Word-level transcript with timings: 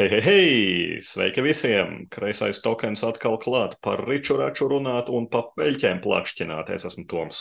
Hei, 0.00 0.08
hei, 0.08 0.20
hei! 0.24 1.00
Sveiki 1.04 1.42
visiem! 1.44 1.90
Kreisais 2.08 2.62
tokens 2.64 3.02
atkal 3.04 3.34
klāt 3.36 3.74
par 3.84 4.00
riču 4.08 4.38
raču 4.38 4.64
runāt 4.72 5.10
un 5.12 5.26
pa 5.28 5.42
peļķēm 5.58 5.98
plakšķināt. 6.00 6.70
Es 6.72 6.86
esmu 6.88 7.04
Toms. 7.10 7.40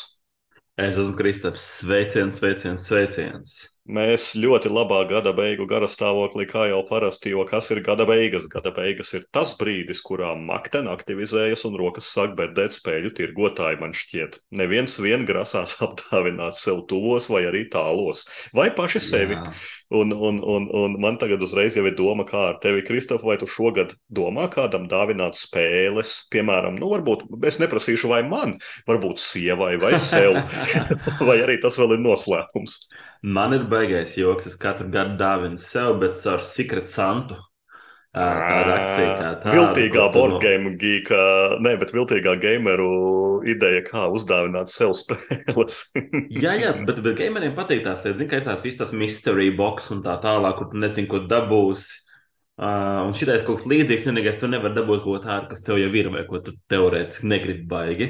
Es 0.75 0.99
esmu 0.99 1.15
Kristaps. 1.15 1.63
Sveiciens, 1.77 2.41
sveiciens, 2.41 2.83
sveiciens. 2.83 3.53
Mēs 3.89 4.35
ļoti 4.37 4.69
labā 4.69 4.99
gada 5.09 5.31
beigu 5.33 5.65
garastāvoklī, 5.65 6.43
kā 6.51 6.67
jau 6.69 6.83
parasti, 6.85 7.31
jo 7.33 7.41
kas 7.49 7.71
ir 7.73 7.79
gada 7.81 8.05
beigas? 8.05 8.45
Gada 8.51 8.69
beigas 8.75 9.15
ir 9.17 9.23
tas 9.33 9.55
brīdis, 9.57 10.03
kurā 10.05 10.35
makten 10.37 10.85
aktivizējas 10.91 11.65
un 11.65 11.77
rokas 11.79 12.11
sāk 12.13 12.35
bērdēt 12.37 12.77
spēļu 12.77 13.09
tirgotāji, 13.17 13.79
man 13.81 13.95
šķiet. 13.97 14.37
Neviens 14.61 14.99
vien 15.01 15.25
grasās 15.25 15.73
apdāvināt 15.87 16.59
sev 16.59 16.83
tuvos 16.91 17.31
vai 17.33 17.47
arī 17.49 17.63
tālos, 17.73 18.27
vai 18.53 18.69
paši 18.77 19.01
sevi. 19.07 19.39
Jā. 19.39 19.57
Un, 19.89 20.13
un, 20.13 20.37
un, 20.45 20.69
un 20.69 20.99
man 21.01 21.17
tagad 21.17 21.41
uzreiz 21.41 21.73
jau 21.73 21.87
ir 21.89 21.97
doma, 21.97 22.27
kā 22.29 22.45
ar 22.51 22.61
tevi, 22.61 22.85
Kristof, 22.85 23.25
vai 23.25 23.39
tu 23.41 23.49
šogad 23.49 23.97
domā 24.13 24.45
kādam 24.53 24.85
dāvināt 24.91 25.41
spēles, 25.41 26.13
piemēram, 26.29 26.77
nu, 26.77 26.93
varbūt 26.93 27.25
es 27.49 27.57
neprasīšu, 27.57 28.13
vai 28.13 28.21
man, 28.21 28.59
varbūt 28.85 29.17
sievai 29.17 29.79
vai 29.81 29.95
sev, 29.97 30.43
vai 31.31 31.41
arī 31.41 31.57
tas 31.65 31.81
vēl 31.81 31.97
ir 31.97 32.05
noslēpums. 32.05 32.83
Man 33.21 33.51
ir 33.51 33.65
baigais 33.79 34.17
joks, 34.19 34.49
es 34.49 34.57
katru 34.59 34.89
gadu 34.91 35.15
dāvinu 35.19 35.59
sev, 35.61 35.99
bet 36.03 36.19
ar 36.27 36.43
Secret 36.43 36.91
Santu. 36.91 37.37
Tāda 38.09 38.73
akcija 38.73 39.09
kā 39.19 39.27
tāda. 39.37 39.51
Viltīgā 39.53 40.05
boardgame 40.15 40.71
geeka, 40.81 41.19
ne, 41.61 41.75
bet 41.77 41.93
viltīgā 41.93 42.33
gameru 42.41 42.89
ideja, 43.47 43.83
kā 43.85 44.07
uzdāvināt 44.09 44.73
sev 44.73 44.95
spēles. 44.97 45.83
jā, 46.43 46.55
jā, 46.57 46.73
bet, 46.87 47.03
bet 47.05 47.19
gameriem 47.19 47.53
patīk 47.57 47.83
tās 47.85 48.01
lietas, 48.01 48.17
zin, 48.17 48.31
ka 48.31 48.41
ir 48.41 48.47
tās 48.47 48.65
visas 48.65 48.81
tās 48.81 48.95
mystery 48.97 49.51
box 49.55 49.91
un 49.93 50.01
tā 50.05 50.17
tālāk, 50.23 50.57
kur 50.57 50.71
tu 50.71 50.81
nezini, 50.81 51.09
ko 51.11 51.21
dabūsi. 51.29 52.08
Uh, 52.59 53.05
un 53.07 53.13
šitais 53.15 53.45
kaut 53.47 53.61
kas 53.61 53.69
līdzīgs, 53.71 54.03
vienīgais, 54.09 54.35
tu 54.35 54.49
nevari 54.51 54.75
dabūt 54.75 54.99
kaut 55.05 55.13
ko 55.13 55.19
tādu, 55.23 55.47
kas 55.53 55.61
tev 55.63 55.77
jau 55.79 55.91
ir, 55.95 56.09
vai 56.11 56.25
ko 56.27 56.41
tu 56.43 56.51
teorētiski 56.67 57.29
negribi 57.31 57.63
baigi. 57.71 58.07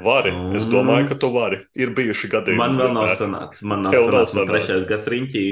Vari, 0.00 0.30
un... 0.32 0.54
es 0.56 0.64
domāju, 0.70 1.10
ka 1.10 1.18
tu 1.20 1.28
vari. 1.34 1.58
Ir 1.76 1.92
bijuši 1.98 2.30
gadījumi. 2.32 2.60
Man 2.62 2.78
vēl 2.78 2.94
nav 2.96 3.10
sanācis, 3.20 3.60
man 3.68 3.84
nav 3.84 3.92
sanācis, 3.98 4.38
man 4.38 4.48
trešais 4.48 4.86
gads 4.88 5.10
riņķī, 5.12 5.42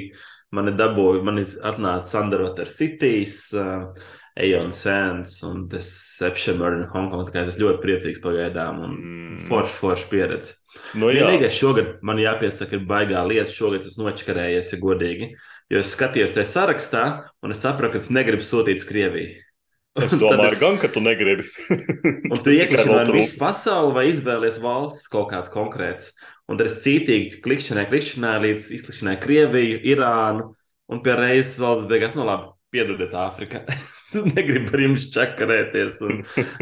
man 0.57 0.73
ir 0.73 0.79
dabūju, 0.79 1.27
man 1.29 1.43
ir 1.43 1.53
atnācis 1.69 2.17
Underwater 2.23 2.73
Cities, 2.73 3.37
uh, 3.53 4.09
Eon 4.49 4.73
Sands 4.73 5.37
un 5.45 5.67
Deception 5.69 6.65
Hongkong, 6.95 7.29
tā 7.29 7.37
kā 7.37 7.45
es 7.53 7.61
ļoti 7.61 7.83
priecīgs 7.85 8.25
pagaidām 8.25 8.81
un 8.81 8.97
mm. 8.97 9.45
forši, 9.51 9.77
forši 9.83 10.09
pieredzi. 10.15 10.57
Nu, 10.97 11.12
Vienīgais 11.12 11.53
šogad 11.59 11.99
man 12.07 12.21
jāpiesaka 12.23 12.79
ir 12.79 12.89
baigā 12.89 13.29
lieta, 13.29 13.53
šogad 13.53 13.85
es 13.85 14.01
nočakarējies, 14.01 14.73
ja 14.73 14.81
godīgi. 14.81 15.33
Uh, 15.35 15.55
Jo 15.69 15.83
es 15.83 15.93
skatījos 15.93 16.33
tajā 16.33 16.49
sarakstā, 16.49 17.05
un 17.45 17.53
es 17.53 17.61
sapratu, 17.61 17.99
ka 17.99 18.01
es 18.01 18.09
negribu 18.15 18.45
sūtīt 18.45 18.81
uz 18.81 18.89
Krieviju. 18.89 19.37
Es 19.99 20.15
domāju, 20.15 20.53
es... 20.55 20.61
gan, 20.63 20.77
ka 20.81 20.89
tu 20.93 21.03
negribi. 21.03 21.45
un 22.33 22.41
tu 22.45 22.55
iekļaujies 22.55 23.13
visu 23.15 23.39
pasauli 23.41 23.97
vai 23.97 24.05
izvēlies 24.13 24.61
valsts 24.63 25.11
kaut 25.13 25.33
kāds 25.33 25.53
konkrēts. 25.53 26.13
Un 26.49 26.61
tad 26.61 26.71
es 26.71 26.79
cītīgi 26.85 27.43
klikšķināju, 27.45 27.91
klikšķināju 27.91 28.45
līdz 28.47 28.69
izklikšķināju 28.79 29.21
Krieviju, 29.25 29.81
Irānu, 29.93 30.53
un 30.89 31.03
pie 31.05 31.17
reizes 31.19 31.59
vēl 31.61 31.85
beigās, 31.91 32.15
nu 32.17 32.25
labi, 32.29 32.49
Piedodiet, 32.69 33.15
Āfrika. 33.17 33.63
es 34.09 34.25
negribu 34.35 34.73
ar 34.77 34.83
jums 34.83 35.07
čakarēties. 35.13 35.99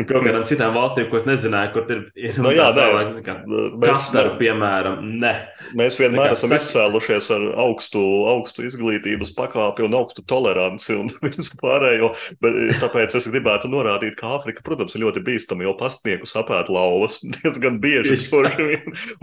Kaut 0.07 0.23
kādām 0.25 0.45
citām 0.49 0.75
valstīm, 0.77 1.09
ko 1.11 1.21
es 1.21 1.27
nezināju, 1.29 1.73
kur 1.75 1.91
ir. 1.91 2.03
ir 2.19 2.39
no, 2.43 2.51
jā, 2.55 2.69
tālāk, 2.77 3.13
kā, 3.27 3.35
mēs, 3.47 4.07
Kataru, 4.11 4.37
piemēram, 4.41 5.01
ne. 5.23 5.33
Mēs 5.79 5.99
vienmēr 6.01 6.33
kā, 6.33 6.37
esam 6.37 6.53
sak... 6.55 6.63
izcēlušies 6.63 7.31
ar 7.37 7.47
augstu, 7.65 8.03
augstu 8.31 8.67
izglītības 8.67 9.33
pakāpi 9.39 9.87
un 9.87 9.97
augstu 9.99 10.25
toleranci 10.31 10.95
un 10.99 11.11
visu 11.27 11.59
pārējo. 11.63 12.13
Bet, 12.43 12.59
tāpēc 12.83 13.19
es 13.19 13.27
gribētu 13.31 13.71
norādīt, 13.73 14.15
ka 14.19 14.37
Āfrika, 14.39 14.65
protams, 14.67 14.95
ir 14.95 15.07
ļoti 15.07 15.25
bīstama, 15.27 15.67
jo 15.67 15.75
pastnieku 15.79 16.31
sapēt 16.31 16.71
lauvas 16.73 17.19
diezgan 17.39 17.81
bieži. 17.83 18.19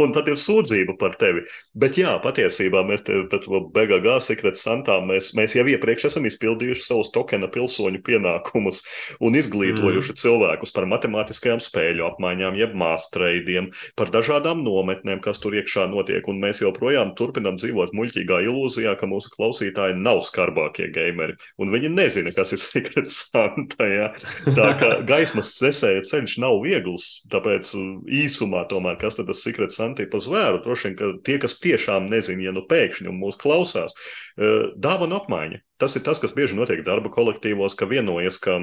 un 0.03 0.15
tad 0.15 0.31
ir 0.31 0.39
sūdzība 0.39 0.97
par 0.99 1.15
tevi. 1.19 1.43
Bet 1.79 1.99
jā, 1.99 2.15
patiesībā 2.23 2.83
mēs 2.87 3.07
te 3.07 3.23
pēc 3.31 3.49
BGG 3.75 4.19
sekretas 4.23 4.63
santām 4.67 5.07
mēs, 5.11 5.33
mēs 5.37 5.55
jau 5.55 5.67
iepriekš 5.67 6.11
esam 6.11 6.27
izpildījuši 6.27 6.72
izdarījuši 6.73 6.87
savus 6.87 7.11
tokena 7.13 7.47
pilsoņu 7.47 8.01
pienākumus 8.03 8.83
un 9.21 9.35
izglītojuši 9.37 10.13
mm. 10.13 10.19
cilvēkus 10.19 10.73
par 10.73 10.87
matemātiskajām 10.89 11.61
spēļu 11.61 12.05
apmaiņām, 12.07 12.57
jeb 12.57 12.73
māstreidiem, 12.75 13.71
par 13.95 14.09
dažādām 14.09 14.63
nometnēm, 14.63 15.21
kas 15.21 15.39
tur 15.39 15.53
iekšā 15.53 15.87
notiek. 15.91 16.25
Un 16.27 16.41
mēs 16.41 16.61
joprojām 16.61 17.13
turpinām 17.17 17.57
dzīvot 17.57 17.93
muļķīgā 17.93 18.41
ilūzijā, 18.47 18.95
ka 18.97 19.07
mūsu 19.07 19.31
klausītāji 19.35 19.97
nav 19.99 20.23
skarbākie 20.25 20.89
gameri. 20.93 21.37
Un 21.61 21.71
viņi 21.73 21.93
nezina, 21.93 22.33
kas 22.33 22.53
ir 22.53 22.61
Secret 22.73 23.09
Santa. 23.09 23.87
Ja? 23.87 24.09
Tā 24.55 24.73
kā 24.79 24.95
gaismas 25.11 25.53
cesēja 25.59 26.03
ceļš 26.09 26.39
nav 26.43 26.61
viegls, 26.65 27.23
tāpēc 27.33 27.73
īsumā 28.09 28.65
tomēr, 28.71 28.97
kas 29.01 29.19
tad 29.19 29.29
tas 29.29 29.43
Secret 29.45 29.75
Santa 29.75 30.05
ir 30.05 30.11
pa 30.11 30.21
zvēru, 30.23 30.63
droši 30.63 30.89
vien, 30.89 30.97
ka 30.99 31.11
tie, 31.27 31.39
kas 31.41 31.59
tiešām 31.63 32.09
nezina, 32.11 32.49
ja 32.49 32.55
nu 32.55 32.65
pēkšņi 32.69 33.13
mūs 33.13 33.37
klausās, 33.39 33.95
dāvana 34.37 35.19
apmaiņa. 35.21 35.61
Tas 35.81 35.97
ir 35.99 36.05
tas, 36.05 36.21
kas 36.23 36.33
bieži 36.37 36.57
notiek 36.57 36.85
darba 36.85 37.11
kolektīvos, 37.13 37.75
ka 37.79 37.89
vienojas, 37.89 38.39
ka 38.41 38.59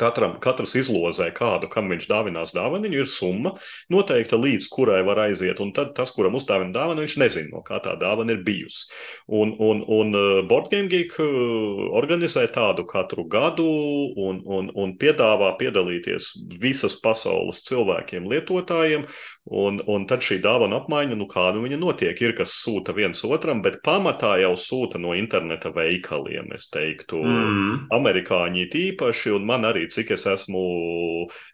Katram, 0.00 0.38
katrs 0.40 0.72
izlozē 0.80 1.26
kādu, 1.36 1.68
kam 1.72 1.90
viņš 1.92 2.06
dāvinās 2.08 2.54
dāvaniņu, 2.56 3.00
ir 3.02 3.08
summa 3.12 3.50
noteikta, 3.92 4.38
līdz 4.40 4.68
kurai 4.72 5.02
var 5.04 5.18
aiziet. 5.26 5.58
Un 5.60 5.74
tad 5.76 5.90
tas, 5.98 6.14
kuram 6.16 6.38
uzdāvina 6.38 6.72
dāvanu, 6.72 7.04
viņš 7.04 7.16
nezina, 7.20 7.50
no 7.52 7.60
kā 7.66 7.76
tā 7.84 7.92
dāvana 8.00 8.32
ir 8.32 8.40
bijusi. 8.46 8.86
Un, 9.28 9.52
un, 9.60 9.82
un 9.98 10.16
uh, 10.16 10.30
Boardgame 10.48 10.88
Geek 10.92 11.18
uh, 11.20 11.84
organizē 12.00 12.46
tādu 12.54 12.86
katru 12.88 13.26
gadu 13.28 13.68
un, 14.16 14.40
un, 14.48 14.72
un 14.72 14.96
piedāvā 14.96 15.52
piedalīties 15.60 16.32
visas 16.62 16.96
pasaules 17.04 17.60
cilvēkiem, 17.68 18.32
lietotājiem. 18.32 19.04
Un, 19.50 19.80
un 19.90 20.04
tad 20.06 20.22
šī 20.22 20.36
dāvana 20.38 20.76
apmaiņa, 20.78 21.16
nu 21.18 21.26
kāda 21.26 21.58
viņa 21.58 21.74
notiek, 21.82 22.20
ir 22.22 22.34
kas 22.38 22.52
sūta 22.62 22.94
viens 22.94 23.24
otram, 23.26 23.58
bet 23.62 23.80
pamatā 23.82 24.36
jau 24.38 24.52
sūta 24.54 25.00
no 25.02 25.16
interneta 25.18 25.72
veikaliem, 25.74 26.52
es 26.54 26.68
teiktu, 26.70 27.18
mm. 27.18 27.72
amerikāņi 27.96 28.68
tīpaši, 28.70 29.32
un 29.34 29.48
man 29.48 29.66
arī 29.66 29.88
cik 29.90 30.12
es 30.14 30.28
esmu 30.30 30.62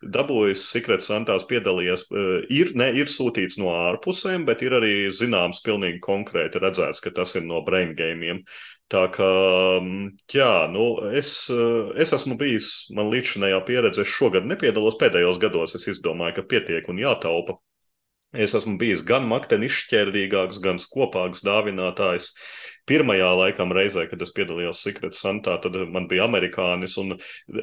dabūjis, 0.04 0.66
Secret 0.68 1.06
Santās 1.06 1.46
piedalījies, 1.48 2.04
eh, 2.12 2.34
ir, 2.58 2.74
ne, 2.76 2.90
ir 2.92 3.08
sūtīts 3.08 3.56
no 3.62 3.72
ārpusēm, 3.72 4.44
bet 4.44 4.66
ir 4.68 4.76
arī 4.76 4.92
zināms, 5.08 5.62
pilnīgi 5.64 6.02
konkrēti 6.04 6.60
redzēts, 6.60 7.00
ka 7.00 7.14
tas 7.16 7.32
ir 7.40 7.46
no 7.48 7.62
brain 7.64 7.94
gamiem. 7.96 8.42
Tā 8.92 9.06
kā, 9.12 9.30
mm, 9.80 10.10
jā, 10.36 10.68
nu, 10.74 10.90
es, 11.16 11.32
eh, 11.48 11.88
es 12.04 12.12
esmu 12.12 12.36
bijis, 12.36 12.92
man 12.92 13.08
līdzinājā 13.08 13.62
pieredze, 13.64 14.04
es 14.04 14.12
šogad 14.12 14.44
nepiedalos, 14.44 15.00
pēdējos 15.00 15.40
gados 15.40 15.74
es 15.80 15.88
izdomāju, 15.94 16.36
ka 16.36 16.46
pietiek 16.52 16.92
un 16.92 17.00
jātaupa. 17.00 17.56
Es 18.36 18.52
esmu 18.58 18.76
bijis 18.80 19.00
gan 19.08 19.24
makteni 19.28 19.70
izšķērdīgāks, 19.70 20.58
gan 20.64 20.80
skopāks 20.82 21.40
dāvinātājs. 21.46 22.26
Pirmajā 22.88 23.28
laikam 23.36 23.72
reizē, 23.76 24.06
kad 24.10 24.22
es 24.24 24.32
piedalījos 24.36 24.82
Secret 24.84 25.16
Santā, 25.18 25.58
tad 25.62 25.76
man 25.92 26.08
bija 26.10 26.26
amerikānis 26.28 26.96
un 27.00 27.16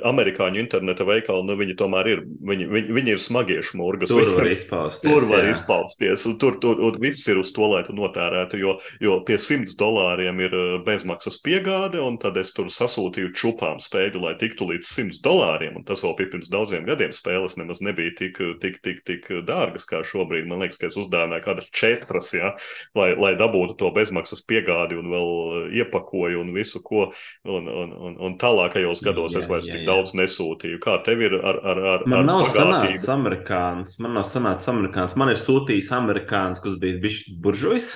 amerikāņu 0.05 0.61
interneta 0.61 1.07
veikali, 1.07 1.45
nu 1.47 1.57
viņi 1.59 1.77
tomēr 1.79 2.09
ir, 2.11 2.23
viņi, 2.51 2.67
viņi, 2.71 2.95
viņi 2.99 3.15
ir 3.15 3.21
smagie 3.21 3.59
šmurgas. 3.65 4.13
Tur 4.13 4.35
var 4.37 4.51
izpausties. 4.55 5.09
Tur 5.09 5.27
var 5.29 5.47
jā. 5.47 5.55
izpausties, 5.55 6.27
un 6.29 6.37
tur, 6.41 6.59
tur 6.61 6.81
un 6.85 6.99
viss 7.01 7.25
ir 7.31 7.41
uz 7.41 7.51
to, 7.55 7.65
lai 7.71 7.83
tu 7.87 7.95
notērētu, 7.97 8.59
jo, 8.61 8.75
jo 9.03 9.17
pie 9.27 9.39
simts 9.41 9.77
dolāriem 9.79 10.41
ir 10.45 10.55
uh, 10.55 10.77
bezmaksas 10.85 11.39
piegāde, 11.45 12.01
un 12.03 12.19
tad 12.21 12.37
es 12.41 12.53
tur 12.55 12.69
sasūtīju 12.71 13.33
čupām 13.37 13.81
spēļu, 13.81 14.21
lai 14.27 14.35
tiktu 14.41 14.69
līdz 14.69 14.91
simts 14.91 15.21
dolāriem, 15.25 15.79
un 15.79 15.87
tas 15.87 16.03
vēl 16.05 16.15
bija 16.19 16.33
pirms 16.35 16.51
daudziem 16.53 16.85
gadiem 16.87 17.13
spēles 17.15 17.57
nemaz 17.59 17.81
nebija 17.85 18.13
tik, 18.19 18.39
tik, 18.61 18.79
tik, 18.85 19.01
tik 19.07 19.29
dārgas 19.47 19.87
kā 19.89 20.03
šobrīd. 20.05 20.47
Man 20.49 20.63
liekas, 20.63 20.79
ka 20.81 20.89
es 20.89 20.99
uzdāvināju 20.99 21.45
kādas 21.45 21.71
četras, 21.73 22.31
ja, 22.35 22.53
lai, 22.97 23.11
lai 23.19 23.33
dabūtu 23.39 23.77
to 23.79 23.91
bezmaksas 23.95 24.43
piegādi 24.47 24.99
un 24.99 25.09
vēl 25.15 25.75
iepakoju 25.81 26.41
un 26.43 26.53
visu, 26.55 26.83
ko. 26.85 27.07
Un, 27.47 27.69
un, 27.71 27.93
un, 27.95 28.17
un 28.27 28.35
tālākajos 28.41 29.03
gados 29.05 29.35
jā, 29.35 29.43
es 29.43 29.51
vairs 29.51 29.69
jā, 29.69 29.77
tik 29.77 29.85
jā. 29.85 29.89
daudz 29.89 30.15
nesūtīju. 30.19 30.81
Kā 30.83 30.99
tev 31.05 31.23
ir 31.25 31.37
ar, 31.39 31.61
ar, 31.63 31.83
ar, 31.95 32.09
man 32.09 32.23
ar 32.23 32.29
nav 32.29 32.49
sanācis 32.51 33.07
amerikānis, 33.11 33.95
man 34.03 34.19
nav 34.19 34.27
sanācis 34.29 34.71
amerikānis, 34.71 35.17
man 35.19 35.31
ir 35.33 35.39
sūtījis 35.41 35.93
amerikānis, 35.95 36.61
kas 36.63 36.77
bija 36.81 36.99
bijis 37.03 37.23
buržujs. 37.41 37.95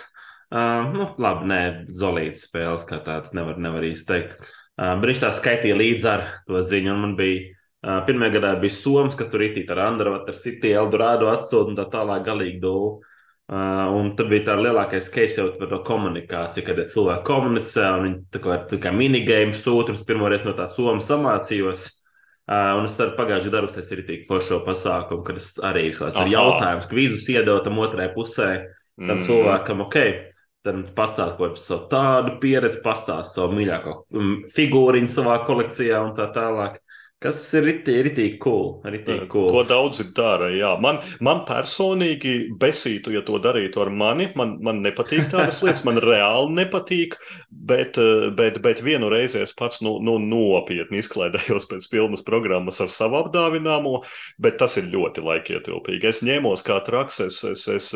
Uh, 0.50 0.88
nu, 0.90 1.06
labi, 1.22 1.46
nē, 1.46 1.62
zolītas 1.94 2.48
spēles 2.48 2.88
kā 2.90 2.98
tāds 3.06 3.36
nevar, 3.38 3.60
nevar 3.62 3.86
īsti 3.86 4.08
teikt. 4.10 4.48
Uh, 4.80 4.96
viņš 4.98 5.22
tā 5.22 5.30
skaitīja 5.38 5.76
līdzi 5.78 6.08
ar 6.10 6.24
to 6.48 6.62
ziņu, 6.66 6.96
un 6.96 7.04
man 7.04 7.14
bija 7.20 7.44
uh, 7.46 8.00
pirmajā 8.08 8.40
gadā 8.40 8.56
bija 8.64 8.74
Soms, 8.74 9.18
kas 9.20 9.30
tur 9.30 9.44
itīt 9.46 9.70
ar 9.70 9.84
Android, 9.92 10.26
ar 10.26 10.38
City, 10.38 10.72
Eldorado 10.74 11.30
atsūtu 11.30 11.76
un 11.76 11.78
tā 11.78 11.86
tālāk 11.94 12.26
galīgi 12.26 12.58
dūlu. 12.64 12.96
Uh, 13.50 13.88
un 13.98 14.12
tad 14.14 14.28
bija 14.30 14.52
tā 14.52 14.56
lielākais 14.60 15.08
case 15.10 15.40
jau 15.40 15.48
par 15.58 15.72
to 15.72 15.80
komunikāciju, 15.88 16.66
kad 16.68 16.82
cilvēki 16.92 17.26
komunicē, 17.26 17.86
un 17.98 18.04
viņi 18.06 18.20
tā 18.36 18.42
kā, 18.44 18.58
tā 18.70 18.78
kā 18.84 18.92
minigame 18.94 19.58
sūta, 19.58 19.96
es 19.98 20.06
pirmoreiz 20.06 20.46
no 20.46 20.54
tā 20.58 20.68
soma 20.70 21.02
samācījos. 21.02 21.88
Uh, 22.50 22.78
un 22.78 22.86
es 22.86 22.98
arī 23.02 23.16
pagājušajā 23.18 23.54
gadā 23.54 23.66
uztaisīju 23.66 24.04
arī 24.06 24.42
šo 24.46 24.62
pasākumu, 24.66 25.26
kad 25.26 25.42
es 25.42 25.52
arī 25.66 25.90
ar 25.98 26.30
jautājumu, 26.30 26.90
kvizus 26.94 27.26
iedodu 27.34 27.66
tam 27.66 27.82
otrai 27.82 28.10
pusē, 28.14 28.50
tam 28.98 29.18
mm. 29.18 29.26
cilvēkam, 29.26 29.82
ok, 29.86 29.98
Tad 30.60 30.90
pastāst 30.92 31.38
par 31.40 31.54
savu 31.56 31.86
tādu 31.88 32.34
pieredzi, 32.42 32.82
pastāst 32.84 33.38
savu 33.38 33.56
mīļāko 33.56 33.94
mm, 34.12 34.34
figūriņu 34.52 35.12
savā 35.14 35.38
kolekcijā 35.48 36.02
un 36.04 36.12
tā 36.18 36.26
tālāk. 36.36 36.82
Kas 37.20 37.42
ir 37.52 37.66
ritīgi 37.68 38.38
cool. 38.40 38.78
Ritīgi 38.88 39.26
cool. 39.28 39.50
To 39.52 39.66
daudzi 39.68 40.06
dara. 40.16 40.48
Jā. 40.56 40.70
Man, 40.80 41.02
man 41.20 41.42
personīgi 41.44 42.54
besītu, 42.62 43.12
ja 43.12 43.20
to 43.28 43.36
darītu 43.44 43.82
ar 43.84 43.90
mani. 43.92 44.30
Man, 44.40 44.54
man 44.64 44.80
nepatīk 44.86 45.28
tādas 45.34 45.58
lietas, 45.66 45.84
man 45.84 46.00
reāli 46.00 46.56
nepatīk. 46.62 47.18
Bet, 47.52 48.00
bet, 48.38 48.62
bet 48.64 48.80
vienu 48.86 49.10
reizi 49.12 49.42
es 49.44 49.52
pats 49.52 49.82
nu, 49.84 49.98
nu, 50.00 50.16
nopietni 50.24 51.02
izklaidējos 51.04 51.68
pēc 51.68 51.90
filmas 51.92 52.24
programmas 52.24 52.80
ar 52.80 52.88
savu 52.94 53.20
apdāvināmo, 53.20 53.98
bet 54.40 54.56
tas 54.64 54.80
ir 54.80 54.88
ļoti 54.88 55.26
laikietilpīgi. 55.28 56.08
Es 56.08 56.24
ņēmos 56.24 56.64
kā 56.64 56.80
traks, 56.88 57.20
es, 57.28 57.42
es, 57.52 57.66
es, 57.68 57.90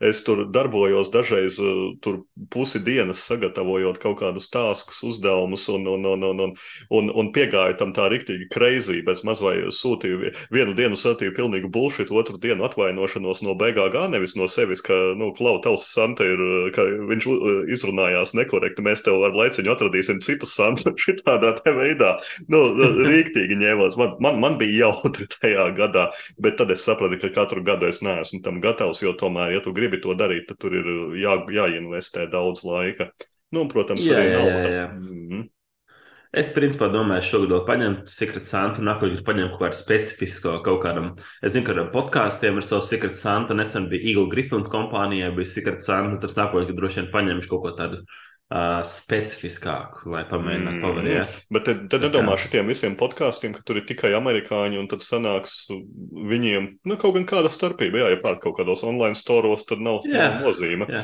es 0.00 0.24
tur 0.24 0.46
darbojos 0.48 1.12
dažreiz 1.12 1.60
tur 2.00 2.22
pusi 2.48 2.80
dienas 2.80 3.20
sagatavojot 3.28 4.00
kaut 4.00 4.16
kādus 4.24 4.48
tāskus, 4.48 5.04
uzdevumus 5.12 5.68
un, 5.76 5.86
un, 5.92 6.10
un, 6.16 6.26
un, 6.32 6.44
un, 6.48 6.58
un, 6.88 7.14
un 7.20 7.32
piegāju 7.36 7.76
tam 7.84 7.92
tā 7.92 8.08
riktīgi 8.16 8.48
crazy, 8.62 9.00
bet 9.02 9.22
maz 9.26 9.42
vai 9.42 9.56
sūtīju 9.74 10.30
vienu 10.54 10.74
dienu 10.78 10.96
sūtīju 10.98 11.34
pilnīgu 11.36 11.70
bullshit, 11.72 12.12
otru 12.14 12.38
dienu 12.42 12.66
atvainošanos 12.66 13.42
no 13.42 13.54
BGG, 13.58 14.06
nevis 14.12 14.36
no 14.38 14.46
sevis, 14.50 14.82
ka, 14.84 14.94
nu, 15.18 15.32
klau, 15.36 15.58
tavs 15.64 15.88
Santa 15.92 16.26
ir, 16.28 16.42
ka 16.76 16.84
viņš 17.10 17.28
izrunājās 17.74 18.34
nekorekti, 18.38 18.84
mēs 18.86 19.02
tev 19.06 19.24
ar 19.26 19.34
laiciņu 19.36 19.72
atradīsim 19.74 20.22
citu 20.24 20.48
Santu 20.48 20.94
šitādā 21.04 21.54
te 21.58 21.74
veidā. 21.76 22.14
Nu, 22.52 22.62
rīktīgi 23.10 23.58
ņēmās. 23.62 23.98
Man, 24.00 24.14
man, 24.22 24.38
man 24.44 24.58
bija 24.62 24.86
jautri 24.86 25.26
tajā 25.38 25.70
gadā, 25.78 26.08
bet 26.42 26.60
tad 26.60 26.70
es 26.74 26.86
sapratu, 26.86 27.18
ka 27.22 27.32
katru 27.34 27.64
gadu 27.66 27.90
es 27.90 28.02
neesmu 28.04 28.42
tam 28.46 28.62
gatavs, 28.62 29.02
jo 29.02 29.16
tomēr, 29.18 29.56
ja 29.56 29.64
tu 29.64 29.74
gribi 29.74 30.00
to 30.02 30.14
darīt, 30.18 30.46
tad 30.50 30.62
tur 30.62 30.76
ir 30.78 30.92
jā, 31.18 31.38
jāinvestē 31.50 32.28
daudz 32.30 32.62
laika. 32.68 33.10
Nu, 33.52 33.66
un, 33.66 33.72
protams, 33.72 34.06
jā, 34.06 34.16
arī 34.16 34.30
jā, 34.30 34.38
nauda. 34.38 34.62
jā, 34.62 34.76
jā. 34.78 34.86
Mm 34.92 35.26
-hmm. 35.32 35.50
Es 36.32 36.48
principā 36.54 36.86
domāju, 36.88 37.26
šogad 37.28 37.50
vēl 37.52 37.64
paņemt 37.68 38.08
Secret 38.08 38.46
Santa, 38.48 38.80
nākamā 38.80 39.12
gada 39.12 39.24
paņemt 39.26 39.52
kaut 39.52 39.66
kādu 39.66 39.76
specifisku 39.76 40.54
kaut 40.64 40.80
kādam. 40.80 41.10
Es 41.44 41.52
zinu, 41.52 41.66
ka 41.66 41.74
ar 41.76 41.90
podkāstiem 41.92 42.56
ir 42.56 42.64
savs 42.64 42.88
Secret 42.88 43.18
Santa. 43.18 43.52
Nesen 43.58 43.90
bija 43.92 44.00
Eagle 44.14 44.30
Griffin 44.32 44.64
kompānijai, 44.64 45.28
bija 45.36 45.50
Secret 45.50 45.84
Santa. 45.84 46.22
Tas 46.24 46.38
nākamā 46.38 46.64
gada 46.64 46.78
droši 46.78 47.02
vien 47.02 47.10
paņemšu 47.12 47.52
kaut 47.52 47.66
ko 47.66 47.74
tādu. 47.76 48.04
Uh, 48.52 48.82
specifiskāku, 48.84 50.10
lai 50.12 50.26
pamēģinātu 50.28 50.76
Mm, 50.76 50.82
pavadīt. 50.84 51.36
Bet 51.56 51.64
tad, 51.64 51.86
tad 51.88 52.02
nedomā 52.04 52.34
šitiem 52.36 52.68
visiem 52.68 52.98
podkāstiem, 53.00 53.54
ka 53.56 53.62
tur 53.64 53.80
ir 53.80 53.86
tikai 53.88 54.10
amerikāņi, 54.12 54.76
un 54.76 54.90
tad 54.92 55.00
sanāks 55.00 55.54
viņiem, 55.70 56.66
nu, 56.84 56.98
kaut 57.00 57.14
gan 57.16 57.24
kāda 57.30 57.48
starpība. 57.48 58.02
Jā, 58.02 58.10
ja 58.12 58.20
pērk 58.20 58.42
kaut 58.44 58.58
kādos 58.58 58.84
online 58.84 59.16
storos, 59.16 59.64
tad 59.64 59.80
nav, 59.80 60.04
Jā. 60.04 60.34
nozīme. 60.44 60.84
Jā. 60.84 61.00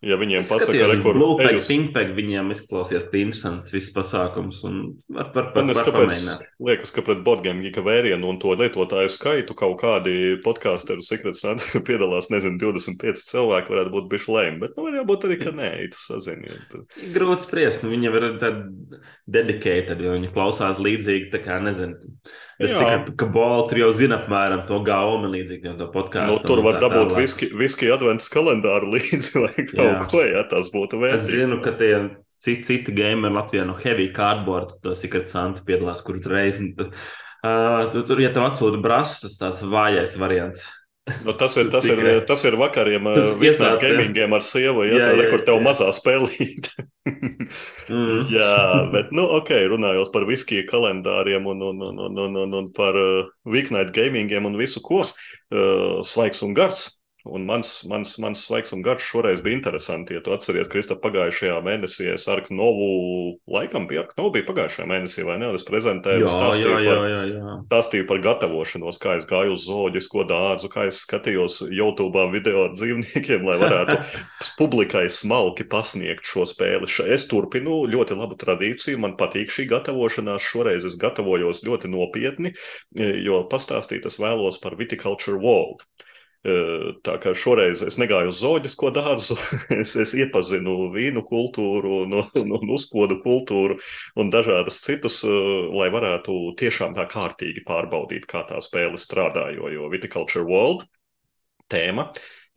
Ja 0.00 0.16
viņiem 0.16 0.40
Es 0.40 0.48
pasaka, 0.48 0.86
rekur, 0.88 1.12
Bluepack, 1.12 1.50
ejus. 1.52 1.66
Pinkpack, 1.68 2.14
viņiem 2.16 2.54
izklausījās 2.54 3.02
ka 3.10 3.18
interesants 3.20 3.68
viss 3.74 3.92
pasākums 3.92 4.62
un 4.64 4.78
var, 5.12 5.28
var, 5.34 5.50
var, 5.52 5.58
Man 5.58 5.72
var 5.74 5.88
kāpēc 5.90 5.98
pamēģināt. 5.98 6.46
liekas, 6.70 6.92
ka 6.96 7.04
pret 7.04 7.20
Borgiem 7.26 7.60
gika 7.66 7.84
vērienu 7.84 8.30
un 8.30 8.38
to 8.40 8.54
lietotāju 8.56 9.12
skaitu 9.12 9.56
kaut 9.60 9.76
kādi 9.82 10.14
podkāsteru 10.46 11.04
Secret 11.04 11.36
Santa 11.36 11.82
piedalās, 11.88 12.30
nezinu, 12.32 12.56
25 12.62 13.26
cilvēki 13.28 13.74
varētu 13.74 13.94
būt 13.98 14.08
bišķi 14.14 14.36
lēmi, 14.38 14.60
bet 14.64 14.78
nu 14.78 14.88
var 14.88 14.96
jābūt 15.02 15.28
arī, 15.28 15.40
ka 15.44 15.52
nē, 15.60 15.70
tas 15.92 16.08
saziniet. 16.08 16.78
Grūti 17.12 17.44
spriest, 17.44 17.84
nu, 17.84 17.92
viņi 17.92 18.08
ir 18.14 18.30
tādi 18.40 19.02
dedicated, 19.36 20.00
jo 20.00 20.16
viņi 20.16 20.32
klausās 20.32 20.80
līdzīgi, 20.80 21.28
tā 21.34 21.44
kā 21.44 21.60
nezinu. 21.60 22.00
Es 22.60 22.74
tikai 22.76 23.16
ka 23.16 23.26
Bola 23.32 23.62
tur 23.70 23.78
jau 23.80 23.90
zina 23.96 24.18
apmēram 24.20 24.66
to 24.68 24.80
gaumi 24.84 25.30
līdzīgi 25.32 25.70
no 25.70 25.76
to 25.78 25.86
podkāstu. 25.94 26.34
Nu, 26.34 26.40
tur 26.44 26.60
var 26.66 26.80
dabūt 26.82 27.14
viski, 27.16 27.48
viski 27.56 27.88
adventas 27.92 28.28
kalendāru 28.32 28.90
līdzi 28.94 29.32
vai 29.40 29.54
kaut 29.70 30.04
ko, 30.12 30.24
ja 30.26 30.44
tas 30.50 30.68
būtu 30.74 30.98
Es 31.00 31.06
vērtīgi. 31.06 31.38
zinu, 31.38 31.60
ka 31.64 31.72
tie 31.80 31.94
citi, 32.40 32.60
citi 32.68 32.92
gameri 32.96 33.32
Latvijā 33.36 33.64
no 33.68 33.78
Heavy 33.80 34.10
Cardboard, 34.16 34.76
to 34.84 34.92
Secret 34.98 35.28
Santa 35.32 35.64
piedalās, 35.64 36.04
kur 36.04 36.20
uzreiz. 36.20 36.60
Uh, 37.40 37.88
tu, 37.94 38.04
tur, 38.04 38.20
ja 38.20 38.28
tev 38.34 38.44
atsūta 38.50 38.80
brasu, 38.84 39.22
tas 39.24 39.40
tāds 39.40 39.64
vājais 39.64 40.18
variants. 40.20 40.66
Nu, 41.24 41.32
tas, 41.32 41.56
ir, 41.56 41.70
tas, 41.72 41.86
ir, 41.88 42.00
tas 42.28 42.42
ir 42.44 42.54
vakariem 42.60 43.08
iesāc, 43.46 43.80
jā. 43.80 43.80
gamingiem 43.82 44.34
ar 44.36 44.44
sievu, 44.44 44.84
ja 44.86 44.98
Jā, 44.98 45.08
tā 45.08 45.14
ir, 45.16 45.30
kur 45.32 45.42
tev 45.46 45.58
jā. 45.58 45.64
mazā 45.70 45.90
spēlīte. 45.96 46.74
Mm. 47.90 48.28
Jā, 48.30 48.50
bet, 48.92 49.08
nu, 49.16 49.24
ok, 49.40 49.48
runājot 49.72 50.12
par 50.14 50.22
viskiju 50.28 50.62
kalendāriem 50.68 51.48
un, 51.50 51.64
un, 51.66 51.80
un, 51.88 51.96
un, 52.04 52.18
un, 52.22 52.36
un, 52.44 52.52
un 52.60 52.68
par 52.76 52.94
uh, 52.94 53.24
weeknight 53.50 53.90
gamingiem 53.96 54.46
un 54.46 54.54
visu 54.60 54.78
ko, 54.84 55.00
uh, 55.02 55.96
svaigs 56.06 56.44
un 56.46 56.54
gars. 56.54 56.84
Un 57.28 57.44
mans, 57.44 57.70
mans, 57.84 58.14
mans 58.22 58.42
svaigs 58.46 58.72
un 58.72 58.80
garš 58.84 59.04
šoreiz 59.10 59.42
bija 59.44 59.58
interesanti. 59.58 60.14
Ja 60.16 60.22
tu 60.24 60.32
atceries, 60.32 60.70
Kristap, 60.72 61.02
pagājušajā 61.04 61.58
mēnesī 61.66 62.06
es 62.14 62.24
ar 62.32 62.40
Knovu, 62.46 62.86
laikam 63.50 63.84
bija 63.90 64.06
Knovu, 64.14 64.32
bija 64.38 64.46
pagājušajā 64.48 64.86
mēnesī, 64.88 65.26
vai 65.28 65.36
ne? 65.42 65.50
Es 65.58 65.66
prezentēju, 65.68 66.24
Jā, 66.24 66.30
stāstīju 66.32 66.70
jā, 66.70 66.80
jā, 66.86 66.94
par, 66.94 67.04
jā, 67.10 67.20
jā. 67.28 67.56
stāstīju 67.66 68.08
par 68.08 68.22
gatavošanos, 68.24 69.00
kā 69.02 69.18
es 69.20 69.28
gāju 69.28 69.52
uz 69.58 69.66
zooloģisko 69.68 70.24
dārzu, 70.32 70.72
kā 70.72 70.86
es 70.88 71.02
skatījos 71.04 71.60
YouTube 71.68 72.24
video 72.32 72.64
ar 72.70 72.74
dzīvniekiem, 72.78 73.44
lai 73.44 73.58
varētu 73.66 73.98
publikai 74.60 75.04
smalki 75.12 75.68
pasniegt 75.68 76.24
šo 76.24 76.48
spēli. 76.48 76.88
Es 77.12 77.28
turpinu 77.28 77.82
ļoti 77.92 78.16
labu 78.16 78.40
tradīciju, 78.40 79.02
man 79.04 79.18
patīk 79.20 79.52
šī 79.52 79.68
gatavošanās. 79.74 80.48
Šoreiz 80.50 80.88
es 80.88 80.96
gatavojos 81.00 81.66
ļoti 81.68 81.92
nopietni, 81.92 82.54
e, 82.96 83.12
jo 83.26 83.44
pastāstīt 83.52 84.08
es 84.08 84.16
vēlos 84.22 84.56
par 84.64 84.80
Viticulture 84.80 85.36
World. 85.36 85.84
Tā 86.40 87.14
kā 87.20 87.34
šoreiz 87.36 87.82
es 87.84 87.98
negāju 88.00 88.30
uz 88.32 88.38
zooloģisko 88.40 88.90
dārzu, 88.96 89.34
es, 89.82 89.92
es 90.00 90.14
iepazinu 90.16 90.88
vīnu 90.94 91.20
kultūru, 91.28 92.06
no, 92.08 92.22
no, 92.48 92.60
uzkodu 92.76 93.18
kultūru 93.20 93.76
un 94.16 94.32
dažādas 94.32 94.80
citus, 94.86 95.20
lai 95.24 95.90
varētu 95.92 96.38
tiešām 96.62 96.96
tā 96.96 97.04
kārtīgi 97.12 97.60
pārbaudīt, 97.68 98.24
kā 98.30 98.46
tā 98.48 98.60
spēle 98.64 98.96
strādā. 98.96 99.50
Jo, 99.52 99.68
jo 99.68 99.92
Viticulture 99.92 100.48
World 100.48 100.88
tēma 101.68 102.08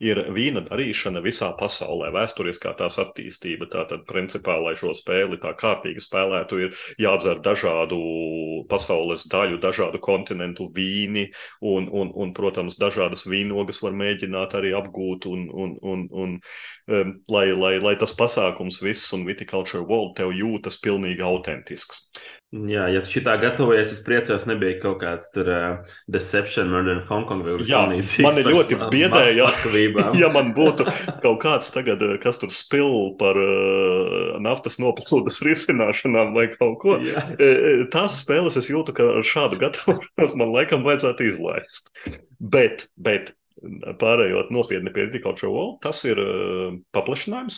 ir 0.02 0.20
vīna 0.34 0.64
darīšana 0.66 1.20
visā 1.24 1.50
pasaulē, 1.58 2.08
vēsturiskā 2.14 2.72
tās 2.78 2.96
attīstība. 3.02 3.68
Tātad, 3.70 4.04
principā, 4.08 4.56
lai 4.64 4.74
šo 4.80 4.94
spēli 4.96 5.38
tā 5.42 5.52
kārtīgi 5.60 6.02
spēlētu, 6.02 6.60
ir 6.64 6.80
jādzer 7.00 7.40
dažādu 7.44 8.00
pasaules 8.70 9.26
daļu, 9.30 9.58
dažādu 9.62 10.00
kontinentu 10.04 10.68
vīni, 10.74 11.26
un, 11.60 11.88
un, 11.92 12.12
un 12.14 12.34
protams, 12.36 12.78
dažādas 12.80 13.26
vīnogas 13.30 13.82
var 13.84 13.96
mēģināt 13.98 14.56
arī 14.58 14.74
apgūt, 14.78 15.28
un, 15.30 15.48
un, 15.52 15.74
un, 15.82 16.06
un 16.12 16.38
um, 16.38 17.16
lai, 17.32 17.46
lai, 17.52 17.74
lai 17.82 17.96
tas 18.00 18.14
pasākums 18.16 18.82
viss 18.84 19.12
un 19.16 19.26
Viticulture 19.28 19.84
World 19.84 20.16
tev 20.20 20.34
jūtas 20.36 20.80
pilnīgi 20.82 21.24
autentisks. 21.24 22.08
Jā, 22.54 22.84
ja 22.86 23.00
tu 23.02 23.10
šitā 23.10 23.32
gatavojies, 23.42 23.90
es 23.96 24.02
priecājos, 24.06 24.44
nebija 24.46 24.76
kaut 24.78 25.00
kāds 25.00 25.32
tur 25.34 25.48
uh, 25.50 25.94
Deception, 26.06 26.68
Modern 26.70 27.00
Hong 27.08 27.26
Kong 27.26 27.42
vai 27.42 27.56
Jā, 27.66 27.80
mani 28.22 28.44
ļoti 28.46 28.78
biedēja, 28.92 29.48
ja. 29.48 30.04
ja 30.22 30.28
man 30.30 30.52
būtu 30.54 30.86
kaut 31.24 31.40
kāds 31.42 31.72
tagad, 31.74 32.04
eh, 32.06 32.14
kas 32.22 32.38
tur 32.38 32.52
spil 32.54 33.16
par 33.18 33.40
uh, 33.40 34.36
naftas 34.44 34.78
noplūdes 34.78 35.40
risināšanām 35.42 36.30
vai 36.36 36.46
kaut 36.52 36.78
ko. 36.84 37.00
Jā. 37.02 37.24
E, 37.34 37.48
e, 37.48 37.74
Spēles 38.54 38.68
es 38.68 38.70
jūtu, 38.70 38.92
ka 38.94 39.04
ar 39.18 39.24
šādu 39.26 39.56
gatavošanos 39.58 40.34
man 40.38 40.52
laikam 40.54 40.84
vajadzētu 40.86 41.26
izlaist. 41.26 41.90
Bet, 42.38 42.86
bet 42.94 43.34
pārējot 43.98 44.50
nopietni 44.54 44.92
pie 44.94 45.06
Viticulture 45.08 45.50
World, 45.50 45.80
tas 45.82 46.04
ir 46.06 46.18
uh, 46.20 46.74
paplašinājums. 46.94 47.56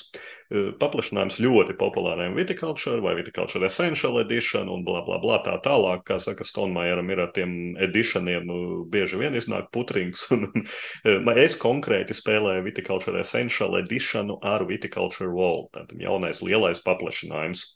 Uh, 0.48 0.70
paplašinājums 0.80 1.40
ļoti 1.42 1.76
populāriem 1.76 2.36
Viticulture 2.36 3.02
vai 3.04 3.12
Viticulture 3.18 3.66
Essential 3.68 4.16
Edition 4.22 4.70
un 4.72 4.84
bla 4.86 5.02
bla 5.04 5.18
bla 5.20 5.40
tā 5.44 5.58
tālāk. 5.64 6.04
Kā 6.08 6.16
saka, 6.22 6.46
Stonemajeram 6.46 7.10
ir 7.12 7.24
ar 7.26 7.32
tiem 7.36 7.76
editioniem 7.88 8.46
nu, 8.48 8.58
bieži 8.88 9.20
vien 9.20 9.36
iznāk 9.36 9.68
putrings. 9.76 10.28
Un, 10.32 10.48
un, 10.48 10.68
uh, 11.12 11.32
es 11.44 11.58
konkrēti 11.60 12.16
spēlēju 12.16 12.64
Viticulture 12.70 13.20
Essential 13.20 13.76
Editionu 13.82 14.38
ar 14.40 14.64
Viticulture 14.68 15.32
World. 15.32 15.74
Tātad 15.76 16.00
jaunais 16.00 16.44
lielais 16.44 16.80
paplašinājums. 16.86 17.74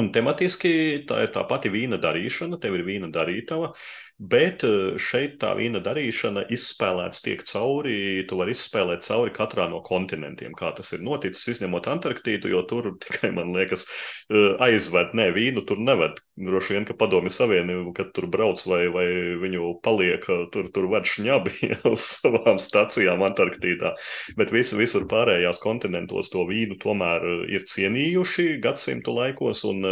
Un 0.00 0.10
tematiski 0.14 0.70
tā 1.08 1.20
ir 1.24 1.30
tā 1.34 1.44
pati 1.50 1.70
vīna 1.70 1.98
darīšana, 2.02 2.58
tev 2.62 2.74
ir 2.78 2.82
vīna 2.86 3.10
darītava, 3.14 3.70
bet 4.18 4.62
eh, 4.62 4.94
šeit 5.00 5.38
tā 5.42 5.54
vīna 5.58 5.80
darīšana 5.82 6.44
izspēlēts 6.54 7.22
tiek 7.24 7.42
cauri, 7.50 8.22
tu 8.28 8.38
vari 8.38 8.54
izspēlēt 8.54 9.02
cauri 9.06 9.32
katrā 9.34 9.66
no 9.70 9.80
kontinentiem, 9.82 10.54
kā 10.54 10.70
tas 10.76 10.92
ir 10.94 11.02
noticis, 11.02 11.56
izņemot 11.56 11.88
Antarktīdu, 11.90 12.52
jo 12.52 12.62
tur 12.70 12.92
tikai, 13.02 13.32
man 13.34 13.50
liekas, 13.56 13.88
eh, 14.30 14.54
aizved, 14.62 15.16
ne, 15.18 15.30
vīnu 15.34 15.66
tur 15.66 15.82
neved. 15.82 16.22
Droši 16.34 16.74
vien, 16.74 16.86
ka 16.86 16.96
padomi 16.98 17.30
savienību, 17.30 17.92
kad 17.94 18.08
tur 18.14 18.26
brauc 18.30 18.62
vai, 18.66 18.86
vai 18.94 19.06
viņu 19.42 19.74
paliek, 19.82 20.22
eh, 20.30 20.46
tur, 20.54 20.70
tur 20.74 20.88
ved 20.94 21.10
šņabi 21.10 21.72
uz 21.92 22.06
savām 22.22 22.62
stacijām 22.62 23.22
Antarktīdā, 23.26 23.94
bet 24.38 24.54
visi, 24.54 24.78
visur 24.78 25.08
pārējās 25.10 25.58
kontinentos 25.62 26.30
to 26.30 26.46
vīnu 26.46 26.78
tomēr 26.82 27.26
ir 27.50 27.66
cienījuši 27.66 28.60
gadsimtu 28.62 29.14
laikos, 29.14 29.64
un 29.66 29.82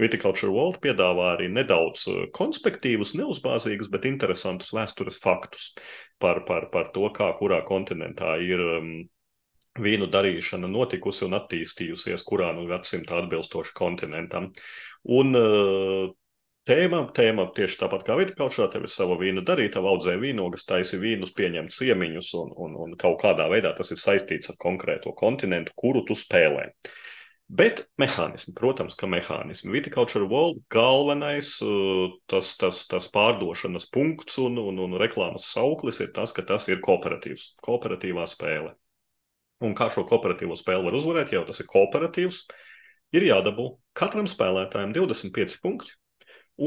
Viticulture 0.00 0.52
World 0.52 0.80
piedāvā 0.84 1.32
arī 1.36 1.48
nedaudz 1.52 2.06
konspektīvus, 2.36 3.14
neuzbāzīgus, 3.62 3.90
bet 3.90 4.06
interesantus 4.06 4.72
vēstures 4.72 5.20
faktus 5.20 5.74
par, 6.18 6.44
par, 6.46 6.70
par 6.70 6.92
to, 6.92 7.10
kā 7.12 7.32
kurā 7.38 7.62
kontinentā 7.64 8.38
ir 8.40 8.60
um, 8.60 9.08
vīnu 9.78 10.10
darīšana 10.10 10.68
notikusi 10.68 11.26
un 11.26 11.34
attīstījusies, 11.38 12.24
kurā 12.24 12.52
nu 12.54 12.66
gadsimta 12.68 13.18
atbilstoši 13.22 13.72
kontinentam. 13.74 14.50
Un 15.08 15.32
tēma, 16.68 17.06
tēma 17.16 17.48
tieši 17.56 17.78
tāpat 17.80 18.04
kā 18.06 18.16
vitikultūrā, 18.20 18.68
tev 18.70 18.84
ir 18.84 18.92
sava 18.92 19.16
vīna 19.18 19.42
darītava, 19.42 19.94
audzē 19.94 20.18
vīnogas, 20.20 20.66
taisi 20.68 21.00
vīnus, 21.00 21.32
pieņem 21.34 21.70
ciemiņus, 21.72 22.34
un, 22.42 22.52
un, 22.56 22.76
un 22.84 22.98
kaut 23.00 23.20
kādā 23.22 23.48
veidā 23.50 23.72
tas 23.78 23.90
ir 23.90 23.98
saistīts 23.98 24.52
ar 24.52 24.60
konkrēto 24.60 25.14
kontinentu, 25.16 25.72
kuru 25.74 26.04
tu 26.06 26.14
spēlē. 26.14 26.68
Bet 27.52 27.82
mehānismi, 28.00 28.54
protams, 28.56 28.94
ka 28.96 29.04
mehānismi. 29.12 29.74
Viticulture 29.74 30.24
World 30.24 30.62
galvenais 30.72 31.50
tas, 32.32 32.52
tas, 32.56 32.78
tas 32.88 33.08
pārdošanas 33.12 33.90
punkts 33.92 34.38
un, 34.40 34.56
un, 34.62 34.78
un 34.80 34.96
reklāmas 35.02 35.50
sauklis 35.52 36.00
ir 36.00 36.14
tas, 36.16 36.32
ka 36.32 36.46
tas 36.48 36.70
ir 36.72 36.80
kooperatīvs, 36.86 37.50
kooperatīvā 37.66 38.24
spēle. 38.30 38.72
Un 39.62 39.76
kā 39.78 39.90
šo 39.92 40.06
kooperatīvo 40.08 40.56
spēli 40.56 40.88
var 40.88 40.96
uzvarēt, 40.96 41.34
jau 41.36 41.42
tas 41.50 41.60
ir 41.60 41.68
kooperatīvs, 41.74 42.40
ir 43.20 43.28
jādabū 43.28 43.68
katram 44.00 44.30
spēlētājam 44.30 44.96
25 44.96 45.60
punkti. 45.60 45.92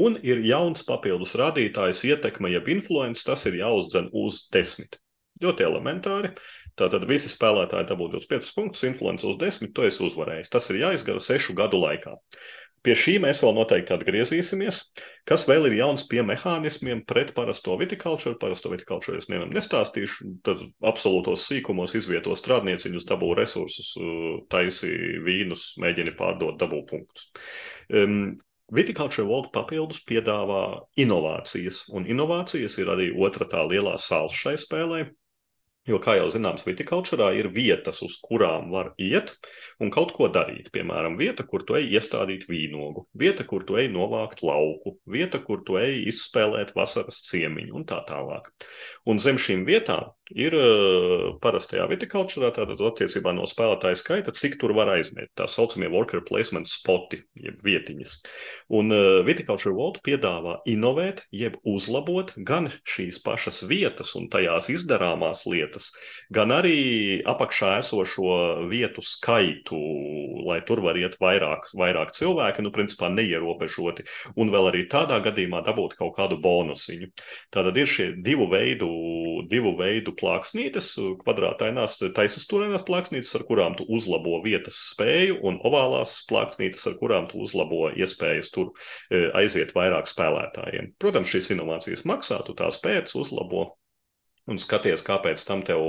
Un 0.06 0.20
ir 0.22 0.38
jauns 0.46 0.86
papildus 0.86 1.34
rādītājs, 1.38 2.04
ietekme, 2.06 2.50
jeb 2.54 2.70
influence, 2.70 3.26
tas 3.26 3.42
ir 3.50 3.58
jāuzdzen 3.58 4.12
uz 4.14 4.44
10. 4.54 5.00
Ļoti 5.42 5.66
elementāri. 5.66 6.30
Tātad 6.76 7.06
visi 7.08 7.30
spēlētāji 7.32 7.88
dabū 7.88 8.10
25 8.12 8.52
punktus, 8.56 8.84
influence 8.88 9.26
uz 9.28 9.38
10, 9.40 9.72
to 9.76 9.86
es 9.88 9.96
uzvarēju. 10.04 10.48
Tas 10.52 10.70
ir 10.70 10.82
jāizdara 10.82 11.22
sešu 11.22 11.56
gadu 11.56 11.80
laikā. 11.80 12.16
Pie 12.86 12.94
šī 12.94 13.16
mēs 13.18 13.40
vēl 13.42 13.54
noteikti 13.56 13.94
atgriezīsimies. 13.96 14.82
Kas 15.26 15.46
vēl 15.48 15.66
ir 15.66 15.78
jauns 15.80 16.04
pie 16.06 16.20
mehānismiem 16.22 17.00
pret 17.08 17.32
parasto 17.34 17.74
vitikultūru? 17.80 18.36
Parasto 18.38 18.70
vitikultūru 18.70 19.18
es 19.18 19.26
nevienam 19.26 19.56
nestāstīšu. 19.56 20.28
Tad 20.46 20.62
absolūtos 20.86 21.48
sīkumos 21.48 21.96
izvieto 21.98 22.36
strādnieciņus, 22.38 23.08
dabū 23.08 23.32
resursus, 23.40 23.96
taisi 24.52 24.92
vīnus, 25.26 25.72
mēģini 25.82 26.14
pārdot, 26.20 26.60
dabū 26.62 26.84
punktus. 26.92 27.32
Um, 27.90 28.36
Viticulture 28.74 29.22
World 29.26 29.52
papildus 29.54 30.00
piedāvā 30.02 30.62
inovācijas, 30.98 31.84
un 31.94 32.06
inovācijas 32.10 32.80
ir 32.82 32.88
arī 32.90 33.12
otra 33.14 33.46
tā 33.46 33.60
lielā 33.62 33.92
sāls 33.94 34.34
šai 34.34 34.56
spēlē. 34.58 35.04
Jo, 35.86 36.00
kā 36.02 36.16
jau 36.18 36.26
zināms, 36.34 36.64
vitikultūrā 36.66 37.28
ir 37.38 37.46
vietas, 37.54 38.00
uz 38.02 38.16
kurām 38.18 38.72
var 38.74 38.88
iet 38.98 39.36
un 39.78 39.92
kaut 39.94 40.10
ko 40.16 40.26
darīt. 40.34 40.72
Piemēram, 40.74 41.14
vieta, 41.20 41.46
kur 41.46 41.62
tu 41.68 41.76
ej 41.78 41.86
iestādīt 41.94 42.48
vīnogu, 42.50 43.04
vieta, 43.22 43.46
kur 43.46 43.62
tu 43.68 43.78
ej 43.78 43.86
novākt 43.94 44.42
lauku, 44.42 44.96
vieta, 45.06 45.38
kur 45.46 45.62
tu 45.68 45.78
ej 45.78 46.00
izspēlēt 46.10 46.74
vasaras 46.74 47.20
ciemiņu 47.28 47.78
un 47.78 47.86
tā 47.86 48.00
tālāk. 48.08 48.50
Un 49.06 49.22
zem 49.22 49.38
šīm 49.38 49.62
vietām 49.68 50.10
ir 50.34 50.54
uh, 50.58 51.36
parastajā 51.42 51.86
vitikultūrā, 51.90 52.50
tātad 52.56 52.80
attiecībā 52.82 53.32
no 53.36 53.46
spēlētāja 53.46 53.98
skaita, 54.00 54.34
cik 54.34 54.58
tur 54.60 54.74
var 54.76 54.90
aizmiet. 54.96 55.30
Tā 55.38 55.46
saucamie 55.50 55.90
worker 55.92 56.22
placement 56.26 56.68
spoti, 56.70 57.20
jeb 57.38 57.62
vietiņas. 57.64 58.16
Un 58.74 58.90
uh, 58.94 59.20
vitikultūra 59.26 59.74
World 59.76 60.00
piedāvā 60.06 60.58
inovēt, 60.66 61.22
jeb 61.34 61.58
uzlabot 61.68 62.32
gan 62.48 62.70
šīs 62.88 63.20
pašas 63.24 63.62
vietas 63.70 64.14
un 64.18 64.26
tajās 64.32 64.70
izdarāmās 64.72 65.44
lietas, 65.46 65.92
gan 66.34 66.54
arī 66.54 67.22
apakšā 67.28 67.76
esošo 67.82 68.66
vietu 68.70 69.04
skaitu, 69.06 69.78
lai 70.46 70.58
tur 70.66 70.82
var 70.82 70.98
iet 70.98 71.18
vairāk, 71.22 71.70
vairāk 71.78 72.12
cilvēki, 72.16 72.64
nu, 72.66 72.72
principā 72.74 73.10
neierobežoti, 73.12 74.06
un 74.40 74.50
vēl 74.54 74.72
arī 74.72 74.84
tādā 74.90 75.20
gadījumā 75.24 75.62
dabūt 75.66 75.96
kaut 76.00 76.16
kādu 76.18 76.40
bonusiņu. 76.42 77.12
Tātad 77.54 77.78
ir 77.78 77.90
šie 77.90 78.10
divu 78.26 78.48
veidu, 78.50 78.90
divu 79.50 79.76
veidu 79.78 80.15
plāksnītes, 80.20 80.88
kvadrātainās, 81.22 81.96
taisastūrainās 82.16 82.84
plāksnītes, 82.88 83.32
ar 83.38 83.44
kurām 83.48 83.76
tu 83.78 83.86
uzlabo 83.92 84.38
vietas 84.44 84.78
spēju, 84.92 85.38
un 85.48 85.58
ovālās 85.68 86.18
plāksnītes, 86.30 86.86
ar 86.90 86.96
kurām 87.00 87.28
tu 87.30 87.40
uzlabo 87.44 87.90
iespējas 87.94 88.52
tur 88.54 88.72
e, 88.74 89.26
aiziet 89.40 89.74
vairāk 89.76 90.10
spēlētājiem. 90.10 90.92
Protams, 91.02 91.32
šīs 91.32 91.52
inovācijas 91.56 92.06
maksā, 92.08 92.42
tu 92.46 92.56
tās 92.58 92.80
pēc 92.84 93.16
uzlabo, 93.20 93.66
un 94.50 94.62
skaties, 94.62 95.04
kāpēc 95.06 95.46
tam 95.48 95.64
tev 95.66 95.82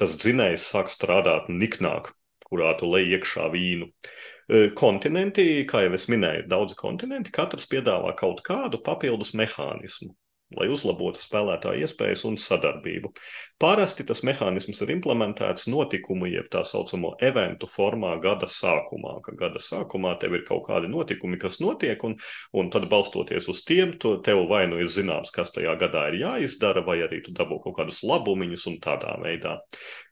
tas 0.00 0.16
dzinējs 0.20 0.70
sāk 0.72 0.92
strādāt 0.92 1.50
niknāk, 1.52 2.12
kurā 2.50 2.74
tu 2.80 2.90
lej 2.90 3.14
iekšā 3.16 3.50
vīnu. 3.52 3.90
Kontinenti, 4.78 5.44
kā 5.70 5.84
jau 5.86 5.92
es 5.94 6.08
minēju, 6.10 6.48
daudzi 6.50 6.78
kontinenti, 6.78 7.30
katrs 7.34 7.68
piedāvā 7.70 8.16
kaut 8.18 8.42
kādu 8.46 8.82
papildus 8.82 9.30
mehānismu 9.38 10.16
lai 10.58 10.66
uzlabotu 10.72 11.20
spēlētāju 11.22 11.84
iespējas 11.86 12.24
un 12.28 12.36
sadarbību. 12.40 13.12
Parasti 13.60 14.06
tas 14.08 14.22
mehānisms 14.26 14.80
ir 14.82 14.90
implementēts 14.96 15.68
notikumu, 15.70 16.26
jeb 16.30 16.48
tā 16.52 16.62
saucamo 16.66 17.12
eventu 17.22 17.68
formā 17.70 18.14
gada 18.22 18.48
sākumā. 18.50 19.18
Ka 19.26 19.34
gada 19.38 19.60
sākumā 19.62 20.16
tev 20.22 20.34
ir 20.38 20.44
kaut 20.48 20.64
kādi 20.66 20.90
notikumi, 20.90 21.38
kas 21.38 21.60
notiek, 21.62 22.02
un, 22.08 22.16
un 22.56 22.70
tad 22.72 22.88
balstoties 22.90 23.50
uz 23.52 23.62
tiem, 23.68 23.94
to 24.02 24.16
tev 24.26 24.46
vai 24.50 24.64
nu 24.70 24.80
ir 24.80 24.90
zināms, 24.90 25.30
kas 25.34 25.54
tajā 25.54 25.76
gadā 25.80 26.06
ir 26.10 26.18
jāizdara, 26.22 26.82
vai 26.86 26.98
arī 27.04 27.20
tu 27.26 27.34
dabū 27.36 27.60
kaut 27.66 27.76
kādus 27.78 28.02
labumiņus 28.06 28.66
un 28.72 28.80
tādā 28.82 29.14
veidā. 29.22 29.58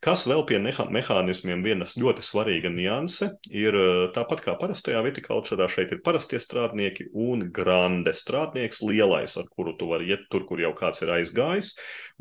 Kas 0.05 0.27
vēl 0.29 0.45
pie 0.47 0.61
mehānismiem 0.61 1.65
vienas 1.65 1.97
ļoti 1.99 2.23
svarīga 2.23 2.71
nianse 2.71 3.31
ir 3.49 3.75
tāpat 4.15 4.45
kā 4.45 4.55
parastajā 4.61 5.01
vitikultūrā, 5.09 5.67
šeit 5.73 5.97
ir 5.97 6.03
parastie 6.05 6.39
strādnieki 6.39 7.09
un 7.17 7.49
grande 7.51 8.13
strādnieks, 8.15 8.83
lielais, 8.85 9.35
ar 9.41 9.49
kuru 9.51 9.75
tu 9.79 9.89
vari 9.89 10.13
iet 10.13 10.28
tur, 10.31 10.45
kur 10.49 10.61
jau 10.61 10.71
kāds 10.77 11.03
ir 11.05 11.11
aizgājis. 11.15 11.73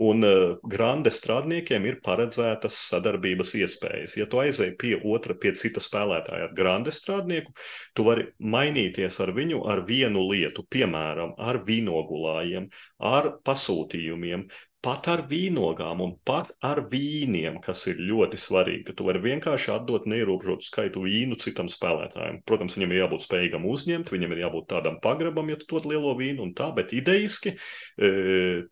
Un 0.09 0.27
uh, 0.27 0.57
grande 0.75 1.13
strādniekiem 1.15 1.87
ir 1.91 2.01
paredzētas 2.05 2.79
sadarbības 2.91 3.55
iespējas. 3.61 4.17
Ja 4.21 4.29
tu 4.31 4.43
aizēji 4.43 4.77
pie 4.81 4.95
otra, 5.03 5.37
pie 5.39 5.55
cita 5.59 5.83
spēlētāja 5.85 6.49
ar 6.49 6.55
grande 6.57 6.95
strādnieku, 6.95 7.55
tu 7.95 8.07
vari 8.09 8.29
mainīties 8.39 9.21
ar 9.25 9.35
viņu 9.37 9.65
ar 9.69 9.85
vienu 9.89 10.25
lietu, 10.31 10.65
piemēram, 10.71 11.35
ar 11.39 11.61
vīnogulājiem, 11.67 12.69
ar 13.05 13.33
pasūtījumiem, 13.47 14.49
pat 14.89 15.09
ar 15.13 15.21
vīnogām 15.29 16.01
un 16.01 16.15
pat 16.25 16.55
ar 16.65 16.79
vīniem, 16.89 17.59
kas 17.61 17.83
ir 17.91 17.99
ļoti 18.09 18.39
svarīgi, 18.41 18.87
ka 18.87 18.95
tu 18.97 19.05
vari 19.05 19.21
vienkārši 19.21 19.75
atdot 19.75 20.07
neierobežotu 20.09 20.65
skaitu 20.65 21.03
vīnu 21.05 21.37
citam 21.43 21.69
spēlētājam. 21.69 22.39
Protams, 22.49 22.79
viņam 22.79 22.95
ir 22.95 23.03
jābūt 23.03 23.27
spējīgam 23.27 23.67
uzņemt, 23.69 24.13
viņam 24.15 24.33
ir 24.33 24.41
jābūt 24.47 24.69
tādam 24.73 24.97
pagrabam, 25.05 25.51
ja 25.53 25.59
tu 25.61 25.69
dod 25.75 25.91
lielo 25.93 26.15
vīnu 26.17 26.47
un 26.47 26.55
tā, 26.57 26.71
bet 26.77 26.95
idejiski 26.97 27.53
e, 27.53 27.59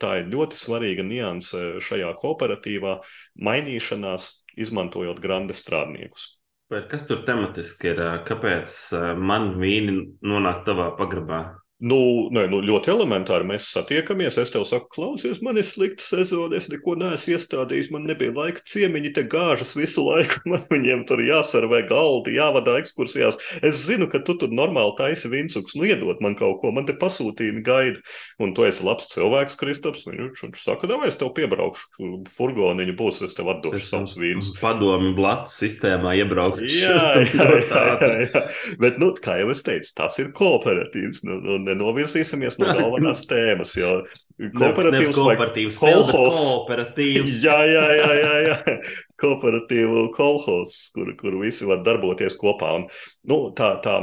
tā 0.00 0.14
ir 0.22 0.32
ļoti 0.32 0.60
svarīga 0.62 1.04
nianse 1.04 1.82
šajā 1.84 2.14
kooperatīvā 2.22 2.96
mainīšanās, 3.44 4.30
izmantojot 4.56 5.20
grande 5.20 5.52
strādniekus. 5.58 6.30
Bet 6.72 6.88
kas 6.90 7.04
tur 7.06 7.26
tematiski 7.28 7.92
ir? 7.92 8.02
Kāpēc 8.26 8.80
e, 8.96 9.04
man 9.20 9.52
vīni 9.60 10.00
nonāk 10.24 10.64
tavā 10.64 10.94
pagrabā? 10.96 11.44
Nu, 11.76 12.30
nē, 12.32 12.46
nu, 12.48 12.62
ļoti 12.64 12.88
elementāri 12.88 13.44
mēs 13.44 13.66
satiekamies. 13.74 14.38
Es 14.40 14.48
tev 14.54 14.62
saku, 14.64 14.88
klausies, 14.94 15.42
man 15.44 15.58
ir 15.60 15.66
slikta 15.68 16.00
sezona, 16.00 16.56
es 16.56 16.70
neko 16.72 16.94
neesmu 16.96 17.34
iestādījis, 17.34 17.90
man 17.92 18.06
nebija 18.08 18.32
laika. 18.32 18.62
Ciemiņi 18.64 19.10
te 19.18 19.26
gāžas 19.28 19.74
visu 19.76 20.06
laiku, 20.06 20.40
man 20.52 20.62
viņiem 20.72 21.04
tur 21.08 21.20
jāsarvē 21.20 21.82
galdi, 21.90 22.38
jāvadā 22.38 22.78
ekskursijās. 22.80 23.36
Es 23.60 23.82
zinu, 23.84 24.08
ka 24.08 24.22
tu 24.24 24.38
tur 24.40 24.54
normāli 24.56 24.94
taisi 24.96 25.28
vincuks, 25.28 25.76
nu 25.76 25.84
iedod 25.90 26.22
man 26.24 26.38
kaut 26.38 26.62
ko, 26.62 26.70
man 26.72 26.88
te 26.88 26.96
pasūtījumi 26.96 27.60
gaida. 27.66 28.00
Un 28.40 28.56
tu 28.56 28.64
esi 28.64 28.86
labs 28.86 29.10
cilvēks, 29.12 29.58
Kristaps. 29.60 30.06
Viņš, 30.08 30.46
viņš 30.46 30.64
saka, 30.64 30.88
davai 30.88 31.10
es 31.12 31.20
tev 31.20 31.34
piebraukšu, 31.36 32.08
furgoniņu 32.38 32.96
būs, 32.96 33.20
es 33.28 33.36
tev 33.36 33.52
atdošu 33.52 33.82
es 33.82 33.92
savus 33.92 34.16
vīnus. 34.16 34.54
Padomi 34.62 35.12
blatu 35.18 35.52
sistēmā 35.52 36.16
iebraukšu. 36.22 36.72
Jā, 36.72 36.96
jā, 37.20 37.52
jā, 37.60 37.84
jā, 38.00 38.10
jā. 38.24 38.44
Bet, 38.80 38.96
nu, 39.02 39.12
kā 39.20 39.36
jau 39.42 39.52
es 39.52 39.64
teicu, 39.66 39.92
tas 40.00 40.16
ir 40.24 40.32
kooperatīvs. 40.36 41.20
Nu, 41.28 41.40
nu, 41.44 41.60
nenovirsīsimies 41.66 42.58
no 42.62 42.72
galvenās 42.72 43.24
tēmas. 43.30 43.76
Jo 43.78 43.98
kooperatīvs 44.36 45.16
vai 45.16 45.36
kolhos. 45.38 46.42
Kooperatīvs. 46.42 47.40
Jā, 47.46 47.56
jā, 47.70 47.86
jā, 47.96 48.10
jā, 48.20 48.34
jā. 48.50 48.76
Kooperatīvu 49.20 50.10
kolhos, 50.16 50.76
kur, 50.94 51.14
kur 51.20 51.40
visi 51.40 51.68
var 51.68 51.82
darboties 51.86 52.36
kopā. 52.40 52.74
Un, 52.80 52.86
nu, 53.30 53.38
tā, 53.56 53.76
tā 53.84 53.96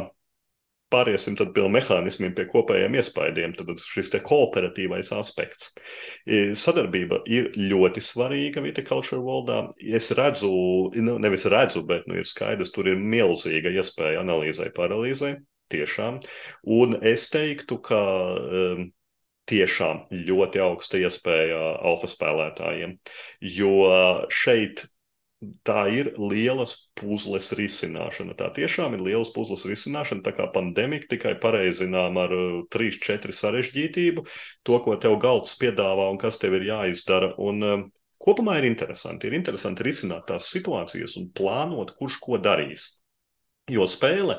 pāriesim 0.93 1.37
pie 1.37 1.67
mehānismiem, 1.73 2.33
pie 2.37 2.45
kopējiem 2.49 2.97
iespaidiem. 2.97 3.53
Tad 3.57 3.71
šis 3.81 4.11
kooperatīvais 4.25 5.13
aspekts. 5.15 5.71
Sadarbība 6.63 7.21
ir 7.29 7.51
ļoti 7.57 8.01
svarīga 8.01 8.65
viticulture 8.65 9.21
valdā. 9.21 9.67
Es 9.77 10.11
redzu, 10.17 10.53
nu, 10.97 11.17
nevis 11.21 11.45
redzu, 11.49 11.85
bet 11.89 12.09
nu, 12.09 12.17
ir 12.21 12.29
skaidrs, 12.29 12.73
tur 12.73 12.89
ir 12.89 13.01
milzīga 13.01 13.73
iespēja 13.73 14.21
analīzai, 14.25 14.71
paralīzai 14.73 15.35
tiešām. 15.71 16.19
Un 16.79 16.97
es 17.05 17.29
teiktu, 17.33 17.79
ka 17.83 18.01
um, 18.39 18.89
tiešām 19.49 20.05
ļoti 20.29 20.63
augsta 20.63 20.99
iespēja 21.03 21.61
alfa 21.83 22.09
spēlētājiem, 22.11 22.97
jo 23.59 23.77
šeit 24.31 24.85
tā 25.67 25.87
ir 25.91 26.13
lielas 26.15 26.75
puzles 26.99 27.51
risināšana. 27.57 28.35
Tā 28.39 28.47
tiešām 28.55 28.95
ir 28.95 29.03
lielas 29.03 29.33
puzles 29.35 29.65
risināšana. 29.67 30.23
Tā 30.23 30.31
kā 30.37 30.47
pandēmija 30.55 31.09
tikai 31.11 31.33
pareizinām 31.43 32.19
ar 32.21 32.35
3-4 32.73 33.33
uh, 33.33 33.37
sarežģītību, 33.39 34.23
to, 34.63 34.79
ko 34.85 34.95
tev 34.95 35.17
galds 35.23 35.57
piedāvā 35.59 36.07
un 36.13 36.21
kas 36.21 36.39
tev 36.39 36.55
ir 36.59 36.69
jāizdara. 36.71 37.33
Un, 37.43 37.67
uh, 37.67 37.83
Kopumā 38.23 38.53
ir 38.61 38.69
interesanti. 38.69 39.27
Ir 39.27 39.35
interesanti 39.35 39.83
risināt 39.83 40.29
tās 40.29 40.45
situācijas 40.53 41.17
un 41.19 41.27
plānot, 41.35 41.89
kurš 41.97 42.21
ko 42.23 42.37
darīs. 42.39 42.85
Jo 43.71 43.83
spēle 43.87 44.37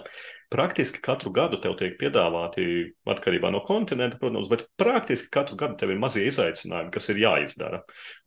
praktiski 0.55 1.01
katru 1.03 1.33
gadu 1.35 1.59
tev 1.59 1.75
tiek 1.81 1.97
piedāvāti, 1.99 2.65
atkarībā 3.11 3.51
no 3.51 3.59
kontinenta, 3.67 4.21
protams, 4.21 4.47
bet 4.51 4.63
praktiski 4.79 5.33
katru 5.35 5.59
gadu 5.59 5.75
tev 5.81 5.91
ir 5.91 5.99
mazie 5.99 6.29
izaicinājumi, 6.31 6.93
kas 6.95 7.11
ir 7.11 7.19
jāizdara. 7.25 7.81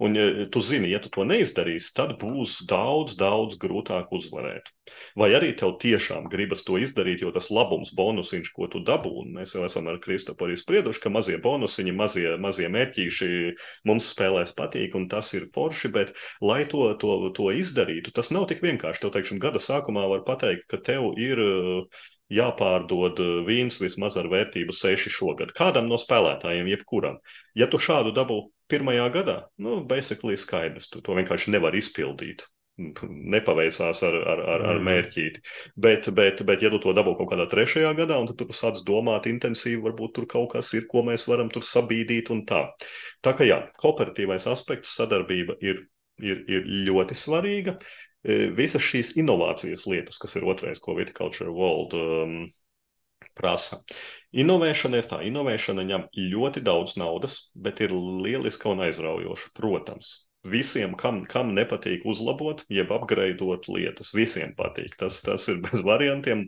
Un 0.03 0.17
ja 0.17 0.47
tu 0.51 0.59
zini, 0.63 0.91
ja 0.91 0.99
tu 1.03 1.11
to 1.13 1.23
neizdarīsi, 1.27 1.93
tad 1.95 2.17
būs 2.19 2.59
daudz, 2.67 3.15
daudz 3.19 3.55
grūtāk 3.61 4.11
uzvarēt. 4.11 4.73
Vai 5.19 5.29
arī 5.37 5.53
tev 5.55 5.77
tiešām 5.79 6.27
gribas 6.31 6.65
to 6.67 6.75
izdarīt, 6.81 7.23
jo 7.23 7.31
tas 7.35 7.47
labums, 7.53 7.93
bonusiņš, 7.95 8.51
ko 8.55 8.67
tu 8.71 8.83
dabū, 8.87 9.13
un 9.23 9.31
mēs 9.39 9.55
jau 9.55 9.63
esam 9.67 9.87
ar 9.87 10.01
Kristofu 10.03 10.49
arī 10.49 10.59
sprieduši, 10.59 11.03
ka 11.03 11.13
mazie 11.13 11.39
bonusiņi, 11.43 11.95
mazie, 11.95 12.27
mazie 12.43 12.67
mērķīši 12.75 13.31
mums 13.87 14.11
spēlēs 14.11 14.51
patīk, 14.57 14.99
un 14.99 15.07
tas 15.11 15.31
ir 15.37 15.47
forši, 15.53 15.93
bet 15.95 16.13
lai 16.43 16.63
to, 16.67 16.89
to, 16.99 17.17
to 17.39 17.49
izdarītu, 17.55 18.11
tas 18.15 18.33
nav 18.35 18.49
tik 18.51 18.63
vienkārši. 18.67 19.05
Tev, 19.05 19.15
teiksim, 19.15 19.41
gada 19.43 19.63
sākumā 19.63 20.07
var 20.11 20.27
pateikt, 20.27 20.67
ka 20.71 20.83
tev 20.83 21.13
ir 21.21 21.39
jāpārdod 22.33 23.21
eh, 23.23 23.39
vīns 23.47 23.79
vismaz 23.81 24.17
ar 24.19 24.29
vērtību 24.31 24.75
6 24.75 25.11
šogad. 25.13 25.53
Kādam 25.57 25.87
no 25.91 25.99
spēlētājiem, 26.01 26.69
jebkuram. 26.73 27.17
Ja 27.55 27.69
tu 27.71 27.79
šādu 27.81 28.13
dabū 28.15 28.43
pirmajā 28.71 29.07
gadā, 29.13 29.39
nu, 29.63 29.81
basically 29.87 30.37
skaidrs, 30.39 30.89
tu 30.91 31.01
to 31.01 31.15
vienkārši 31.17 31.55
nevar 31.55 31.75
izpildīt. 31.77 32.45
Nepaveicās 32.77 34.03
ar, 34.05 34.15
ar, 34.21 34.39
ar, 34.53 34.63
ar 34.69 34.75
mhm. 34.77 34.85
mērķīti. 34.85 35.41
Bet, 35.81 36.11
bet, 36.13 36.43
bet, 36.45 36.61
ja 36.61 36.69
tu 36.69 36.77
to 36.83 36.93
dabū 36.93 37.15
kaut 37.17 37.31
kādā 37.31 37.47
trešajā 37.49 37.93
gadā, 37.97 38.19
un 38.21 38.29
tu 38.29 38.45
sāc 38.53 38.83
domāt 38.85 39.25
intensīvi, 39.31 39.81
varbūt 39.87 40.13
tur 40.19 40.27
kaut 40.29 40.51
kas 40.53 40.75
ir, 40.77 40.85
ko 40.91 41.01
mēs 41.07 41.25
varam 41.31 41.49
tur 41.49 41.65
sabīdīt 41.65 42.29
un 42.35 42.43
tā. 42.49 42.67
Tā 43.25 43.33
kā 43.33 43.47
jā, 43.49 43.63
kooperatīvais 43.81 44.45
aspekts, 44.51 44.93
sadarbība 44.99 45.57
ir, 45.65 45.87
ir, 46.21 46.43
ir 46.45 46.69
ļoti 46.91 47.17
svarīga. 47.17 47.79
E, 48.27 48.37
visas 48.57 48.83
šīs 48.83 49.15
inovācijas 49.21 49.85
lietas, 49.87 50.19
kas 50.19 50.35
ir 50.35 50.47
otrais, 50.51 50.81
ko 50.83 50.97
Viticulture 50.97 51.53
World 51.53 51.95
um, 51.95 52.39
prasa. 53.37 53.79
Inovēšana 54.35 55.01
ir 55.01 55.09
tā, 55.09 55.21
inovēšana 55.29 55.85
ņem 55.87 56.07
ļoti 56.35 56.63
daudz 56.67 56.97
naudas, 56.99 57.39
bet 57.55 57.81
ir 57.85 57.95
lieliska 57.95 58.73
un 58.73 58.83
aizraujoša, 58.87 59.53
protams 59.57 60.26
visiem, 60.45 60.93
kam, 60.97 61.21
kam 61.29 61.51
nepatīk 61.55 62.05
uzlabot, 62.07 62.63
jeb 62.73 62.91
apgraidot 62.93 63.67
lietas. 63.71 64.11
Visiem 64.15 64.53
patīk. 64.57 64.95
Tas, 64.99 65.19
tas 65.25 65.47
ir 65.51 65.59
bez 65.65 65.83
variantiem, 65.85 66.45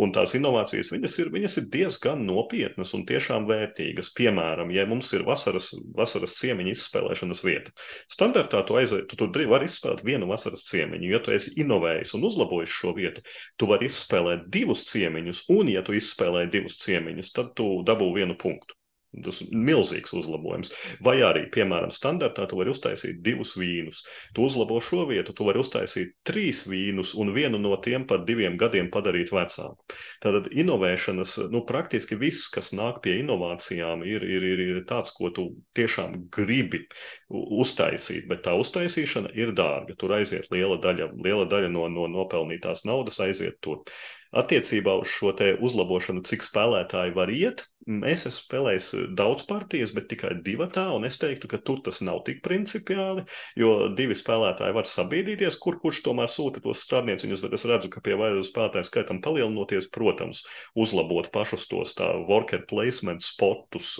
un 0.00 0.12
tās 0.14 0.34
inovācijas 0.38 0.92
viņas 0.92 1.18
ir, 1.22 1.30
viņas 1.34 1.58
ir 1.60 1.68
diezgan 1.74 2.24
nopietnas 2.26 2.94
un 2.96 3.04
tiešām 3.08 3.46
vērtīgas. 3.50 4.12
Piemēram, 4.18 4.72
ja 4.74 4.86
mums 4.88 5.12
ir 5.16 5.26
vasaras, 5.28 5.72
vasaras 5.96 6.36
ciemiņa 6.40 6.74
izspēlēšanas 6.76 7.44
vieta, 7.46 7.74
standartā 8.12 8.62
tu 8.68 8.78
aiziet, 8.80 9.08
tu 9.10 9.18
tur 9.20 9.48
vari 9.52 9.68
izspēlēt 9.70 10.04
vienu 10.06 10.28
vasaras 10.30 10.66
ciemiņu. 10.70 11.10
Ja 11.12 11.22
tu 11.22 11.34
esi 11.34 11.54
inovējis 11.62 12.16
un 12.18 12.28
uzlabojis 12.28 12.76
šo 12.80 12.94
vietu, 12.98 13.24
tu 13.60 13.68
vari 13.70 13.90
izspēlēt 13.90 14.48
divus 14.52 14.86
ciemiņus, 14.92 15.46
un 15.56 15.72
ja 15.72 15.84
tu 15.86 15.96
izspēlē 15.98 16.46
divus 16.52 16.78
ciemiņus, 16.84 17.34
tad 17.36 17.56
tu 17.58 17.74
dabū 17.86 18.12
vienu 18.16 18.38
punktu. 18.38 18.76
Tas 19.12 19.42
ir 19.44 19.50
milzīgs 19.52 20.14
uzlabojums. 20.16 20.70
Vai 21.04 21.18
arī, 21.26 21.42
piemēram, 21.52 21.90
standartā 21.92 22.46
tu 22.48 22.56
vari 22.56 22.72
uztaisīt 22.72 23.18
divus 23.24 23.52
vīnus. 23.60 24.00
Tu 24.32 24.46
uzlabo 24.46 24.78
šo 24.80 25.04
vietu, 25.10 25.34
tu 25.36 25.44
vari 25.44 25.60
uztaisīt 25.60 26.14
trīs 26.24 26.62
vīnus 26.68 27.12
un 27.20 27.32
vienu 27.36 27.60
no 27.60 27.76
tiem 27.84 28.06
par 28.08 28.24
diviem 28.28 28.56
gadiem 28.60 28.88
padarīt 28.94 29.34
vecāku. 29.34 29.76
Tātad 30.24 30.48
inovēšanas, 30.56 31.36
nu, 31.52 31.60
praktiski 31.68 32.16
viss, 32.16 32.48
kas 32.54 32.72
nāk 32.72 33.02
pie 33.04 33.18
inovācijām, 33.20 34.06
ir, 34.08 34.24
ir, 34.24 34.48
ir, 34.54 34.64
ir 34.70 34.80
tāds, 34.88 35.12
ko 35.18 35.28
tu 35.34 35.48
tiešām 35.76 36.16
gribi 36.32 36.86
uztaisīt, 37.28 38.24
bet 38.32 38.46
tā 38.48 38.56
uztaisīšana 38.56 39.34
ir 39.36 39.52
dārga. 39.58 39.98
Tur 40.00 40.16
aiziet 40.16 40.48
liela 40.54 40.80
daļa, 40.80 41.12
liela 41.20 41.44
daļa 41.52 41.68
no, 41.76 41.84
no 41.92 42.08
nopelnītās 42.16 42.86
naudas 42.88 43.20
aiziet 43.20 43.60
tur. 43.60 43.84
Attiecībā 44.32 44.94
uz 45.02 45.10
šo 45.12 45.34
uzlabošanu, 45.60 46.22
cik 46.24 46.44
spēlētāji 46.46 47.12
var 47.16 47.28
iet, 47.28 47.66
es 48.08 48.22
esmu 48.28 48.32
spēlējis 48.46 48.86
daudz 49.18 49.42
partijas, 49.48 49.90
bet 49.92 50.06
tikai 50.08 50.30
divatā, 50.46 50.86
un 50.96 51.04
es 51.04 51.18
teiktu, 51.20 51.50
ka 51.50 51.58
tur 51.66 51.82
tas 51.84 52.00
nav 52.00 52.22
tik 52.24 52.40
principiāli, 52.46 53.26
jo 53.60 53.90
divi 53.98 54.16
spēlētāji 54.16 54.76
var 54.76 54.88
sabiedrīties, 54.88 55.58
kur 55.60 55.76
kurš 55.82 56.00
tomēr 56.06 56.30
sūta 56.32 56.62
tos 56.64 56.80
strādnieciņus, 56.86 57.42
bet 57.44 57.56
es 57.58 57.66
redzu, 57.68 57.90
ka 57.92 58.00
pie 58.06 58.16
vairāk 58.20 58.46
spēlētāju 58.48 58.88
skaitam 58.88 59.20
palielinoties, 59.26 59.90
protams, 59.92 60.44
uzlabot 60.78 61.28
pašus 61.34 61.66
tos 61.68 61.92
tā 61.98 62.08
worker 62.30 62.64
placement 62.70 63.20
spotus, 63.26 63.98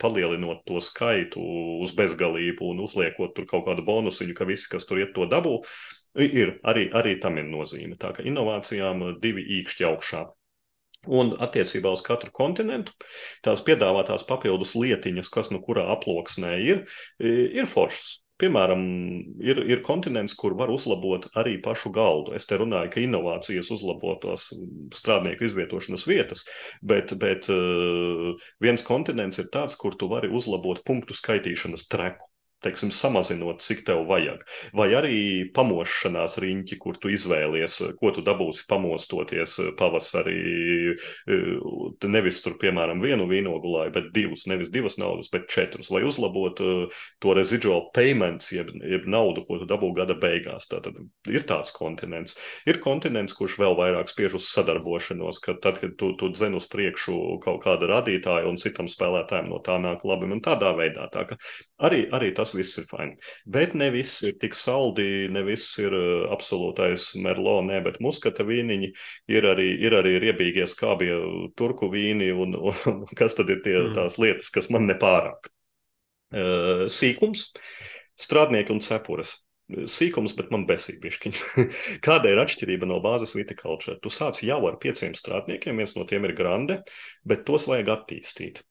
palielinot 0.00 0.64
to 0.70 0.80
skaitu 0.80 1.44
uz 1.84 1.92
bezgalību 1.98 2.72
un 2.72 2.80
uzliekot 2.86 3.36
tur 3.36 3.50
kaut 3.50 3.68
kādu 3.68 3.84
bonusiņu, 3.84 4.38
ka 4.38 4.48
visi, 4.48 4.70
kas 4.72 4.88
tur 4.88 5.02
iet 5.02 5.12
to 5.18 5.28
dabū, 5.28 5.58
Ir, 6.14 6.58
arī, 6.62 6.88
arī 6.94 7.16
tam 7.22 7.38
ir 7.40 7.46
nozīme. 7.50 7.98
Tā 7.98 8.12
kā 8.14 8.22
inovācijām 8.22 9.02
divi 9.22 9.42
īkšķi 9.58 9.86
augšā. 9.88 10.24
Un 11.04 11.34
attiecībā 11.44 11.90
uz 11.92 12.02
katru 12.04 12.30
kontinentu 12.32 12.94
tās 13.44 13.60
piedāvātās 13.66 14.24
papildus 14.28 14.72
lietiņas, 14.78 15.28
kas 15.28 15.50
nu 15.52 15.60
kurā 15.64 15.84
aploksnē 15.96 16.54
ir, 16.64 16.84
ir 17.20 17.66
foršas. 17.68 18.20
Piemēram, 18.40 18.80
ir, 19.46 19.60
ir 19.70 19.82
kontinents, 19.86 20.34
kur 20.34 20.56
var 20.58 20.72
uzlabot 20.74 21.28
arī 21.38 21.52
pašu 21.62 21.92
galdu. 21.94 22.32
Es 22.34 22.48
te 22.50 22.58
runāju, 22.58 22.90
ka 22.90 23.02
inovācijas 23.04 23.70
uzlabotos 23.76 24.48
strādnieku 24.96 25.46
izvietošanas 25.46 26.06
vietas, 26.10 26.42
bet, 26.82 27.14
bet 27.20 27.46
viens 28.64 28.86
kontinents 28.86 29.38
ir 29.38 29.52
tāds, 29.54 29.78
kur 29.78 29.94
tu 30.00 30.10
vari 30.10 30.32
uzlabot 30.34 30.82
punktu 30.88 31.14
skaitīšanas 31.14 31.86
treku 31.94 32.33
teiksim, 32.64 32.92
samazinot, 32.94 33.62
cik 33.64 33.84
tev 33.88 34.04
vajag. 34.08 34.44
Vai 34.76 34.88
arī 34.96 35.18
pamošanās 35.54 36.38
riņķi, 36.42 36.78
kur 36.80 36.98
tu 37.00 37.12
izvēlies, 37.12 37.80
ko 38.00 38.12
tu 38.14 38.24
dabūsi 38.24 38.66
pamostoties 38.70 39.58
pavasarī. 39.78 40.38
E, 41.28 41.38
nevis 42.10 42.40
tur, 42.44 42.56
piemēram, 42.60 43.02
vienu 43.04 43.28
vīnogulāju, 43.30 43.94
bet 43.94 44.10
divus, 44.16 44.46
nevis 44.50 44.72
divas 44.74 44.98
naudas, 45.00 45.30
bet 45.32 45.48
četrus, 45.52 45.90
lai 45.94 46.04
uzlabotu 46.06 46.64
e, 46.64 46.88
to 47.22 47.34
residual 47.36 47.88
payments, 47.96 48.50
jeb, 48.54 48.72
jeb 48.80 49.08
naudu, 49.10 49.44
ko 49.48 49.60
tu 49.62 49.68
dabū 49.70 49.92
gada 49.96 50.16
beigās. 50.20 50.68
Tātad 50.70 50.98
ir 51.30 51.46
tāds 51.48 51.74
kontinents. 51.76 52.38
Ir 52.68 52.80
kontinents, 52.84 53.36
kurš 53.36 53.58
vēl 53.60 53.76
vairāk 53.78 54.10
spiež 54.10 54.38
uz 54.38 54.48
sadarbošanos, 54.52 55.40
ka 55.44 55.56
tad, 55.62 55.80
kad 55.82 55.96
tu, 56.00 56.12
tu 56.20 56.30
dzen 56.32 56.56
uz 56.58 56.66
priekšu 56.70 57.40
kaut 57.44 57.62
kāda 57.64 57.90
radītāja 57.90 58.48
un 58.48 58.58
citam 58.60 58.88
spēlētājam 58.90 59.50
no 59.52 59.60
tā 59.64 59.76
nāk 59.82 60.04
labi, 60.08 60.30
un 60.32 60.42
tādā 60.44 60.72
veidā. 60.78 61.08
Tā, 61.12 61.26
arī, 61.84 62.04
arī 62.14 62.32
tas 62.36 62.53
viss 62.56 62.78
ir 62.80 62.86
fini. 62.90 63.16
Bet 63.56 63.74
ne 63.78 63.90
viss 63.94 64.24
ir 64.26 64.36
tik 64.42 64.56
saldi, 64.58 65.26
ne 65.34 65.44
viss 65.46 65.78
ir 65.82 65.94
uh, 65.94 66.26
absolūtais 66.34 67.10
merlo, 67.24 67.58
nē, 67.66 67.80
bet 67.86 68.00
muskata 68.04 68.46
vīniņi 68.48 68.90
ir 69.36 69.48
arī, 69.50 69.68
ir 69.86 69.98
arī 70.00 70.16
riebīgie 70.24 70.66
skābie 70.70 71.12
turku 71.58 71.90
vīni, 71.92 72.32
un, 72.32 72.56
un 72.58 73.02
kas 73.20 73.38
tad 73.38 73.52
ir 73.52 73.62
tie, 73.66 73.78
mm. 73.80 73.94
tās 73.98 74.18
lietas, 74.22 74.52
kas 74.54 74.70
man 74.74 74.88
nepārāk. 74.90 75.50
Uh, 76.34 76.86
sīkums, 76.90 77.52
strādnieki 78.18 78.74
un 78.74 78.80
cepures 78.82 79.36
sīkums, 79.70 80.34
bet 80.36 80.50
man 80.52 80.66
besīk 80.68 81.00
bišķiņ. 81.02 81.38
Kāda 82.06 82.32
ir 82.32 82.40
atšķirība 82.42 82.88
no 82.88 83.00
bāzes 83.04 83.34
viticulture? 83.36 83.96
Tu 84.02 84.12
sāc 84.12 84.42
jau 84.44 84.60
ar 84.68 84.76
pieciem 84.82 85.14
strādniekiem, 85.16 85.80
viens 85.80 85.96
no 85.96 86.04
tiem 86.08 86.28
ir 86.28 86.34
grande, 86.36 86.82
bet 87.24 87.46
tos 87.48 87.66
vajag 87.70 87.92
attīstīt. 87.96 88.62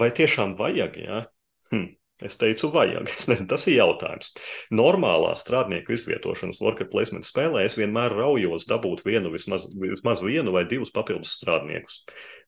Vai 0.00 0.10
tiešām 0.16 0.56
vajag, 0.58 0.98
jā? 1.06 1.22
Hm. 1.70 1.86
Es 2.24 2.38
teicu, 2.40 2.70
vajag. 2.72 3.10
Es 3.12 3.26
ne, 3.28 3.36
tas 3.48 3.66
ir 3.68 3.76
jautājums. 3.76 4.30
Normālā 4.72 5.34
strādnieku 5.36 5.92
izvietošanas 5.92 6.62
worker 6.64 6.88
placement 6.88 7.28
spēlē 7.28 7.66
es 7.68 7.76
vienmēr 7.76 8.14
raujos 8.16 8.64
dabūt 8.70 9.02
vienu, 9.04 9.28
vismaz, 9.34 9.66
vismaz 9.76 10.22
vienu 10.24 10.54
vai 10.54 10.64
divus 10.70 10.94
papildus 10.96 11.34
strādniekus. 11.36 11.98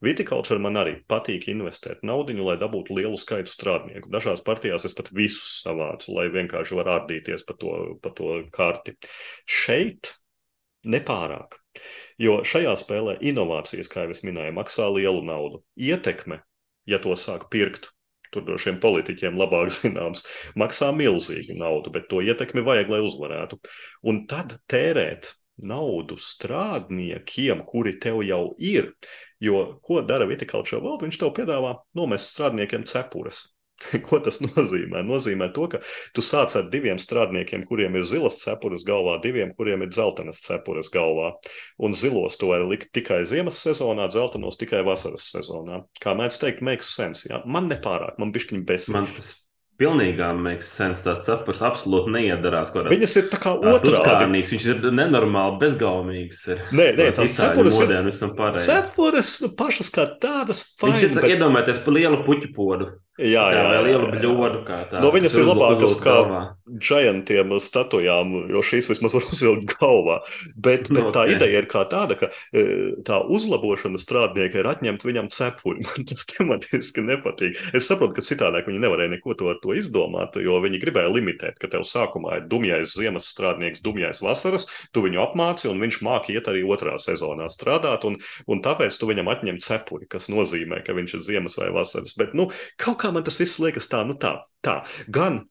Viticulture 0.05 0.63
man 0.65 0.81
arī 0.81 0.95
patīk 1.13 1.51
investēt 1.53 2.01
naudu, 2.01 2.39
lai 2.47 2.57
dabūtu 2.61 2.97
lielu 2.97 3.21
skaitu 3.21 3.53
strādnieku. 3.53 4.09
Dažās 4.15 4.41
partijās 4.47 4.89
es 4.89 4.97
pat 4.97 5.13
visus 5.13 5.61
savācu, 5.67 6.15
lai 6.17 6.31
vienkārši 6.33 6.81
var 6.81 6.95
ārdīties 6.95 7.45
pa 7.45 7.59
to, 7.61 7.75
pa 8.01 8.15
to 8.17 8.41
karti. 8.55 8.97
Šeit 9.45 10.15
nepārāk. 10.89 11.61
Jo 12.17 12.41
šajā 12.41 12.73
spēlē 12.81 13.19
inovācijas, 13.21 13.93
kā 13.93 14.07
jau 14.07 14.17
es 14.17 14.25
minēju, 14.25 14.57
maksā 14.57 14.89
lielu 14.97 15.21
naudu. 15.29 15.61
Ietekme, 15.77 16.41
ja 16.89 16.99
to 17.05 17.13
sāk 17.21 17.51
pirkt, 17.53 17.93
tur 18.35 18.47
no 18.49 18.59
šiem 18.61 18.79
politiķiem 18.83 19.39
labāk 19.41 19.73
zināms, 19.79 20.25
maksā 20.59 20.93
milzīgu 20.97 21.59
naudu, 21.59 21.93
bet 21.95 22.09
to 22.13 22.23
ietekmi 22.25 22.65
vajag, 22.67 22.95
lai 22.95 23.03
uzvarētu. 23.07 23.61
Un 24.11 24.25
tad 24.31 24.57
tērēt 24.71 25.33
naudu 25.59 26.17
strādniekiem, 26.23 27.65
kuri 27.67 27.97
tev 28.03 28.23
jau 28.27 28.55
ir. 28.59 28.93
Jo 29.43 29.79
ko 29.83 30.01
dara 30.03 30.27
Viticulture 30.27 30.81
World? 30.83 31.05
Viņš 31.07 31.19
tev 31.21 31.35
piedāvā 31.37 31.75
nomest 31.99 32.33
strādniekiem 32.35 32.87
cepures. 32.91 33.45
Ko 34.09 34.21
tas 34.25 34.41
nozīmē? 34.43 35.03
Nozīmē 35.07 35.51
to, 35.55 35.69
ka 35.73 35.81
tu 36.17 36.25
sāc 36.25 36.57
ar 36.59 36.69
diviem 36.73 36.99
strādniekiem, 37.01 37.65
kuriem 37.69 37.99
ir 37.99 38.07
zilas 38.09 38.41
cepures 38.43 38.87
galvā, 38.89 39.19
diviem, 39.25 39.55
kuriem 39.59 39.85
ir 39.87 39.93
dzeltenas 39.93 40.43
cepures 40.45 40.91
galvā. 40.95 41.33
Un 41.79 41.97
zilos 41.99 42.39
to 42.41 42.53
var 42.53 42.67
likt 42.69 42.91
tikai 42.97 43.25
ziemas 43.31 43.61
sezonā, 43.65 44.09
dzeltenos 44.13 44.59
tikai 44.61 44.85
vasaras 44.87 45.31
sezonā. 45.35 45.85
Kā 46.03 46.17
mēdz 46.19 46.41
teikt, 46.43 46.65
makes 46.67 46.91
sense. 46.95 47.29
Ja? 47.31 47.43
Man 47.47 47.71
nepārāk, 47.71 48.19
man 48.23 48.35
bišķiņ 48.35 48.65
besīk. 48.69 48.97
Man 48.99 49.11
tas 49.15 49.37
pilnīgā 49.79 50.33
makes 50.35 50.71
sense. 50.75 51.05
Tas 51.07 51.23
cepurs 51.27 51.63
absolūti 51.65 52.13
neiedarās. 52.17 52.73
Viņas 52.75 53.17
ir 53.21 53.29
tā 53.33 53.41
kā 53.43 53.55
otrādi. 53.57 54.29
Viņš 54.35 54.69
ir 54.75 54.87
nenormāli 54.91 55.59
bezgaumīgs. 55.63 56.45
Ir. 56.53 56.65
Nē, 56.75 56.89
nē 56.99 57.11
tās 57.19 57.37
cepures 57.39 57.79
ir. 57.85 57.95
Cepures 58.65 59.35
pašas 59.59 59.93
kā 59.95 60.09
tādas. 60.23 60.65
Fine, 60.81 60.97
Viņš 60.97 61.07
ir 61.07 61.15
bet... 61.21 61.29
iedomājieties 61.37 61.85
par 61.85 61.97
lielu 61.99 62.25
puķu 62.27 62.51
podu. 62.57 62.91
Jā, 63.19 63.49
jā, 63.51 63.63
jā, 63.75 63.79
liela 63.83 64.09
bļodu. 64.13 64.61
Tā, 64.63 65.01
no 65.03 65.09
viņas 65.11 65.35
ir 65.41 65.49
labākas 65.49 65.97
kā 65.99 66.19
giantiem 66.85 67.51
statujām, 67.59 68.35
jo 68.53 68.63
šīs 68.63 68.87
vismaz 68.93 69.17
var 69.17 69.25
uzvilkt 69.33 69.75
galvā. 69.81 70.21
Bet, 70.55 70.87
bet 70.93 71.09
okay. 71.09 71.15
tā 71.17 71.25
ideja 71.35 71.63
ir 71.63 71.67
kā 71.71 71.83
tāda, 71.91 72.15
ka 72.21 72.29
e, 72.53 72.65
tā 73.09 73.19
uzlabošana 73.27 73.99
strādnieka 73.99 74.61
ir 74.61 74.69
atņemt 74.71 75.07
viņam 75.07 75.31
cepuri. 75.35 75.83
Man 75.89 76.07
tas 76.07 76.29
tematiski 76.31 77.03
nepatīk. 77.09 77.59
Es 77.75 77.89
saprotu, 77.91 78.19
ka 78.19 78.27
citādāk 78.29 78.71
viņi 78.71 78.85
nevarēja 78.85 79.17
neko 79.17 79.35
to 79.39 79.51
ar 79.51 79.59
to 79.65 79.75
izdomāt, 79.75 80.39
jo 80.39 80.61
viņi 80.63 80.83
gribēja 80.85 81.11
limitēt, 81.17 81.59
ka 81.59 81.73
tev 81.73 81.83
sākumā 81.89 82.39
ir 82.39 82.47
dumjais 82.53 82.95
ziemas 82.95 83.27
strādnieks, 83.33 83.83
dumjais 83.83 84.23
vasaras, 84.23 84.69
tu 84.95 85.03
viņu 85.03 85.25
apmāci 85.25 85.71
un 85.73 85.83
viņš 85.83 86.01
māk 86.07 86.31
iet 86.31 86.51
arī 86.51 86.63
otrā 86.69 86.95
sezonā 87.03 87.51
strādāt, 87.51 88.07
un, 88.07 88.19
un 88.47 88.63
tāpēc 88.63 88.95
tu 88.95 89.11
viņam 89.11 89.35
atņem 89.35 89.61
cepuri, 89.65 90.07
kas 90.11 90.31
nozīmē, 90.31 90.85
ka 90.87 90.95
viņš 90.95 91.19
ir 91.19 91.27
ziemas 91.33 91.59
vai 91.59 91.73
vasaras. 91.75 92.15
Bet, 92.19 92.35
nu, 92.39 92.49
kaut 92.79 93.01
kā 93.03 93.08
kā 93.09 93.15
man 93.17 93.25
tas 93.27 93.41
viss 93.41 93.61
liekas 93.63 93.89
tā, 93.91 94.05
nu 94.07 94.19
tā, 94.21 94.39
tā. 94.65 94.83
Gan 95.09 95.47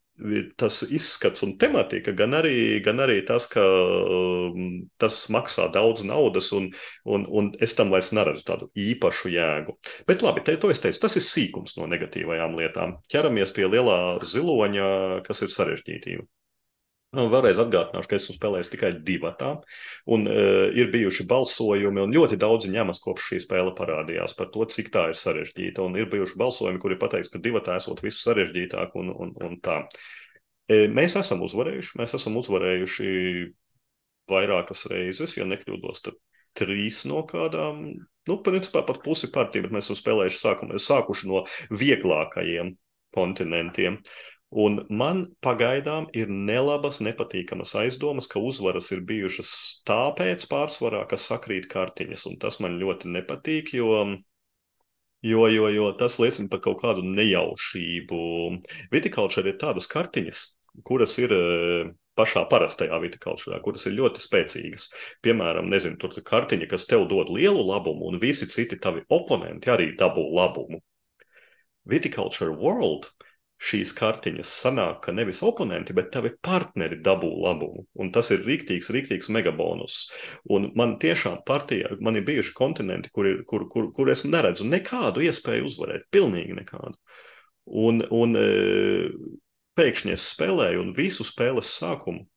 tas 0.58 0.80
izskats 0.90 1.44
un 1.46 1.52
tematika, 1.62 2.12
gan 2.18 2.34
arī, 2.34 2.82
gan 2.82 2.98
arī 3.04 3.20
tas, 3.26 3.46
ka 3.52 3.62
um, 3.62 4.88
tas 4.98 5.20
maksā 5.34 5.68
daudz 5.74 6.02
naudas, 6.10 6.50
un, 6.58 6.72
un, 7.06 7.28
un 7.30 7.52
es 7.62 7.76
tam 7.78 7.94
vairs 7.94 8.10
neredzu 8.18 8.48
tādu 8.48 8.70
īpašu 8.74 9.30
jēgu. 9.30 9.78
Bet 10.10 10.26
labi, 10.26 10.42
te, 10.42 10.58
to 10.58 10.72
es 10.74 10.82
teicu, 10.82 11.04
tas 11.06 11.20
ir 11.20 11.26
sīkums 11.26 11.78
no 11.78 11.86
negatīvajām 11.92 12.58
lietām. 12.58 12.98
Ķeramies 13.14 13.54
pie 13.54 13.70
lielā 13.70 14.00
ziloņa, 14.26 14.90
kas 15.28 15.46
ir 15.46 15.54
sarežģītība. 15.54 16.26
Nu, 17.16 17.30
vēlreiz 17.32 17.60
atgādināšu, 17.64 18.10
ka 18.12 18.18
esmu 18.18 18.34
spēlējis 18.36 18.70
tikai 18.74 18.90
divatā, 19.08 19.54
un 20.12 20.28
uh, 20.28 20.66
ir 20.76 20.90
bijuši 20.92 21.24
balsojumi, 21.30 22.02
un 22.04 22.16
ļoti 22.18 22.36
daudzi 22.42 22.72
ņemas 22.74 23.00
kopš 23.06 23.30
šī 23.30 23.40
spēle 23.46 23.72
parādījās 23.78 24.36
par 24.36 24.50
to, 24.52 24.66
cik 24.68 24.92
tā 24.92 25.06
ir 25.14 25.16
sarežģīta. 25.16 25.86
Un 25.88 25.96
ir 25.96 26.10
bijuši 26.12 26.36
balsojumi, 26.42 26.82
kuri 26.84 27.00
pateiks, 27.00 27.32
ka 27.32 27.40
divatā 27.40 27.78
esot 27.80 28.04
viss 28.04 28.26
sarežģītāk 28.28 29.00
un, 29.00 29.14
un, 29.16 29.32
un 29.48 29.56
tā. 29.64 29.80
E, 30.68 30.84
mēs 30.92 31.16
esam 31.22 31.46
uzvarējuši, 31.48 31.96
mēs 32.02 32.18
esam 32.20 32.36
uzvarējuši 32.44 33.10
vairākas 34.28 34.84
reizes, 34.92 35.40
ja 35.40 35.48
nekļūdos, 35.48 36.04
tad 36.10 36.20
trīs 36.60 37.06
no 37.08 37.24
kādām, 37.30 37.86
nu, 38.28 38.38
principā 38.44 38.84
pat 38.84 39.00
pusi 39.06 39.32
partiju, 39.32 39.68
bet 39.68 39.78
mēs 39.78 39.88
esam 39.88 40.02
spēlējuši 40.02 40.44
sākumu, 40.44 40.82
sākuši 40.84 41.32
no 41.32 41.46
vieglākajiem 41.72 42.76
kontinentiem. 43.16 44.02
Un 44.56 44.80
man 44.88 45.26
pagaidām 45.44 46.06
ir 46.16 46.30
nelabas, 46.32 47.02
nepatīkamas 47.04 47.74
aizdomas, 47.76 48.30
ka 48.32 48.40
uzvaras 48.40 48.88
ir 48.96 49.02
bijušas 49.04 49.50
tāpēc 49.90 50.46
pārsvarā, 50.48 51.04
ka 51.12 51.20
sakrīt 51.20 51.68
kartiņas. 51.68 52.26
Un 52.32 52.38
tas 52.40 52.60
man 52.64 52.80
ļoti 52.80 53.12
nepatīk, 53.12 53.74
jo, 53.76 54.16
jo, 55.22 55.48
jo, 55.52 55.68
jo 55.68 55.92
tas 56.00 56.16
liecina 56.24 56.48
par 56.54 56.64
kaut 56.64 56.80
kādu 56.86 57.04
nejaušību. 57.04 58.22
Vitikultūra 58.96 59.52
ir 59.52 59.60
tādas 59.60 59.92
kartiņas, 59.92 60.44
kuras 60.88 61.20
ir 61.20 61.36
eh, 61.36 61.92
pašā 62.16 62.48
parastajā 62.48 63.04
vitikultūrā, 63.04 63.60
kuras 63.68 63.84
ir 63.92 64.00
ļoti 64.00 64.24
spēcīgas. 64.24 64.90
Piemēram, 65.28 65.68
nezinu, 65.68 66.00
tur 66.00 66.16
ir 66.16 66.24
kartiņa, 66.24 66.72
kas 66.72 66.88
tev 66.88 67.04
dod 67.12 67.28
lielu 67.36 67.68
labumu, 67.68 68.08
un 68.14 68.24
visi 68.24 68.48
citi 68.48 68.80
tavi 68.80 69.04
oponenti 69.12 69.76
arī 69.76 69.92
dabū 70.00 70.24
labumu. 70.40 70.80
Viticulture 71.88 72.56
World 72.56 73.12
šīs 73.58 73.92
kartiņas 73.98 74.50
sanāk, 74.62 75.00
ka 75.06 75.14
nevis 75.16 75.42
oponenti, 75.46 75.96
bet 75.98 76.12
tavi 76.14 76.32
partneri 76.46 77.00
dabū 77.04 77.30
labumu. 77.44 77.86
Un 77.98 78.12
tas 78.14 78.30
ir 78.34 78.46
rīktīgs, 78.46 78.92
rīktīgs 78.94 79.32
megabonus. 79.34 79.98
Un 80.54 80.70
man 80.78 80.98
tiešām 81.02 81.42
partijā, 81.48 81.96
man 82.02 82.20
ir 82.20 82.28
bijuši 82.28 82.54
kontinenti, 82.58 83.12
kur, 83.14 83.30
ir, 83.32 83.44
kur, 83.50 83.68
kur, 83.72 83.90
kur 83.96 84.14
es 84.14 84.26
neredzu 84.30 84.68
nekādu 84.70 85.26
iespēju 85.26 85.68
uzvarēt, 85.72 86.08
pilnīgi 86.14 86.58
nekādu. 86.60 86.96
Un, 87.88 88.04
un 88.14 88.38
e, 88.40 88.48
pēkšņi 89.78 90.14
es 90.14 90.32
spēlēju 90.36 90.84
un 90.86 90.94
visu 90.96 91.26
spēles 91.28 91.74
sākumu 91.82 92.24
e, 92.24 92.28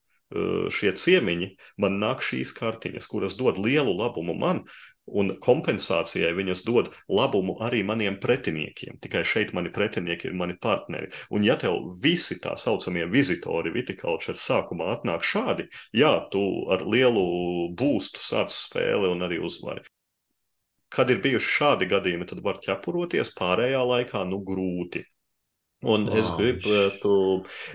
šie 0.74 0.94
ciemiņi 0.98 1.52
man 1.84 2.00
nāk 2.00 2.24
šīs 2.26 2.56
kartiņas, 2.56 3.06
kuras 3.12 3.36
dod 3.38 3.60
lielu 3.60 3.92
labumu 4.00 4.34
man, 4.40 4.64
un 5.22 5.34
kompensācijai 5.42 6.32
viņas 6.38 6.62
dod 6.66 6.90
labumu 7.08 7.56
arī 7.66 7.82
maniem 7.86 8.18
pretiniekiem. 8.22 8.98
Tikai 9.04 9.22
šeit 9.26 9.54
mani 9.56 9.72
pretinieki 9.74 10.30
ir 10.30 10.36
mani 10.38 10.56
partneri. 10.66 11.10
Un 11.30 11.46
ja 11.46 11.56
tev 11.60 11.78
visi 12.02 12.40
tā 12.42 12.56
saucamie 12.60 13.06
vizitori 13.10 13.72
vitikultūra 13.74 14.38
sākumā 14.38 14.90
atnāk 14.96 15.26
šādi, 15.26 15.68
jā, 15.96 16.12
tu 16.32 16.42
ar 16.72 16.84
lielu 16.86 17.24
būstu 17.78 18.22
sāc 18.22 18.54
spēli 18.54 19.10
un 19.10 19.26
arī 19.26 19.40
uzvari. 19.50 19.86
Kad 20.90 21.10
ir 21.14 21.22
bijuši 21.22 21.54
šādi 21.56 21.86
gadījumi, 21.90 22.26
tad 22.26 22.42
var 22.42 22.58
ķepuroties, 22.62 23.34
pārējā 23.38 23.82
laikā 23.94 24.24
nu 24.26 24.42
grūti. 24.46 25.04
Un 25.80 26.04
wow. 26.10 26.16
es, 26.20 26.28
gribētu, 26.36 27.12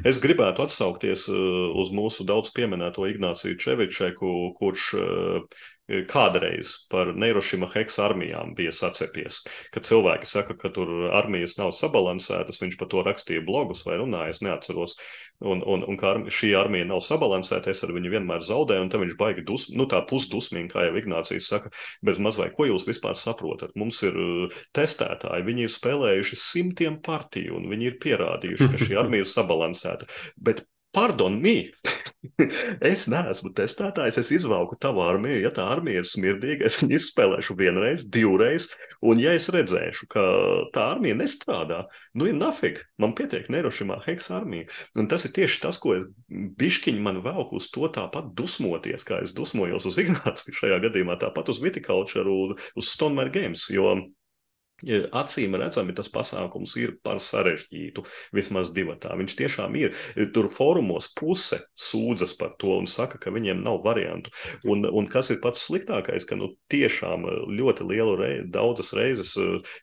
es 0.05 0.19
gribētu 0.21 0.61
atsaukties 0.67 1.23
uh, 1.31 1.71
uz 1.81 1.89
mūsu 1.95 2.25
daudz 2.29 2.51
pieminēto 2.53 3.07
Ignāciju 3.09 3.57
Čevičeku, 3.63 4.33
kurš 4.59 4.83
uh, 4.99 5.63
kādreiz 6.09 6.71
par 6.89 7.11
Neirošima 7.13 7.67
Heksa 7.69 8.07
armijām 8.07 8.55
bija 8.57 8.71
sacepies, 8.73 9.41
ka 9.73 9.83
cilvēki 9.85 10.29
saka, 10.29 10.55
ka 10.57 10.71
tur 10.73 10.89
armijas 11.13 11.57
nav 11.59 11.73
sabalansētas, 11.77 12.59
viņš 12.61 12.77
par 12.79 12.89
to 12.91 13.03
rakstīja 13.05 13.43
blogus 13.45 13.85
vai 13.85 13.99
runāja, 14.01 14.33
es 14.33 14.41
neatceros, 14.45 14.97
un, 15.45 15.61
un, 15.61 15.85
un 15.85 15.99
ka 16.01 16.15
šī 16.25 16.55
armija 16.57 16.89
nav 16.89 17.03
sabalansēta, 17.05 17.69
es 17.69 17.85
ar 17.85 17.93
viņu 17.95 18.13
vienmēr 18.15 18.41
zaudēju, 18.45 18.87
un 18.87 18.91
tad 18.93 19.05
viņš 19.05 19.17
baigi 19.21 19.45
dus, 19.45 19.69
nu 19.77 19.85
tā 19.91 20.01
pusdusmīgi, 20.09 20.71
kā 20.73 20.87
jau 20.87 20.97
Ignācijas 21.01 21.49
saka, 21.53 21.73
bez 22.05 22.21
maz 22.21 22.39
vai 22.41 22.49
ko 22.55 22.69
jūs 22.71 22.87
vispār 22.89 23.17
saprotat. 23.19 23.75
Mums 23.77 24.01
ir 24.07 24.17
uh, 24.17 24.61
testētāji, 24.77 25.45
viņi 25.45 25.67
ir 25.67 25.75
spēlējuši 25.75 26.41
simtiem 26.41 27.01
partiju, 27.05 27.59
un 27.59 27.69
viņi 27.69 27.91
ir 27.91 27.99
pierādījuši, 28.01 28.71
ka 28.73 28.81
šī 28.87 28.97
armija 29.03 29.25
ir 29.25 29.35
sabalansēta, 29.35 30.09
bet 30.41 30.65
Pardon, 30.95 31.41
me! 31.43 31.73
es 32.91 33.05
neesmu 33.11 33.51
testētājs, 33.57 34.19
es 34.21 34.31
izvelku 34.35 34.77
tavu 34.81 35.03
armiju. 35.05 35.37
Ja 35.43 35.51
tā 35.55 35.67
armija 35.73 36.01
ir 36.01 36.09
smirdīga, 36.09 36.67
es 36.69 36.79
viņu 36.81 36.97
izspēlēšu 36.97 37.55
vienreiz, 37.59 38.05
divreiz, 38.11 38.69
un 39.05 39.21
ja 39.21 39.35
es 39.37 39.47
redzēšu, 39.53 40.09
ka 40.11 40.25
tā 40.75 40.89
armija 40.95 41.17
nestrādā, 41.19 41.83
nu 42.17 42.29
ir 42.29 42.37
nafig, 42.37 42.81
man 43.01 43.15
pietiek 43.17 43.49
Neirošimā 43.53 44.01
heksa 44.05 44.39
armija. 44.39 44.69
Un 44.99 45.09
tas 45.11 45.27
ir 45.27 45.35
tieši 45.37 45.61
tas, 45.65 45.79
ko 45.81 45.95
es 45.99 46.09
bišķiņi 46.59 47.05
man 47.05 47.21
velku 47.25 47.61
uz 47.61 47.69
to 47.73 47.89
tāpat 47.95 48.33
dusmoties, 48.37 49.07
kā 49.07 49.21
es 49.25 49.35
dusmojos 49.35 49.87
uz 49.89 50.01
Ignāciju 50.01 50.59
šajā 50.59 50.81
gadījumā, 50.87 51.19
tāpat 51.21 51.53
uz 51.53 51.63
Viticulture, 51.63 52.29
uz 52.75 52.91
Stonemaier 52.91 53.33
Games, 53.33 53.69
jo 53.73 53.95
Acīm 54.83 55.55
redzami 55.55 55.93
tas 55.95 56.09
pasākums 56.11 56.73
ir 56.75 56.97
par 57.05 57.21
sarežģītu, 57.23 58.03
vismaz 58.35 58.73
divatā. 58.75 59.15
Viņš 59.15 59.35
tiešām 59.39 59.75
ir. 59.79 59.95
Tur 60.35 60.49
fórumos 60.51 61.07
puse 61.15 61.61
sūdzas 61.79 62.35
par 62.35 62.57
to 62.59 62.73
un 62.81 62.89
saka, 62.89 63.17
ka 63.21 63.31
viņiem 63.31 63.63
nav 63.63 63.79
variantu. 63.85 64.33
Un, 64.67 64.83
un 64.83 65.07
kas 65.07 65.31
ir 65.31 65.39
pats 65.43 65.63
sliktākais, 65.69 66.27
ka 66.27 66.35
nu, 66.35 66.51
tiešām 66.73 67.23
ļoti 67.55 67.87
lielu 67.87 68.17
reizi, 68.19 68.49
daudzas 68.51 68.91
reizes 68.97 69.31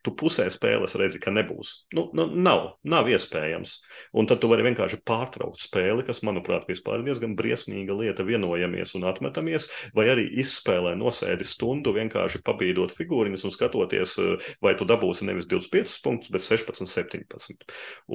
tu 0.04 0.12
pusē 0.12 0.50
spēles 0.52 0.96
redzi, 1.00 1.22
ka 1.24 1.32
nebūs. 1.32 1.72
Nu, 1.96 2.10
nu, 2.12 2.28
nav, 2.28 2.74
nav 2.84 3.08
iespējams. 3.08 3.78
Un 4.12 4.28
tad 4.28 4.42
tu 4.44 4.52
vari 4.52 4.68
vienkārši 4.68 5.00
pārtraukt 5.08 5.62
spēli, 5.62 6.04
kas, 6.04 6.20
manuprāt, 6.26 6.68
vispār 6.68 7.00
ir 7.00 7.08
diezgan 7.08 7.36
briesmīga 7.38 7.96
lieta. 7.96 8.28
Vienojamies 8.28 8.92
un 8.98 9.08
atmetamies, 9.08 9.70
vai 9.96 10.10
arī 10.12 10.28
izspēlē 10.44 10.94
nosēdi 11.00 11.48
stundu, 11.48 11.96
vienkārši 11.96 12.44
pabīdot 12.44 12.92
figūriņas 12.94 13.48
un 13.48 13.56
skatoties, 13.56 14.18
vai 14.62 14.76
tu 14.76 14.81
tu 14.82 14.88
dabūsi 14.90 15.26
nevis 15.28 15.46
25 15.50 16.00
punktus, 16.02 16.32
bet 16.34 16.44
16, 16.46 16.88
17. 16.90 17.66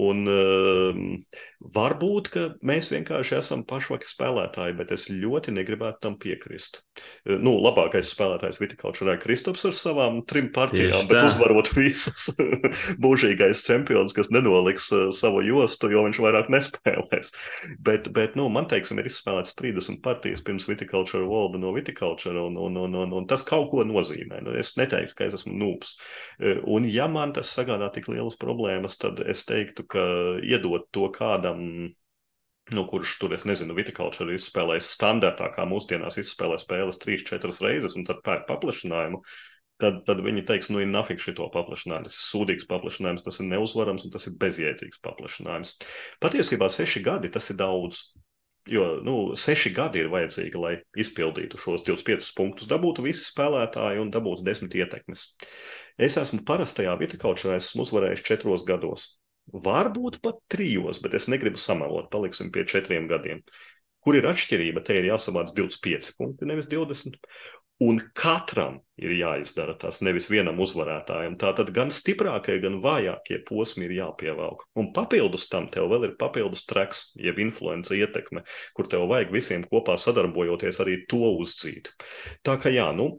Un 0.04 0.28
uh, 0.28 1.00
varbūt, 1.78 2.30
ka 2.34 2.46
mēs 2.68 2.92
vienkārši 2.92 3.38
esam 3.40 3.64
pašvaki 3.68 4.08
spēlētāji, 4.10 4.76
bet 4.78 4.92
es 4.96 5.08
ļoti 5.12 5.54
negribētu 5.56 6.04
tam 6.04 6.18
piekrist. 6.22 6.82
Uh, 7.24 7.38
nu, 7.40 7.56
labākais 7.64 8.12
spēlētājs 8.12 8.60
Vitikultūrā 8.62 9.16
ir 9.16 9.24
Kristaps 9.24 9.66
ar 9.70 9.76
savām 9.78 10.20
trim 10.28 10.52
partijām, 10.56 11.08
bet 11.10 11.30
uzvarot 11.30 11.72
visus 11.78 12.30
mūžīgais 13.04 13.64
čempions, 13.68 14.16
kas 14.18 14.32
nenoliks 14.34 14.90
uh, 14.96 15.08
savu 15.16 15.44
jostu, 15.48 15.92
jo 15.94 16.04
viņš 16.08 16.22
vairāk 16.24 16.52
nespēlēs. 16.54 17.34
Bet, 17.88 18.12
bet 18.16 18.36
nu, 18.40 18.50
man 18.54 18.68
teiksim, 18.70 19.00
ir 19.00 19.10
izspēlēts 19.10 19.56
30 19.60 20.02
partijas 20.04 20.44
pirms 20.46 20.68
Vitikultūra 20.70 21.28
valda 21.30 21.62
no 21.62 21.72
Vitikultūra, 21.78 22.44
un, 22.50 22.60
un, 22.60 22.82
un, 22.84 23.00
un, 23.06 23.16
un 23.22 23.30
tas 23.30 23.46
kaut 23.48 23.70
ko 23.72 23.88
nozīmē. 23.88 24.44
Nu, 24.44 24.56
es 24.58 24.76
neteiktu, 24.80 25.16
ka 25.18 25.28
es 25.30 25.38
esmu 25.40 25.56
nūps. 25.58 25.96
Un, 26.66 26.88
ja 26.90 27.08
man 27.12 27.34
tas 27.36 27.52
sagādā 27.54 27.90
tik 27.94 28.10
lielas 28.12 28.38
problēmas, 28.40 28.98
tad 29.02 29.22
es 29.26 29.44
teiktu, 29.48 29.86
ka 29.90 30.04
iedot 30.46 30.88
to 30.96 31.10
kādam, 31.16 31.62
nu, 32.74 32.86
kurš 32.92 33.18
tur, 33.22 33.36
es 33.38 33.46
nezinu, 33.48 33.76
vitikultūra 33.78 34.36
izspēlēs 34.36 34.90
standartā, 34.98 35.52
kā 35.56 35.68
mūsdienās 35.70 36.20
izspēlē 36.24 36.58
spēles 36.62 37.00
3-4 37.04 37.54
reizes, 37.66 37.96
un 38.00 38.08
tad 38.08 38.24
pērk 38.26 38.48
paplašinājumu. 38.50 39.24
tad, 39.82 40.00
tad 40.10 40.22
viņi 40.26 40.42
teiks, 40.50 40.72
nu, 40.74 40.82
ir 40.82 40.90
nafik 40.90 41.22
šito 41.22 41.50
paplašinājumu. 41.54 42.10
Tas 42.10 42.16
ir 42.18 42.30
sūdīgs 42.32 42.66
paplašinājums, 42.70 43.26
tas 43.26 43.42
ir 43.42 43.50
neuzvarams 43.52 44.08
un 44.08 44.14
tas 44.16 44.26
ir 44.30 44.38
bezjēdzīgs 44.42 45.04
paplašinājums. 45.06 45.76
Patiesībā 46.24 46.70
seši 46.74 47.04
gadi 47.06 47.30
tas 47.34 47.52
ir 47.54 47.60
daudz. 47.62 48.08
Jo 48.68 48.98
nu, 49.00 49.14
seši 49.40 49.72
gadi 49.72 50.02
ir 50.04 50.10
vajadzīgi, 50.12 50.60
lai 50.60 50.74
izpildītu 51.00 51.60
šos 51.62 51.86
25 51.88 52.34
punktus, 52.36 52.68
dabūtu 52.68 53.06
visi 53.06 53.24
spēlētāji 53.30 54.02
un 54.02 54.12
dabūtu 54.12 54.44
desmit 54.44 54.76
ietekmes. 54.76 55.30
Es 55.98 56.18
esmu 56.22 56.44
parastajā 56.46 56.94
vitakaučā, 57.00 57.56
esmu 57.58 57.82
uzvarējis 57.88 58.26
četros 58.26 58.66
gados. 58.68 59.16
Varbūt 59.66 60.20
pat 60.22 60.38
trijos, 60.52 61.00
bet 61.02 61.16
es 61.18 61.26
negribu 61.32 61.58
samalot, 61.58 62.12
paliksim 62.14 62.52
pie 62.54 62.68
četriem 62.70 63.08
gadiem. 63.10 63.42
Kur 64.06 64.18
ir 64.20 64.28
atšķirība? 64.30 64.84
Te 64.86 65.00
ir 65.00 65.08
jāsavāc 65.10 65.54
25 65.56 66.14
punkti, 66.20 66.48
nevis 66.48 66.68
20. 66.70 67.18
Un 67.84 68.00
katram 68.18 68.80
ir 68.98 69.12
jāizdara 69.14 69.76
tas, 69.78 70.00
nevis 70.06 70.30
vienam 70.34 70.58
uzvarētājam. 70.64 71.36
Tātad 71.42 71.70
gan 71.76 71.92
stiprākie, 71.94 72.56
gan 72.64 72.80
vājākie 72.82 73.44
posmi 73.46 73.86
ir 73.86 73.94
jāpievelk. 74.00 74.64
Un 74.82 74.90
papildus 74.96 75.46
tam 75.52 75.68
tev 75.74 75.92
vēl 75.92 76.08
ir 76.08 76.16
papildus 76.18 76.66
treks, 76.70 77.04
jeb 77.22 77.38
influence 77.42 77.94
ietekme, 77.94 78.42
kur 78.78 78.90
tev 78.90 79.06
vajag 79.12 79.34
visiem 79.34 79.66
kopā 79.70 79.98
sadarbojoties 80.02 80.82
arī 80.82 81.04
to 81.12 81.22
uzdzīt. 81.38 81.94
Tā 82.46 82.58
kā 82.62 82.74
jā, 82.74 82.90
nu, 82.98 83.12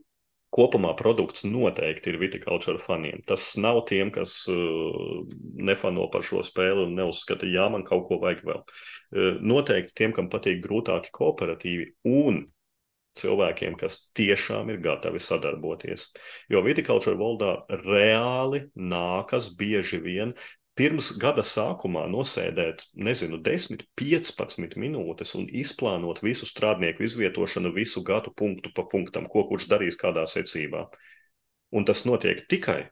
kopumā 0.55 0.95
produkts 0.97 1.45
noteikti 1.45 2.13
ir 2.13 2.21
viticulture 2.23 2.81
faniem. 2.81 3.23
Tas 3.29 3.51
nav 3.61 3.83
tiem, 3.91 4.13
kas 4.15 4.41
uh, 4.53 5.25
nefano 5.69 6.09
par 6.13 6.25
šo 6.27 6.43
spēli 6.47 6.87
un 6.87 6.95
neuzskata, 6.99 7.49
jā, 7.49 7.69
man 7.73 7.85
kaut 7.89 8.07
ko 8.09 8.21
vajag 8.23 8.45
vēl. 8.49 8.63
Uh, 8.63 9.41
noteikti 9.45 9.97
tiem, 10.03 10.15
kam 10.17 10.31
patīk 10.33 10.63
grūtāki 10.65 11.13
kooperatīvi 11.15 11.91
un 12.09 12.47
cilvēkiem, 13.19 13.77
kas 13.79 13.99
tiešām 14.17 14.71
ir 14.73 14.81
gatavi 14.85 15.21
sadarboties. 15.23 16.09
Jo 16.53 16.63
vitikultūra 16.67 17.19
valdā 17.19 17.53
reāli 17.83 18.65
nākas 18.79 19.51
bieži 19.59 20.01
vien 20.05 20.35
pirms 20.79 21.11
gada 21.23 21.43
sākumā 21.43 22.05
nosēdēt, 22.13 22.85
nezinu, 23.09 23.41
10, 23.49 23.83
15 23.99 24.77
minūtes 24.85 25.35
un 25.39 25.49
izplānot 25.63 26.23
visu 26.25 26.47
strādnieku 26.49 27.07
izvietošanu, 27.09 27.75
visu 27.75 28.05
gadu 28.07 28.35
punktu 28.43 28.75
pa 28.77 28.87
punktam, 28.93 29.27
ko 29.33 29.49
kurš 29.51 29.67
darīs 29.73 29.99
kādā 30.01 30.27
secībā. 30.31 30.87
Un 31.75 31.85
tas 31.89 32.07
notiek 32.09 32.47
tikai 32.49 32.85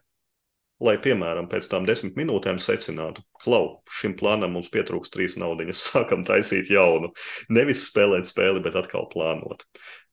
lai, 0.83 0.95
piemēram, 1.01 1.47
pēc 1.49 1.67
tam 1.71 1.85
desmit 1.89 2.17
minūtēm 2.19 2.59
secinātu, 2.61 3.23
klau, 3.41 3.79
šim 3.99 4.13
plānam 4.19 4.53
mums 4.57 4.69
pietrūks 4.73 5.11
trīs 5.13 5.37
naudiņas, 5.41 5.83
sākam 5.91 6.25
taisīt 6.27 6.71
jaunu. 6.73 7.11
Nevis 7.53 7.87
spēlēt 7.89 8.29
spēli, 8.29 8.63
bet 8.65 8.77
atkal 8.79 9.09
plānot. 9.13 9.65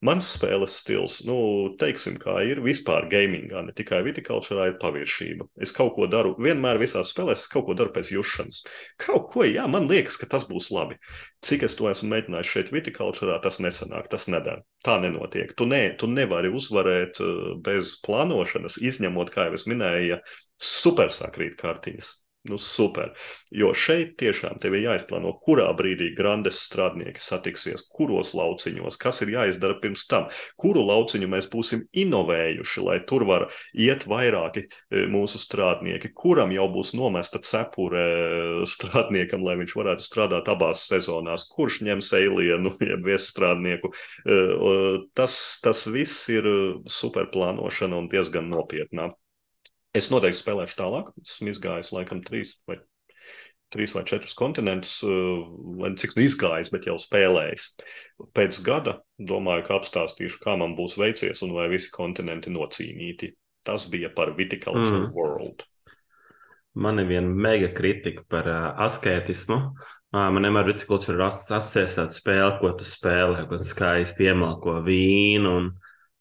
Mans 0.04 0.26
spēles 0.34 0.74
stils, 0.82 1.14
nu, 1.24 1.36
teiksim, 1.80 2.18
kā 2.20 2.34
ir 2.44 2.58
vispār 2.64 3.06
gamingā, 3.12 3.62
ne 3.64 3.72
tikai 3.76 4.02
vitikultūrā, 4.04 4.66
ir 4.68 4.74
paviršība. 4.82 5.46
Es 5.64 5.72
kaut 5.72 5.94
ko 5.96 6.08
daru, 6.12 6.34
vienmēr 6.44 6.80
visās 6.82 7.14
spēlēs, 7.14 7.46
es 7.46 7.52
kaut 7.52 7.64
ko 7.70 7.76
daru 7.78 7.94
pēc 7.94 8.10
jušanas. 8.12 8.60
Kaut 9.00 9.30
ko, 9.32 9.46
jā, 9.48 9.64
man 9.70 9.88
liekas, 9.88 10.18
ka 10.20 10.28
tas 10.34 10.44
būs 10.50 10.68
labi. 10.76 10.98
Cik 11.46 11.64
es 11.68 11.78
to 11.78 11.88
esmu 11.88 12.10
mēģinājis 12.12 12.52
šeit 12.52 12.74
vitikultūrā, 12.74 13.38
tas 13.44 13.60
nesanāk, 13.64 14.10
tas 14.12 14.28
nedara. 14.28 14.60
Tā 14.84 14.98
nenotiek. 15.00 15.56
Tu, 15.56 15.68
ne, 15.72 15.82
tu 15.96 16.10
nevari 16.10 16.52
uzvarēt 16.52 17.22
eh, 17.24 17.32
bez 17.64 17.96
plānošanas, 18.04 18.76
izņemot, 18.84 19.32
kā 19.32 19.48
jau 19.48 19.56
es 19.56 19.64
minēju, 19.70 20.10
ja 20.12 20.20
super 20.60 21.08
sakrīt 21.12 21.56
kārtīs. 21.64 22.18
Nu, 22.44 22.58
super. 22.60 23.14
Jo 23.56 23.70
šeit 23.72 24.18
tiešām 24.20 24.58
tev 24.60 24.74
ir 24.76 24.82
jāizplāno, 24.84 25.30
kurā 25.46 25.70
brīdī 25.78 26.10
grandes 26.16 26.58
strādnieki 26.66 27.22
satiksies, 27.24 27.86
kuros 27.96 28.34
lauciņos, 28.36 28.98
kas 29.00 29.22
ir 29.24 29.32
jāizdara 29.32 29.78
pirms 29.80 30.04
tam, 30.10 30.26
kuru 30.60 30.82
lauciņu 30.84 31.30
mēs 31.32 31.48
būsim 31.54 31.86
inovējuši, 32.04 32.84
lai 32.84 32.98
tur 33.08 33.24
var 33.30 33.46
iet 33.86 34.04
vairāki 34.12 34.66
e, 34.66 35.06
mūsu 35.14 35.40
strādnieki, 35.40 36.12
kuram 36.12 36.52
jau 36.52 36.68
būs 36.76 36.92
nomesta 37.00 37.40
cepure 37.40 38.04
strādniekam, 38.68 39.40
lai 39.48 39.56
viņš 39.62 39.76
varētu 39.80 40.08
strādāt 40.10 40.52
abās 40.52 40.84
sezonās, 40.92 41.48
kurš 41.56 41.80
ņems 41.88 42.12
eilienu, 42.20 42.76
jeb 42.92 43.08
viestrādnieku. 43.08 43.94
E, 44.28 44.40
tas, 45.16 45.40
tas 45.64 45.86
viss 45.96 46.28
ir 46.28 46.52
super 46.92 47.32
plānošana 47.32 48.04
un 48.04 48.12
diezgan 48.12 48.52
nopietnā. 48.52 49.14
Es 49.94 50.10
noteikti 50.10 50.40
spēlēšu 50.40 50.78
tālāk. 50.80 51.12
Esmu 51.22 51.52
izgājis 51.52 51.92
laikam 51.94 52.22
trīs 52.26 52.56
vai, 52.68 52.80
trīs 53.74 53.94
vai 53.94 54.02
četrus 54.08 54.34
kontinentus, 54.38 54.96
lai 55.06 55.92
uh, 55.92 55.98
cik 56.00 56.16
nu 56.18 56.24
izgājis, 56.26 56.72
bet 56.74 56.88
jau 56.90 56.96
spēlējis. 56.98 57.68
Pēc 58.34 58.60
gada 58.66 58.98
domāju, 59.18 59.68
ka 59.68 59.78
apstāstīšu, 59.78 60.40
kā 60.42 60.56
man 60.58 60.74
būs 60.78 60.98
veicies 60.98 61.44
un 61.46 61.54
vai 61.54 61.68
visi 61.72 61.92
kontinenti 61.94 62.52
nocīnīti. 62.54 63.34
Tas 63.64 63.86
bija 63.88 64.10
par 64.12 64.34
Viticulture 64.36 65.06
mm. 65.06 65.12
World. 65.16 65.64
Man 66.74 66.98
ir 66.98 67.06
viena 67.06 67.30
mega 67.30 67.70
kritika 67.72 68.26
par 68.28 68.50
uh, 68.50 68.72
askētismu. 68.84 69.60
Uh, 70.14 70.26
man 70.34 70.42
vienmēr 70.42 70.66
ir 70.66 70.74
viticulture 70.74 71.22
asociēts 71.28 71.94
tāda 72.00 72.14
spēle, 72.14 72.50
ko 72.58 72.74
tu 72.78 72.86
spēlē, 72.86 73.46
ko 73.46 73.62
tu 73.62 73.66
skaisti 73.66 74.26
iemalko 74.26 74.80
vīnu 74.82 75.54
un 75.60 75.70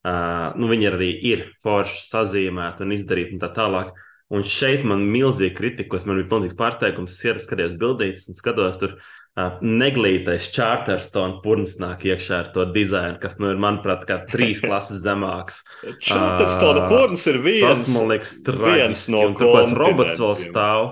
Uh, 0.04 0.52
nu, 0.60 0.68
viņi 0.68 0.88
arī 0.90 1.10
ir 1.30 1.46
forši 1.64 2.02
sazīmēti 2.10 2.84
un 2.84 2.92
izdarīti 2.92 3.38
un 3.38 3.40
tā 3.44 3.48
tālāk. 3.56 3.94
Un 4.34 4.44
šeit 4.44 4.82
man 4.88 5.06
ir 5.06 5.12
milzīga 5.14 5.56
kritika, 5.56 5.94
kas 5.94 6.08
man 6.10 6.18
bija 6.20 6.30
pilnīgs 6.32 6.58
pārsteigums. 6.60 7.20
Es 7.22 7.46
skatījos 7.46 7.78
bildītas 7.80 8.28
un 8.28 8.36
skatos, 8.36 8.80
tur 8.82 8.98
uh, 8.98 9.62
neglītais 9.64 10.50
Charterstone 10.56 11.40
purns 11.44 11.78
nāk 11.80 12.04
iekšā 12.10 12.42
ar 12.42 12.50
to 12.56 12.66
dizainu, 12.76 13.16
kas, 13.22 13.38
nu, 13.40 13.54
ir, 13.54 13.62
manuprāt, 13.64 14.04
kā 14.10 14.20
trīs 14.28 14.64
klases 14.66 15.04
zemāks. 15.06 15.62
Charterstone 16.04 16.84
uh, 16.84 16.92
purns 16.92 17.24
ir 17.32 17.40
viens, 17.46 17.86
tas, 17.86 17.96
man 17.96 18.12
liekas, 18.12 18.36
viens 18.44 19.08
no 19.14 19.24
kontinentiem. 19.30 19.80
Robots 19.86 20.24
vēl 20.26 20.38
stāv. 20.42 20.90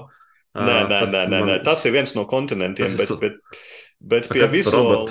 Uh, 0.51 0.63
nē, 0.67 0.79
nē, 0.87 1.03
nē, 1.03 1.11
nē, 1.11 1.27
man... 1.35 1.51
nē, 1.51 1.59
tas 1.67 1.83
ir 1.87 1.97
viens 1.97 2.15
no 2.15 2.27
kontinentiem, 2.29 2.95
bet, 2.99 3.11
bet 3.19 3.61
Bet 4.01 4.31
pie 4.33 4.47
vizuāla 4.49 5.05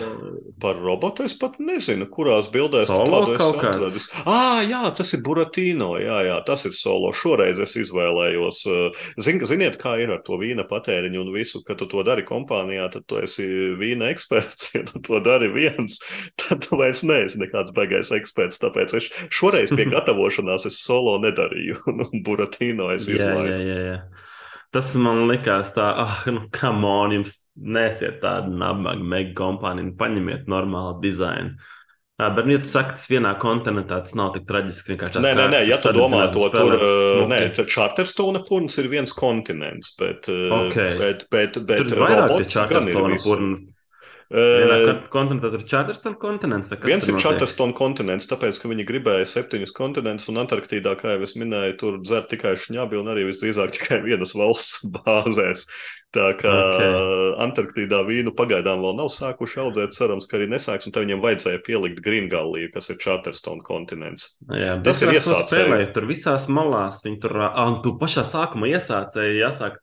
par 0.61 0.77
robotu 0.77 1.25
es 1.25 1.35
pat 1.39 1.57
nezinu, 1.63 2.07
kurās 2.13 2.51
bildēs 2.53 2.91
tādu 2.91 3.35
es 3.35 3.43
atradis. 3.45 4.07
Ah, 4.29 4.61
jā, 4.67 4.83
tas 4.97 5.15
ir 5.17 5.23
Buratino, 5.25 5.93
jā, 6.01 6.19
jā, 6.27 6.37
tas 6.47 6.67
ir 6.69 6.75
solo. 6.77 7.13
Šoreiz 7.17 7.61
es 7.65 7.77
izvēlējos. 7.81 8.63
Zin, 9.25 9.41
ziniet, 9.49 9.79
kā 9.81 9.97
ir 10.03 10.13
ar 10.15 10.23
to 10.27 10.37
vīna 10.41 10.67
patēriņu 10.69 11.23
un 11.25 11.33
visu, 11.35 11.63
ka 11.67 11.77
tu 11.81 11.89
to 11.91 12.05
dari 12.07 12.27
kompānijā, 12.29 12.91
tad 12.93 13.07
tu 13.11 13.21
esi 13.23 13.47
vīna 13.81 14.13
eksperts. 14.15 14.71
Ja 14.81 14.85
tu 14.87 15.01
to 15.03 15.19
dari 15.25 15.49
viens, 15.51 15.99
tad 16.39 16.63
tu 16.63 16.79
vairs 16.79 17.03
neesi 17.05 17.41
nekāds 17.41 17.73
baigais 17.77 18.13
eksperts. 18.15 18.61
Tāpēc 18.63 18.95
es 18.97 19.09
šoreiz 19.35 19.73
pie 19.75 19.89
gatavošanās 19.95 20.69
es 20.69 20.79
solo 20.85 21.17
nedarīju. 21.25 21.81
Un 21.91 22.25
Buratino 22.27 22.91
es 22.95 23.09
izvēlējos. 23.11 24.27
Tas 24.71 24.93
man 25.03 25.25
likās 25.27 25.73
tā, 25.75 25.89
ah, 26.05 26.21
nu, 26.31 26.45
kam 26.55 26.85
on, 26.87 27.17
jums 27.17 27.35
nesiet 27.61 28.21
tādu 28.23 28.55
nabaga 28.57 29.03
mega 29.03 29.35
kompāniju, 29.39 29.91
nu, 29.91 29.99
paņemiet 30.01 30.49
normālu 30.51 30.99
dizainu. 31.03 31.55
Uh, 32.21 32.29
bet, 32.37 32.51
ja 32.53 32.61
tu 32.61 32.69
saki, 32.69 32.97
tas 32.99 33.07
vienā 33.09 33.33
kontinentā 33.41 34.03
tas 34.05 34.13
nav 34.19 34.35
tik 34.35 34.45
traģiski. 34.49 34.97
Nē, 35.25 35.33
nē, 35.39 35.47
nē, 35.55 35.61
ja 35.69 35.81
tu 35.81 35.93
domā 35.97 36.27
to 36.35 36.51
tur, 36.53 36.77
uh, 36.77 37.25
nē, 37.31 37.43
Charterstone 37.65 38.45
purns 38.49 38.77
ir 38.83 38.91
viens 38.93 39.15
kontinents, 39.17 39.95
bet, 40.01 40.29
okay. 40.29 40.97
bet, 41.01 41.29
bet, 41.33 41.61
bet, 41.65 41.87
bet 41.89 41.97
robots 41.97 42.61
gan 42.73 42.91
ir 42.93 43.01
viens. 43.09 43.29
Vienā 44.31 44.93
kontinentā 45.11 45.49
tur 45.51 45.59
ir 45.59 45.67
Čārterstona 45.67 46.19
kontinents. 46.23 46.71
Viens 46.87 47.09
ir 47.11 47.17
Čārterstona 47.19 47.75
kontinents, 47.75 48.29
tāpēc, 48.31 48.61
ka 48.63 48.69
viņi 48.71 48.87
gribēja 48.87 49.27
septiņus 49.27 49.73
kontinentus, 49.75 50.29
un 50.31 50.39
Antarktīdā, 50.45 50.93
kā 51.01 51.17
jau 51.17 51.25
es 51.27 51.35
minēju, 51.41 51.75
tur 51.81 51.97
dzer 52.05 52.29
tikai 52.31 52.53
šņabi 52.63 53.01
un 53.01 53.11
arī 53.11 53.27
visdrīzāk 53.27 53.75
tikai 53.75 53.99
vienas 54.07 54.37
valsts 54.39 54.87
bāzēs. 55.01 55.67
Tā 56.11 56.33
kā 56.35 56.51
okay. 56.51 56.95
Antarktīdā 57.45 58.01
vīnu 58.03 58.33
pagaidām 58.35 58.81
vēl 58.83 58.97
nav 58.99 59.13
sākuši 59.15 59.61
audzēt, 59.63 59.93
cerams, 59.95 60.27
ka 60.27 60.41
arī 60.41 60.49
nesāks, 60.51 60.89
un 60.89 60.95
tā 60.97 61.05
viņiem 61.05 61.23
vajadzēja 61.23 61.61
pielikt 61.63 62.03
Grīngalliju, 62.03 62.73
kas 62.75 62.91
ir 62.91 62.99
Charterstone 62.99 63.63
kontinents. 63.63 64.33
Jā, 64.51 64.75
tas 64.83 65.05
ir 65.05 65.15
iesācēji. 65.15 65.87
Tur 65.95 66.09
visās 66.11 66.49
malās, 66.51 67.05
viņi 67.07 67.21
tur, 67.23 67.37
un 67.47 67.79
tu 67.85 67.95
pašā 68.01 68.27
sākumā 68.27 68.73
iesācēji, 68.73 69.39
jāsāk 69.39 69.79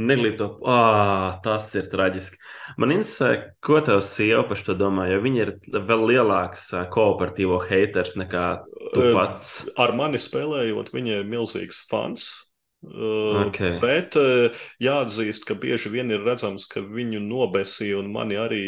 neglīto, 0.00 0.54
ah, 0.64 1.36
tas 1.44 1.68
ir 1.76 1.92
traģiski. 1.92 2.40
Man 2.80 2.96
interesē, 2.96 3.52
ko 3.60 3.84
tev 3.84 4.00
sieva 4.08 4.46
par 4.48 4.64
to 4.64 4.72
domā, 4.78 5.10
jo 5.12 5.20
viņa 5.20 5.44
ir 5.44 5.54
vēl 5.84 6.08
lielāks 6.14 6.70
kooperatīvo 6.96 7.60
haters 7.68 8.16
nekā 8.16 8.48
tu 8.96 9.12
pats. 9.12 9.66
Ar 9.76 9.92
mani 10.00 10.20
spēlējot, 10.20 10.94
viņa 10.96 11.20
ir 11.20 11.32
milzīgs 11.36 11.84
fans 11.92 12.47
Okay. 12.78 13.74
Bet 13.82 14.14
jāatzīst, 14.78 15.42
ka 15.48 15.56
bieži 15.58 15.90
vien 15.90 16.12
ir 16.14 16.22
redzams, 16.22 16.68
ka 16.70 16.78
viņu 16.86 17.18
nobesīja 17.24 17.98
un 17.98 18.12
mani 18.14 18.36
arī 18.38 18.60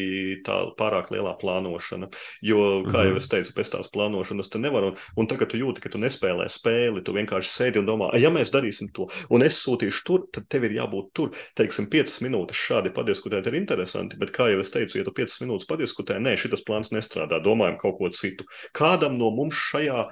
tā 0.46 0.57
pārāk 0.79 1.12
lielā 1.14 1.37
plānošana. 1.38 2.09
Jo, 2.42 2.83
kā 2.88 3.05
jau 3.07 3.14
mhm. 3.14 3.20
es 3.20 3.31
teicu, 3.31 3.55
bez 3.55 3.70
tās 3.70 3.90
plānošanas 3.94 4.51
te 4.51 4.59
nevar. 4.59 4.88
Un, 4.90 5.29
tagad 5.31 5.53
tu 5.53 5.61
jūti, 5.61 5.85
ka 5.85 5.92
tu 5.92 6.01
nespēlē 6.03 6.49
spēli, 6.51 7.05
tu 7.07 7.14
vienkārši 7.14 7.53
sēdi 7.53 7.83
un 7.83 7.87
domā, 7.87 8.11
ja 8.18 8.33
mēs 8.35 8.51
darīsim 8.51 8.90
to, 8.96 9.07
un 9.31 9.46
es 9.46 9.61
sūtīšu 9.62 10.03
tur, 10.09 10.27
tad 10.35 10.49
tev 10.51 10.66
ir 10.66 10.75
jābūt 10.81 11.12
tur. 11.14 11.31
Teiksim, 11.59 11.87
piecas 11.92 12.18
minūtes 12.25 12.59
šādi 12.59 12.90
padiskutēt 12.96 13.46
ir 13.46 13.61
interesanti, 13.61 14.18
bet, 14.18 14.35
kā 14.35 14.51
jau 14.51 14.59
es 14.64 14.75
teicu, 14.75 14.99
ja 14.99 15.07
tu 15.07 15.14
piecas 15.14 15.38
minūtes 15.44 15.70
padiskutē, 15.70 16.18
nē, 16.18 16.35
šis 16.40 16.66
plāns 16.66 16.90
nestrādā, 16.90 17.38
domājam 17.44 17.79
kaut 17.79 18.01
ko 18.01 18.11
citu. 18.14 18.49
Kādam 18.77 19.20
no 19.20 19.31
mums 19.35 19.55
šajā 19.70 20.03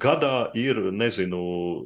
gadā 0.00 0.48
ir, 0.56 0.80
nezinu, 0.96 1.42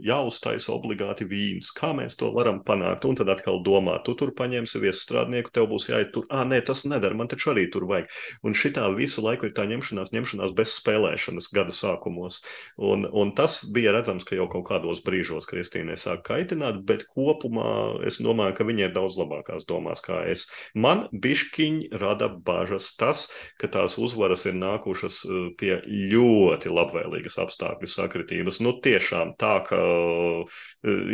jāuztaisa 0.07 0.75
obligāti 0.77 1.15
obligāti 1.16 1.26
vīns. 1.29 1.72
Kā 1.74 1.92
mēs 1.94 2.16
to 2.16 2.33
varam 2.33 2.62
panākt? 2.64 3.05
Un 3.05 3.16
tad 3.16 3.29
atkal 3.29 3.62
domā, 3.62 4.02
tu 4.05 4.14
tur 4.14 4.33
paņemsi 4.35 4.81
viestrādnieku, 4.81 5.50
tev 5.52 5.68
būs 5.70 5.88
jāiet 5.88 6.12
tur. 6.12 6.26
Ah, 6.31 6.44
nē, 6.44 6.64
tas 6.64 6.85
nedara, 6.85 7.14
man 7.14 7.29
taču 7.29 7.52
arī 7.52 7.70
tur 7.70 7.87
vajag. 7.87 8.09
Un 8.44 8.55
šitā 8.55 8.87
visu 8.96 9.22
laiku 9.22 9.46
ir 9.46 9.55
tā 9.55 9.66
ņemšanās, 9.66 10.12
ņemšanās 10.12 10.55
bez 10.57 10.76
spēlēšanas 10.81 11.50
gada 11.52 11.72
sākumos. 11.72 12.42
Un, 12.79 13.07
un 13.12 13.33
tas 13.35 13.64
bija 13.64 13.92
redzams, 13.92 14.24
ka 14.24 14.37
jau 14.37 14.48
kaut 14.48 14.66
kādos 14.68 15.02
brīžos 15.02 15.46
Kristīnai 15.46 15.96
sāk 15.96 16.24
kaitināt, 16.26 16.83
bet 16.87 17.07
kopumā 17.14 18.02
es 18.07 18.20
domāju, 18.20 18.57
ka 18.59 18.66
viņa 18.66 18.88
ir 18.88 18.94
daudz 18.94 19.16
labākās 19.18 19.66
domās 19.66 20.02
kā 20.05 20.24
es. 20.26 20.46
Man 20.74 21.07
bišķiņi 21.12 21.96
rada 22.00 22.29
bažas 22.29 22.92
tas, 22.96 23.29
ka 23.61 23.68
tās 23.68 23.98
uzvaras 23.98 24.46
ir 24.46 24.57
nākušas 24.59 25.22
uh, 25.26 25.48
pie 25.59 25.79
ļoti 25.87 26.72
labvēlīgas 26.72 27.38
apstākļu 27.42 27.90
sakritības. 27.90 28.61
Nu, 28.64 28.74
tiešām 28.83 29.35
tā, 29.40 29.59
ka 29.66 29.81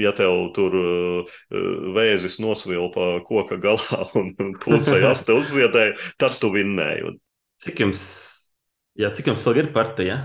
ja 0.00 0.12
tev 0.16 0.52
tur 0.56 0.76
uh, 0.78 1.32
vēzis 1.96 2.38
nosvilpa 2.42 3.22
koka 3.26 3.58
galā 3.62 4.06
un 4.20 4.54
pūcei 4.62 5.02
aste 5.12 5.36
uzziedēja, 5.36 5.96
tad 6.20 6.38
tu 6.42 6.52
vinnēji. 6.54 7.16
Cik 7.62 7.84
jums, 7.84 8.04
jā, 8.98 9.12
cik 9.14 9.32
jums 9.32 9.44
vēl 9.48 9.64
ir 9.64 9.74
partija? 9.74 10.22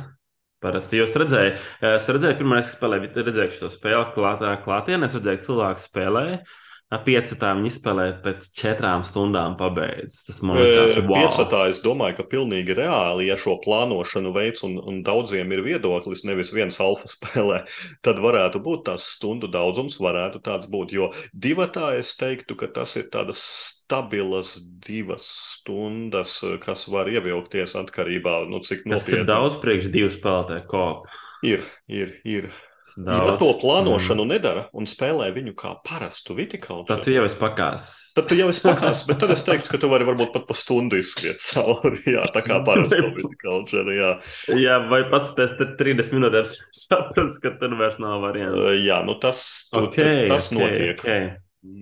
Parasti 0.64 0.98
jūs 0.98 1.12
redzējāt, 1.14 1.60
es 1.86 2.08
redzēju, 2.10 2.40
pirmā 2.40 2.64
spēlēju, 2.66 3.12
redzēju 3.28 3.54
šo 3.54 3.68
spēli 3.70 4.08
klātā, 4.16 4.56
klātienē, 4.64 5.06
es 5.06 5.14
redzēju, 5.20 5.38
ka 5.38 5.46
cilvēki 5.46 5.84
spēlēja. 5.84 6.40
Piecetā 6.88 7.50
viņi 7.52 7.68
izspēlēja 7.68 8.14
pēc 8.24 8.46
četrām 8.56 9.02
stundām 9.04 9.58
pabeigts. 9.60 10.22
Tas 10.24 10.38
man 10.40 10.56
liekas, 10.56 10.94
wow. 11.02 11.18
Piecetā 11.20 11.66
es 11.68 11.82
domāju, 11.84 12.16
ka 12.22 12.26
pilnīgi 12.32 12.78
reāli, 12.78 13.26
ja 13.28 13.36
šo 13.40 13.58
plānošanu 13.66 14.32
veids 14.32 14.64
un, 14.64 14.78
un 14.80 15.02
daudziem 15.04 15.52
ir 15.52 15.66
viedoklis, 15.66 16.24
nevis 16.24 16.54
viens 16.56 16.80
alfa 16.80 17.12
spēlē, 17.12 17.60
tad 18.08 18.22
varētu 18.24 18.62
būt 18.64 18.86
tās 18.88 19.10
stundu 19.18 19.50
daudzums, 19.52 20.00
varētu 20.00 20.40
tāds 20.48 20.72
būt. 20.72 20.96
Jo 20.96 21.10
divatā 21.36 21.92
es 22.00 22.14
teiktu, 22.16 22.56
ka 22.56 22.72
tas 22.80 22.96
ir 22.96 23.12
tādas 23.12 23.44
stabilas 23.44 24.56
divas 24.88 25.28
stundas, 25.58 26.40
kas 26.64 26.88
var 26.94 27.12
ievilkties 27.12 27.76
atkarībā 27.84 28.46
no 28.46 28.62
nu, 28.62 28.64
cik 28.64 28.88
nopietni. 28.88 29.12
Tas 29.12 29.12
ir 29.12 29.28
daudz 29.28 29.60
priekš 29.60 29.92
divu 29.92 30.16
spēlētāju 30.16 30.68
kopu. 30.72 31.20
Ir, 31.52 31.68
ir, 31.92 32.16
ir. 32.24 32.48
Daudz. 32.96 33.28
Ja 33.28 33.36
to 33.42 33.50
plānošanu 33.62 34.24
mm. 34.24 34.32
nedara 34.32 34.64
un 34.78 34.88
spēlē 34.90 35.30
viņu 35.36 35.54
kā 35.60 35.74
parastu 35.86 36.38
vitikultūru, 36.38 36.88
tad 36.90 37.04
tu 37.06 37.14
jau 37.14 37.26
esi 37.28 37.38
pakās. 37.40 37.88
Tad 38.18 38.30
tu 38.30 38.38
jau 38.40 38.48
esi 38.50 38.64
pakās, 38.64 39.04
bet 39.10 39.20
tad 39.22 39.34
es 39.36 39.44
teiktu, 39.46 39.70
ka 39.74 39.82
tu 39.82 39.90
vari 39.92 40.08
varbūt 40.08 40.32
pat 40.34 40.48
pa 40.50 40.58
stundu 40.58 41.00
izskriet 41.02 41.44
cauri. 41.44 42.00
Jā, 42.16 42.24
tā 42.34 42.42
kā 42.46 42.62
parastu 42.68 43.02
vitikultūru. 43.18 43.98
Jā. 43.98 44.14
jā, 44.58 44.78
vai 44.92 45.04
pats 45.12 45.36
pēc 45.38 45.58
30 45.80 46.16
minūtēm 46.18 46.48
saprast, 46.54 47.42
ka 47.44 47.54
tur 47.62 47.76
vairs 47.82 48.00
nav 48.02 48.24
variantu. 48.26 48.70
Jā, 48.80 49.02
nu 49.06 49.18
tas, 49.22 49.44
tu, 49.74 49.84
okay, 49.90 50.26
tas 50.32 50.52
okay, 50.54 50.64
notiek. 50.64 51.04
Okay. 51.04 51.28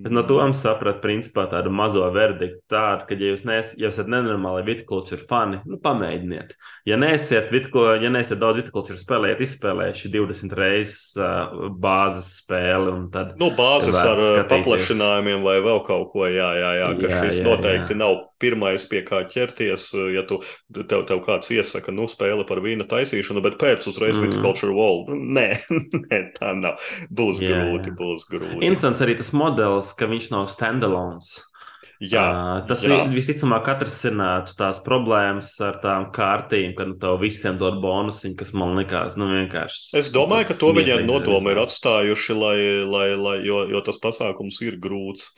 Es 0.05 0.13
no 0.13 0.21
to 0.27 0.37
sapratu, 0.53 1.01
principā, 1.01 1.47
tādu 1.49 1.71
mazo 1.73 2.03
verdiktu. 2.13 2.59
Tādu, 2.69 3.07
ka, 3.09 3.17
ja 3.17 3.31
jūs, 3.31 3.41
nes, 3.47 3.71
ja 3.81 3.89
esat 3.89 4.09
nenormāli 4.11 4.61
vitikultūra 4.67 5.25
fani, 5.29 5.61
nu, 5.65 5.79
pamēģiniet. 5.81 6.53
Ja 6.85 6.99
neesiet, 7.01 7.49
vitko, 7.53 7.87
ja 7.97 8.11
neesiet 8.13 8.37
daudz 8.41 8.61
vitikultūra 8.61 8.99
spēlējiet, 9.01 9.41
izspēlējuši 9.47 10.13
20 10.13 10.55
reizes 10.59 11.17
uh, 11.17 11.71
bāzes 11.81 12.29
spēli. 12.43 12.93
Tad, 13.15 13.33
nu, 13.41 13.49
bāzes 13.57 13.97
ar 13.97 14.21
skatīties. 14.21 14.51
paplašinājumiem 14.53 15.45
vai 15.45 15.57
vēl 15.65 15.81
kaut 15.87 16.13
ko, 16.13 16.27
jā, 16.29 16.51
jā, 16.61 16.71
jā 16.83 16.93
ka 17.01 17.09
jā, 17.09 17.25
šis 17.25 17.41
jā, 17.41 17.49
noteikti 17.49 17.97
jā. 17.97 18.01
nav 18.05 18.21
pirmais, 18.41 18.85
pie 18.89 19.01
kā 19.05 19.21
ķerties, 19.31 19.87
ja 20.13 20.23
tu, 20.27 20.39
tev, 20.75 21.05
tev 21.09 21.21
kāds 21.25 21.49
iesaka, 21.55 21.93
nu, 21.95 22.07
spēle 22.11 22.45
par 22.47 22.61
vīna 22.63 22.87
taisīšanu, 22.89 23.41
bet 23.45 23.57
pēc 23.61 23.87
uzreiz 23.89 24.17
mm. 24.17 24.27
viticulture 24.27 24.75
wall. 24.75 25.05
Nē, 25.09 25.47
nē, 26.05 26.21
tā 26.35 26.51
nav. 26.59 26.81
Būs 27.15 27.41
jā, 27.43 27.51
grūti, 27.55 27.93
jā. 27.93 27.97
būs 27.99 28.27
grūti. 28.31 28.59
Interesants 28.61 29.03
arī 29.05 29.17
tas 29.19 29.31
modelis, 29.35 29.74
ka 29.97 30.07
viņš 30.11 30.31
nav 30.31 30.47
standalones. 30.51 31.35
Jā, 32.03 32.23
uh, 32.27 32.63
tas 32.67 32.81
jā. 32.83 32.97
visticamāk 33.07 33.69
atrisinātu 33.71 34.55
tās 34.59 34.81
problēmas 34.83 35.53
ar 35.63 35.77
tām 35.79 36.09
kārtīm, 36.15 36.73
ka 36.75 36.87
nu, 36.89 36.97
tev 36.99 37.21
visiem 37.21 37.55
dod 37.59 37.79
bonusiņu, 37.83 38.35
kas 38.39 38.51
man 38.57 38.75
likās 38.75 39.15
nu, 39.19 39.29
vienkārši. 39.31 39.95
Es 40.01 40.11
domāju, 40.11 40.49
ka 40.49 40.57
to 40.59 40.73
viņiem 40.75 41.05
nodomi 41.07 41.53
ir 41.53 41.61
atstājuši, 41.63 42.35
lai, 42.35 42.57
lai, 42.83 43.07
lai, 43.15 43.37
jo, 43.47 43.63
jo 43.71 43.83
tas 43.85 44.01
pasākums 44.03 44.59
ir 44.67 44.79
grūts. 44.83 45.31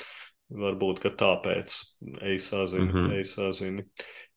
Varbūt 0.47 1.01
tāpēc 1.19 1.73
ej 2.23 2.37
sazini, 2.39 2.87
mm 2.87 3.09
-hmm. 3.11 3.83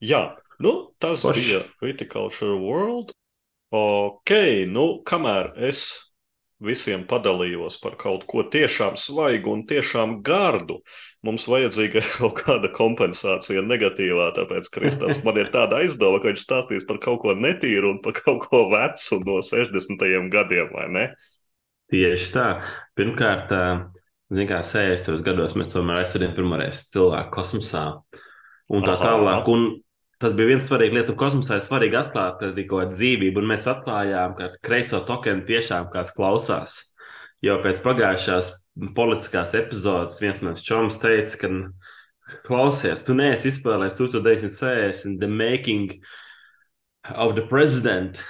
Jā, 0.03 0.35
nu, 0.59 0.91
tas 0.99 1.23
Poš. 1.23 1.37
bija 1.39 1.63
Viticulture 1.81 2.59
World. 2.59 3.13
Ok, 3.71 4.35
nu, 4.67 5.03
kamēr 5.07 5.53
es 5.57 6.10
visiem 6.65 7.07
padalījos 7.09 7.79
par 7.83 7.97
kaut 8.01 8.27
ko 8.31 8.45
tiešām 8.53 8.99
svaigu 9.01 9.55
un 9.55 9.65
tiešām 9.69 10.19
gardu, 10.27 10.81
mums 11.27 11.47
vajadzīga 11.51 12.03
kaut 12.19 12.43
kāda 12.43 12.73
kompensācija 12.77 13.65
negatīvā. 13.67 14.31
Tāpēc 14.37 14.71
Kristaps 14.75 15.23
man 15.27 15.41
ir 15.41 15.53
tāda 15.55 15.81
aizdoma, 15.81 16.21
ka 16.21 16.33
viņš 16.33 16.45
stāstīs 16.45 16.87
par 16.89 17.01
kaut 17.03 17.23
ko 17.25 17.37
netīru 17.39 17.97
un 17.97 18.03
par 18.05 18.19
kaut 18.21 18.47
ko 18.49 18.67
vecu 18.73 19.23
no 19.25 19.41
60. 19.45 20.07
gadiem, 20.33 20.71
vai 20.77 20.87
ne? 20.93 21.09
Tieši 21.91 22.31
tā. 22.37 22.51
Pirmkārt, 22.95 23.51
Ziniet, 24.31 24.47
kā 24.47 24.61
60. 24.63 25.25
gados 25.27 25.57
mēs 25.59 25.73
tomēr 25.73 26.05
aizsūtījām 26.05 26.37
pirmoreiz 26.37 26.85
cilvēku 26.93 27.33
kosmosā 27.35 27.87
un 28.71 28.85
tā 28.87 28.95
Aha. 28.95 29.09
tālāk. 29.09 29.49
Un 29.51 29.65
tas 30.21 30.35
bija 30.37 30.53
viens 30.53 30.67
svarīgs 30.69 30.95
lieta, 30.95 31.15
un 31.15 31.19
kosmosā 31.21 31.59
ir 31.59 31.65
svarīgi 31.65 31.99
atklāt 32.01 32.43
kādu 32.43 32.93
dzīvību, 32.93 33.41
un 33.41 33.51
mēs 33.53 33.67
atklājām, 33.71 34.37
ka 34.39 34.51
kreiso 34.65 35.01
tokenu 35.09 35.47
tiešām 35.49 35.89
kāds 35.93 36.15
klausās. 36.17 36.81
Jo 37.41 37.57
pēc 37.65 37.81
pagājušās 37.81 38.53
politiskās 38.97 39.55
epizodes 39.57 40.21
viens 40.21 40.43
mans 40.45 40.65
čoms 40.65 41.01
teica, 41.01 41.41
ka 41.41 41.51
klausies, 42.45 43.05
tu 43.07 43.17
neesi 43.17 43.49
izspēlējis 43.49 43.97
1960 43.97 45.19
The 45.23 45.31
Making 45.31 45.97
of 47.17 47.35
the 47.39 47.47
President. 47.49 48.21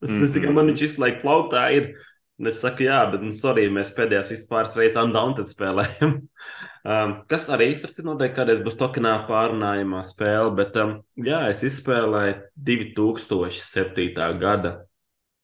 Mm 0.00 0.22
-hmm. 0.24 0.52
Man 0.56 0.66
viņš 0.66 0.80
visu 0.80 1.00
laiku 1.00 1.20
plauktā 1.20 1.76
ir 1.76 1.90
Un 1.92 2.09
es 2.48 2.60
saku, 2.62 2.86
jā, 2.86 3.00
bet, 3.12 3.24
nu, 3.24 3.32
sorry, 3.36 3.66
mēs 3.72 3.92
pēdējās 3.96 4.30
vispār 4.32 4.68
reizes 4.78 5.00
Undaunted 5.00 5.50
spēlējam. 5.50 6.14
um, 6.94 7.16
kas 7.30 7.48
arī 7.52 7.72
īstenībā 7.74 8.12
noteikti 8.12 8.38
kādreiz 8.38 8.62
būs 8.64 8.78
tokenā 8.80 9.16
pārunājumā 9.28 10.04
spēle, 10.08 10.54
bet, 10.56 10.78
um, 10.80 10.96
jā, 11.20 11.42
es 11.52 11.64
izspēlēju 11.68 12.38
2007. 12.70 14.16
gada. 14.40 14.78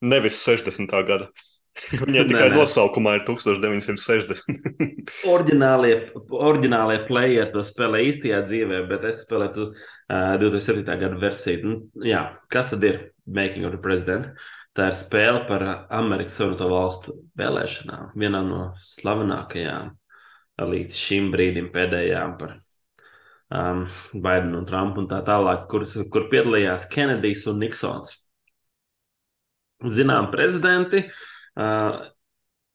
Nevis 0.06 0.40
60. 0.46 0.96
gada. 1.08 1.28
Viņai 2.06 2.24
tikai 2.30 2.46
nē, 2.46 2.52
nē. 2.54 2.56
nosaukumā 2.56 3.18
ir 3.18 3.24
1960. 3.26 4.70
oriģinālie, 5.34 5.94
oriģinālie 6.24 7.02
playeri 7.08 7.50
to 7.52 7.64
spēlē 7.66 8.00
īstajā 8.08 8.40
dzīvē, 8.46 8.82
bet 8.90 9.04
es 9.10 9.22
spēlēju 9.26 9.66
uh, 9.68 10.36
2007. 10.40 10.86
gada 10.88 11.20
versiju. 11.20 11.62
Nu, 11.66 12.06
jā, 12.06 12.22
kas 12.52 12.72
tad 12.72 12.86
ir 12.88 13.02
Making 13.26 13.68
of 13.68 13.76
the 13.76 13.82
President? 13.82 14.32
Tā 14.76 14.90
ir 14.90 14.96
spēle 14.96 15.40
par 15.48 15.62
Amerikas 15.96 16.36
Savienoto 16.36 16.68
Valstu 16.68 17.14
vēlēšanām. 17.40 18.10
Vienā 18.18 18.42
no 18.44 18.60
slavenākajām 18.76 19.94
līdz 20.60 20.98
šim 21.00 21.30
brīdim 21.32 21.70
pēdējām 21.72 22.34
par 22.40 22.56
um, 23.48 23.86
Baidenu 24.12 24.60
un 24.60 24.66
Trumpu 24.68 25.00
un 25.00 25.08
tā 25.08 25.22
tālāk, 25.24 25.64
kur, 25.70 25.86
kur 26.12 26.28
piedalījās 26.32 26.88
Kenedijs 26.92 27.46
un 27.48 27.62
Niksons. 27.64 28.18
Zinām, 29.96 30.28
prezidenti. 30.32 31.06
Uh, 31.56 32.04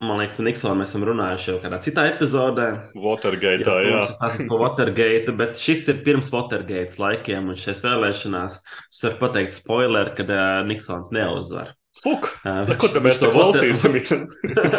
Man 0.02 0.18
liekas, 0.18 0.34
par 0.40 0.46
Niksonu 0.48 0.80
mēs 0.80 0.90
esam 0.90 1.04
runājuši 1.06 1.50
jau 1.52 1.58
kādā 1.62 1.78
citā 1.86 2.08
epizodē. 2.10 2.64
Watergate, 2.98 3.68
jā. 3.70 3.92
jā. 3.92 4.00
Tas 4.18 4.40
ir 4.42 4.48
par 4.50 4.64
Watergate, 4.64 5.36
bet 5.38 5.62
šis 5.62 5.84
ir 5.94 6.00
pirms 6.02 6.32
Watergate 6.34 6.98
laikiem, 6.98 7.52
un 7.54 7.60
šajās 7.62 7.84
vēlēšanās 7.86 8.56
es 8.66 9.04
varu 9.06 9.20
pateikt 9.20 9.54
spoiler, 9.60 10.10
kad 10.18 10.34
uh, 10.34 10.64
Niksons 10.66 11.14
neuzvar. 11.14 11.76
Fuk, 11.92 12.30
uh, 12.48 12.70
tad 12.72 13.02
mēs 13.04 13.20
to 13.20 13.28
klausīsim? 13.34 13.98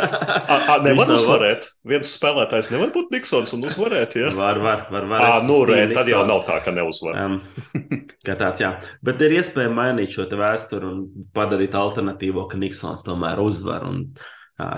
Nevar 0.87 1.11
uzvarēt. 1.13 1.67
Viens 1.85 2.15
spēlētājs 2.17 2.71
nevar 2.73 2.89
būt 2.95 3.11
Niksons 3.13 3.53
un 3.53 3.67
uzvarēt. 3.69 4.17
Ja? 4.17 4.31
Var, 4.33 4.61
var, 4.65 4.87
var. 4.89 5.09
var. 5.11 5.27
À, 5.27 5.43
nu, 5.45 5.59
re, 5.69 5.83
tad 5.93 6.09
jau 6.09 6.23
nav 6.25 6.47
tā, 6.49 6.57
ka 6.65 6.73
neuzvar. 6.73 7.19
Um, 7.21 7.37
kā 8.25 8.37
tāds, 8.41 8.63
jā. 8.65 8.71
Bet 9.05 9.21
ir 9.27 9.37
iespēja 9.37 9.75
mainīt 9.77 10.15
šo 10.15 10.25
vēsturi 10.25 10.89
un 10.89 11.03
padarīt 11.37 11.77
alternatīvo, 11.77 12.47
ka 12.49 12.61
Niksons 12.63 13.05
tomēr 13.05 13.43
uzvar. 13.45 13.85
Un, 13.91 14.07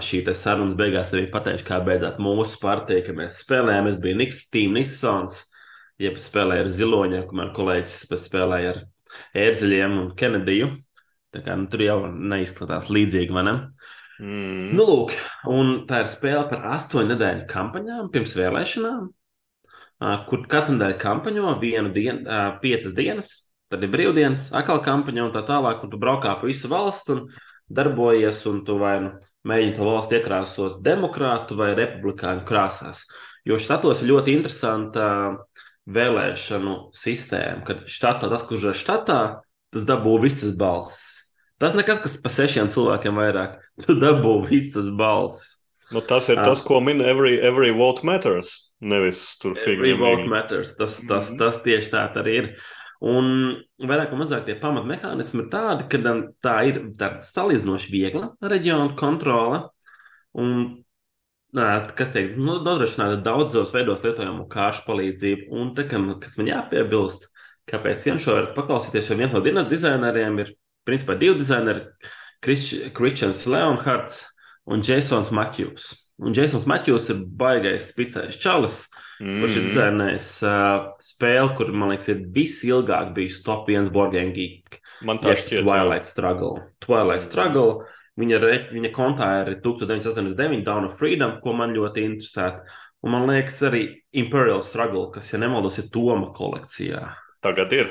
šī 0.03 0.25
sarunas 0.35 0.75
beigās 0.79 1.13
arī 1.15 1.29
pateikšu, 1.31 1.67
kā 1.69 1.79
beidzās 1.87 2.19
mūsu 2.23 2.59
partija, 2.63 3.05
ka 3.07 3.15
mēs 3.15 3.45
spēlējām. 3.45 3.93
Es 3.93 4.01
biju 4.03 4.19
Niks, 4.19 4.49
Team 4.51 4.75
Niksons, 4.75 5.45
jeb 6.03 6.19
spēlēju 6.19 6.67
ar 6.67 6.73
ziloņiem, 6.81 7.29
kur 7.29 7.39
man 7.45 7.55
kolēģis 7.55 8.01
spēlēja 8.27 8.75
ar 8.75 8.83
ērzeļiem 9.45 9.97
un 10.03 10.11
Kenediju. 10.19 10.73
Tā 11.35 11.43
kā 11.43 11.57
nu, 11.59 11.67
tur 11.71 11.83
jau 11.83 11.99
neizskatās 12.07 12.91
līdzīgi 12.95 13.35
manam. 13.35 13.65
Mm. 14.23 14.71
Nu, 14.79 14.85
lūk, 14.87 15.15
un 15.51 15.81
tā 15.89 16.05
ir 16.05 16.11
spēle 16.13 16.45
par 16.51 16.69
astoņu 16.77 17.11
nedēļu 17.11 17.49
kampaņām 17.51 18.13
pirms 18.15 18.37
vēlēšanām, 18.39 19.09
kur 20.29 20.45
katru 20.51 20.77
nedēļu 20.77 21.01
kampaņo 21.03 21.57
vienu 21.63 21.91
dienu, 21.95 22.23
piecas 22.63 22.95
dienas, 22.95 23.33
tad 23.73 23.83
ir 23.83 23.91
brīvdienas, 23.91 24.53
atkal 24.55 24.79
kampaņa 24.85 25.27
un 25.27 25.35
tā 25.35 25.43
tālāk, 25.49 25.83
un 25.83 25.91
tu 25.91 25.99
braukā 25.99 26.37
pa 26.39 26.47
visu 26.47 26.71
valstu 26.71 27.17
un 27.17 27.25
darbojies, 27.75 28.45
un 28.47 28.63
tu 28.67 28.79
vai 28.79 28.97
nu 29.03 29.15
mēģina 29.49 29.77
to 29.77 29.89
valsti 29.89 30.19
iekrāsot 30.21 30.79
demokrātu 30.85 31.59
vai 31.59 31.73
republikāņu 31.75 32.47
krāsās. 32.49 33.09
Jo 33.45 33.59
štatos 33.61 34.01
ir 34.01 34.13
ļoti 34.13 34.39
interesanta 34.39 35.09
vēlēšanu 35.85 36.77
sistēma, 36.97 37.65
kad 37.67 37.83
štatā, 37.91 38.31
tas, 38.33 38.47
kurš 38.49 38.71
ir 38.71 38.79
štatā, 38.79 39.19
tas 39.75 39.85
dabū 39.89 40.17
visas 40.23 40.55
balsis. 40.57 41.14
Tas 41.63 41.77
nekas, 41.79 42.01
kas 42.03 42.17
pa 42.21 42.33
sešiem 42.33 42.71
cilvēkiem 42.73 43.21
vairāk, 43.21 43.61
tu 43.85 43.97
dabū 43.99 44.41
visas 44.49 44.91
balsis. 44.95 45.61
Nu, 45.93 46.01
tas 46.01 46.27
ir 46.33 46.41
tas, 46.41 46.63
ko 46.65 46.81
min 46.81 47.03
every, 47.05 47.37
every 47.45 47.71
vote 47.75 48.03
matters. 48.07 48.73
Nevis 48.81 49.37
tur 49.39 49.53
figūri. 49.55 49.93
Every 49.93 49.99
vote 50.01 50.25
matters. 50.31 50.73
Tas, 50.79 50.97
tas, 51.07 51.31
mm 51.31 51.35
-hmm. 51.35 51.39
tas 51.39 51.61
tieši 51.63 51.91
tā 51.93 52.07
arī 52.23 52.35
ir. 52.39 52.49
Un 53.05 53.27
vairāk 53.79 54.15
vai 54.15 54.21
mazāk 54.23 54.47
tie 54.47 54.55
pamatmehānismi 54.61 55.45
ir 55.45 55.51
tādi, 55.53 55.89
ka 55.93 55.99
tā 56.43 56.57
ir 56.69 56.81
tāda 56.97 57.21
salīdzinoši 57.21 57.93
viegla 57.93 58.31
reģiona 58.41 58.97
kontrole. 58.97 59.69
Un, 60.33 60.83
kas 61.99 62.13
tiek 62.15 62.37
nu, 62.37 62.59
nodrošināta 62.65 63.23
daudzos 63.23 63.73
veidos 63.73 64.03
lietojamu 64.03 64.49
kāršu 64.49 64.87
palīdzību. 64.87 65.51
Un 65.51 65.75
te, 65.75 65.85
kam, 65.85 66.21
kas 66.21 66.39
man 66.39 66.47
jāpiebilst, 66.47 67.29
kāpēc 67.71 68.09
vien 68.09 68.19
šo 68.19 68.39
varat 68.39 68.57
paklausīties, 68.57 69.11
jo 69.11 69.17
viens 69.17 69.33
no 69.33 69.41
dienas 69.45 69.69
dizaineriem 69.69 70.39
ir 70.39 70.55
principā 70.87 71.17
divi 71.19 71.39
dizaineri- 71.41 71.87
Kristians 72.45 73.47
Leonhards 73.49 74.25
un 74.67 74.83
Jasons 74.85 75.33
Matjūs. 75.35 75.93
Un 76.23 76.35
Jasons 76.37 76.67
Matjūs 76.71 77.09
ir 77.11 77.25
baigais 77.41 77.89
spicējs 77.91 78.39
čalis. 78.39 78.85
Mm. 79.23 79.41
Kurš 79.43 79.57
ir 79.61 79.67
dzinējis 79.71 80.29
uh, 80.47 80.87
spēli, 81.03 81.51
kur, 81.59 81.71
man 81.75 81.93
liekas, 81.93 82.09
ir 82.11 82.23
visilgāk 82.35 83.13
bijis 83.17 83.41
top 83.47 83.69
1 83.71 83.91
Borgēna 83.95 84.35
geek. 84.35 84.81
Man 85.07 85.21
tā 85.23 85.37
šķiet. 85.39 85.63
Twilight 85.63 86.09
Struggle. 86.11 86.65
Twilight 86.83 87.27
Struggle. 87.27 87.85
Viņa, 88.21 88.39
viņa 88.71 88.91
kontā 88.95 89.29
ir 89.43 89.57
1989 89.63 90.63
Dawn 90.67 90.87
of 90.87 90.99
Freedom, 90.99 91.39
ko 91.43 91.55
man 91.59 91.75
ļoti 91.75 92.05
interesētu. 92.13 92.67
Un 93.05 93.13
man 93.13 93.27
liekas, 93.29 93.59
arī 93.69 93.85
Imperial 94.17 94.63
Struggle, 94.65 95.09
kas, 95.15 95.33
ja 95.33 95.41
nemaldos, 95.43 95.81
ir 95.83 95.91
Toma 95.93 96.31
kolekcijā. 96.35 97.03
Tagad 97.45 97.75
ir 97.77 97.91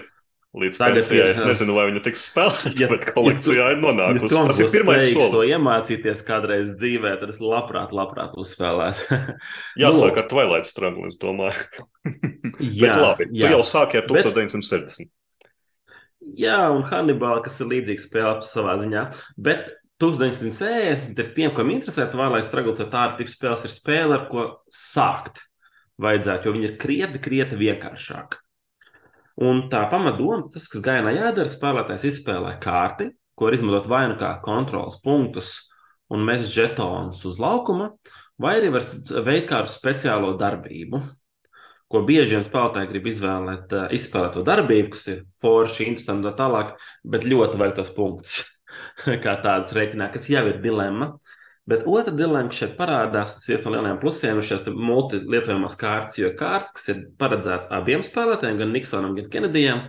līdz 0.58 0.80
pensijai. 0.82 1.32
Es 1.34 1.42
nezinu, 1.42 1.74
vai 1.78 1.88
viņa 1.90 2.02
tiks 2.06 2.28
spēlēta, 2.30 2.74
ja, 2.78 2.90
bet 2.92 3.08
kolekcijā 3.10 3.60
ja, 3.60 3.72
ir 3.74 3.82
nonākusi. 3.82 4.30
Ja 4.36 4.44
tas 4.50 4.62
ir 4.62 4.70
pirmais 4.74 5.08
solis. 5.10 5.34
To 5.34 5.44
iemācīties 5.50 6.24
kādreiz 6.28 6.74
dzīvē, 6.78 7.16
tad 7.22 7.34
es 7.34 7.42
labprāt, 7.42 7.94
labprāt 7.96 8.36
uzspēlētu. 8.40 9.20
Jāsāk 9.84 10.20
ar 10.22 10.28
Twilight 10.32 10.70
Struggle, 10.70 11.10
es 11.10 11.18
domāju. 11.22 11.86
jā, 12.84 12.94
bet 12.94 13.02
labi, 13.02 13.30
jā. 13.32 13.50
tu 13.50 13.58
jau 13.58 13.64
sāki 13.68 14.02
ar 14.02 14.10
1970. 14.12 15.10
Bet, 15.10 16.36
jā, 16.44 16.60
un 16.74 16.86
Hannibal, 16.92 17.42
kas 17.46 17.58
ir 17.64 17.72
līdzīgs 17.74 18.06
spēle 18.10 18.38
savā 18.46 18.78
ziņā. 18.84 19.08
Bet 19.42 19.72
1960 20.04 21.18
ir 21.24 21.34
tiem, 21.34 21.56
kam 21.56 21.74
interesē 21.74 22.06
Twilight 22.12 22.46
Struggle, 22.46 22.78
vai 22.78 22.90
tā 22.94 23.08
ir 23.10 23.18
tips 23.22 23.36
spēles, 23.40 23.66
ir 23.66 23.74
spēle, 23.74 24.20
ar 24.20 24.30
ko 24.30 24.48
sākt 24.70 25.44
vajadzētu, 26.04 26.48
jo 26.48 26.56
viņi 26.56 26.70
ir 26.70 26.80
krietni, 26.82 27.22
krietni 27.24 27.60
vienkāršāki. 27.62 28.43
Un 29.42 29.64
tā 29.72 29.82
pamatdoma, 29.90 30.52
tas, 30.54 30.68
kas 30.70 30.84
gājienā 30.86 31.16
jādara, 31.16 31.50
spēlētājs 31.50 32.06
izspēlē 32.12 32.58
kārti, 32.62 33.10
ko 33.34 33.48
var 33.48 33.58
izmantot 33.58 33.90
vai 33.90 34.04
nu 34.12 34.18
kā 34.20 34.36
kontrols 34.46 35.00
punktus 35.02 35.56
un 36.14 36.22
mest 36.28 36.52
žetonus 36.54 37.24
uz 37.26 37.40
laukuma, 37.42 37.90
vai 38.38 38.60
arī 38.60 38.70
var 38.76 38.86
veikt 39.26 39.50
kādu 39.50 39.74
speciālo 39.74 40.36
darbību, 40.38 41.02
ko 41.90 42.02
bieži 42.06 42.38
vien 42.38 42.46
spēlētāji 42.46 42.90
grib 42.92 43.10
izvēlēt, 43.10 43.74
eh, 43.74 43.88
izspēlēt 43.98 44.38
to 44.38 44.44
darbību, 44.46 44.92
kas 44.94 45.08
ir 45.14 45.24
forši, 45.42 45.88
interesanti 45.90 46.22
un 46.22 46.30
tā 46.30 46.36
tālāk, 46.38 46.76
bet 47.06 47.26
ļoti 47.30 47.58
vajag 47.62 47.76
tos 47.80 47.94
punktus, 47.94 48.38
kā 49.26 49.38
tādas 49.42 49.74
reiķinā, 49.74 50.12
kas 50.14 50.30
jau 50.30 50.46
ir 50.50 50.62
dilemma. 50.62 51.16
Bet 51.70 51.86
otra 51.88 52.12
dilemma, 52.12 52.50
kas 52.52 52.60
šeit 52.60 52.74
parādās, 52.76 53.38
tas 53.38 53.46
ir 53.48 53.56
viens 53.56 53.66
no 53.66 53.72
lielajiem 53.72 54.00
plusiem, 54.02 54.40
ir 54.40 54.48
šīs 54.50 54.66
multilietojamās 54.76 55.78
kārtas, 55.80 56.18
jo 56.20 56.32
kārtas, 56.36 56.74
kas 56.76 56.90
ir 56.92 57.04
paredzētas 57.22 57.70
abiem 57.72 58.02
spēlētājiem, 58.04 58.58
gan 58.60 58.74
Niksonam, 58.76 59.14
gan 59.16 59.30
Kenedijam, 59.32 59.84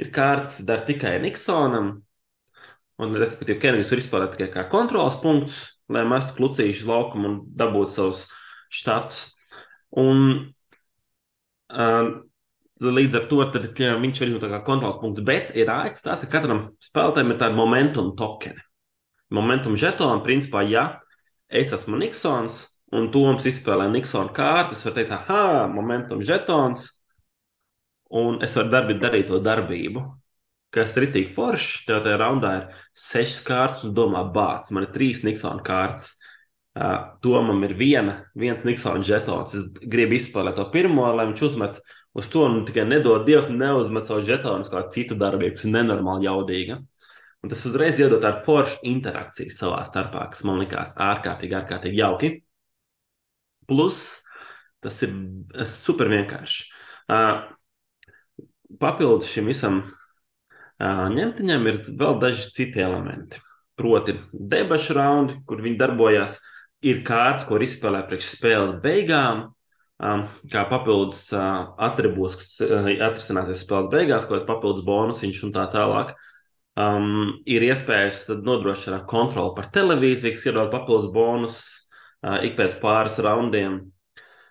ir 0.00 0.08
kārtas, 0.14 0.56
kas 0.56 0.68
dara 0.70 0.86
tikai 0.86 1.18
Niksonam. 1.20 1.90
Un, 2.98 3.12
respektīvi, 3.20 3.60
Kenedijs 3.60 3.92
var 3.92 4.00
izspēlēt 4.00 4.32
tikai 4.38 4.48
kā 4.54 4.64
kontrols 4.72 5.18
punktus, 5.20 5.58
lai 5.92 6.06
mestu 6.08 6.32
klucīšu 6.38 6.88
laukumu 6.88 7.28
un 7.28 7.36
dabūtu 7.60 7.94
savus 7.98 8.22
štatus. 8.80 9.26
Un, 10.00 10.24
uh, 11.74 12.24
Līdz 12.78 13.16
ar 13.18 13.24
to 13.26 13.42
tad, 13.50 13.64
viņš 13.74 14.20
izmantot 14.22 14.52
kā 14.52 14.60
kontrols 14.62 15.00
punkts, 15.00 15.22
bet 15.26 15.48
ir 15.58 15.66
tāds, 15.66 15.98
ka 16.04 16.28
katram 16.30 16.60
spēlētājam 16.78 17.32
ir 17.34 17.38
tāda 17.40 17.58
momentum 17.58 18.12
tokeni. 18.14 18.62
Momentum 19.34 19.74
žetoni, 19.74 20.22
principā, 20.22 20.62
ja 20.62 20.84
es 21.48 21.72
esmu 21.72 21.98
Niksons, 22.00 22.60
un 22.94 23.10
Toms 23.12 23.46
izspēlē 23.48 23.88
Niksona 23.92 24.32
kārtas, 24.36 24.84
var 24.86 24.96
teikt, 24.96 25.12
ah, 25.16 25.66
momentum 25.72 26.22
žetons, 26.24 26.86
un 28.10 28.40
es 28.44 28.56
varu 28.56 28.72
darbi, 28.72 28.96
darīt 29.00 29.28
to 29.28 29.40
darbību. 29.44 30.04
Kas 30.72 30.96
ir 30.96 31.06
rītīgi 31.06 31.32
forši, 31.32 31.84
tev 31.88 32.02
tajā 32.04 32.18
raundā 32.20 32.54
ir 32.58 32.80
sešas 32.96 33.40
kārtas, 33.46 33.84
un 33.88 33.94
domā, 33.96 34.26
bācis, 34.32 34.74
man 34.76 34.84
ir 34.84 34.92
trīs 34.92 35.22
Niksona 35.24 35.64
kārtas. 35.64 36.16
Uh, 36.78 37.16
Tomam 37.24 37.64
ir 37.66 37.72
viena, 37.74 38.18
viens 38.38 38.60
Niksona 38.62 39.02
žetons. 39.02 39.54
Es 39.56 39.88
gribu 39.90 40.14
izspēlēt 40.18 40.60
to 40.60 40.66
pirmo, 40.70 41.08
lai 41.16 41.24
viņš 41.30 41.40
uzmet 41.48 41.80
uz 42.14 42.28
to, 42.30 42.44
un 42.44 42.60
tikai 42.68 42.84
nedod 42.86 43.24
Dievs, 43.26 43.48
neuzmet 43.50 44.06
savu 44.06 44.22
žetonu 44.28 44.68
kā 44.68 44.84
citu 44.92 45.16
darbību, 45.18 45.56
kas 45.56 45.66
ir 45.66 45.74
nenormāli 45.74 46.28
jaudīga. 46.28 46.78
Un 47.44 47.52
tas 47.52 47.60
uzreiz 47.68 48.00
iedod 48.02 48.22
tādu 48.24 48.42
foršu 48.46 48.80
interakciju 48.90 49.52
savā 49.54 49.84
starpā, 49.86 50.24
kas 50.32 50.42
man 50.48 50.58
likās 50.62 50.96
ārkārtīgi, 50.98 51.54
ārkārtīgi 51.60 52.00
jauki. 52.00 52.30
Plus, 53.70 54.00
tas 54.82 54.96
ir 55.06 55.14
super 55.70 56.10
vienkārši. 56.10 56.66
Papildus 58.82 59.30
šim 59.30 59.48
visam 59.52 59.84
ņemtiņam 60.82 61.70
ir 61.70 61.78
vēl 62.00 62.18
daži 62.22 62.50
citi 62.54 62.82
elementi. 62.82 63.38
Proti, 63.78 64.16
debašu 64.32 64.96
raundi, 64.98 65.38
kur 65.46 65.62
viņi 65.62 65.78
darbojās, 65.78 66.40
ir 66.82 67.04
kārtas, 67.06 67.46
ko 67.46 67.60
izspēlē 67.62 68.02
priekš 68.08 68.32
spēles 68.34 68.72
beigām, 68.82 69.52
kā 69.98 70.64
papildus 70.70 71.28
atribūts, 71.34 72.38
kas 72.38 72.50
atrisināsies 73.06 73.62
spēles 73.62 73.90
beigās, 73.92 74.26
kāds 74.30 74.46
papildus 74.46 74.82
bonusiņš 74.86 75.44
un 75.46 75.54
tā 75.54 75.66
tālāk. 75.70 76.14
Uh, 76.78 76.84
um, 76.86 77.38
ir 77.48 77.64
iespējas 77.66 78.26
nodrošināt 78.44 79.06
kontroli 79.10 79.54
par 79.56 79.68
televīziju, 79.74 80.34
kas 80.34 80.48
iedod 80.48 80.72
papildus 80.72 81.12
bonus 81.14 81.60
uh, 82.22 82.38
ik 82.46 82.58
pēc 82.58 82.78
pāris 82.82 83.18
raundiem. 83.24 83.80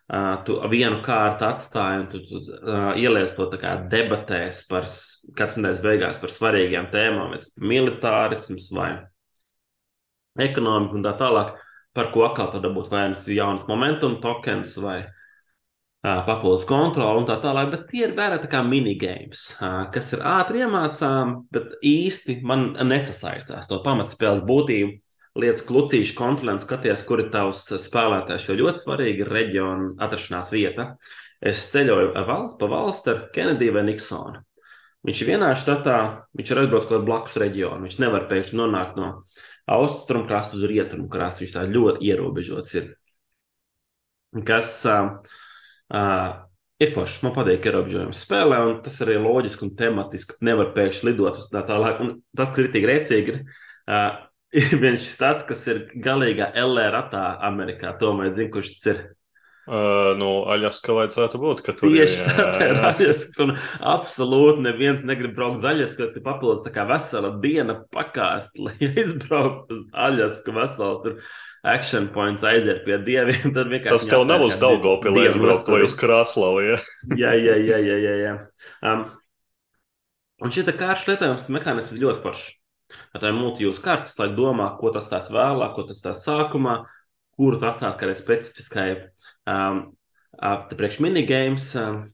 Uh, 0.07 0.37
tu 0.47 0.55
vienu 0.71 1.01
kārtu 1.03 1.43
atstāji 1.49 1.99
un 1.99 2.05
tu, 2.11 2.21
tu 2.23 2.39
uh, 2.39 2.93
ieliec 2.95 3.33
to 3.35 3.49
debatēs 3.91 4.61
par 4.69 4.87
kādas 4.87 5.57
nedēļas 5.59 5.81
beigās 5.83 6.21
par 6.21 6.31
svarīgām 6.31 6.87
tēmām, 6.93 7.33
vai 7.35 7.67
militārisms 7.73 8.69
vai 8.71 8.93
ekonomika 10.39 10.95
un 10.95 11.03
tā 11.03 11.11
tālāk, 11.19 11.57
par 11.97 12.13
ko 12.13 12.23
atkal 12.29 12.53
tad 12.53 12.69
būtu 12.71 12.93
vai 12.93 13.09
nu 13.11 13.35
jauns 13.35 13.67
momentum 13.67 14.21
tokens 14.23 14.77
vai 14.79 15.01
papildus 16.27 16.65
kontroli 16.69 17.21
un 17.21 17.27
tā 17.27 17.37
tālāk, 17.43 17.71
bet 17.73 17.85
tie 17.91 18.05
ir 18.07 18.15
vairāk 18.17 18.47
kā 18.51 18.61
minigames, 18.65 19.49
kas 19.93 20.13
ir 20.15 20.23
ātri 20.27 20.63
iemācām, 20.65 21.35
bet 21.53 21.77
īsti 21.85 22.39
man 22.47 22.69
nesasaistās 22.87 23.69
to 23.69 23.81
pamatspēles 23.85 24.45
būtību. 24.47 24.97
Lietas 25.37 25.67
klucīšu 25.67 26.15
kontrolē 26.17 26.55
un 26.55 26.59
skaties, 26.63 27.03
kur 27.05 27.21
ir 27.21 27.27
tavs 27.29 27.67
spēlētājs, 27.83 28.47
jo 28.49 28.55
ļoti 28.57 28.81
svarīgi 28.81 29.21
ir 29.21 29.33
reģiona 29.35 29.91
atrašanās 30.01 30.49
vieta. 30.55 30.87
Es 31.45 31.67
ceļoju 31.69 32.15
valsts 32.25 32.57
pa 32.57 32.69
valsti 32.71 33.11
ar 33.13 33.19
Kenediju 33.35 33.75
vai 33.75 33.83
Niksonu. 33.85 34.41
Viņš 35.05 35.19
ir 35.21 35.29
vienā 35.29 35.51
štatā, 35.55 35.97
viņš 36.35 36.51
ir 36.51 36.61
aizbraucis 36.63 36.89
kaut 36.89 36.97
kādā 36.97 37.07
blakus 37.07 37.37
reģionā. 37.39 37.83
Viņš 37.85 37.99
nevar 38.01 38.25
pēkšņi 38.31 38.57
nonākt 38.57 38.97
no 38.97 39.11
austrumu 39.77 40.25
krasta 40.27 40.57
uz 40.57 40.65
rietumu 40.67 41.05
krastu. 41.11 41.45
Viņš 41.45 41.53
tā 41.53 41.67
ļoti 41.69 42.09
ierobežots 42.09 42.73
ir. 42.79 42.89
Kas 44.47 44.73
uh, 44.89 45.21
Uh, 45.93 46.43
ir 46.83 46.93
forši. 46.95 47.23
Man 47.25 47.35
patīk, 47.35 47.61
ka 47.63 47.71
ir 47.71 47.79
apģērbs 47.81 48.23
spēlē, 48.25 48.61
un 48.69 48.79
tas 48.85 48.97
arī 49.05 49.17
loģiski 49.23 49.67
un 49.67 49.75
tematiski. 49.79 50.39
Nevar 50.45 50.73
pēkšņi 50.75 51.09
lidot 51.09 51.39
uz 51.39 51.49
tā 51.53 51.63
tālāk. 51.67 52.01
Un 52.03 52.15
tas, 52.37 52.53
ir 52.59 52.71
tik 52.73 52.87
rēcīgi, 52.89 53.35
ir 53.35 53.43
uh, 53.43 54.23
ir 54.61 54.79
viens 54.81 55.11
tāds, 55.19 55.45
kas 55.47 55.65
ir 55.71 55.85
galīgā 56.03 56.51
LR 56.55 56.93
ratā 56.95 57.27
Amerikā. 57.47 57.95
Tomēr 57.99 58.33
zinu, 58.35 58.53
kurš 58.55 58.75
tas 58.77 58.91
ir. 58.93 59.05
Uh, 59.67 60.13
nu, 60.15 60.45
Aļaska 60.47 60.93
vajadzētu 60.95 61.39
būt, 61.41 61.61
ka 61.65 61.73
tur 61.75 61.91
Tieši 61.91 62.21
tā, 62.23 62.45
tā 62.55 62.67
ir 62.69 62.77
Aļaska. 62.87 63.33
Tur 63.35 63.49
absolūti 63.95 64.63
neviens 64.63 65.03
negrib 65.07 65.33
braukt 65.35 65.59
uz 65.59 65.67
Aļasku, 65.67 66.07
tas 66.07 66.19
ir 66.19 66.23
papildus 66.23 66.63
tā 66.63 66.71
kā 66.71 66.85
vesela 66.87 67.33
diena 67.43 67.81
pakāst, 67.91 68.55
lai 68.63 68.77
aizbrauktu 68.93 69.75
uz 69.75 69.89
Aļasku 70.07 70.55
veselu. 70.55 71.01
Tur 71.03 71.19
action 71.63 72.09
points 72.13 72.45
aiziet 72.47 72.83
pie 72.85 72.99
dieviem, 73.05 73.51
tad 73.55 73.71
vienkārši. 73.71 73.93
Tas 73.93 74.09
tev 74.09 74.25
nav 74.29 74.45
uz 74.45 74.57
Daugavpili 74.61 75.27
aizbraukt 75.27 75.71
vai 75.71 75.81
uz 75.85 75.95
Krāslavu, 75.97 76.61
ja? 76.65 76.77
jā, 77.23 77.33
jā, 77.37 77.57
jā, 77.61 77.81
jā, 77.81 77.97
jā. 78.03 78.15
jā. 78.23 78.37
Um, 78.85 79.07
un 80.43 80.53
šī 80.53 80.67
kārtas 80.71 81.07
lietojums 81.09 81.49
mehānisms 81.53 81.97
ir 81.97 82.05
ļoti 82.05 82.25
foršs. 82.25 82.55
Tā 82.87 83.27
ir 83.27 83.35
multijūras 83.35 83.81
kartes, 83.83 84.15
lai 84.19 84.29
domā, 84.35 84.69
ko 84.79 84.93
tas 84.95 85.09
tās 85.11 85.27
vēlāk, 85.33 85.73
ko 85.75 85.83
tas 85.89 85.99
tās 86.03 86.23
sākumā, 86.23 86.77
kuru 87.35 87.59
tas 87.59 87.75
atstās 87.75 87.97
kādai 87.99 88.15
specifiskai 88.15 88.87
um, 89.51 89.81
priekš 90.71 91.01
minigames 91.03 91.67
um, 91.81 92.05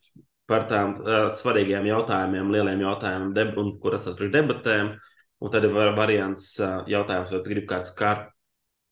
par 0.50 0.66
tām 0.72 0.96
uh, 0.98 1.28
svarīgiem 1.36 1.86
jautājumiem, 1.92 2.50
lieliem 2.56 2.82
jautājumiem, 2.88 3.36
deb 3.38 3.60
un 3.62 3.76
kur 3.84 3.94
tas 3.96 4.10
priekš 4.10 4.34
debatēm. 4.34 4.96
Un 5.44 5.52
tad 5.52 5.66
ir 5.68 5.74
variants 5.76 6.54
uh, 6.64 6.82
jautājums, 6.88 7.34
vai 7.34 7.40
tu 7.44 7.52
gribi 7.52 7.68
kāds 7.68 7.92
kārt, 8.00 8.30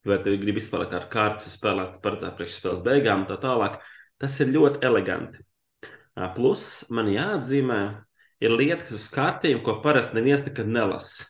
vai 0.07 0.17
tu 0.23 0.33
gribi 0.41 0.61
izspēlēt 0.61 0.93
kādu 0.93 1.09
kārtu, 1.11 1.51
spēlēt 1.51 1.99
paredzēt 2.03 2.37
priekš 2.37 2.57
spēles 2.59 2.85
beigām 2.85 3.23
un 3.23 3.29
tā 3.29 3.37
tālāk. 3.41 3.79
Tas 4.21 4.37
ir 4.43 4.53
ļoti 4.53 4.81
eleganti. 4.85 5.41
Plus 6.35 6.63
man 6.93 7.09
jāatzīmē, 7.09 7.81
ir 8.43 8.55
lietas 8.57 8.93
uz 8.97 9.07
kārtīm, 9.13 9.61
ko 9.65 9.79
parasti 9.83 10.17
neviens 10.19 10.43
nekad 10.45 10.69
nelasa. 10.69 11.27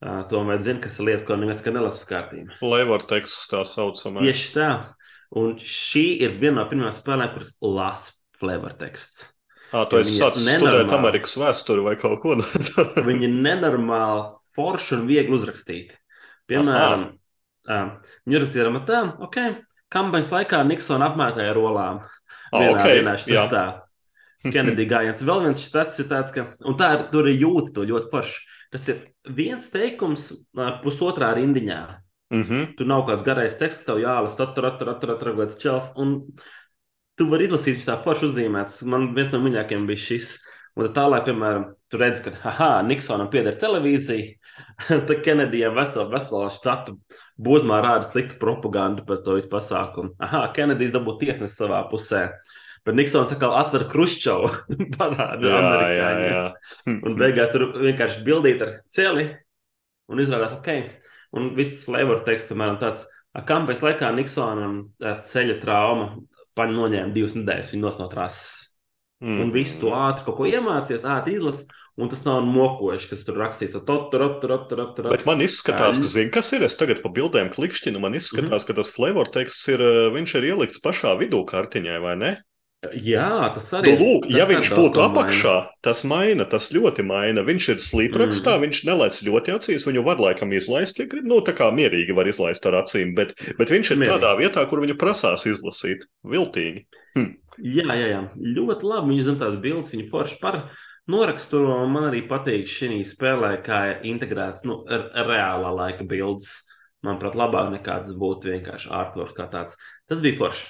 Tomēr 0.00 0.62
zina, 0.64 0.80
kas 0.84 0.96
ir 0.98 1.10
lietas, 1.10 1.26
ko 1.28 1.36
neviens 1.36 1.60
nekad 1.60 1.76
nelasa 1.76 2.06
kārtīm. 2.08 2.48
Flavor 2.60 3.04
teksts 3.08 3.50
tā 3.50 3.64
saucamā. 3.68 4.24
Tieši 4.24 4.54
tā. 4.56 4.70
Un 5.40 5.54
šī 5.62 6.06
ir 6.24 6.38
viena 6.40 6.62
no 6.62 6.70
pirmajām 6.70 6.96
spēlēm, 6.96 7.34
kuras 7.36 7.52
lasa 7.62 8.16
flavor 8.40 8.74
teksts. 8.80 9.28
À, 9.70 9.84
tu 9.86 10.00
esi 10.00 10.16
sācis 10.18 10.48
studēt 10.50 10.90
Amerikas 10.96 11.36
vēsturi 11.38 11.84
vai 11.84 11.94
kaut 12.00 12.18
ko 12.24 12.34
tādu? 12.40 13.04
viņi 13.06 13.28
ir 13.28 13.36
nenormāli 13.44 14.24
forši 14.56 14.96
un 14.96 15.04
viegli 15.06 15.36
uzrakstīti. 15.36 15.94
Piemēram, 16.50 17.04
uh, 17.70 18.16
viņi 18.26 18.42
rakstīja 18.42 18.66
ar 18.68 18.80
tā, 18.88 19.02
ok, 19.26 19.38
kampaņas 19.94 20.32
laikā 20.34 20.64
Niksona 20.66 21.10
apmētāja 21.10 21.54
rolām. 21.56 22.02
Ah, 22.50 22.58
vienā, 22.58 22.74
okay, 22.74 23.00
vienā 23.00 23.16
štatā. 23.20 23.64
Kennedy 24.54 24.86
gājiens. 24.88 25.24
Vēl 25.26 25.44
viens 25.44 25.62
štats 25.62 26.00
ir 26.00 26.08
tāds, 26.10 26.32
ka, 26.34 26.46
un 26.64 26.76
tā 26.80 26.94
ir, 26.96 27.02
tur 27.12 27.28
ir 27.28 27.42
jūta 27.42 27.74
to 27.76 27.84
ļoti 27.88 28.08
forši. 28.12 28.38
Tas 28.72 28.86
ir 28.88 29.02
viens 29.36 29.66
teikums 29.72 30.30
pusotrā 30.84 31.34
rindiņā. 31.36 31.80
Mm 32.30 32.42
-hmm. 32.42 32.66
Tur 32.78 32.86
nav 32.86 33.02
kāds 33.08 33.24
garais 33.26 33.58
teksts, 33.58 33.84
tev 33.84 33.98
jālasa, 33.98 34.36
tur 34.36 34.54
tur 34.54 34.78
tur 34.78 34.94
tur 35.00 35.18
tur 35.18 35.34
tur 35.36 35.58
čels. 35.58 35.92
Un 35.96 36.22
tu 37.18 37.26
vari 37.28 37.46
izlasīt, 37.46 37.76
viņš 37.76 37.86
tā 37.88 37.98
forši 38.04 38.26
uzzīmēts. 38.26 38.82
Man 38.86 39.14
viens 39.14 39.32
no 39.32 39.38
mīļākajiem 39.38 39.86
bija 39.86 39.96
šis. 39.98 40.38
Un 40.76 40.86
tā 40.86 40.92
tālāk, 41.02 41.24
piemēram, 41.24 41.64
tu 41.90 41.98
redz, 41.98 42.22
ka, 42.22 42.30
ah, 42.44 42.82
Niksonam 42.86 43.28
pieder 43.30 43.56
televīzija, 43.58 44.38
tad 44.88 45.12
Kenedijam 45.24 45.76
veselu, 45.76 46.08
veselu 46.12 46.48
štatu 46.54 46.96
būtmā 47.40 47.82
rāda 47.84 48.08
sliktu 48.08 48.38
propagandu 48.40 49.04
par 49.08 49.22
to 49.24 49.36
visu 49.38 49.50
pasākumu. 49.52 50.14
Ah, 50.22 50.48
Kenedijs 50.56 50.94
dabūt 50.96 51.22
tiesnesi 51.24 51.56
savā 51.56 51.82
pusē. 51.90 52.28
Bet 52.86 52.96
Niksons 52.96 53.32
atkal 53.34 53.52
atver 53.58 53.84
Kruščovu, 53.90 54.48
parāda 54.96 55.54
amerikāņiem. 55.60 56.98
Un 57.04 57.18
beigās 57.20 57.52
tur 57.52 57.70
vienkārši 57.76 58.24
bildīt 58.24 58.64
ar 58.64 58.78
celi 58.88 59.28
un 60.10 60.22
izrādās, 60.22 60.56
ok, 60.56 60.70
Un 61.36 61.52
viss 61.54 61.84
flavor 61.86 62.24
teksts, 62.26 62.50
piemēram, 62.50 62.78
tāds- 62.80 63.04
kampaņas 63.50 63.84
laikā 63.86 64.10
Niksonam 64.14 64.80
ceļa 65.00 65.60
trauma 65.62 66.16
paņem 66.58 66.74
noņēma 66.76 67.14
divas 67.14 67.36
nedēļas, 67.36 67.70
viņa 67.74 67.84
nos 67.84 67.98
no 68.00 68.08
trases. 68.10 68.76
Mm. 69.22 69.42
Un 69.44 69.52
visu 69.54 69.78
to 69.80 69.92
ātri 69.94 70.24
kaut 70.26 70.36
ko 70.40 70.48
iemācījies, 70.48 71.04
ātri 71.06 71.36
izlasi. 71.36 71.68
Un 72.00 72.10
tas 72.12 72.22
nav 72.24 72.42
mokoši, 72.48 73.10
kas 73.12 73.24
tur 73.26 73.40
rakstīts. 73.40 73.76
Tur, 73.86 74.06
tur, 74.12 74.26
tur, 74.40 74.56
tur, 74.70 75.08
Bet 75.10 75.26
man 75.28 75.44
izskatās, 75.44 76.00
ka, 76.00 76.12
zini, 76.14 76.32
kas 76.34 76.52
ir. 76.56 76.64
Es 76.64 76.78
tagad 76.80 77.02
pa 77.04 77.12
bildēm 77.12 77.52
klikšķinu. 77.52 78.00
Man 78.02 78.16
izskatās, 78.16 78.48
mm 78.48 78.56
-hmm. 78.56 78.68
ka 78.70 78.78
tas 78.80 78.92
flavor 78.94 79.28
teksts 79.28 79.68
ir, 79.74 79.84
viņš 80.16 80.38
ir 80.40 80.52
ielikts 80.54 80.80
pašā 80.84 81.16
vidū 81.20 81.44
kartiņai, 81.48 81.98
vai 82.00 82.16
ne? 82.16 82.32
Jā, 82.96 83.50
tas 83.52 83.66
arī 83.76 83.90
nu, 83.92 84.00
lūk, 84.00 84.24
tas 84.24 84.38
ja 84.38 84.44
viņš 84.48 84.70
būtu 84.72 85.02
apakšā, 85.04 85.52
maina. 85.52 85.80
tas 85.84 86.00
maina, 86.08 86.44
tas 86.48 86.70
ļoti 86.72 87.04
maina. 87.04 87.42
Viņš 87.44 87.66
ir 87.74 87.82
slīprakstā, 87.84 88.54
mm. 88.56 88.62
viņš 88.64 88.78
nelaiž 88.88 89.18
ļoti 89.26 89.52
acīs, 89.52 89.84
viņu 89.84 90.04
var 90.06 90.22
laikam 90.24 90.54
izlaist, 90.56 90.96
ja 90.96 91.04
grib. 91.10 91.26
Nu, 91.28 91.42
tā 91.44 91.52
kā 91.58 91.68
mierīgi 91.76 92.16
var 92.16 92.30
izlaist 92.30 92.64
ar 92.70 92.78
acīm, 92.80 93.12
bet, 93.18 93.34
bet 93.58 93.74
viņš 93.74 93.92
ir 93.92 94.00
mierīgi. 94.00 94.14
tādā 94.16 94.32
vietā, 94.40 94.64
kur 94.70 94.80
viņu 94.80 94.96
prasās 94.96 95.44
izlasīt. 95.50 96.08
Viltīgi. 96.24 96.86
Hm. 97.18 97.28
Jā, 97.60 97.84
jā, 97.84 98.06
jā, 98.14 98.22
ļoti 98.56 98.88
labi. 98.88 99.12
Viņš 99.12 99.28
zina 99.28 99.42
tās 99.44 99.60
bildes, 99.60 99.92
viņa 99.92 100.08
forši 100.08 100.40
par 100.40 100.62
norakstu. 101.10 101.62
Man 101.90 102.08
arī 102.10 102.24
patīk 102.28 102.68
šī 102.70 103.00
spēlē, 103.06 103.54
kā 103.64 103.80
ir 103.92 104.04
integrēts 104.12 104.66
nu, 104.68 104.82
reālā 104.88 105.72
laika 105.76 106.06
bildes. 106.08 106.66
Manuprāt, 107.06 107.38
labāk 107.38 107.70
nekā 107.72 108.02
tas 108.04 108.12
būtu 108.12 108.50
vienkārši 108.52 108.90
artworks 108.92 109.36
kā 109.38 109.46
tāds. 109.48 109.78
Tas 110.10 110.20
bija 110.20 110.36
forši. 110.36 110.66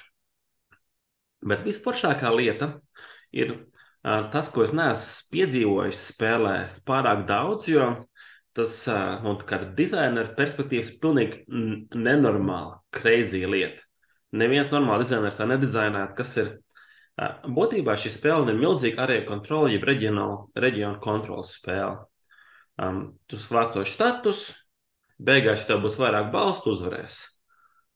Bet 1.50 1.64
visforšākā 1.66 2.30
lieta 2.36 2.74
ir 3.34 3.56
uh, 3.56 4.28
tas, 4.30 4.50
ko 4.52 4.62
es 4.62 4.74
neesmu 4.76 5.34
piedzīvojis 5.34 6.04
spēlēs 6.12 6.78
pārāk 6.86 7.24
daudz, 7.26 7.66
jo 7.72 7.88
tas 8.54 8.74
no 9.24 9.36
nu, 9.36 9.60
dizaineru 9.78 10.34
perspektīvas 10.36 10.90
pilnīgi 11.02 11.44
nenormāli, 11.94 12.80
crazy 12.94 13.44
lieta. 13.46 13.82
Neviens 14.30 14.70
normāls 14.70 15.08
dizainers 15.08 15.38
tā 15.38 15.46
nedizainētu, 15.50 16.16
kas 16.18 16.36
ir. 16.42 16.58
Būtībā 17.20 17.98
šī 18.00 18.14
spēle 18.14 18.48
ir 18.48 18.60
milzīga 18.60 19.04
arī 19.04 19.18
kontrola, 19.28 19.68
jeb 19.68 19.84
reģionu 19.84 21.00
kontrolas 21.04 21.52
spēle. 21.58 22.06
Um, 22.80 23.00
tu 23.28 23.36
svārstos 23.36 23.90
štatus, 23.92 24.46
beigās, 25.20 25.66
tev 25.68 25.82
būs 25.84 25.98
vairāk 26.00 26.30
balstu, 26.32 26.72
uzvarēs. 26.72 27.20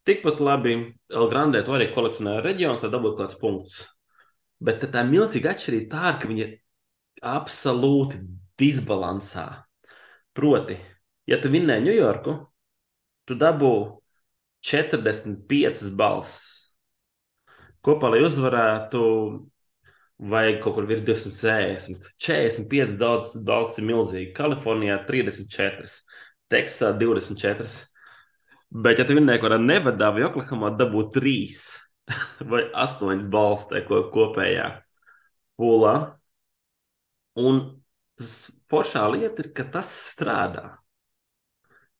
Tikpat 0.04 0.42
labi 0.44 0.76
Elgrandē 1.08 1.62
to 1.64 1.72
arī 1.72 1.88
kolekcionēja 1.94 2.42
reģions, 2.44 2.84
lai 2.84 2.92
dabūtu 2.92 3.22
kāds 3.22 3.38
punkts. 3.40 3.78
Bet 4.60 4.84
tā 4.84 5.00
ir 5.00 5.08
milzīga 5.08 5.54
atšķirība 5.54 5.88
tā, 5.94 6.12
ka 6.20 6.28
viņi 6.28 6.44
ir 6.44 6.52
absolūti 7.24 8.20
disbalansā. 8.60 9.46
Proti, 10.36 10.76
ja 11.30 11.40
tu 11.40 11.48
vinnēji 11.48 11.88
Ņujorku, 11.88 12.34
tu 13.24 13.38
dabū 13.40 13.72
45 14.64 15.94
balss. 15.96 16.53
Kopā, 17.84 18.08
lai 18.14 18.22
uzvarētu, 18.24 19.00
vajag 20.32 20.60
kaut 20.64 20.78
kur 20.78 20.86
virs 20.88 21.02
260. 21.04 22.06
45 22.22 22.96
daudz 23.00 23.34
balss 23.44 23.80
ir 23.80 23.88
milzīgi. 23.88 24.32
Kalifornijā 24.36 25.00
34, 25.08 25.90
Teksasā 26.52 26.94
24. 27.00 27.68
Bet, 28.74 28.98
ja 28.98 29.06
tu 29.06 29.16
kaut 29.18 29.44
kādā 29.44 29.58
nevadā 29.60 30.10
vai 30.14 30.24
Oklahomā, 30.26 30.72
dabū 30.78 31.08
trīs 31.14 31.66
vai 32.50 32.64
astoņas 32.72 33.28
balsts 33.30 33.70
tajā 33.70 34.02
kopējā 34.14 34.68
pulā. 35.60 35.94
Un 37.38 37.60
tas 38.16 38.32
foršā 38.70 39.04
lieta 39.12 39.44
ir, 39.44 39.52
ka 39.54 39.66
tas 39.76 39.90
strādā. 40.14 40.78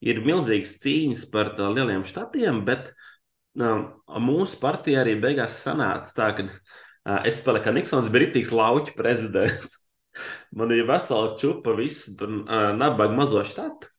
Ir 0.05 0.20
milzīgas 0.24 0.78
cīņas 0.82 1.28
par 1.32 1.55
lieliem 1.59 2.05
štatiem, 2.07 2.61
bet 2.66 2.91
um, 2.91 3.14
mūsu 3.55 4.61
partija 4.63 5.05
arī 5.05 5.17
beigās 5.23 5.61
sanāca 5.63 6.15
tā, 6.17 6.29
ka 6.39 7.19
es 7.29 7.41
spēlēju 7.41 7.65
kā 7.67 7.75
Niksons, 7.75 8.13
bija 8.13 8.27
rītīgs 8.27 8.53
lauķu 8.55 8.97
prezidents. 8.99 9.81
Man 10.57 10.71
ir 10.71 10.87
vesela 10.87 11.35
čupa 11.41 11.75
visu 11.79 12.15
nabaga 12.47 13.11
mazo 13.15 13.43
štatu 13.47 13.91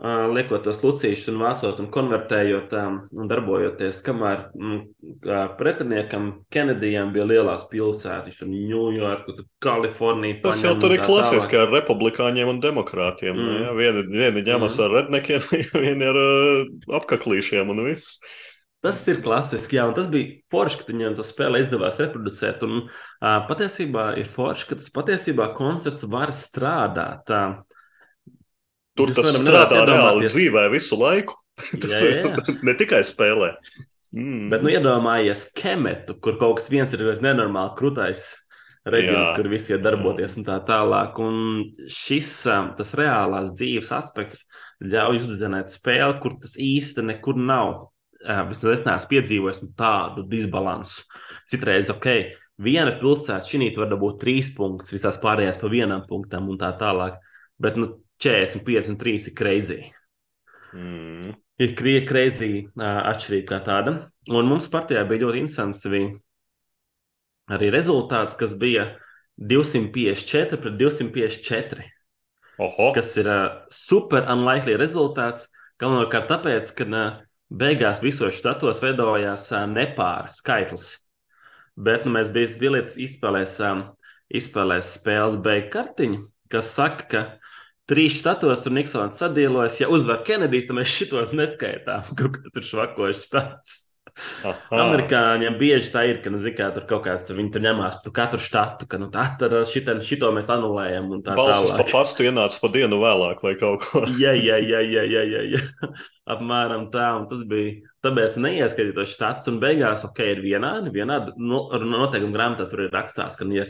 liekot 0.00 0.62
tos 0.64 0.78
lucīšus 0.80 1.28
un 1.34 1.40
vācot 1.42 1.80
un 1.82 1.88
konvertējot 1.92 2.72
un 2.72 3.28
darbojoties, 3.28 3.98
kamēr 4.06 4.46
mm, 4.56 4.78
pretiniekam 5.58 6.30
Kenedijam 6.52 7.12
bija 7.12 7.26
lielās 7.28 7.66
pilsētas, 7.68 8.38
tur 8.40 8.48
Ņujorka, 8.48 9.44
Kalifornija. 9.60 10.40
Tas 10.46 10.64
jau 10.64 10.72
tur 10.80 10.96
ir 10.96 11.04
klasiski 11.04 11.60
ar 11.60 11.68
republikāņiem 11.74 12.54
un 12.54 12.62
demokrātiem. 12.64 13.36
Mm. 13.36 13.58
Ja? 13.60 13.74
Vieni, 13.76 14.06
vieni 14.14 14.44
ņemas 14.48 14.78
mm. 14.78 14.86
ar 14.86 14.96
rednekiem, 14.96 15.48
vieni 15.84 16.08
ar 16.08 16.20
apkaklīšiem 17.00 17.74
un 17.74 17.84
viss. 17.90 18.22
Tas 18.80 19.00
ir 19.12 19.18
klasiski, 19.20 19.76
jā, 19.76 19.84
un 19.90 19.92
tas 19.96 20.06
bija 20.08 20.38
forši, 20.52 20.78
ka 20.80 20.86
viņiem 20.88 21.16
to 21.18 21.24
spēli 21.26 21.60
izdevās 21.60 21.98
reproducēt. 22.00 22.62
Un 22.64 22.78
uh, 22.86 23.42
patiesībā 23.48 24.14
ir 24.20 24.30
forši, 24.32 24.70
ka 24.70 24.78
tas 24.80 24.88
patiesībā 24.94 25.50
koncepts 25.58 26.06
var 26.08 26.32
strādāt. 26.32 27.28
Uh, 27.28 27.58
Tur 28.96 29.12
tas 29.16 29.36
strādā 29.36 29.84
reāli 29.88 30.28
dzīvē 30.32 30.64
visu 30.72 30.96
laiku. 31.00 31.36
tas 31.82 31.92
jā, 31.92 32.00
jā. 32.08 32.32
ir 32.32 32.60
ne 32.68 32.76
tikai 32.80 33.02
spēlē. 33.04 33.52
Mm. 34.16 34.48
Bet, 34.50 34.64
nu, 34.64 34.72
iedomājies 34.72 35.46
kemetu, 35.54 36.16
kur 36.18 36.40
kaut 36.40 36.58
kas 36.58 36.70
viens 36.72 36.96
ir 36.96 37.04
nenormāli 37.22 37.76
krūtais 37.78 38.24
reģions, 38.88 39.36
kur 39.36 39.48
visi 39.52 39.74
iet 39.74 39.84
darboties 39.84 40.38
un 40.40 40.46
tā 40.48 40.56
tālāk. 40.66 41.20
Un 41.22 41.36
šis 41.92 42.32
tas 42.78 42.94
reālās 42.98 43.52
dzīves 43.54 43.92
aspekts 43.94 44.40
ļauj 44.80 45.20
uzzināt 45.28 45.72
spēli, 45.72 46.18
kur 46.22 46.38
tas 46.42 46.56
īsti 46.60 47.04
nekur 47.12 47.38
nav. 47.38 47.89
Vismaz 48.20 48.74
es 48.74 48.84
neesmu 48.84 49.10
piedzīvojis 49.10 49.62
nu, 49.64 49.70
tādu 49.78 50.24
disbalansu. 50.28 51.06
Citreiz, 51.48 51.88
ok, 51.92 52.08
viena 52.60 52.92
pilsēta 53.00 53.46
šī 53.46 53.70
var 53.78 53.88
dabūt 53.92 54.20
trīs 54.20 54.50
punktus, 54.56 54.92
visās 54.92 55.20
pārējās 55.22 55.60
pa 55.60 55.70
vienam 55.72 56.04
punktam 56.08 56.50
un 56.52 56.60
tā 56.60 56.72
tālāk. 56.80 57.16
Bet 57.60 57.78
nu, 57.80 57.94
45 58.20 58.92
un 58.92 58.98
3 59.00 59.28
ir 59.30 59.36
crazy. 59.36 59.80
Mm. 60.76 61.36
Ir 61.60 61.74
crazy 62.08 62.68
atšķirība 62.76 63.48
kā 63.48 63.60
tāda. 63.64 63.96
Un 64.32 64.48
mums 64.48 64.68
partijā 64.72 65.02
bija 65.08 65.26
ļoti 65.26 65.42
interesants 65.44 65.84
arī 67.50 67.70
rezultāts, 67.72 68.36
kas 68.38 68.54
bija 68.56 68.86
254 69.40 70.60
pret 70.60 70.76
254. 70.78 71.88
Oho. 72.60 72.90
Kas 72.92 73.14
ir 73.16 73.28
uh, 73.28 73.64
super 73.72 74.26
unlikely 74.28 74.76
rezultāts. 74.76 75.48
Galvenokārt 75.80 76.28
tāpēc, 76.28 76.72
ka 76.76 76.86
uh, 76.86 77.20
beigās 77.50 78.02
visos 78.02 78.38
štatos 78.38 78.82
veidojās 78.82 79.48
uh, 79.52 79.66
nepāra 79.70 80.30
skaitlis. 80.30 80.94
Bet 81.80 82.06
nu, 82.06 82.14
mēs 82.16 82.32
bijām 82.34 82.56
bilietis 82.60 82.96
izspēlēs, 83.00 83.58
izspēlēs 84.40 84.94
spēles 84.98 85.38
beigu 85.42 85.70
kartiņu, 85.74 86.24
kas 86.52 86.72
saka, 86.76 87.06
ka 87.10 87.22
trīs 87.90 88.18
štatos 88.20 88.62
tur 88.62 88.74
Niksons 88.74 89.18
sadīlojas. 89.20 89.80
Ja 89.82 89.90
uzvar 89.92 90.22
Kenedijs, 90.26 90.68
tad 90.68 90.78
mēs 90.78 90.92
šitos 90.94 91.32
neskaitām, 91.36 92.10
kur 92.18 92.36
tur 92.50 92.66
švakojas 92.66 93.24
štats. 93.26 93.89
Aha. 94.44 94.54
Amerikāņiem 94.84 95.56
bieži 95.60 95.92
tā 95.92 96.04
ir, 96.08 96.20
ka, 96.24 96.32
nu, 96.32 96.40
kā, 96.56 96.70
tur 96.74 96.86
kaut 96.88 97.04
kāds 97.06 97.26
tur, 97.28 97.40
tur 97.52 97.64
ņemās 97.64 98.00
par 98.04 98.14
katru 98.16 98.40
štatu, 98.42 98.88
ka, 98.90 99.00
nu, 99.02 99.10
tā 99.12 99.26
tad 99.40 99.54
šitā, 99.70 99.96
šito 100.06 100.30
mēs 100.36 100.50
anulējam. 100.52 101.10
Balsis 101.28 101.74
pa 101.76 101.86
pastu 101.90 102.26
ienāca 102.28 102.62
pa 102.62 102.72
dienu 102.72 103.00
vēlāk 103.02 103.44
vai 103.44 103.54
kaut 103.60 103.86
ko. 103.86 104.04
jā, 104.22 104.34
jā, 104.38 104.58
jā, 104.64 104.82
jā, 104.86 105.04
jā, 105.08 105.24
jā, 105.34 105.44
jā. 105.56 105.62
Apmēram 106.30 106.88
tā, 106.92 107.12
un 107.18 107.28
tas 107.30 107.44
bija, 107.48 107.92
tāpēc 108.06 108.36
neieskatītos 108.40 109.14
štats, 109.16 109.48
un 109.50 109.58
beigās, 109.62 110.04
ok, 110.06 110.20
ir 110.36 110.44
vienādi, 110.44 110.92
vienādi, 110.94 111.34
nu, 111.40 111.64
noteikumi 111.90 112.36
grāmatā 112.36 112.68
tur 112.70 112.86
ir 112.86 112.94
rakstās, 112.94 113.38
ka, 113.40 113.48
ja 113.54 113.66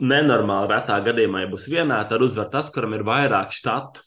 nenormāli 0.00 0.70
retā 0.72 0.98
gadījumā, 1.04 1.42
ja 1.44 1.50
būs 1.50 1.68
vienādi, 1.70 2.08
tad 2.12 2.24
uzvar 2.24 2.48
tas, 2.52 2.70
kuram 2.72 2.94
ir 2.96 3.04
vairāk 3.06 3.52
štatu. 3.54 4.04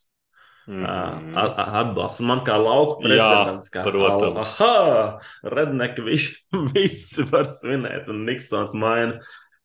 Mm 0.67 0.85
-hmm. 0.85 1.33
atbalstu. 1.81 2.23
Man 2.23 2.43
kā 2.45 2.55
lauku 2.57 3.01
prezidents, 3.01 3.69
Jā, 3.69 3.73
kā 3.73 3.83
protams. 3.83 4.61
Aha, 4.61 5.19
redneki 5.43 6.01
visi, 6.01 6.37
visi 6.73 7.25
var 7.31 7.45
svinēt, 7.45 8.09
un 8.09 8.25
Niksons 8.25 8.73
maina, 8.73 9.19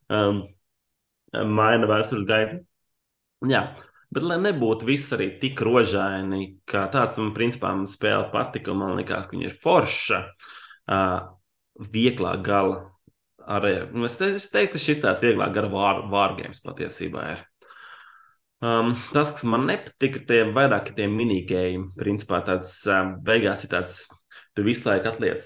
um, 0.09 0.43
maina 1.33 1.87
vēstures 1.87 2.25
gaitu. 2.27 2.65
Jā, 3.45 3.77
bet 4.11 4.23
lai 4.23 4.39
nebūtu 4.41 4.87
viss 4.89 5.13
arī 5.13 5.41
tik 5.41 5.61
rožaini, 5.61 6.57
kā 6.65 6.89
tāds, 6.93 7.19
man 7.19 7.35
principā 7.35 7.75
man 7.77 7.87
spēle 7.87 8.31
patika, 8.33 8.73
un 8.73 8.79
man 8.79 8.97
likās, 8.97 9.27
ka 9.27 9.37
viņa 9.37 9.51
ir 9.51 9.59
forša, 9.63 10.23
uh, 10.89 11.21
vieglā 11.93 12.37
gala. 12.43 12.93
Arī, 13.47 13.77
es 14.05 14.17
teiktu, 14.51 14.73
ka 14.73 14.79
šis 14.79 15.03
tāds 15.05 15.23
vieglāk 15.23 15.53
gara 15.55 15.69
vārgājums 16.11 16.65
patiesībā 16.65 17.29
ir. 17.35 17.45
Um, 18.65 18.95
tas, 19.13 19.35
kas 19.37 19.45
man 19.45 19.67
nepatika, 19.69 20.23
tie 20.29 20.41
vairāk 20.57 20.95
tie 20.97 21.11
minigēji. 21.13 21.83
Principā 21.99 22.41
tāds 22.47 22.79
um, 22.89 23.17
beigās 23.25 23.67
ir 23.67 23.73
tāds, 23.75 24.01
tu 24.57 24.65
visu 24.65 24.89
laiku 24.89 25.13
atliec 25.13 25.45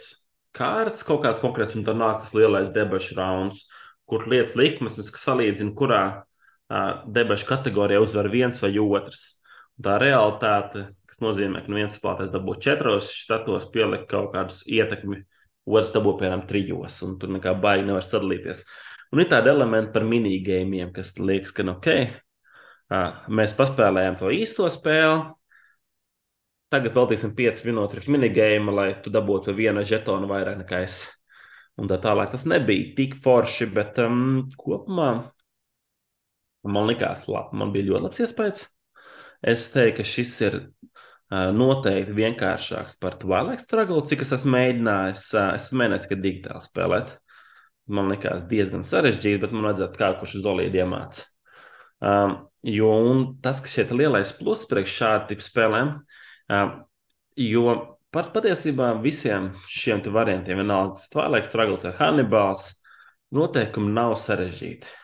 kārtas 0.56 1.04
kaut 1.06 1.22
kāds 1.24 1.42
konkrēts, 1.42 1.76
un 1.78 1.84
tad 1.86 1.98
nāk 1.98 2.24
tas 2.24 2.34
lielais 2.34 2.70
debašu 2.74 3.16
rauns, 3.18 3.64
kur 4.10 4.26
lietas 4.30 4.56
likmes, 4.58 4.98
un 4.98 5.06
salīdzina, 5.06 5.74
kurā 5.78 6.02
uh, 6.20 7.02
debašu 7.06 7.48
kategorijā 7.50 8.00
uzvar 8.02 8.30
viens 8.32 8.58
vai 8.62 8.72
otrs. 8.82 9.26
Tā 9.80 9.96
realitāte, 10.02 10.90
kas 11.08 11.22
nozīmē, 11.24 11.62
ka 11.64 11.72
viens 11.72 11.94
spēlētājs 11.96 12.32
dabū 12.34 12.56
četros 12.60 13.12
štatos, 13.16 13.70
pielikt 13.72 14.10
kaut 14.10 14.34
kādus 14.34 14.60
ietekmi, 14.68 15.22
otrs 15.70 15.94
dabū 15.94 16.18
piemēram 16.20 16.44
trijos, 16.50 16.98
un 17.06 17.14
tur 17.20 17.32
nekā 17.32 17.54
baigi 17.62 17.86
nevar 17.88 18.04
sadalīties. 18.04 18.66
Un 19.14 19.22
ir 19.22 19.30
tādi 19.30 19.50
elementi 19.50 19.94
par 19.94 20.04
minigēmiem, 20.06 20.92
kas 20.94 21.14
liekas, 21.18 21.54
ka, 21.56 21.64
nu, 21.66 21.78
ok, 21.78 21.88
Mēs 22.90 23.54
paspēlējām 23.54 24.18
to 24.18 24.32
īsto 24.34 24.66
spēli. 24.72 25.28
Tagad 26.70 26.94
veltīsim 26.94 27.32
5 27.34 27.64
minūtes 27.66 28.06
minigēmu, 28.10 28.74
lai 28.74 28.90
tu 29.02 29.10
dabūtu 29.14 29.54
vienu 29.58 29.82
žetonu 29.86 30.28
vairāk 30.30 30.60
nekā 30.60 30.82
es. 30.86 31.04
Un 31.80 31.88
tā 31.90 31.96
tālāk 32.02 32.30
tas 32.34 32.44
nebija 32.50 32.92
tik 32.98 33.16
forši, 33.22 33.70
bet 33.74 33.98
um, 34.02 34.44
kopumā 34.58 35.10
man 36.70 36.90
likās, 36.90 37.24
labi, 37.30 37.56
man 37.58 37.72
bija 37.74 37.88
ļoti 37.88 38.04
labs 38.04 38.22
iespējas. 38.26 38.66
Es 39.54 39.64
teiktu, 39.72 40.02
ka 40.02 40.06
šis 40.06 40.34
ir 40.44 40.58
uh, 40.60 41.48
noteikti 41.56 42.14
vienkāršāks 42.18 42.98
par 43.00 43.16
Twilight 43.22 43.64
Struggle, 43.64 44.02
cik 44.06 44.26
es 44.26 44.34
esmu 44.36 44.54
mēģinājis. 44.58 45.24
Uh, 45.32 45.54
es 45.56 45.70
esmu 45.70 45.82
mēģinājis 45.82 46.06
tikai 46.06 46.20
digitāli 46.26 46.66
spēlēt. 46.66 47.16
Man 47.90 48.12
likās 48.12 48.44
diezgan 48.50 48.84
sarežģīti, 48.86 49.40
bet 49.42 49.56
man 49.56 49.70
vajadzētu 49.70 49.98
kādu, 49.98 50.20
kurš 50.20 50.36
izolīti 50.42 50.82
iemācīja. 50.82 51.26
Um, 52.00 52.36
jo 52.66 52.92
tas, 53.42 53.62
kas 53.62 53.74
šeit 53.74 53.92
ir 53.92 54.02
lielais 54.02 54.32
pluss 54.36 54.68
priekš 54.68 54.96
šādu 55.00 55.30
tipu 55.30 55.46
spēlēm, 55.46 55.94
jo 57.40 57.74
pat 58.12 58.32
patiesībā 58.34 58.92
visiem 59.04 59.52
šiem 59.70 60.02
variantiem, 60.12 60.60
vienalga 60.60 61.00
Twilight 61.12 61.48
Struggles 61.48 61.86
vai 61.86 61.94
Hannibals, 61.98 62.66
noteikumi 63.34 63.94
nav 63.94 64.16
sarežģīti. 64.18 64.98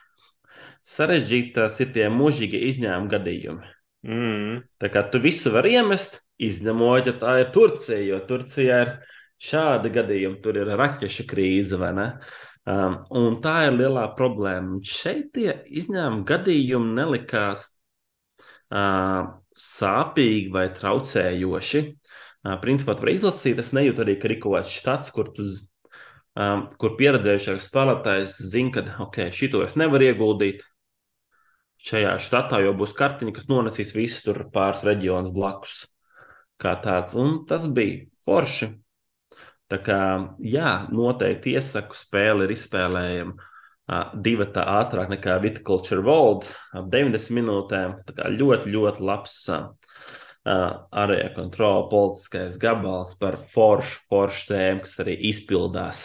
Sarežģītās 0.86 1.80
ir 1.82 1.92
tie 1.94 2.06
mūžīgie 2.12 2.60
izņēmuma 2.68 3.10
gadījumi. 3.10 3.72
Mm. 4.06 4.58
Tā 4.78 4.90
kā 4.92 5.02
tu 5.10 5.18
visu 5.22 5.50
vari 5.54 5.74
iemest, 5.78 6.20
izņemot, 6.38 7.08
ja 7.08 7.14
tā 7.18 7.38
ir 7.42 7.50
Turcija, 7.54 7.98
jo 8.06 8.20
Turcijā 8.28 8.82
ir 8.84 8.92
šādi 9.42 9.90
gadījumi, 9.94 10.38
tur 10.44 10.60
ir 10.60 10.70
raķešu 10.78 11.26
krīze 11.30 11.78
vai 11.80 11.92
ne. 11.96 12.06
Um, 12.66 12.96
un 13.14 13.36
tā 13.42 13.68
ir 13.68 13.76
lielā 13.76 14.08
problēma. 14.18 14.80
Šeit 14.82 15.28
tie 15.36 15.52
izņēmumi 15.70 16.24
gadījumi 16.26 16.96
nelikās 16.96 17.68
uh, 18.74 19.28
sāpīgi 19.54 20.50
vai 20.54 20.64
traucējoši. 20.74 21.82
Uh, 21.86 22.56
principā, 22.62 22.96
var 22.98 23.12
izlasīt, 23.12 23.60
es 23.62 23.70
nejūtu 23.76 24.02
arī, 24.02 24.16
ka 24.18 24.30
ir 24.30 24.40
kaut 24.42 24.56
kāds 24.58 24.72
štats, 24.74 25.12
kur, 25.14 25.30
tu, 25.36 25.46
um, 26.34 26.64
kur 26.82 26.96
pieredzējušāks 26.98 27.68
spēlētājs 27.70 28.40
zina, 28.50 28.74
ka 28.74 29.04
ok, 29.06 29.20
šito 29.34 29.62
es 29.66 29.78
nevaru 29.78 30.10
ieguldīt. 30.10 30.66
Šajā 31.86 32.16
štatā 32.18 32.58
jau 32.64 32.72
būs 32.74 32.96
kartiņa, 32.98 33.36
kas 33.36 33.46
nonesīs 33.52 33.94
visus 33.94 34.24
tur 34.26 34.42
pāris 34.50 34.82
reģionus 34.86 35.30
blakus. 35.34 35.84
Tas 36.58 37.70
bija 37.70 38.08
forši. 38.26 38.72
Tā 39.66 39.80
kā, 39.82 40.00
jā, 40.46 40.72
noteikti 40.94 41.56
iesaku 41.58 41.96
spēli 41.98 42.46
ir 42.46 42.54
izspēlējama 42.54 43.52
divi 44.18 44.46
tā 44.50 44.64
ātrāk 44.80 45.10
nekā 45.12 45.36
Viticulture 45.42 46.02
World, 46.06 46.48
ap 46.74 46.88
90 46.90 47.34
minūtēm. 47.38 47.96
Tā 48.06 48.16
kā 48.16 48.30
ļoti, 48.34 48.72
ļoti 48.74 49.06
labs 49.06 49.38
arēja 50.46 51.32
kontrola 51.34 51.86
politiskais 51.90 52.58
gabals 52.62 53.16
par 53.18 53.38
foršu, 53.54 54.02
foršu 54.10 54.52
tēmu, 54.52 54.84
kas 54.84 55.00
arī 55.02 55.16
izpildās 55.30 56.04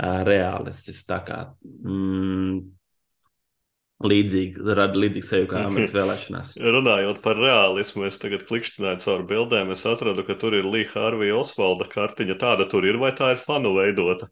realistiski. 0.00 1.08
Tā 1.08 1.20
kā 1.24 1.40
mm, 1.64 2.60
līdzīgi, 4.02 4.62
rada 4.76 4.98
līdzīgu 4.98 5.26
seju 5.26 5.50
kā 5.50 5.64
Amerikas 5.68 5.96
vēlēšanās. 5.96 6.54
Runājot 6.76 7.20
par 7.24 7.40
realismu, 7.40 8.06
es 8.08 8.18
tagad 8.22 8.46
klikšķināju 8.48 9.02
caur 9.04 9.26
bildēm. 9.30 9.74
Es 9.74 9.84
atradu, 9.88 10.26
ka 10.26 10.36
tur 10.40 10.56
ir 10.58 10.68
Līja 10.68 10.92
Hārvija 10.96 11.38
Osvalda 11.40 11.88
kartiņa. 11.90 12.38
Tāda 12.40 12.68
tur 12.70 12.86
ir, 12.88 12.98
vai 13.02 13.14
tā 13.16 13.34
ir 13.36 13.42
fanu 13.42 13.74
veidota? 13.78 14.30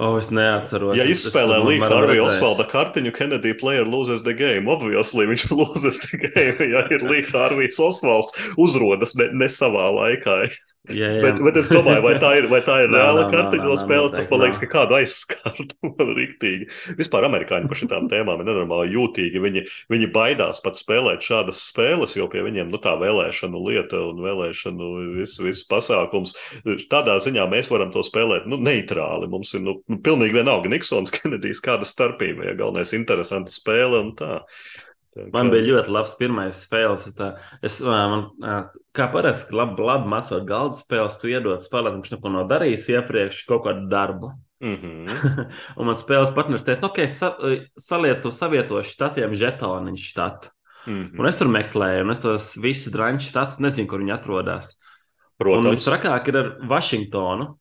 O, 0.00 0.14
es 0.16 0.30
neatceros. 0.32 0.96
Ja 0.96 1.04
izspēlē 1.04 1.58
Līja 1.66 1.90
Hārvija 1.92 2.24
Osvalda 2.24 2.64
kartiņu, 2.70 3.12
Kennedy 3.12 3.52
player 3.60 3.84
loses 3.84 4.24
the 4.24 4.32
game. 4.34 4.64
Obviously, 4.72 5.28
viņš 5.28 5.50
loses 5.52 6.00
the 6.06 6.22
game. 6.24 6.68
Ja 6.72 6.86
ir 6.88 7.04
Līja 7.04 7.28
Hārvijas 7.34 7.76
Osvalds, 7.84 8.32
uzrodas 8.56 9.12
ne, 9.20 9.28
ne 9.36 9.50
savā 9.52 9.90
laikā. 9.92 10.46
Jā, 10.90 11.12
jā. 11.14 11.20
Bet, 11.22 11.36
bet 11.38 11.58
es 11.60 11.68
domāju, 11.70 12.02
vai 12.02 12.16
tā 12.18 12.32
ir, 12.40 12.48
vai 12.50 12.58
tā 12.66 12.80
ir 12.82 12.90
reāla 12.96 13.28
kartiņa 13.30 13.68
no 13.68 13.76
spēles. 13.78 14.14
Tas 14.16 14.26
man 14.32 14.40
liekas, 14.42 14.58
ka 14.58 14.68
kādu 14.72 14.96
aizskārtu 14.98 15.76
man 15.86 16.10
rīktīgi. 16.18 16.66
Vispār 16.98 17.28
amerikāņi 17.28 17.70
par 17.70 17.78
šitām 17.78 18.08
tēmām 18.10 18.42
ir 18.42 18.48
nenormāli 18.48 18.90
jūtīgi. 18.96 19.42
Viņi, 19.44 19.62
viņi 19.94 20.10
baidās 20.16 20.58
pat 20.64 20.80
spēlēt 20.80 21.22
šādas 21.22 21.62
spēles, 21.70 22.16
jo 22.18 22.26
pie 22.32 22.42
viņiem 22.48 22.74
nu, 22.74 22.82
tā 22.82 22.96
vēlēšanu 22.98 23.62
lieta 23.68 24.02
un 24.08 24.24
vēlēšanu 24.26 24.92
viss 25.20 25.38
vis 25.44 25.62
pasākums. 25.70 26.34
Tādā 26.90 27.20
ziņā 27.22 27.46
mēs 27.52 27.70
varam 27.70 27.94
to 27.94 28.02
spēlēt 28.02 28.50
nu, 28.50 28.58
neitrāli. 28.58 29.30
Mums 29.30 29.54
ir 29.54 29.62
nu 29.68 29.78
pilnīgi 30.02 30.40
vienalga 30.40 30.72
Niksons, 30.72 31.14
Kenedijs, 31.16 31.62
kāda 31.62 31.86
starpība. 31.86 32.50
Ja 32.50 32.58
galvenais 32.58 32.90
interesanta 32.98 33.54
spēle 33.54 34.02
un 34.02 34.16
tā. 34.18 34.40
Tā, 35.12 35.26
man 35.34 35.50
bija 35.52 35.66
ļoti 35.66 35.92
labs 35.92 36.14
pirmais 36.16 36.62
spēles. 36.64 37.10
Tā, 37.18 37.34
es, 37.64 37.80
man, 37.84 38.30
kā 38.96 39.08
parasti, 39.12 39.52
labi, 39.56 39.84
labi 39.84 40.08
mācot 40.08 40.46
galdu 40.48 40.80
spēles, 40.80 41.18
tu 41.20 41.28
iedod 41.28 41.60
spēlētājiem, 41.64 42.00
viņš 42.00 42.14
neko 42.14 42.32
nav 42.32 42.48
darījis 42.48 42.88
iepriekš, 42.94 43.42
kaut 43.50 43.66
kādu 43.66 43.84
darbu. 43.92 44.32
Mm 44.62 44.76
-hmm. 44.78 45.44
un 45.78 45.86
man 45.90 45.98
spēles 45.98 46.32
partneris 46.34 46.64
teica, 46.64 46.86
nu, 46.86 46.88
ok, 46.88 47.00
sa, 47.10 47.34
salietu, 47.76 48.30
savietošu 48.32 48.94
štatiem 48.94 49.34
žetoniņu 49.34 50.00
štatu. 50.00 50.48
Mm 50.86 50.94
-hmm. 50.94 51.20
Un 51.20 51.26
es 51.26 51.36
tur 51.36 51.48
meklēju, 51.48 52.02
un 52.02 52.10
es 52.10 52.20
tos 52.20 52.56
visus 52.56 52.92
drāņu 52.92 53.20
štatus 53.20 53.58
nezinu, 53.58 53.88
kur 53.88 54.00
viņi 54.00 54.14
atrodas. 54.14 54.78
Protams. 55.38 55.66
Un 55.66 55.72
visstrakāk 55.72 56.28
ir 56.28 56.36
ar 56.36 56.56
Vašingtonu. 56.68 57.58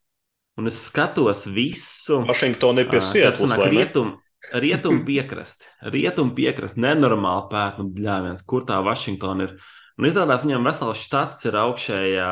Un 0.57 0.67
es 0.67 0.85
skatos 0.85 1.45
visu. 1.47 2.21
Vašingtona 2.27 2.81
ir 2.81 2.89
pie 2.89 3.01
sienas. 3.01 3.57
Rietum, 3.57 4.17
rietum 4.53 5.03
piekrasti. 5.05 5.67
Rietum 5.93 6.33
piekrasti. 6.37 6.81
Nenormāli 6.83 7.47
pētnu 7.51 7.87
bļāviens, 7.95 8.45
kur 8.47 8.65
tā 8.67 8.79
Vašingtona 8.85 9.47
ir. 9.47 9.55
Un 9.99 10.07
izrādās, 10.09 10.45
viņam 10.47 10.65
vesels 10.65 11.01
štats 11.03 11.45
ir 11.49 11.57
augšējā. 11.61 12.31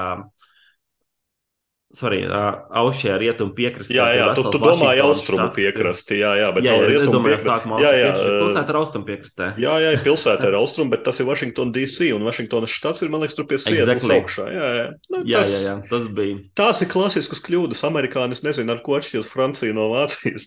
Sorry, 1.90 2.20
aušējā 2.30 3.16
rietumu 3.18 3.56
piekrastē. 3.58 3.96
Jā, 3.98 4.04
jā, 4.14 4.26
tu, 4.38 4.44
tu 4.54 4.60
domāji 4.62 5.02
austrumu 5.02 5.48
piekrasti. 5.56 6.20
Jā, 6.20 6.36
jā, 6.38 6.50
bet 6.54 6.68
jā, 6.68 6.76
jā, 6.78 6.84
rietumu 6.86 7.22
piekrasti. 7.26 7.72
Jā, 7.82 7.94
jā, 7.98 8.12
pilsēta 8.14 8.70
ir 8.70 8.78
austrumu 8.78 9.08
piekrastē. 9.08 9.48
Jā, 9.58 9.78
jā, 9.82 9.94
pilsēta 10.06 10.52
ir 10.52 10.58
austrumu, 10.62 10.94
bet 10.94 11.02
tas 11.08 11.18
ir 11.18 11.26
Washington 11.26 11.72
DC 11.74 12.12
un 12.14 12.28
Washingtonas 12.30 12.76
štats 12.76 13.02
ir, 13.02 13.10
man 13.10 13.24
liekas, 13.24 13.40
tur 13.40 13.48
pie 13.50 13.58
sienas 13.58 13.96
exactly. 13.96 14.20
augšā. 14.22 14.46
Jā, 14.54 14.68
jā. 14.78 14.84
Nu, 15.10 15.24
jā, 15.26 15.42
tas, 15.42 15.56
jā, 15.56 15.64
jā, 15.66 15.74
tas 15.90 16.06
bija. 16.20 16.38
Tās 16.62 16.84
ir 16.86 16.92
klasiskas 16.94 17.42
kļūdas. 17.50 17.82
Amerikāni, 17.90 18.38
es 18.38 18.46
nezinu, 18.46 18.76
ar 18.76 18.86
ko 18.86 19.00
atšķiras 19.00 19.32
Francija 19.34 19.74
no 19.74 19.90
Vācijas. 19.96 20.46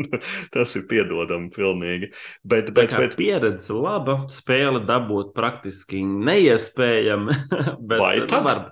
tas 0.54 0.78
ir 0.78 0.86
piedodami 0.86 1.50
pilnīgi. 1.50 2.12
Bet, 2.46 2.70
bet, 2.78 2.94
bet... 2.94 3.18
Pieredze 3.18 3.74
laba, 3.74 4.20
spēle 4.30 4.86
dabūt 4.86 5.34
praktiski 5.34 6.06
neiespējami. 6.06 7.40
bet, 7.90 7.98
Vai 7.98 8.16
tad? 8.30 8.46
Var, 8.46 8.64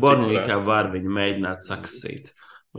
Bornīkā 0.00 0.58
var 0.66 0.90
viņu 0.94 1.12
mēģināt 1.18 1.66
saksīt. 1.66 2.32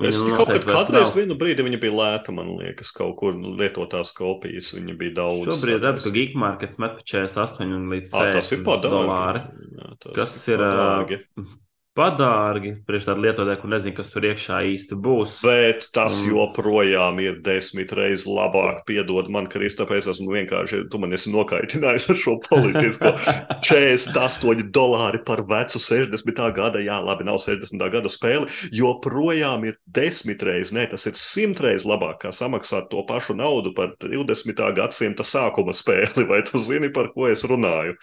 Es 0.04 0.18
kaut 0.20 0.50
kad 0.52 0.66
kādreiz 0.68 1.14
vienu 1.16 1.38
brīdi 1.40 1.64
viņa 1.64 1.78
bija 1.80 1.96
lēta, 1.96 2.34
man 2.36 2.50
liekas, 2.58 2.90
kaut 2.96 3.14
kur 3.22 3.38
lietotās 3.40 4.12
kopijas. 4.16 4.74
Viņa 4.76 4.96
bija 5.00 5.16
daudz. 5.22 5.54
Šobrīd 5.54 5.86
redzu, 5.88 6.04
ka 6.04 6.16
Geekmarkets 6.18 6.82
met 6.84 6.98
pa 6.98 7.06
48 7.14 7.94
līdz 7.94 8.16
60 8.18 8.90
dolāri. 8.90 9.46
Jā, 9.78 9.94
tas 10.04 10.18
kas 10.18 10.36
ir, 10.52 10.66
ir 10.66 11.48
padārgi 11.96 12.74
priekš 12.88 13.08
tādu 13.10 13.24
lietotāju, 13.24 13.60
kur 13.62 13.72
nezinu, 13.72 13.96
kas 13.96 14.10
tur 14.12 14.26
iekšā 14.28 14.60
īsti 14.72 14.98
būs. 15.00 15.38
Bet 15.46 15.88
tas 15.96 16.20
un... 16.22 16.34
joprojām 16.34 17.22
ir 17.24 17.40
desmit 17.46 17.94
reizes 17.96 18.26
labāk. 18.28 18.84
Piedod 18.90 19.30
man, 19.32 19.48
Kris, 19.52 19.78
tāpēc 19.80 20.10
esmu 20.12 20.34
vienkārši, 20.36 20.84
tu 20.92 21.00
man 21.02 21.16
esi 21.16 21.32
nokaitinājis 21.34 22.10
ar 22.12 22.20
šo 22.20 22.36
politisko 22.50 23.14
48 23.70 24.68
dolāri 24.76 25.22
par 25.28 25.46
vecu 25.48 25.82
60. 25.82 26.44
gada, 26.58 26.84
jā, 26.84 27.00
labi, 27.06 27.28
nav 27.28 27.40
60. 27.44 27.80
gada 27.94 28.12
spēli, 28.12 28.52
joprojām 28.76 29.66
ir 29.70 29.80
desmit 29.96 30.44
reizes, 30.44 30.74
ne, 30.76 30.86
tas 30.92 31.08
ir 31.08 31.16
simt 31.20 31.64
reizes 31.64 31.88
labāk, 31.88 32.20
kā 32.26 32.34
samaksāt 32.36 32.92
to 32.92 33.06
pašu 33.08 33.38
naudu 33.40 33.72
par 33.78 33.96
20. 34.04 34.62
gadsimta 34.76 35.24
sākuma 35.24 35.76
spēli. 35.76 36.28
Vai 36.30 36.42
tu 36.48 36.60
zini, 36.60 36.90
par 36.94 37.12
ko 37.14 37.30
es 37.30 37.46
runāju? 37.48 37.96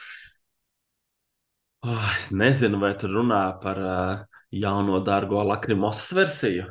Oh, 1.84 2.06
es 2.16 2.26
nezinu, 2.40 2.78
vai 2.82 2.90
tu 2.98 3.08
runā 3.10 3.40
par 3.62 3.78
uh, 3.82 4.22
jauno 4.64 5.00
dārgo 5.08 5.42
lakrimosas 5.50 6.12
versiju. 6.18 6.66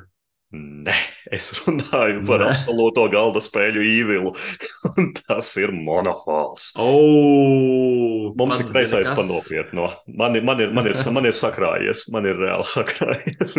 Nē, 0.52 0.92
es 1.36 1.46
runāju 1.62 2.26
par 2.28 2.42
Nē. 2.44 2.50
absolūto 2.52 3.06
galda 3.12 3.40
spēļu 3.44 3.84
īvilu. 3.88 4.34
tas 5.22 5.54
ir 5.62 5.72
monopols. 5.72 6.72
Oh, 6.82 8.34
Mums 8.36 8.60
ir 8.60 8.68
kreisais 8.68 9.08
kas... 9.08 9.16
panopietno. 9.16 9.88
Man, 10.12 10.36
man, 10.44 10.60
ir, 10.64 10.74
man, 10.76 10.90
ir, 10.92 10.98
man 11.16 11.28
ir 11.30 11.36
sakrājies, 11.36 12.04
man 12.12 12.28
ir 12.28 12.40
reāli 12.40 12.68
sakrājies. 12.76 13.56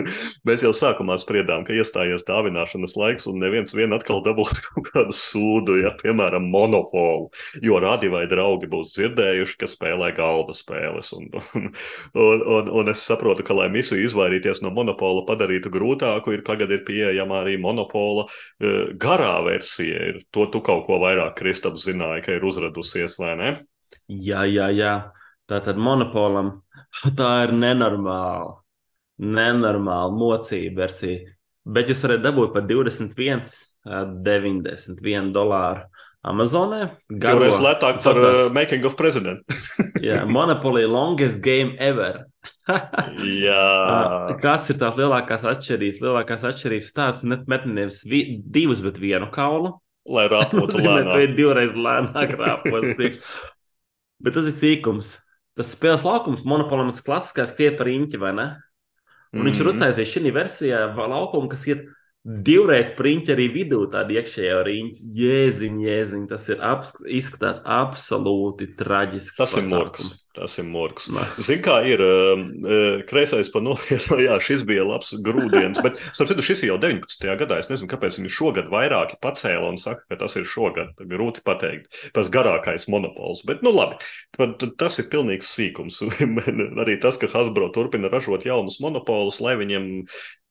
Mēs 0.49 0.67
jau 0.67 0.75
sākumā 0.77 1.17
spriedām, 1.23 1.65
ka 1.65 1.73
iestājies 1.77 2.27
dāvināšanas 2.29 2.97
laiks, 3.01 3.29
un 3.31 3.41
neviens 3.41 3.73
vien 3.77 3.97
atkal 3.97 4.21
dabūs 4.27 4.53
kaut 4.69 4.93
kādu 4.93 5.17
sūdu, 5.17 5.79
ja, 5.87 5.95
piemēram, 6.03 6.51
monopolu. 6.53 7.31
Jo 7.65 7.81
radi 7.81 8.13
vai 8.13 8.27
draugi 8.29 8.69
būs 8.69 8.93
dzirdējuši, 8.99 9.59
ka 9.63 9.71
spēlē 9.71 10.13
galda 10.19 10.53
spēles. 10.57 11.15
Un, 11.17 11.33
un, 11.41 11.73
un, 12.21 12.47
un, 12.59 12.71
un 12.83 12.93
es 12.93 13.09
saprotu, 13.09 13.49
ka, 13.49 13.57
lai 13.57 13.71
misiju 13.73 14.05
izvairīties 14.05 14.61
no 14.61 14.75
monopola 14.77 15.25
padarītu 15.29 15.73
grūtāku, 15.73 16.37
ir 16.37 16.45
tagad 16.45 16.73
ir 16.75 16.82
ir 16.83 16.87
pieejama 16.89 17.41
arī 17.41 17.57
monopola 17.63 18.27
uh, 18.27 18.93
garā 18.99 19.39
versija. 19.47 20.13
To 20.35 20.51
tu 20.53 20.61
kaut 20.67 20.85
ko 20.91 20.99
vairāk, 21.03 21.39
Kristaps, 21.39 21.87
zināji, 21.89 22.27
ka 22.27 22.37
ir 22.37 22.47
uzradusies, 22.47 23.17
vai 23.23 23.37
ne? 23.39 23.53
Jā, 24.09 24.45
jā, 24.51 24.69
jā. 24.75 24.95
Tā 25.49 25.61
tad 25.65 25.81
monopolam 25.81 26.55
tā 27.19 27.31
ir 27.47 27.55
nenormāla, 27.57 28.59
nenormāla 29.23 30.13
mocība 30.17 30.85
versija. 30.85 31.33
Bet 31.63 31.91
jūs 31.93 32.03
varat 32.03 32.25
dabūt 32.25 32.55
par 32.57 32.65
21, 32.67 33.45
91 34.27 35.31
dolāru. 35.35 35.87
Amazonē. 36.23 36.85
Divreiz 37.11 37.57
lētāk 37.59 37.99
par 38.05 38.19
uh, 38.21 38.49
Making 38.55 38.85
of 38.87 38.95
President. 38.99 39.43
Jā, 39.99 40.03
yeah, 40.21 40.27
Monopoly 40.29 40.85
longest 40.87 41.41
game 41.43 41.75
ever. 41.83 42.29
Jā. 43.43 44.37
Kas 44.43 44.71
ir 44.71 44.79
tās 44.79 44.99
lielākās 45.01 45.43
atšķirības? 45.51 46.03
Lielākās 46.05 46.45
atšķirības 46.47 46.93
tās 46.95 47.25
met 47.27 47.67
nevis 47.67 48.05
vi, 48.07 48.23
divus, 48.39 48.85
bet 48.87 49.01
vienu 49.03 49.33
kaulu. 49.35 49.75
Lai 50.15 50.29
rāpotu 50.31 50.79
lēnāk. 50.85 51.11
Vai 51.11 51.27
divreiz 51.35 51.75
lēnāk 51.75 52.37
rāpos. 52.43 52.93
bet 54.23 54.39
tas 54.39 54.47
ir 54.47 54.55
sīkums. 54.55 55.17
Tas 55.59 55.75
spēles 55.75 56.07
laukums 56.07 56.47
Monopolam 56.49 56.95
ir 56.95 57.03
klasiskais 57.05 57.51
skriet 57.51 57.75
par 57.81 57.91
īņķi, 57.91 58.23
vai 58.23 58.31
ne? 58.39 58.47
Un 59.33 59.41
mm 59.41 59.43
-hmm. 59.43 59.49
viņš 59.49 59.59
ir 59.59 59.67
mhm. 59.67 59.75
uztaisījis 59.75 60.15
šī 60.15 60.33
versijā 60.33 60.81
laukumu, 60.97 61.51
kas 61.51 61.67
iet 61.67 61.83
Divreiz 62.23 62.93
printi 62.95 63.33
arī 63.35 63.49
vidū 63.51 63.81
tādu 63.91 64.15
iekšējo 64.15 64.59
riņķi. 64.69 65.07
Jēziņ, 65.19 65.79
jēziņ, 65.89 66.27
tas 66.31 66.45
ir 66.55 66.61
abs, 66.63 66.95
izskatās 67.11 67.59
absolūti 67.67 68.69
traģiski. 68.79 69.35
Tas 69.41 69.57
pasākums. 69.57 69.67
ir 69.67 69.73
morgs. 69.75 70.13
Tas 70.33 70.55
ir 70.57 70.65
morgs. 70.65 71.11
Zini, 71.45 71.61
kā 71.61 71.75
ir 71.85 72.01
uh, 72.01 72.43
kreisais 73.09 73.51
pa 73.53 73.61
novienu, 73.61 74.17
jā, 74.27 74.39
šis 74.41 74.65
bija 74.69 74.87
labs 74.89 75.13
grūdienis, 75.27 75.83
bet, 75.85 76.01
starp 76.17 76.31
citu, 76.33 76.45
šis 76.47 76.65
jau 76.71 76.79
19. 76.81 77.27
gadā, 77.43 77.59
es 77.61 77.69
nezinu, 77.69 77.91
kāpēc 77.93 78.17
viņi 78.17 78.33
šogad 78.33 78.71
vairāki 78.73 79.21
pacēla 79.21 79.69
un 79.69 79.77
saka, 79.81 80.07
ka 80.09 80.23
tas 80.25 80.39
ir 80.41 80.49
šogad, 80.49 80.97
grūti 81.11 81.45
pateikt, 81.45 82.01
tas 82.17 82.33
garākais 82.33 82.89
monopols, 82.93 83.45
bet, 83.49 83.61
nu 83.67 83.75
labi, 83.77 84.01
tas 84.81 85.01
ir 85.03 85.11
pilnīgs 85.13 85.53
sīkums. 85.53 86.01
arī 86.83 86.97
tas, 87.03 87.21
ka 87.21 87.29
Hasbro 87.33 87.69
turpina 87.77 88.09
ražot 88.13 88.49
jaunus 88.49 88.81
monopolus, 88.81 89.43
lai 89.45 89.59
viņiem 89.61 89.91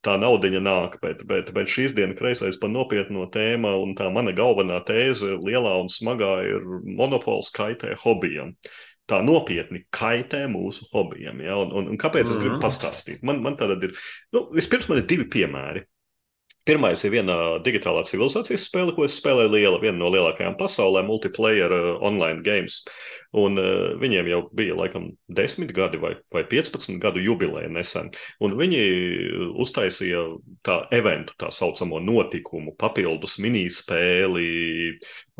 tā 0.06 0.16
naudiņa 0.22 0.62
nāk, 0.66 0.98
bet, 1.02 1.26
bet, 1.30 1.52
bet 1.56 1.70
šīs 1.70 1.94
dienas 1.98 2.18
kreisais 2.20 2.58
par 2.62 2.72
nopietno 2.74 3.28
tēmu, 3.34 3.74
un 3.86 3.94
tā 3.98 4.10
mana 4.14 4.34
galvenā 4.38 4.82
tēze, 4.86 5.36
lielā 5.46 5.76
un 5.82 5.92
smagā, 5.94 6.32
ir 6.50 6.66
monopols 6.86 7.52
kaitē 7.58 7.94
hobijam. 8.02 8.56
Tā 9.12 9.20
nopietni 9.26 9.84
kaitē 9.92 10.46
mūsu 10.52 10.88
hobijam. 10.94 11.42
Ja? 11.44 11.58
Un, 11.60 11.74
un, 11.76 11.90
un 11.92 12.00
kāpēc 12.00 12.24
mm 12.24 12.28
-hmm. 12.28 12.38
es 12.38 12.44
gribu 12.44 12.56
mhm. 12.56 12.66
pastāstīt? 12.66 13.24
Man, 13.28 13.42
man 13.44 13.58
tāda 13.60 13.78
ir, 13.84 13.98
nu, 14.32 14.48
vispirms 14.56 14.88
man 14.90 15.02
ir 15.02 15.10
divi 15.10 15.28
piemēri. 15.36 15.84
Pirmais 16.62 17.02
ir 17.02 17.10
viena 17.10 17.36
digitālā 17.66 18.04
civilizācijas 18.06 18.68
spēle, 18.68 18.94
ko 18.94 19.08
es 19.08 19.16
spēlēju 19.18 19.50
liela, 19.50 19.80
viena 19.82 19.98
no 19.98 20.12
lielākajām 20.14 20.60
pasaulē, 20.60 21.02
multiplayer 21.08 21.74
uh, 21.74 21.88
online 22.06 22.44
games. 22.46 22.84
Un 23.42 23.58
uh, 23.58 23.96
viņiem 23.98 24.30
jau 24.30 24.42
bija 24.60 24.76
laikam 24.78 25.08
10 25.34 25.74
gadi 25.74 25.98
vai, 26.04 26.12
vai 26.36 26.44
15 26.52 27.00
gadu 27.02 27.24
jubileja 27.24 27.72
nesen. 27.74 28.12
Un 28.46 28.54
viņi 28.60 28.84
uztaisīja 29.64 30.22
tā 30.68 30.78
eventu, 30.94 31.34
tā 31.42 31.50
saucamo 31.50 31.98
notikumu, 32.06 32.76
papildus 32.78 33.40
minispēli. 33.42 34.52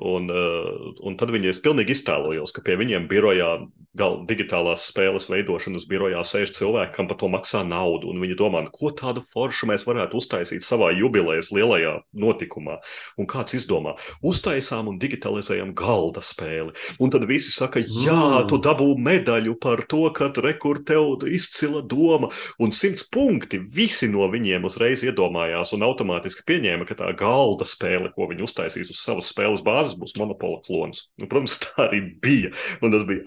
Un, 0.02 0.26
uh, 0.34 0.90
un 1.06 1.22
tad 1.22 1.36
viņi 1.38 1.54
es 1.54 1.62
pilnīgi 1.62 2.00
iztēlojos, 2.00 2.56
ka 2.58 2.66
pie 2.66 2.80
viņiem 2.82 3.06
birojā, 3.12 3.60
gal, 3.98 4.22
digitālās 4.28 4.86
spēles 4.88 5.28
veidošanas 5.32 5.86
birojā 5.90 6.22
sēž 6.24 6.54
cilvēki, 6.56 6.94
kam 6.96 7.10
par 7.10 7.18
to 7.20 7.28
maksā 7.32 7.64
naudu. 7.68 8.12
Un 8.12 8.22
viņi 8.24 8.38
domā, 8.40 8.64
nu, 8.66 8.72
ko 8.72 8.92
tādu 8.96 9.24
foršu 9.26 9.68
mēs 9.72 9.84
varētu 9.88 10.20
uztaisīt 10.22 10.64
savā 10.64 10.92
jubilejas 10.96 11.52
lielajā 11.52 11.98
notikumā. 12.24 12.78
Un 13.20 13.28
kāds 13.32 13.58
izdomā, 13.58 13.98
uztaisām 14.24 14.88
un 14.92 15.00
digitalizējam 15.02 15.74
galda 15.78 16.24
spēli. 16.24 16.76
Un 17.04 17.12
tad 17.12 17.28
visi 17.30 17.52
saka, 17.52 17.84
jā, 17.84 18.16
mm. 18.16 18.48
tu 18.52 18.62
dabū 18.64 18.94
medaļu 19.02 19.58
par 19.62 19.84
to, 19.92 20.06
ka 20.16 20.32
rekur 20.42 20.80
tev 20.88 21.26
izcila 21.28 21.84
doma 21.84 22.32
un 22.64 22.72
simts 22.76 23.04
punkti. 23.12 23.60
Visi 23.76 24.08
no 24.12 24.30
viņiem 24.32 24.66
uzreiz 24.68 25.04
iedomājās 25.04 25.76
un 25.76 25.84
automātiski 25.88 26.48
pieņēma, 26.48 26.88
ka 26.88 26.98
tā 27.04 27.12
galda 27.20 27.68
spēle, 27.68 28.14
ko 28.16 28.30
viņi 28.32 28.48
uztaisīs 28.48 28.94
uz 28.94 29.04
savas 29.04 29.34
spēles 29.34 29.66
bāzes, 29.66 29.98
būs 30.00 30.16
monopola 30.22 30.62
klons. 30.64 31.10
Nu, 31.20 31.28
protams, 31.28 31.60
tā 31.66 31.90
arī 31.90 32.04
bija. 32.24 32.56
Un 32.82 32.96
tas 32.96 33.04
bija 33.10 33.26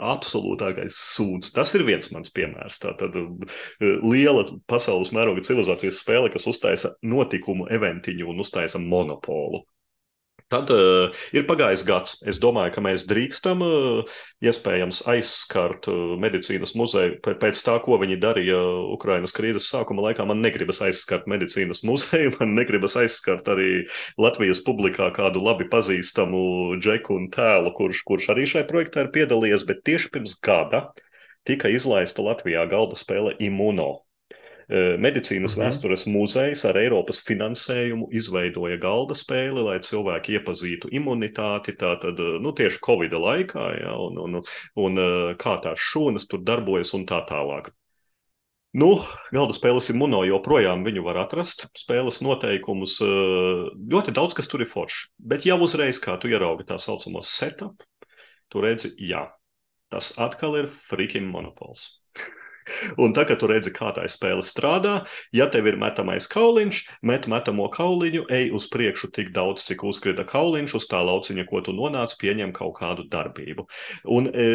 absolūtākais 0.54 0.96
sūds. 0.96 1.52
Tas 1.54 1.74
ir 1.74 1.84
viens 1.84 2.10
mans 2.12 2.30
piemērs. 2.34 2.78
Tā 2.82 2.94
tad 2.98 3.14
eh, 3.16 3.98
liela 4.02 4.44
pasaules 4.70 5.12
mēroga 5.12 5.42
civilizācijas 5.44 6.00
spēle, 6.02 6.30
kas 6.32 6.46
uztaisa 6.46 6.94
notikumu 7.02 7.66
eventiņu 7.70 8.28
un 8.30 8.40
uztaisa 8.40 8.78
monopolu. 8.78 9.64
Tad 10.52 10.68
uh, 10.70 11.08
ir 11.32 11.46
pagājis 11.48 11.82
gads. 11.88 12.18
Es 12.28 12.36
domāju, 12.42 12.74
ka 12.74 12.82
mēs 12.84 13.06
drīkstam 13.08 13.62
uh, 13.64 14.18
iespējams 14.44 15.00
aizskart 15.08 15.88
uh, 15.88 16.12
medicīnas 16.20 16.74
muzeju 16.76 17.16
pēc 17.24 17.62
tā, 17.64 17.78
ko 17.84 17.96
viņi 18.02 18.20
darīja 18.20 18.58
Ukrainas 18.92 19.32
krīzes 19.34 19.70
sākuma 19.72 20.04
laikā. 20.04 20.26
Man 20.28 20.44
negribas 20.44 20.82
aizskart 20.84 21.24
medicīnas 21.32 21.80
muzeju, 21.88 22.36
man 22.36 22.52
negribas 22.58 22.98
aizskart 23.00 23.48
arī 23.50 23.86
Latvijas 24.20 24.60
publikā 24.66 25.08
kādu 25.16 25.42
labi 25.42 25.66
pazīstamu 25.72 26.44
džeku 26.76 27.16
un 27.16 27.30
tēlu, 27.32 27.72
kurš, 27.80 28.04
kurš 28.04 28.30
arī 28.36 28.44
šajā 28.52 28.68
projektā 28.68 29.06
ir 29.06 29.14
piedalījies, 29.16 29.64
bet 29.66 29.80
tieši 29.88 30.12
pirms 30.12 30.36
gada 30.44 30.90
tika 31.48 31.72
izlaista 31.72 32.24
Latvijā 32.24 32.68
galda 32.68 33.00
spēle 33.00 33.32
Immuno. 33.40 34.03
Medicīnas 34.68 35.56
mm 35.56 35.60
-hmm. 35.60 35.66
vēstures 35.66 36.06
muzejs 36.08 36.64
ar 36.64 36.78
Eiropas 36.80 37.20
finansējumu 37.26 38.08
izveidoja 38.12 38.76
galda 38.80 39.14
spēli, 39.14 39.60
lai 39.60 39.78
cilvēki 39.78 40.38
iepazītu 40.38 40.88
imunitāti, 40.92 41.76
tātad, 41.76 42.18
nu, 42.40 42.52
tieši 42.52 42.80
Covid 42.86 43.12
laikā, 43.12 43.70
ja, 43.80 43.96
un, 43.96 44.18
un, 44.18 44.42
un 44.76 45.00
kā 45.36 45.56
tās 45.60 45.80
šūnas 45.92 46.28
tur 46.28 46.40
darbojas 46.40 46.94
un 46.94 47.04
tā 47.06 47.20
tālāk. 47.28 47.70
Nu, 48.74 48.88
galda 49.30 49.54
spēles 49.54 49.86
ir 49.92 49.98
mono, 50.00 50.24
joprojām 50.26 50.82
viņu 50.82 51.04
var 51.06 51.20
atrast. 51.22 51.68
Spēles 51.78 52.18
noteikumus 52.26 52.96
ļoti 53.94 54.14
daudz, 54.16 54.34
kas 54.34 54.50
tur 54.50 54.64
ir 54.64 54.70
forši. 54.70 55.12
Bet 55.18 55.46
jau 55.46 55.60
uzreiz, 55.62 56.00
kā 56.02 56.16
tu 56.18 56.32
ieraugi 56.32 56.66
tā 56.66 56.80
saucamo 56.82 57.22
setup, 57.22 57.84
tu 58.50 58.64
redzi, 58.64 58.90
jā, 58.98 59.28
tas 59.94 60.10
atkal 60.18 60.58
ir 60.58 60.66
freaking 60.66 61.30
monopols. 61.30 62.00
Un 63.00 63.14
tā, 63.16 63.26
kad 63.28 63.40
tu 63.40 63.48
redzi, 63.50 63.72
kā 63.74 63.92
tā 63.96 64.06
spēle 64.10 64.44
strādā, 64.44 64.94
ja 65.36 65.46
tev 65.52 65.68
ir 65.70 65.78
metamais 65.80 66.26
kauliņš, 66.30 66.80
met 67.06 67.28
metamo 67.30 67.68
kauliņu, 67.72 68.24
ej 68.32 68.50
uz 68.56 68.68
priekšu 68.72 69.10
tik 69.14 69.32
daudz, 69.36 69.64
cik 69.68 69.84
uzkrita 69.86 70.24
kauliņš, 70.28 70.76
uz 70.78 70.88
tā 70.90 71.00
lauciņa, 71.04 71.46
ko 71.50 71.62
tu 71.64 71.74
nonāc, 71.76 72.16
pieņem 72.20 72.54
kaut 72.56 72.76
kādu 72.80 73.06
darbību. 73.10 73.66
Un, 74.16 74.30
e, 74.32 74.46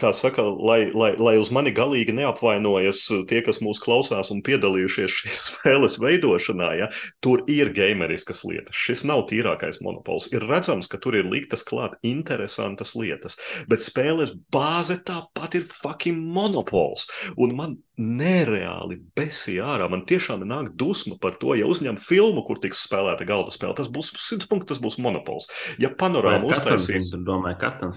kā 0.00 0.12
saka, 0.16 0.44
lai, 0.44 0.90
lai, 0.94 1.12
lai 1.18 1.36
uz 1.40 1.52
mani 1.54 1.72
galīgi 1.76 2.14
neapvainojas 2.16 3.02
tie, 3.30 3.42
kas 3.46 3.62
mūs 3.64 3.82
klausās 3.82 4.32
un 4.34 4.42
piedalījušies 4.46 5.18
šīs 5.20 5.44
spēles 5.50 5.98
veidošanā, 6.02 6.70
ja, 6.80 6.90
tur 7.24 7.44
ir 7.50 7.72
gameriskas 7.76 8.44
lietas. 8.48 8.76
Šis 8.76 9.04
nav 9.08 9.26
tīrākais 9.30 9.82
monopols. 9.84 10.30
Ir 10.34 10.46
redzams, 10.50 10.90
ka 10.90 11.00
tur 11.02 11.18
ir 11.18 11.28
liktas 11.30 11.64
klāt 11.66 11.96
interesantas 12.06 12.94
lietas, 12.98 13.38
bet 13.70 13.84
spēles 13.86 14.34
bāze 14.54 14.98
tāpat 15.06 15.58
ir 15.60 15.66
fucking 15.68 16.20
monopols. 16.34 17.08
Un 17.40 17.54
man 17.56 17.78
nereāli 18.00 18.96
besīja 19.16 19.66
ārā. 19.74 19.86
Man 19.92 20.06
tiešām 20.08 20.42
nāk 20.48 20.70
dusma 20.80 21.18
par 21.20 21.36
to, 21.40 21.52
ja 21.58 21.68
uzņem 21.68 21.98
filmu, 22.00 22.42
kur 22.46 22.60
tiks 22.62 22.86
spēlēta 22.86 23.26
galda 23.28 23.52
spēle. 23.54 23.76
Tas 23.76 23.90
būs 23.92 24.12
simts 24.16 24.48
punkts, 24.50 24.70
tas 24.72 24.80
būs 24.82 24.96
monopols. 25.02 25.50
Ja 25.82 25.92
panorāma 26.00 26.48
uztaisīs, 26.48 27.12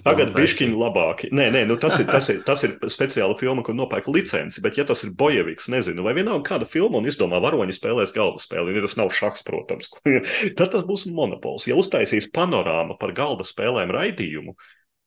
tagad 0.03 0.33
bišķiņi 0.35 0.75
labāki. 0.79 1.31
Nē, 1.35 1.49
nē, 1.55 1.63
nu 1.69 1.79
tas, 1.81 2.01
ir, 2.03 2.09
tas, 2.11 2.29
ir, 2.33 2.43
tas 2.47 2.65
ir 2.67 2.75
speciāla 2.91 3.37
filma, 3.39 3.63
kur 3.65 3.77
nopērk 3.77 4.11
licenci, 4.11 4.63
bet 4.65 4.79
ja 4.79 4.87
tas 4.89 5.05
ir 5.07 5.15
bojeviks, 5.19 5.69
nezinu, 5.71 6.03
vai 6.05 6.15
vienalga 6.19 6.43
kāda 6.53 6.69
filma 6.69 6.99
un 6.99 7.09
izdomā 7.09 7.39
varoņi 7.43 7.77
spēlēs 7.79 8.15
galda 8.15 8.43
spēli, 8.43 8.75
ja 8.75 8.83
tas 8.83 8.99
nav 8.99 9.13
šaks, 9.15 9.47
protams, 9.47 9.91
tad 10.59 10.75
tas 10.75 10.87
būs 10.87 11.07
monopols. 11.11 11.69
Ja 11.69 11.79
uztaisīs 11.79 12.31
panorāma 12.33 12.99
par 12.99 13.15
galda 13.15 13.47
spēlēm 13.47 13.93
raidījumu, 13.95 14.57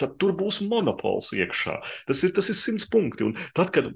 tad 0.01 0.17
tur 0.23 0.35
būs 0.39 0.63
monopols 0.71 1.33
iekšā. 1.37 1.79
Tas 2.09 2.25
ir, 2.27 2.35
tas 2.37 2.53
ir 2.53 2.59
simts 2.59 2.89
punkti. 2.93 3.29
Un 3.29 3.37
tad, 3.57 3.73
kad 3.75 3.93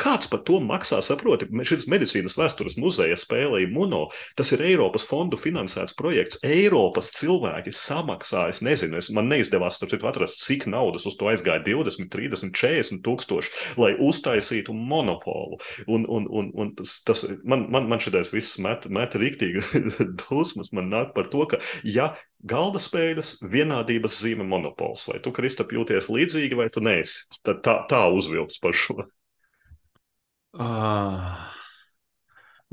Kāds 0.00 0.30
par 0.32 0.40
to 0.48 0.56
maksā? 0.64 1.02
Saproti, 1.04 1.46
šis 1.68 1.84
medicīnas 1.92 2.38
vēstures 2.40 2.78
muzeja 2.80 3.18
spēlēja 3.20 3.68
Mono. 3.72 4.06
Tas 4.38 4.52
ir 4.54 4.62
Eiropas 4.64 5.04
fondu 5.04 5.36
finansēts 5.36 5.96
projekts. 5.98 6.40
Eiropas 6.46 7.10
cilvēki 7.18 7.74
samaksā, 7.76 8.46
es 8.52 8.62
nezinu, 8.64 8.96
es, 9.00 9.10
man 9.16 9.28
neizdevās 9.28 9.80
citu, 9.82 10.00
atrast, 10.08 10.40
cik 10.46 10.64
naudas 10.72 11.04
uz 11.10 11.18
to 11.20 11.28
aizgāja 11.28 11.60
20, 11.66 12.08
30, 12.14 12.54
40 12.56 13.04
tūkstoši, 13.04 13.52
lai 13.82 13.92
uztaisītu 14.00 14.72
monopolu. 14.72 15.60
Un, 15.84 16.08
un, 16.08 16.30
un, 16.32 16.48
un 16.56 16.72
tas, 16.80 16.96
tas 17.04 17.26
man, 17.44 17.68
man, 17.68 17.90
man 17.92 18.00
šitais 18.00 18.32
viss 18.32 18.56
met, 18.62 18.88
met 18.88 19.18
rīktīgi 19.20 19.84
dusmas. 20.24 20.72
Man 20.76 20.88
nāk 20.94 21.12
par 21.18 21.28
to, 21.28 21.44
ka 21.50 21.60
ja 21.84 22.14
galda 22.42 22.80
spēles 22.80 23.36
vienādības 23.44 24.20
zīme 24.22 24.46
monopols, 24.48 25.06
vai 25.10 25.20
tu, 25.22 25.32
Kristap, 25.36 25.72
jūties 25.76 26.10
līdzīgi, 26.12 26.58
vai 26.58 26.68
tu 26.72 26.82
neesi, 26.84 27.26
tad 27.46 27.62
tā, 27.66 27.76
tā 27.90 28.04
uzvilkts 28.14 28.62
par 28.62 28.76
šo. 28.76 29.00
Uh, 30.50 31.30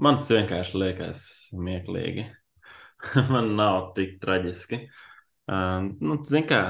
man 0.01 0.17
tas 0.17 0.31
vienkārši 0.33 0.81
liekas 0.81 1.23
smieklīgi. 1.51 2.25
man 3.33 3.53
nav 3.57 3.93
tik 3.97 4.17
traģiski. 4.23 4.81
Uh, 5.47 5.91
nu, 6.01 6.17
Zini, 6.25 6.43
kā, 6.49 6.61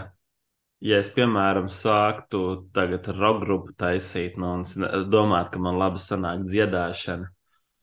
ja 0.83 0.99
es, 1.01 1.09
piemēram, 1.15 1.69
sāktu 1.71 2.69
tagad 2.75 3.07
roggrupu 3.15 3.73
taisīt, 3.79 4.37
nu, 4.41 4.57
un 4.59 5.09
domātu, 5.09 5.55
ka 5.55 5.63
man 5.63 5.79
labi 5.79 6.01
sanāk 6.03 6.43
dziedāšana, 6.47 7.29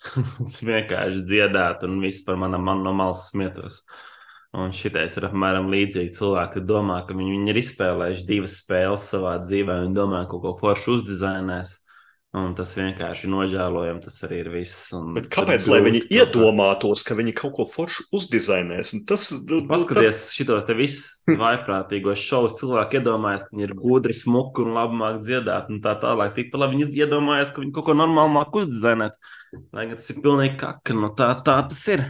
es 0.45 0.59
vienkārši 0.67 1.25
dziedātu 1.25 1.89
un 1.89 2.03
viss 2.05 2.27
par 2.27 2.39
manam 2.41 2.67
man 2.67 2.85
no 2.85 2.93
malas 2.97 3.31
smietos. 3.31 3.85
Un 4.55 4.71
šitais 4.71 5.17
ir 5.19 5.27
apmēram 5.27 5.67
līdzīgi. 5.73 6.13
Cilvēki 6.15 6.63
domā, 6.69 7.01
ka 7.09 7.17
viņi, 7.17 7.33
viņi 7.33 7.51
ir 7.51 7.59
izspēlējuši 7.59 8.27
divas 8.29 8.61
spēles 8.61 9.09
savā 9.11 9.39
dzīvē 9.43 9.81
un 9.89 9.97
domā, 9.97 10.25
ka 10.29 10.37
kaut 10.37 10.45
ko 10.45 10.53
foršu 10.61 11.01
uzdizainēs. 11.01 11.81
Un 12.35 12.51
tas 12.59 12.73
vienkārši 12.75 13.29
nožēlojami, 13.31 14.01
tas 14.03 14.17
arī 14.27 14.41
ir 14.43 14.49
viss. 14.51 14.89
Bet 15.15 15.29
kāpēc 15.31 15.69
lai 15.71 15.79
viņi 15.85 16.01
iedomātos, 16.17 17.05
ka 17.07 17.15
viņi 17.15 17.35
kaut 17.39 17.53
ko 17.55 17.67
foršu 17.71 18.09
uzdizainēs? 18.19 18.91
Tas, 19.07 19.29
nu, 19.37 19.61
nu 19.61 19.69
Paskaties, 19.71 20.19
tā... 20.19 20.39
šitos 20.41 20.67
te 20.67 20.75
visus 20.75 21.23
vaiprātīgos 21.43 22.19
šovus 22.19 22.57
cilvēki 22.59 22.99
iedomājas, 22.99 23.47
ka 23.47 23.55
viņi 23.55 23.69
ir 23.69 23.77
gudri, 23.79 24.19
smuki 24.19 24.67
un 24.67 24.75
labi 24.75 24.99
māk 24.99 25.23
dziedāt 25.23 25.71
un 25.71 25.79
tā 25.85 25.95
tālāk. 26.03 26.35
Tikpat 26.35 26.65
labi 26.65 26.81
viņi 26.81 27.05
iedomājas, 27.05 27.55
ka 27.55 27.63
viņi 27.63 27.75
kaut 27.75 27.91
ko 27.91 27.99
normālu 28.03 28.35
māk 28.35 28.59
uzdizainēt. 28.65 29.15
Lai 29.71 29.87
gan 29.93 30.03
tas 30.03 30.11
ir 30.11 30.19
pilnīgi 30.27 30.59
kaka, 30.63 30.99
nu 30.99 31.15
tā, 31.15 31.31
tā 31.47 31.61
tas 31.71 31.87
ir. 31.95 32.07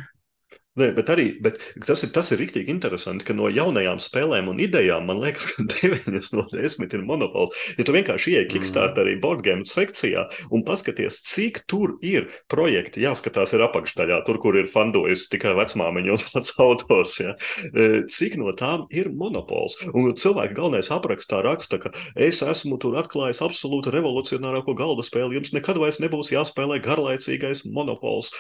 Nē, 0.81 0.89
bet 0.97 1.11
arī 1.13 1.25
bet 1.39 1.61
tas 1.87 2.01
ir, 2.03 2.11
tas 2.15 2.33
ir 2.35 2.41
rīktīgi 2.41 2.73
interesanti, 2.73 3.23
ka 3.29 3.35
no 3.39 3.47
jaunajām 3.47 4.01
spēlēm 4.03 4.49
un 4.51 4.63
idejām 4.65 5.05
man 5.07 5.21
liekas, 5.23 5.45
ka 5.53 5.67
9 5.71 6.33
no 6.35 6.43
10 6.51 6.97
ir 6.99 7.05
monopols. 7.07 7.55
Ja 7.79 7.87
tu 7.87 7.95
vienkārši 7.95 8.33
ieej 8.33 8.49
Kickstarter 8.51 9.05
arī 9.05 9.13
boardgame 9.23 9.69
sekcijā 9.71 10.25
un 10.51 10.65
paskaties, 10.67 11.21
cik 11.31 11.61
tur 11.71 11.95
ir 12.03 12.27
projekti, 12.51 13.05
jāskatās 13.07 13.55
ir 13.55 13.63
apakšdaļā, 13.69 14.19
tur, 14.27 14.41
kur 14.43 14.59
ir 14.59 14.67
fandojas 14.73 15.29
tikai 15.31 15.55
vecmāmiņa 15.61 16.17
un 16.17 16.27
pats 16.33 16.53
autors, 16.67 17.15
ja? 17.23 17.37
E, 17.71 17.89
cik 18.11 18.35
no 18.43 18.51
tām 18.59 18.89
ir 18.91 19.13
monopols. 19.15 19.79
Un 19.95 20.11
cilvēki 20.19 20.59
galvenais 20.59 20.91
aprakstā 20.91 21.45
raksta, 21.47 21.79
ka 21.87 21.95
es 22.19 22.43
esmu 22.43 22.83
tur 22.83 22.99
atklājis 22.99 23.45
absolūti 23.47 23.95
revolucionārāko 23.95 24.75
galda 24.83 25.07
spēli, 25.07 25.39
jums 25.39 25.55
nekad 25.55 25.79
vairs 25.79 26.03
nebūs 26.03 26.35
jāspēlē 26.35 26.83
garlaicīgais 26.83 27.63
monopols. 27.71 28.35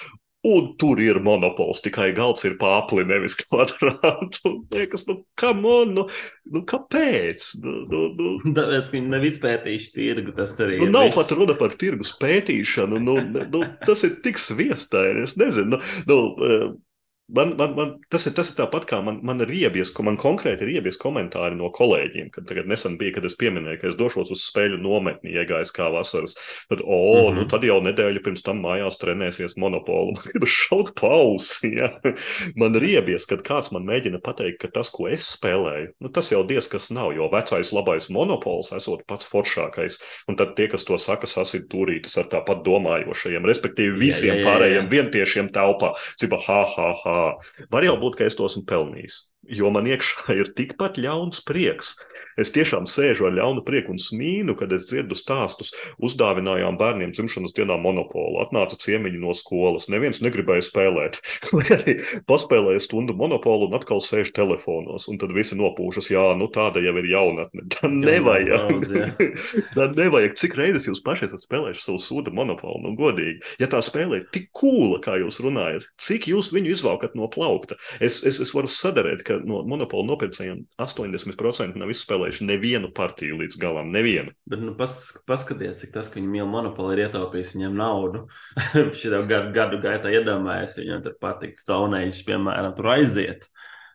Un 0.44 0.66
tur 0.76 1.00
ir 1.00 1.22
monopols, 1.24 1.80
tikai 1.80 2.10
galds 2.16 2.44
ir 2.44 2.58
pāri, 2.60 3.04
nevis 3.08 3.36
kvadrāts. 3.40 4.42
Liekas, 4.74 5.06
nu, 5.08 5.22
on, 5.40 5.94
nu, 5.96 6.04
nu 6.52 6.62
kāpēc? 6.68 7.46
Nu, 7.64 7.76
nu, 7.88 8.02
nu. 8.18 8.54
Tāpēc, 8.56 8.90
viņi 8.92 9.12
nav 9.14 9.24
izpētījuši 9.24 9.92
tirgu. 9.94 10.34
Tas 10.36 10.58
arī 10.60 10.82
nu, 10.82 10.90
nav 10.92 11.08
viss. 11.08 11.16
pat 11.16 11.32
runa 11.38 11.56
par 11.56 11.76
tirgus 11.80 12.12
pētīšanu. 12.20 13.00
Nu, 13.00 13.16
nu, 13.24 13.64
tas 13.88 14.04
ir 14.04 14.18
tik 14.26 14.40
sviestaini. 14.40 15.24
Es 15.24 15.38
nezinu. 15.40 15.80
Nu, 15.80 15.80
nu, 16.10 16.18
eh, 16.44 16.66
Man, 17.28 17.54
man, 17.56 17.72
man, 17.72 17.92
tas, 18.12 18.26
ir, 18.28 18.34
tas 18.36 18.50
ir 18.50 18.56
tāpat 18.58 18.84
kā 18.84 18.98
man, 19.00 19.16
man 19.24 19.38
ir 19.40 19.48
iebies, 19.56 19.94
man 20.04 20.18
konkrēti 20.20 20.66
ir 20.66 20.74
iebies 20.74 20.98
komentāri 21.00 21.56
no 21.56 21.70
kolēģiem, 21.72 22.26
kad 22.34 22.44
tagad 22.44 22.66
nesen 22.68 22.98
bija, 23.00 23.14
kad 23.16 23.24
es 23.24 23.32
pieminēju, 23.40 23.78
ka 23.80 23.86
es 23.88 23.94
došos 23.96 24.28
uz 24.34 24.42
spēļu 24.44 24.76
nometni, 24.84 25.32
iegājis 25.32 25.72
kā 25.72 25.86
vasaras. 25.94 26.36
Tad, 26.68 26.82
o, 26.84 26.98
mm 26.98 27.30
-hmm. 27.30 27.38
nu 27.38 27.46
tad 27.48 27.64
jau 27.64 27.78
nedēļu 27.80 28.20
pirms 28.26 28.44
tam 28.44 28.60
mājās 28.60 29.00
trenēsies 29.00 29.56
monopolu. 29.56 30.12
Man 30.18 30.26
gribas 30.26 30.52
šaut 30.52 30.92
pausi, 31.00 31.70
ja? 31.80 31.88
Man 32.60 32.76
ir 32.76 32.84
iebies, 32.90 33.24
kad 33.30 33.40
kāds 33.40 33.72
man 33.72 33.88
mēģina 33.88 34.20
pateikt, 34.20 34.60
ka 34.60 34.68
tas, 34.76 34.92
ko 34.92 35.08
es 35.08 35.24
spēlēju, 35.38 35.94
nu 36.04 36.12
tas 36.12 36.28
jau 36.28 36.44
diez 36.44 36.68
kas 36.68 36.90
nav, 36.92 37.16
jo 37.16 37.30
vecais 37.32 37.72
labais 37.72 38.10
monopols 38.12 38.74
esot 38.76 39.00
pats 39.08 39.32
foršākais. 39.32 39.96
Un 40.28 40.36
tad 40.36 40.52
tie, 40.60 40.68
kas 40.68 40.84
to 40.84 41.00
saka, 41.00 41.26
sasit 41.26 41.72
turītas 41.72 42.20
ar 42.20 42.28
tāpat 42.28 42.60
domājošajiem, 42.68 43.48
respektīvi 43.48 43.96
visiem 43.96 44.28
jā, 44.28 44.36
jā, 44.36 44.40
jā, 44.40 44.44
jā. 44.44 44.50
pārējiem 44.52 44.92
vientiešiem 44.92 45.52
telpā. 45.56 45.94
Cipa, 46.20 46.36
ha, 46.44 46.60
ha, 46.76 46.92
ha 47.00 47.13
var 47.70 47.86
jau 47.86 47.94
būt, 48.00 48.18
ka 48.18 48.28
es 48.28 48.38
to 48.38 48.48
esmu 48.50 48.64
pelnījis 48.68 49.22
jo 49.48 49.70
man 49.74 49.88
iekšā 49.88 50.34
ir 50.40 50.52
tikpat 50.56 51.00
ļauns 51.00 51.42
prieks. 51.48 51.96
Es 52.40 52.52
tiešām 52.54 52.88
sēžu 52.90 53.28
ar 53.28 53.34
ļaunu 53.36 53.64
prieku 53.66 53.92
un 53.94 54.00
smīnu, 54.00 54.56
kad 54.58 54.72
es 54.72 54.88
dzirdu 54.88 55.18
stāstus. 55.18 55.74
Uzdāvinājām 56.02 56.78
bērniem 56.80 57.12
dzimšanas 57.14 57.54
dienā 57.56 57.76
monopolu. 57.82 58.40
Atnāca 58.44 58.78
ciemiņi 58.80 59.20
no 59.20 59.34
skolas. 59.36 59.88
Neviens 59.92 60.22
negribēja 60.24 60.64
spēlēt. 60.68 61.20
Vai 61.54 61.66
arī 61.76 61.98
paspēlēja 62.30 62.86
stundu 62.86 63.16
monopolu 63.18 63.68
un 63.68 63.76
atkal 63.78 64.00
sēž 64.04 64.32
telefonos. 64.36 65.08
Un 65.12 65.20
tad 65.20 65.34
visi 65.36 65.58
nopūšas, 65.60 66.08
jā, 66.14 66.24
nu 66.40 66.48
tāda 66.54 66.82
jau 66.84 66.96
ir 67.02 67.10
jaunatne. 67.12 67.66
Tā 67.74 67.92
nevajag. 67.92 68.88
Tā 69.76 69.88
nevajag. 70.00 70.38
Cik 70.40 70.56
reizes 70.60 70.88
jūs 70.88 71.04
paši 71.04 71.28
esat 71.28 71.44
spēlējuši 71.44 71.86
savu 71.88 72.00
sūdu 72.00 72.32
monopolu? 72.34 72.80
Nu, 72.86 72.96
godīgi. 72.98 73.44
Ja 73.60 73.68
tā 73.68 73.84
spēlē 73.84 74.22
ir 74.22 74.26
tik 74.34 74.48
kūla, 74.56 75.02
kā 75.04 75.18
jūs 75.20 75.42
runājat, 75.44 75.86
cik 76.00 76.30
jūs 76.32 76.50
viņu 76.54 76.72
izvalkat 76.74 77.14
no 77.18 77.28
plaukta? 77.30 77.76
Es, 78.00 78.22
es, 78.26 78.40
es 78.42 78.52
varu 78.56 78.70
sadarēt, 78.70 79.22
ka 79.26 79.34
ka 79.34 79.46
no 79.48 79.62
monopola 79.68 80.06
nopircējiem 80.10 80.64
80% 80.80 81.78
nav 81.80 81.92
izspēlējuši 81.92 82.23
nevienu 82.44 82.90
partiju 82.94 83.36
līdz 83.40 83.58
galam. 83.60 83.90
Nevienu. 83.94 84.32
Bet, 84.50 84.62
nu, 84.64 84.74
pas, 84.78 84.94
paskaties, 85.28 85.78
cik 85.82 85.92
tas, 85.94 86.10
ka 86.10 86.18
viņi 86.18 86.30
mīl 86.32 86.48
monopolu, 86.50 86.94
ir 86.94 87.04
ietaupījis 87.06 87.54
viņiem 87.56 87.76
naudu. 87.78 88.24
Šī 88.98 89.12
gadu, 89.28 89.52
gadu 89.54 89.80
gaitā 89.82 90.12
iedomājies, 90.14 90.78
viņam 90.80 91.04
tur 91.06 91.16
patikt 91.22 91.60
Stonehenge, 91.62 92.24
piemēram, 92.28 92.74
tur 92.78 92.90
aiziet. 92.96 93.48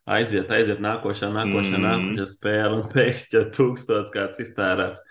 Aiziet, 0.09 0.49
aiziet, 0.49 0.79
nākošā, 0.81 1.29
nākošā, 1.35 1.75
mm. 1.77 1.85
nākošā 1.85 2.29
spēle, 2.31 2.79
un 2.79 2.87
pēkšņi 2.89 3.35
jau 3.37 3.43
tūkstots 3.57 4.13
kāds 4.13 4.41
iztērēts. 4.41 5.03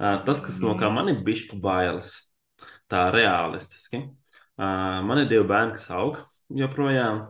Tas, 0.00 0.40
kas 0.40 0.62
no 0.64 0.72
kā 0.80 0.88
man 0.92 1.10
ir 1.12 1.20
bišķi 1.26 1.58
bailes, 1.60 2.14
tā 2.88 3.10
realistiski. 3.12 4.06
Man 4.56 5.20
ir 5.20 5.28
divi 5.28 5.44
bērni, 5.48 5.76
kas 5.76 5.90
aug 5.92 6.22
joprojām. 6.56 7.26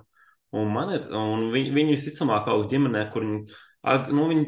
Un, 0.51 0.79
ir, 0.91 1.05
un 1.15 1.49
viņi, 1.53 1.71
viņi 1.75 1.95
visticamāk 1.95 2.49
aug 2.51 2.65
ģimenē, 2.71 3.05
kur 3.13 3.27
viņi, 3.27 3.59
nu, 4.11 4.25
viņi 4.33 4.47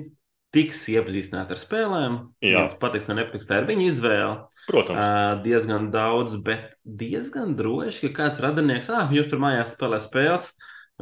tiks 0.52 0.82
iepazīstināti 0.92 1.54
ar 1.54 1.60
spēlēm. 1.60 2.18
Viņiem 2.44 2.74
patiks, 2.80 3.08
vai 3.08 3.18
nepatiks, 3.20 3.48
tā 3.48 3.62
ir 3.62 3.68
viņa 3.70 3.86
izvēle. 3.88 4.34
Protams. 4.68 5.00
Uh, 5.00 5.42
diezgan 5.44 5.88
daudz, 5.94 6.36
bet 6.44 6.76
diezgan 6.84 7.56
droši, 7.58 8.10
ka 8.10 8.26
kāds 8.26 8.42
radinieks, 8.44 8.92
ah, 8.92 9.10
jūs 9.12 9.30
tur 9.32 9.42
mājās 9.42 9.74
spēlē 9.76 10.00
spēles. 10.04 10.52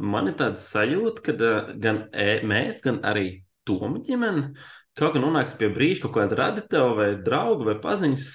Man 0.01 0.31
ir 0.31 0.37
tāds 0.39 0.63
sajūta, 0.71 1.25
ka 1.25 1.35
uh, 1.35 1.73
gan 1.83 2.05
e, 2.11 2.39
mēs, 2.47 2.83
gan 2.85 3.03
arī 3.05 3.41
Toma 3.67 3.99
ģimene 4.01 4.55
kaut 4.97 5.15
kā 5.15 5.21
nonāks 5.21 5.53
pie 5.59 5.69
brīža, 5.71 6.05
kaut 6.05 6.15
kāda 6.17 6.39
radītava 6.39 6.95
vai 6.97 7.09
drauga 7.23 7.69
vai 7.69 7.75
paziņas 7.83 8.29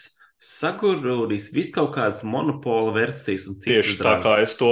sagurūdīs 0.46 1.50
visu 1.54 1.72
kaut 1.76 1.94
kādas 1.96 2.24
monopola 2.26 2.92
versijas. 2.96 3.46
Tieši 3.62 3.98
tā 4.00 4.16
kā 4.24 4.36
es 4.44 4.56
to 4.60 4.70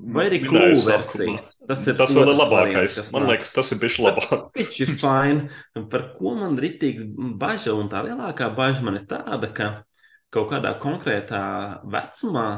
Vai 0.00 0.26
arī 0.30 0.40
klūku 0.44 0.80
versijas. 0.86 1.52
Tas 1.68 1.82
ir 1.90 1.96
tas 1.98 2.14
vēl 2.16 2.32
labākais. 2.32 2.96
Variants, 2.96 3.12
man 3.12 3.28
liekas, 3.28 3.52
tas 3.52 3.72
ir 3.74 3.80
bijis 3.82 3.98
labāk. 4.00 4.48
Viņš 4.58 4.80
ir 4.86 4.92
fine. 4.96 5.86
Par 5.92 6.06
ko 6.16 6.34
man 6.38 6.56
ritīgi 6.60 7.04
bažas, 7.40 7.74
un 7.76 7.90
tā 7.92 8.00
lielākā 8.06 8.48
bažas 8.56 8.80
man 8.86 9.00
ir 9.02 9.06
tāda, 9.10 9.50
ka 9.54 9.70
kaut 10.32 10.50
kādā 10.52 10.72
konkrētā 10.80 11.42
vecumā 11.90 12.48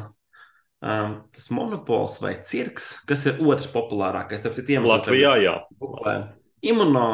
um, 0.83 1.19
tas 1.33 1.51
monopols 1.51 2.21
vai 2.23 2.37
cirks, 2.45 2.95
kas 3.09 3.27
ir 3.31 3.43
otrs 3.43 3.71
populārākais, 3.73 4.45
tas 4.45 4.59
ir 4.59 4.67
tiem 4.69 4.89
Latvijā, 4.89 5.37
jā. 5.43 5.57
Imuno, 6.63 7.07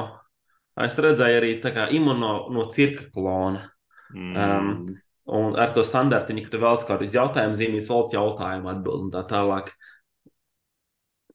es 0.85 0.97
redzēju 0.99 1.41
arī 1.41 1.53
tā 1.63 1.73
kā 1.77 1.89
imuno 1.95 2.49
no 2.55 2.69
cirka 2.75 3.09
klona. 3.15 3.69
Mm. 4.15 4.35
Um, 4.35 4.99
un 5.29 5.57
ar 5.61 5.73
to 5.77 5.85
standartiņu, 5.85 6.47
ka 6.47 6.55
tu 6.55 6.63
vēl 6.63 6.81
kaut 6.81 6.91
kādas 6.95 7.17
jautājumas 7.17 7.61
zīmēs, 7.61 7.91
valsts 7.93 8.17
jautājumu 8.17 8.73
atbild 8.73 9.09
un 9.09 9.15
tā 9.15 9.25
tālāk. 9.29 9.73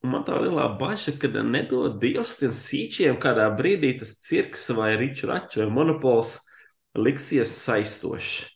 Un 0.04 0.12
man 0.12 0.26
tā 0.28 0.36
lielā 0.36 0.66
bažas, 0.80 1.16
ka 1.16 1.30
nedod 1.32 1.96
Dievs 2.02 2.36
tiem 2.42 2.52
sīčiem, 2.52 3.16
kādā 3.24 3.46
brīdī 3.56 3.94
tas 4.02 4.18
cirks 4.26 4.68
vai 4.76 4.98
ričs 5.00 5.24
vai 5.30 5.70
monopols 5.72 6.42
liksies 7.00 7.54
saistošs. 7.64 8.50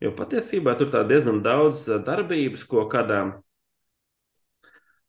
Jo 0.00 0.14
patiesībā 0.14 0.76
tur 0.78 0.88
ir 0.94 1.08
diezgan 1.10 1.42
daudz 1.42 1.88
eh, 1.90 2.00
darbības, 2.00 2.64
ko 2.70 2.86
kādā 2.88 3.20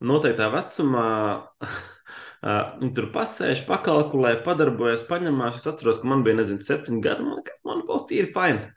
noteiktā 0.01 0.49
vecumā 0.51 1.07
viņi 2.81 2.91
tur 2.97 3.09
pasēž, 3.13 3.63
pakalkulē, 3.67 4.39
padarbojas, 4.43 5.07
paņemās. 5.07 5.59
Es 5.61 5.67
atceros, 5.71 6.01
ka 6.01 6.09
man 6.09 6.23
bija, 6.27 6.41
nezinu, 6.41 6.63
septiņi 6.63 7.01
gadi, 7.05 7.25
man 7.27 7.39
liekas, 7.39 7.63
monopols 7.67 8.07
tīri 8.11 8.31
fini. 8.35 8.69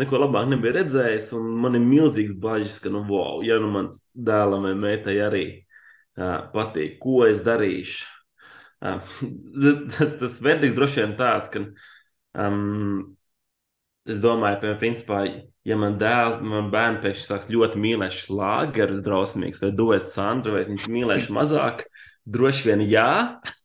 Neko 0.00 0.20
labāk 0.22 0.46
nebija 0.46 0.76
redzējis, 0.78 1.32
un 1.34 1.48
man 1.62 1.74
ir 1.74 1.82
milzīgs 1.82 2.36
bažas, 2.40 2.78
ka, 2.82 2.92
nu, 2.94 3.02
wow, 3.08 3.40
ja 3.42 3.58
nu 3.62 3.72
man 3.74 3.90
dēlam 4.14 4.68
vai 4.68 4.76
meitai 4.78 5.16
arī 5.26 5.44
patīk, 6.54 6.98
ko 7.02 7.24
es 7.28 7.44
darīšu. 7.46 8.08
Tas, 8.80 10.14
tas 10.16 10.38
verdikts 10.40 10.76
droši 10.76 11.02
vien 11.02 11.10
tāds, 11.18 11.50
ka 11.52 11.60
um, 12.40 13.10
es 14.08 14.20
domāju, 14.22 14.60
piemēram, 14.62 14.78
principā, 14.80 15.18
ja 15.68 15.76
man 15.76 15.98
dēls, 16.00 16.40
man 16.48 16.70
bērni 16.72 17.02
pēkšņi 17.04 17.26
sāks 17.26 17.50
ļoti 17.52 17.80
mīlēt 17.82 18.16
šlāgerus 18.16 19.02
drausmīgus, 19.04 19.62
vai 19.64 19.72
duet 19.76 20.08
Sandru, 20.08 20.56
vai 20.56 20.64
viņas 20.68 20.88
mīlēšu 20.94 21.36
mazāk, 21.36 21.84
droši 22.24 22.70
vien 22.70 22.84
jā. 22.88 23.10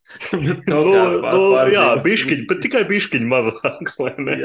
bet 0.32 0.62
kaut 0.68 0.88
nu, 0.88 0.96
nu, 1.24 1.62
jā, 1.74 1.86
bišķiņi, 2.04 2.48
bet 2.52 2.62
tikai 2.64 2.84
bišķiņi 2.92 3.30
mazāk, 3.32 3.94
ne? 4.24 4.38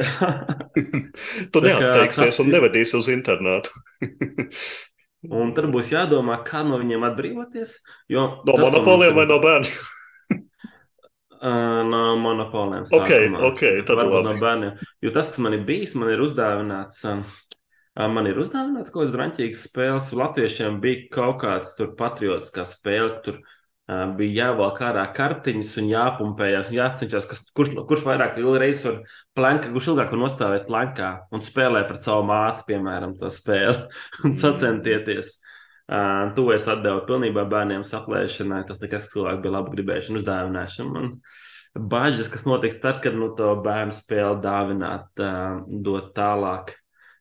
tu 1.52 1.64
neatteiksies 1.66 2.40
un 2.42 2.54
nevedīsi 2.54 2.96
uz 2.98 3.10
internātu. 3.12 3.74
Un 5.28 5.52
tad 5.52 5.68
būs 5.68 5.90
jādomā, 5.92 6.38
kā 6.46 6.62
no 6.64 6.78
viņiem 6.80 7.02
atbrīvoties. 7.10 7.74
Jo 8.08 8.22
no 8.40 8.54
tas, 8.54 8.62
monopoliem 8.62 9.12
vai 9.18 9.26
no 9.28 9.36
bērniem? 9.42 9.74
no 11.92 12.00
monopoliem. 12.22 12.88
Okay, 12.88 13.28
okay, 13.50 13.82
tad 13.84 14.00
Varbūt 14.00 14.16
labi. 14.16 14.30
no 14.30 14.40
bērniem. 14.40 14.82
Jo 15.04 15.12
tas, 15.12 15.28
kas 15.28 15.42
man 15.44 15.58
ir 15.58 15.66
bijis, 15.68 15.92
man 16.00 16.12
ir 16.14 16.24
uzdāvināts. 16.24 17.04
Man 18.00 18.30
ir 18.30 18.38
uzdāvināts 18.40 18.92
kaut 18.94 19.02
kādas 19.02 19.16
drāmīgas 19.16 19.66
spēles. 19.68 20.12
Latviešiem 20.16 20.80
bija 20.80 21.08
kaut 21.12 21.42
kāds 21.42 21.74
patriotiskā 21.98 22.64
spēle, 22.68 23.18
tur 23.26 23.42
bija 24.18 24.44
jāvelk 24.44 24.80
ārā 24.86 25.04
kartiņas 25.16 25.70
un 25.80 25.90
jāpumpējas, 25.90 26.70
un 26.70 26.76
jācenšas, 26.76 27.26
kas, 27.30 27.42
kurš, 27.56 27.72
kurš 27.88 28.04
vairāk 28.06 28.36
reizes 28.60 28.84
var 28.86 28.98
planka, 29.34 29.70
kurš 29.72 29.92
ilgāk 29.92 30.12
var 30.12 30.20
nostāvēt 30.20 30.66
plankā 30.68 31.10
un 31.34 31.42
spēlē 31.42 31.86
pret 31.88 32.04
savu 32.04 32.26
māti, 32.28 32.66
piemēram, 32.68 33.16
to 33.18 33.30
spēli 33.32 33.88
un 34.24 34.36
sacentieties. 34.36 35.38
Uh, 35.90 36.28
to 36.36 36.44
es 36.54 36.68
atdevu 36.70 37.02
pilnībā 37.08 37.42
bērniem 37.50 37.82
saplēšanai. 37.86 38.60
Tas 38.68 38.78
nekas 38.78 39.08
cilvēks 39.10 39.40
bija 39.42 39.56
labi 39.56 39.72
gribēšana, 39.74 40.20
uzdāvināšana. 40.20 40.92
Man 40.94 41.88
bažas, 41.90 42.28
kas 42.30 42.46
notiks 42.46 42.78
tad, 42.82 43.00
kad 43.02 43.16
nu, 43.18 43.32
to 43.34 43.48
bērnu 43.64 43.96
spēli 43.96 44.38
dāvināt, 44.44 45.08
uh, 45.18 45.64
dot 45.82 46.12
tālāk, 46.14 46.76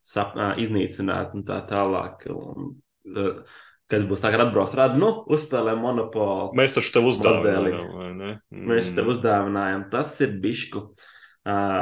sap, 0.06 0.38
uh, 0.38 0.54
iznīcināt 0.62 1.34
un 1.34 1.48
tā 1.48 1.64
tālāk. 1.72 2.28
Un, 2.30 2.76
uh, 3.16 3.58
kas 3.90 4.06
būs 4.10 4.22
tagad 4.24 4.46
atbrauks, 4.46 4.76
rāda, 4.78 5.00
nu, 5.02 5.10
uzspēlē 5.34 5.74
monopolu. 5.80 6.52
Mēs 6.58 6.76
taču 6.78 6.94
tev 6.96 7.10
uzdāvinājām, 7.10 7.88
vai 7.98 8.10
ne? 8.14 8.32
Mm. 8.54 8.68
Mēs 8.70 8.94
tev 8.98 9.10
uzdāvinājām. 9.16 9.88
Tas 9.94 10.14
ir 10.22 10.36
bišku 10.44 10.84
uh, 10.86 11.80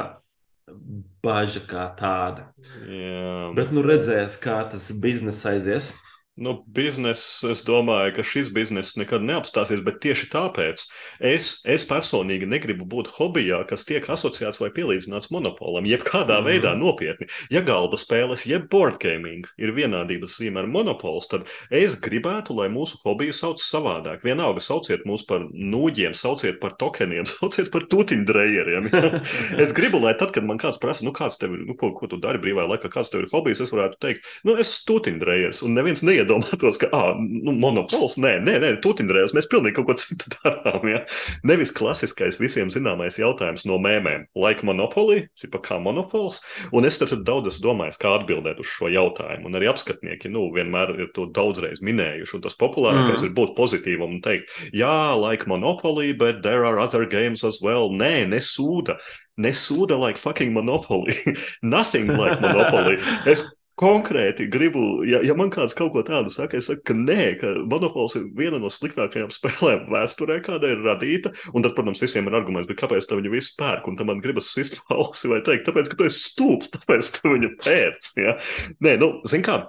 baža 1.24 1.64
kā 1.68 1.88
tāda. 2.00 2.50
Jā. 2.88 3.52
Bet, 3.58 3.74
nu, 3.76 3.84
redzēs, 3.86 4.40
kā 4.44 4.62
tas 4.72 4.90
biznesa 5.04 5.56
aizies. 5.56 5.94
Nu, 6.38 6.54
bizness, 6.70 7.42
es 7.50 7.64
domāju, 7.66 8.12
ka 8.20 8.24
šis 8.30 8.52
bizness 8.54 8.94
nekad 9.00 9.24
neapstāsies, 9.26 9.82
bet 9.82 9.96
tieši 10.04 10.28
tāpēc 10.30 10.84
es, 11.26 11.48
es 11.66 11.86
personīgi 11.90 12.46
negribu 12.46 12.86
būt 12.86 13.10
hobijā, 13.16 13.64
kas 13.70 13.88
tiek 13.90 14.06
asociēts 14.14 14.62
vai 14.62 14.70
pielīdzināts 14.76 15.32
monopolam, 15.34 15.88
jebkādā 15.90 16.38
mm. 16.38 16.46
veidā 16.46 16.76
nopietni. 16.78 17.26
Ja 17.54 17.64
galda 17.66 17.98
spēles, 17.98 18.46
jeb 18.46 18.68
board 18.70 19.00
gaming 19.02 19.50
ir 19.58 19.74
vienādības 19.74 20.36
zīme 20.38 20.62
ar 20.62 20.70
monopols, 20.70 21.26
tad 21.32 21.50
es 21.74 21.96
gribētu, 22.06 22.54
lai 22.60 22.70
mūsu 22.70 23.02
hobiju 23.02 23.34
sauc 23.34 23.64
savādāk. 23.64 24.22
Vienalga, 24.28 24.62
sauciet 24.62 25.10
mūs 25.10 25.26
par 25.26 25.50
nūģiem, 25.50 26.14
sauciet 26.14 26.62
par 26.62 26.78
tokeniem, 26.78 27.26
sauciet 27.34 27.74
par 27.74 27.90
tutiņdrejeriem. 27.90 28.92
es 29.66 29.74
gribu, 29.74 30.04
lai 30.06 30.14
tad, 30.22 30.36
kad 30.38 30.46
man 30.46 30.62
kāds 30.62 30.78
prasa, 30.86 31.02
nu, 31.08 31.16
kāds 31.18 31.42
tev 31.42 31.58
ir, 31.58 31.66
nu, 31.66 31.74
ko, 31.82 31.96
ko 31.98 32.14
tu 32.14 32.22
dari 32.22 32.46
brīvā 32.46 32.70
laikā, 32.76 32.94
kāds 32.94 33.10
tev 33.10 33.26
ir 33.26 33.34
hobijs, 33.34 33.66
es 33.66 33.74
varētu 33.74 34.02
teikt, 34.06 34.32
nu, 34.46 34.54
es 34.54 34.70
esmu 34.70 34.86
tutiņdrejers, 34.94 35.66
un 35.66 35.74
neviens 35.74 36.06
neied 36.06 36.27
iedomātos, 36.28 36.78
ka, 36.82 36.90
ah, 36.94 37.16
nu, 37.18 37.56
monopols, 37.58 38.18
nē, 38.22 38.38
nē, 38.44 38.58
nē 38.62 38.72
tutinrēs, 38.84 39.34
mēs 39.36 39.50
pilnīgi 39.52 39.78
kaut 39.80 39.90
ko 39.90 39.96
citu 40.02 40.32
darām. 40.36 40.86
Ja? 40.92 41.02
Nevis 41.48 41.72
klasiskais 41.76 42.42
visiem 42.42 42.72
zināmais 42.74 43.20
jautājums 43.22 43.66
no 43.70 43.80
mēmēm. 43.82 44.28
Laika 44.38 44.68
monopolī, 44.68 45.24
tipa 45.40 45.62
kā 45.64 45.80
monopols, 45.82 46.42
un 46.76 46.88
es 46.88 47.00
tad 47.02 47.16
daudz 47.28 47.62
domājis, 47.64 48.00
kā 48.02 48.14
atbildēt 48.20 48.60
uz 48.62 48.70
šo 48.70 48.92
jautājumu. 48.92 49.48
Un 49.48 49.60
arī 49.60 49.72
apskatnieki, 49.72 50.32
nu, 50.34 50.50
vienmēr 50.56 50.96
ir 50.98 51.14
to 51.16 51.30
daudzreiz 51.34 51.82
minējuši, 51.86 52.38
un 52.38 52.44
tas 52.46 52.58
populārākais 52.60 53.24
mm. 53.24 53.30
ir 53.30 53.38
būt 53.38 53.56
pozitīvam 53.58 54.18
un 54.18 54.24
teikt, 54.26 54.52
jā, 54.76 54.98
laika 55.18 55.50
monopolī, 55.50 56.12
but 56.18 56.44
there 56.44 56.66
are 56.68 56.82
other 56.84 57.08
games 57.08 57.48
as 57.48 57.62
well. 57.64 57.90
Nē, 57.94 58.28
nesūda 58.30 59.00
nesūda 59.38 59.98
like 60.00 60.18
fucking 60.18 60.54
monopoly. 60.54 61.14
Nothing 61.62 62.08
like 62.08 62.42
monopoly. 62.42 62.98
Es 63.26 63.44
konkrēti 63.78 64.48
gribu, 64.52 65.04
ja, 65.06 65.20
ja 65.26 65.36
man 65.38 65.52
kāds 65.54 65.76
kaut 65.78 65.92
ko 65.94 66.02
tādu 66.06 66.32
saka, 66.34 66.58
es 66.58 66.70
saku, 66.70 66.82
ka 66.90 66.96
nē, 66.98 67.26
ka 67.42 67.54
monopols 67.70 68.18
ir 68.18 68.26
viena 68.38 68.60
no 68.62 68.72
sliktākajām 68.74 69.32
spēlēm 69.38 69.86
vēsturē, 69.94 70.40
kāda 70.46 70.74
ir 70.74 70.84
radīta. 70.86 71.34
Un 71.54 71.66
tad, 71.66 71.76
protams, 71.78 72.02
visiem 72.04 72.30
ir 72.30 72.38
arguments, 72.40 72.74
kāpēc 72.80 73.10
viņi 73.12 73.34
visi 73.34 73.54
pērk, 73.60 73.90
un 73.90 74.00
tam 74.00 74.12
man 74.12 74.24
gribas 74.24 74.50
sist 74.56 74.80
valsi 74.90 75.32
vai 75.32 75.44
teikt, 75.46 75.68
tāpēc, 75.70 75.92
ka 75.92 76.00
tu 76.00 76.08
esi 76.10 76.24
stulbs, 76.32 76.72
tāpēc 76.74 77.12
tu 77.18 77.36
viņu 77.36 77.54
pēc. 77.62 78.14
Ja? 78.24 78.38
Nē, 78.86 78.98
nu, 79.04 79.12
zin 79.30 79.46
kā, 79.46 79.62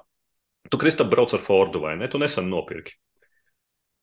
tu 0.72 0.80
Kristap 0.80 1.12
brauc 1.12 1.34
ar 1.36 1.44
Fordu 1.44 1.84
vai 1.84 1.98
ne? 2.00 2.08
Tu 2.08 2.20
nesen 2.20 2.48
nopirki. 2.52 2.96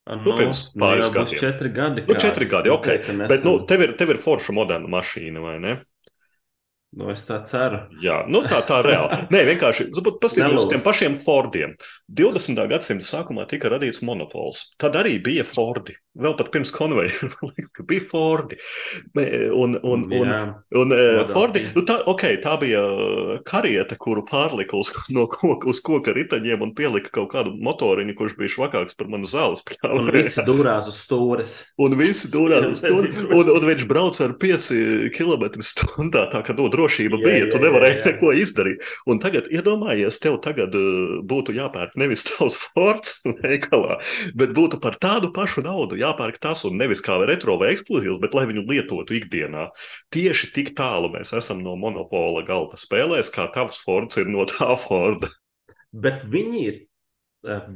Nu, 0.06 0.22
nu, 0.22 0.34
pirms 0.38 0.68
pāris 0.78 1.10
gadiem. 1.10 1.40
Četri 1.42 1.70
gadi. 1.74 2.04
Nu, 2.06 2.16
četri 2.22 2.46
gadi, 2.46 2.70
ok. 2.70 2.90
Bet, 3.26 3.42
nu, 3.42 3.58
tev 3.66 3.82
ir, 3.82 3.96
tev 3.98 4.14
ir 4.14 4.22
forša 4.22 4.54
moderna 4.54 4.90
mašīna, 4.94 5.42
vai 5.42 5.56
ne? 5.64 5.80
Nu, 6.96 7.10
es 7.12 7.26
tā 7.28 7.42
ceru. 7.44 7.82
Jā, 8.04 8.22
nu 8.32 8.40
tā, 8.48 8.62
tā 8.64 8.80
reāli. 8.86 9.18
Nē, 9.34 9.42
vienkārši 9.50 9.90
paskatieties 9.92 10.62
uz 10.62 10.70
tiem 10.72 10.84
pašiem 10.86 11.18
Fordiem. 11.20 11.76
20. 12.22 12.62
gadsimta 12.72 13.08
sākumā 13.08 13.44
tika 13.52 13.72
radīts 13.74 14.00
monopols. 14.06 14.70
Tad 14.80 14.96
arī 15.02 15.18
bija 15.24 15.44
Fordi. 15.48 15.98
Vēl 16.16 16.36
pat 16.40 16.48
pirms 16.54 16.72
konveja 16.72 17.28
bija 17.90 18.04
Fordi. 18.08 18.58
Un, 19.16 19.76
un, 19.84 20.06
un, 20.14 20.30
Jā. 20.30 20.42
un, 20.80 20.82
un 20.82 20.94
Models 20.96 21.34
Fordi, 21.36 21.64
nu 21.76 21.84
tā, 21.88 21.98
ok, 22.08 22.24
tā 22.44 22.56
bija 22.62 22.82
karieta, 23.48 23.98
kuru 24.00 24.24
pārlika 24.28 24.78
uz, 24.80 24.92
no 25.16 25.26
koka, 25.32 25.68
uz 25.72 25.82
koka 25.84 26.14
riteņiem 26.16 26.64
un 26.64 26.74
pielika 26.78 27.12
kaut 27.16 27.32
kādu 27.34 27.56
motoriņu, 27.66 28.16
kurš 28.18 28.38
bija 28.40 28.54
švakāks 28.56 28.98
par 29.00 29.10
manu 29.12 29.28
zāles 29.30 29.64
Un 29.66 29.72
pļāvu. 29.74 30.14
visi 30.16 30.46
dūrās 30.48 30.88
uz 30.92 31.02
stūres. 31.04 31.58
Un 31.86 31.98
visi 32.00 32.30
dūrās 32.34 32.70
uz 32.72 32.84
to, 32.86 32.94
un, 33.36 33.52
un 33.52 33.68
viņš 33.68 33.86
brauca 33.90 34.26
ar 34.30 34.38
5 34.42 34.72
km 35.16 35.46
stundā. 35.66 36.26
Tā 36.32 36.42
kā 36.46 36.56
no 36.58 36.70
drošība 36.72 37.20
Jā, 37.20 37.26
bija, 37.26 37.50
tu 37.52 37.60
jā, 37.60 37.66
nevarēji 37.68 37.98
jā, 37.98 38.02
jā. 38.02 38.14
neko 38.14 38.32
izdarīt. 38.40 38.88
Un 39.12 39.20
tagad, 39.24 39.50
iedomājies, 39.54 40.20
tev 40.24 40.40
tagad 40.46 40.76
uh, 40.80 41.20
būtu 41.28 41.56
jāpērk 41.58 41.98
nevis 42.00 42.24
tavs 42.30 42.58
forts 42.72 43.20
veikalā, 43.44 44.00
bet 44.40 44.56
būtu 44.58 44.80
par 44.84 44.98
tādu 45.02 45.32
pašu 45.36 45.66
naudu 45.66 46.00
jāpērk 46.06 46.40
tas, 46.44 46.64
un 46.70 46.78
nevis 46.80 47.04
kā 47.04 47.18
retro 47.28 47.58
vai 47.62 47.74
eksplozīvs, 47.76 48.22
bet 48.24 48.38
lai 48.38 48.46
viņu 48.50 48.64
lietotu 48.70 49.18
ikdienā. 49.20 49.68
Tieši 50.16 50.54
tik 50.56 50.74
tālu 50.78 51.12
mēs 51.14 51.34
esam 51.36 51.60
no 51.66 51.76
monopola 51.80 52.46
galda 52.48 52.80
spēlēs, 52.80 53.34
kā 53.34 53.50
tavs 53.54 53.82
forts 53.84 54.22
ir 54.22 54.32
no 54.32 54.48
tā 54.50 54.72
Forda. 54.80 55.30
Bet 55.96 56.26
viņi 56.28 56.64
ir 56.70 56.82
uh, 57.48 57.70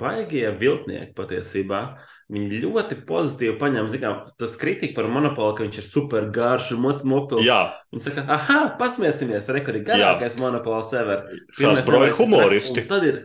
baigie 0.00 0.50
viltnieki 0.60 1.14
patiesībā. 1.16 1.86
Viņi 2.26 2.58
ļoti 2.64 2.96
pozitīvi 3.06 3.54
paņem, 3.60 3.86
zinām, 3.92 4.24
tas 4.40 4.56
kritika 4.58 4.96
par 4.98 5.06
monopolu, 5.14 5.52
ka 5.54 5.62
viņš 5.62 5.76
ir 5.78 5.84
super 5.86 6.24
garš 6.34 6.72
un 6.74 6.82
mopils. 7.06 7.44
Jā, 7.46 7.60
Viņi 7.94 8.02
saka, 8.02 8.24
ah, 8.34 8.64
pasmiesimies, 8.80 9.46
rekordi 9.54 9.84
garākais 9.86 10.34
monopols 10.42 10.90
ever. 10.98 11.22
šāds 11.54 11.84
broja 11.86 12.16
humoristi. 12.18 12.82
Tad 12.90 13.06
ir 13.06 13.20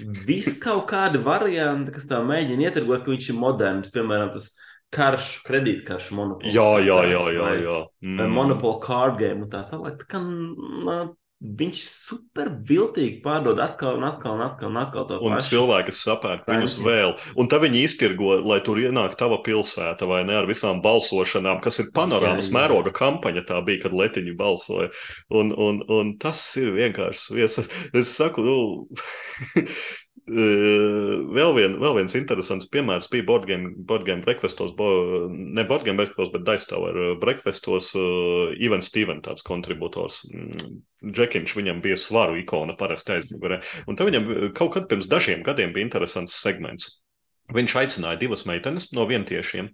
vis 0.00 0.52
kaut 0.62 0.86
kādi 0.90 1.20
varianti, 1.24 1.92
kas 1.94 2.08
tā 2.10 2.20
mēģina 2.24 2.68
ietirgot, 2.68 3.04
ka 3.04 3.12
viņš 3.12 3.30
ir 3.32 3.38
moderns. 3.38 3.92
Piemēram, 3.94 4.32
tas 4.34 4.52
karš, 4.94 5.30
kredītkarš 5.46 6.10
monopols. 6.16 6.54
Jā, 6.54 6.68
jā, 6.84 6.98
jā, 7.10 7.22
jā. 7.34 7.48
jā. 7.64 7.78
vai 8.18 8.28
Monopoly 8.32 8.80
card 8.84 9.18
game 9.20 9.46
un 9.46 9.50
tā 9.52 9.64
tālāk. 9.70 9.98
Tā 10.02 10.08
kā, 10.14 10.22
nā, 10.22 10.98
viņš 11.38 11.80
super 11.86 12.48
viltīgi 12.66 13.20
pārdod 13.22 13.60
atkal 13.62 13.94
un 14.00 14.06
atkal 14.08 14.34
un 14.34 14.42
atkal 14.42 14.72
un 14.72 14.78
atkal 14.80 15.04
to 15.06 15.18
Un 15.22 15.36
pašu. 15.36 15.52
cilvēki 15.52 15.94
sapērk 15.94 16.48
viņus 16.50 16.74
vēl. 16.82 17.12
Un 17.38 17.50
tad 17.52 17.62
viņi 17.62 17.84
iztirgo, 17.86 18.32
lai 18.42 18.58
tur 18.66 18.80
ienāk 18.82 19.14
tava 19.20 19.38
pilsēta 19.46 20.08
vai 20.10 20.24
ne 20.26 20.34
ar 20.40 20.48
visām 20.50 20.82
balsošanām, 20.82 21.60
kas 21.62 21.78
ir 21.84 21.92
panorāmas 21.94 22.48
Jā, 22.48 22.52
jā. 22.52 22.56
mēroga 22.58 22.90
kampaņa. 22.98 23.46
Tā 23.46 23.60
bija, 23.62 23.84
kad 23.86 23.94
Letiņi 23.94 24.34
balsoja. 24.40 24.90
Un, 25.30 25.54
un, 25.54 25.80
un 25.86 26.16
tas 26.18 26.42
ir 26.58 26.74
vienkārši 26.74 27.38
viens. 27.38 27.60
Es 27.94 28.16
saku, 28.18 28.42
nu. 28.42 28.58
Vēl, 30.26 31.52
vien, 31.56 31.74
vēl 31.80 31.94
viens 31.98 32.14
interesants 32.18 32.68
piemērs 32.72 33.08
bija 33.12 33.26
Boardgame 33.28 33.70
board 33.88 34.08
breakfastos, 34.24 34.74
bo, 34.76 34.88
ne 35.30 35.64
Boardgame 35.68 36.00
breakfastos, 36.00 36.32
bet 36.34 36.44
Dice 36.48 36.68
Tower 36.70 36.96
eh, 36.96 37.14
breakfastos. 37.20 37.92
Uh, 37.96 38.54
Ivan 38.64 38.82
Steven, 38.84 39.22
tāds 39.24 39.46
kontributors, 39.46 40.22
mm, 40.32 40.78
Džekiņš, 41.14 41.56
viņam 41.60 41.82
bija 41.84 41.98
svaru 42.00 42.38
ikona 42.40 42.76
parasti 42.78 43.16
aizmugurē. 43.18 43.60
Un 43.86 43.98
tad 43.98 44.10
viņam 44.10 44.28
kaut 44.58 44.74
kad 44.76 44.88
pirms 44.90 45.08
dažiem 45.10 45.44
gadiem 45.46 45.74
bija 45.76 45.88
interesants 45.88 46.40
segments. 46.42 46.98
Viņš 47.48 47.74
aicināja 47.80 48.18
divas 48.20 48.42
meitenes 48.44 48.90
no 48.92 49.06
vientiešiem 49.08 49.70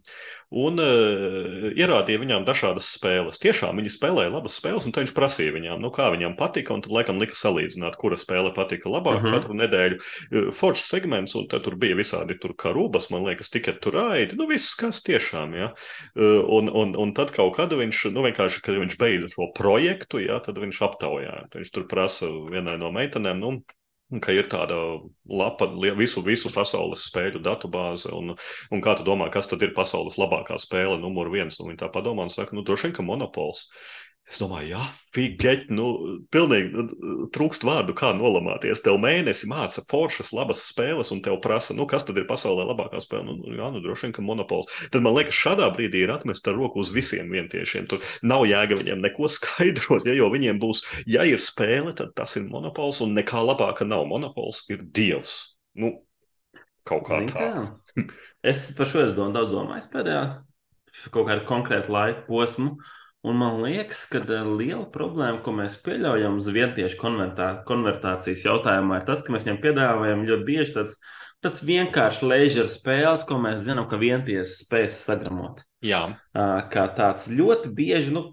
un 0.55 0.79
uh, 0.79 1.65
ierādīja 1.75 2.21
viņām 2.23 2.45
dažādas 2.47 2.87
spēles. 2.95 3.41
Tiešām 3.43 3.81
viņi 3.81 3.91
spēlēja 3.91 4.31
labas 4.31 4.61
spēles, 4.61 4.87
un 4.87 4.95
viņš 4.95 5.13
prasīja 5.17 5.57
viņām, 5.57 5.83
nu, 5.83 5.91
kā 5.91 6.07
viņām 6.15 6.37
patika, 6.39 6.77
un 6.77 6.85
tad 6.85 6.95
laikam 6.95 7.19
lika 7.19 7.35
salīdzināt, 7.35 7.99
kura 7.99 8.19
spēle 8.21 8.53
patika 8.55 8.93
labāk 8.93 9.19
uh 9.19 9.25
Mhm. 9.25 9.27
-huh. 9.27 9.35
katru 9.41 9.59
nedēļu. 9.59 9.99
Uh, 9.99 10.51
Foršs 10.55 10.87
segments, 10.95 11.35
un 11.35 11.49
tur 11.51 11.75
bija 11.75 11.99
visādi 11.99 12.39
tur 12.39 12.55
karūbas, 12.55 13.11
man 13.11 13.27
liekas, 13.27 13.51
tikai 13.51 13.75
tur 13.81 13.99
raidi. 13.99 14.37
Nu, 14.39 14.47
viss 14.47 14.75
kas 14.79 15.03
tiešām, 15.03 15.55
jā. 15.59 15.73
Uh, 16.15 16.45
un, 16.47 16.71
un, 16.71 16.95
un 16.97 17.15
tad 17.15 17.33
kaut 17.35 17.57
kad 17.57 17.73
viņš, 17.75 18.05
nu, 18.15 18.23
vienkārši, 18.23 18.63
kad 18.63 18.79
viņš 18.79 18.99
beidza 19.03 19.29
šo 19.35 19.51
projektu, 19.57 20.23
jā, 20.23 20.39
tad 20.47 20.59
viņš 20.63 20.79
aptaujāja. 20.87 21.49
Viņš 21.55 21.71
tur 21.75 21.89
prasa 21.91 22.27
vienai 22.31 22.79
no 22.79 22.93
meitenēm, 22.95 23.39
nu, 23.43 23.57
ka 24.23 24.35
ir 24.35 24.49
tāda 24.51 24.77
lapa, 25.31 25.69
visu, 25.99 26.23
visu 26.27 26.53
pasaules 26.55 27.07
spēļu 27.09 27.43
datubāze, 27.45 28.13
un, 28.15 28.35
un 28.71 28.85
kā 28.85 28.97
tu 28.99 29.07
domā, 29.07 29.31
kas 29.33 29.49
tad 29.51 29.63
ir 29.65 29.75
pasaules 29.77 30.19
labākā 30.21 30.59
spēle, 30.61 30.99
numur 31.03 31.33
viens? 31.33 31.59
Un 31.61 31.73
viņi 31.73 31.83
tā 31.85 31.91
padomā 31.95 32.29
un 32.29 32.35
saka, 32.35 32.57
nu, 32.57 32.65
droši 32.67 32.89
vien, 32.89 32.97
ka 32.99 33.07
monopols. 33.07 33.67
Es 34.25 34.39
domāju, 34.41 34.71
jā, 34.73 34.85
figeļ, 35.13 35.67
nu, 35.77 35.87
pilnīgi 36.33 36.71
nu, 36.73 36.85
trūkst 37.35 37.67
vārdu, 37.69 37.93
kā 37.97 38.15
nolamāties. 38.17 38.81
Tev 38.81 38.97
mēnesi 39.03 39.49
māca 39.51 39.83
foršas, 39.91 40.31
labas 40.33 40.63
spēles, 40.71 41.11
un 41.13 41.21
tev 41.25 41.37
prasa, 41.45 41.77
nu, 41.77 41.85
kas 41.91 42.07
tad 42.09 42.17
ir 42.17 42.25
pasaulē 42.31 42.65
labākā 42.71 43.03
spēle? 43.05 43.27
Nu, 43.29 43.53
jā, 43.53 43.69
nu, 43.75 43.83
droši 43.85 44.07
vien, 44.07 44.15
ka 44.17 44.25
monopols. 44.25 44.71
Tad 44.95 45.05
man 45.05 45.13
liekas, 45.19 45.37
šādā 45.37 45.69
brīdī 45.77 46.07
ir 46.07 46.15
atmest 46.15 46.49
ar 46.49 46.57
roku 46.57 46.81
uz 46.81 46.95
visiem 46.95 47.29
vientiešiem. 47.37 47.91
Tur 47.91 48.01
nav 48.25 48.47
jēga 48.49 48.81
viņiem 48.81 49.05
neko 49.05 49.29
skaidrot, 49.37 50.09
ja, 50.09 50.17
jo 50.17 50.31
viņiem 50.33 50.63
būs, 50.63 50.83
ja 51.05 51.29
ir 51.29 51.45
spēle, 51.45 51.93
tad 52.01 52.17
tas 52.17 52.39
ir 52.41 52.49
monopols, 52.49 53.05
un 53.05 53.13
nekā 53.21 53.45
labāka 53.45 53.85
nav. 53.85 54.09
Monopols 54.09 54.65
ir 54.73 54.89
dievs. 54.97 55.37
Nu, 55.77 55.93
kaut 56.89 57.05
kā 57.11 57.21
Zini 57.21 57.33
tā. 57.37 57.45
kā? 57.45 58.09
Es 58.45 58.67
par 58.77 58.89
šo 58.89 59.01
es 59.01 59.15
domāju, 59.17 59.37
daudz 59.39 59.53
domāju 59.55 59.87
pēdējā 59.93 60.25
kaut 61.13 61.29
kādu 61.31 61.47
konkrētu 61.49 61.93
laika 61.93 62.25
posmu. 62.27 62.75
Un 63.25 63.39
man 63.41 63.63
liekas, 63.65 64.03
ka 64.13 64.21
eh, 64.21 64.45
liela 64.45 64.85
problēma, 64.93 65.41
ko 65.45 65.55
mēs 65.57 65.79
pieļaujam 65.85 66.37
uz 66.43 66.49
vietiešu 66.53 66.99
konvertā, 67.01 67.51
konvertācijas 67.69 68.45
jautājumā, 68.45 69.01
ir 69.01 69.07
tas, 69.09 69.23
ka 69.25 69.33
mēs 69.33 69.47
viņam 69.47 69.61
piedāvājam 69.63 70.25
ļoti 70.29 70.45
bieži 70.49 70.75
tāds, 70.77 70.99
tāds 71.45 71.65
vienkāršs 71.65 72.21
leisure 72.25 72.69
spēles, 72.69 73.25
ko 73.25 73.39
mēs 73.41 73.63
zinām, 73.65 73.87
ka 73.89 74.01
vientieši 74.01 74.59
spēs 74.67 74.99
sagramot. 75.07 75.65
Jā, 75.85 76.07
Kā 76.73 76.85
tāds 76.97 77.25
ļoti 77.33 77.73
bieži, 77.77 78.13
nu, 78.13 78.27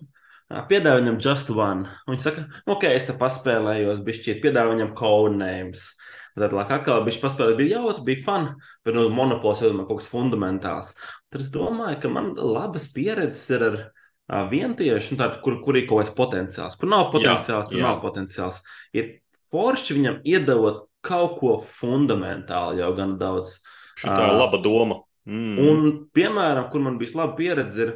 piedāvā 0.67 0.99
viņam 0.99 1.21
just 1.23 1.53
one. 1.55 1.87
Un 2.03 2.15
viņš 2.15 2.27
saka, 2.27 2.45
"Nu, 2.67 2.75
ok, 2.75 2.83
es 2.91 3.07
te 3.07 3.15
paspēlējos, 3.15 4.03
bišķiet, 4.03 4.43
piedāvā 4.43 4.75
viņam 4.75 4.95
codenames. 4.95 5.87
Tad, 6.35 6.53
lai 6.55 6.63
atkal 6.63 7.03
bija 7.03 7.19
paspēlēt, 7.19 7.57
bija 7.59 7.79
jautri, 7.79 8.03
bija 8.07 8.23
fun, 8.23 8.45
bet 8.85 8.95
nu, 8.95 9.09
monopols 9.09 9.61
jau 9.61 9.71
ir 9.71 9.85
kaut 9.85 9.99
kas 9.99 10.11
fundamentāls. 10.11 10.93
Tad 11.31 11.41
es 11.41 11.49
domāju, 11.51 11.99
ka 12.01 12.09
man 12.09 12.35
labas 12.35 12.87
pieredzes 12.91 13.49
ir 13.51 13.63
ar 13.67 13.91
ā, 14.31 14.45
vientiešu, 14.51 15.13
nu, 15.13 15.19
tādu, 15.19 15.41
kur, 15.43 15.59
kur 15.65 15.77
ir 15.79 15.87
kaut 15.89 16.05
kāds 16.05 16.15
potenciāls. 16.15 16.77
Kur 16.79 16.91
nav 16.91 17.09
potenciāls, 17.13 17.69
tur 17.69 17.81
jā. 17.81 17.85
nav 17.89 17.99
potenciāls. 18.03 18.61
Ir 18.95 19.17
forši 19.51 19.97
viņam 19.97 20.21
iedot 20.27 20.85
kaut 21.05 21.37
ko 21.41 21.55
fundamentāli 21.65 22.81
jau 22.81 22.91
gan 22.97 23.17
daudz. 23.19 23.59
šī 23.99 24.09
ir 24.09 24.37
laba 24.39 24.61
doma. 24.61 25.01
Mm. 25.29 25.57
Un, 25.61 25.87
piemēram, 26.15 26.69
kur 26.71 26.81
man 26.85 26.97
bija 27.01 27.19
laba 27.19 27.35
pieredze, 27.37 27.85
ir, 27.85 27.95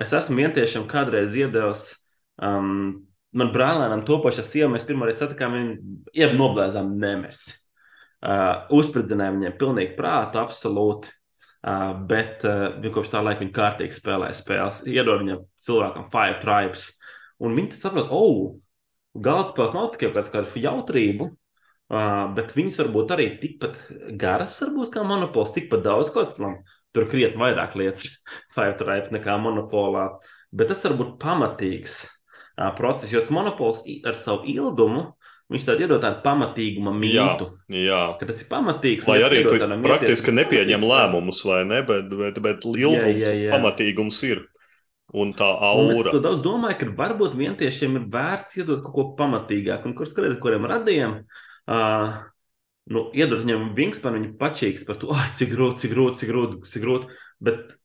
es 0.00 0.12
esmu 0.16 0.42
vientiešiem 0.42 0.86
kādreiz 0.90 1.36
iedevis, 1.38 1.86
um, 2.42 3.04
man 3.34 3.52
brālēnam 3.54 4.04
to 4.06 4.18
pašu 4.24 4.44
siemu, 4.46 4.74
mēs 4.74 4.86
pirmoreiz 4.88 5.20
satikām 5.22 5.56
viņu, 5.56 6.34
noblēzām 6.38 6.96
nemesi. 7.00 7.56
Uh, 8.24 8.64
uzspridzinājām 8.72 9.40
viņiem 9.40 9.56
pilnīgi 9.60 9.96
prātu, 9.98 10.40
absolūti. 10.40 11.12
Uh, 11.64 11.94
bet 12.04 12.42
uh, 12.44 12.74
viņi 12.76 12.92
kopš 12.92 13.10
tā 13.14 13.22
laika 13.24 13.40
viņi 13.40 13.54
kārtīgi 13.56 13.96
spēlē 13.96 14.28
spēles. 14.36 14.82
Iedod 14.90 15.22
viņam 15.22 15.46
cilvēkam 15.64 16.10
Five 16.12 16.36
Tribes. 16.42 16.90
Un 17.40 17.56
viņi 17.56 17.78
saprot, 17.78 18.10
oh, 18.12 18.58
galdspēles 19.24 19.72
nav 19.72 19.88
tikai 19.94 20.10
kaut 20.12 20.28
kāda 20.34 20.60
jautrība, 20.60 21.30
uh, 21.32 22.26
bet 22.36 22.52
viņas 22.52 22.82
varbūt 22.82 23.14
arī 23.16 23.28
tikpat 23.40 23.78
garas, 24.20 24.58
varbūt 24.60 24.92
kā 24.92 25.06
monopols, 25.08 25.54
tikpat 25.56 25.86
daudz 25.86 26.12
kaut 26.12 26.36
tam. 26.36 26.60
Tur 26.94 27.08
krietni 27.10 27.40
vairāk 27.40 27.78
lietas, 27.80 28.20
Five 28.54 28.76
Tribes 28.82 29.14
nekā 29.16 29.38
monopolā. 29.40 30.10
Bet 30.52 30.68
tas 30.70 30.84
var 30.84 30.98
būt 31.00 31.16
pamatīgs 31.22 32.02
uh, 32.04 32.74
process, 32.76 33.08
jo 33.14 33.24
tas 33.24 33.32
monopols 33.32 33.80
ar 34.04 34.20
savu 34.20 34.44
ilgumu, 34.52 35.14
viņš 35.54 35.66
tādu 35.68 35.84
iedod 35.86 36.02
tādu 36.02 36.20
pamatīguma 36.24 36.92
mītu. 36.98 37.46
Jā, 37.72 38.00
Ka 38.20 38.26
tas 38.28 38.42
ir 38.42 38.48
pamatīgs. 38.50 39.06
lai 39.08 39.20
arī 39.24 39.42
iedod 39.44 39.62
tu 39.62 39.78
praktiski 39.86 40.34
nepieņem 40.34 40.82
pamatīgs 40.82 40.90
lēmumus, 40.90 41.44
vai 41.48 41.60
ne, 41.70 41.80
bet, 41.86 42.10
bet, 42.10 42.40
bet 42.44 42.66
ilgums, 42.66 43.22
jā, 43.22 43.32
jā. 43.46 43.54
pamatīgums 43.54 44.20
ir. 44.28 44.44
Un 45.14 45.30
tā 45.38 45.46
Un 45.46 45.92
es 45.92 45.98
aura. 46.00 46.12
daudz 46.18 46.40
domāju, 46.42 46.78
ka 46.80 46.86
varbūt 46.98 47.36
vientiešiem 47.38 48.00
ir 48.00 48.06
vērts 48.10 48.56
iedot 48.58 48.80
kaut 48.82 48.94
ko 48.96 49.04
pamatīgāku. 49.20 49.86
Un 49.86 49.94
kurš 49.94 50.10
skatās, 50.10 50.40
kuriem 50.42 50.66
radījām, 50.66 51.20
uh, 51.70 52.16
nu, 52.90 53.04
iedot 53.14 53.44
viņam 53.44 53.68
vingspanu, 53.76 54.18
viņi 54.18 54.32
pačīgs 54.40 54.82
par 54.88 54.98
to, 54.98 55.14
cik 55.38 55.52
grūti, 55.54 55.84
cik 55.84 55.94
grūti, 55.94 56.18
cik 56.24 56.32
grūti, 56.32 56.60
cik 56.72 56.82
grūti. 56.82 57.20
Bet 57.46 57.76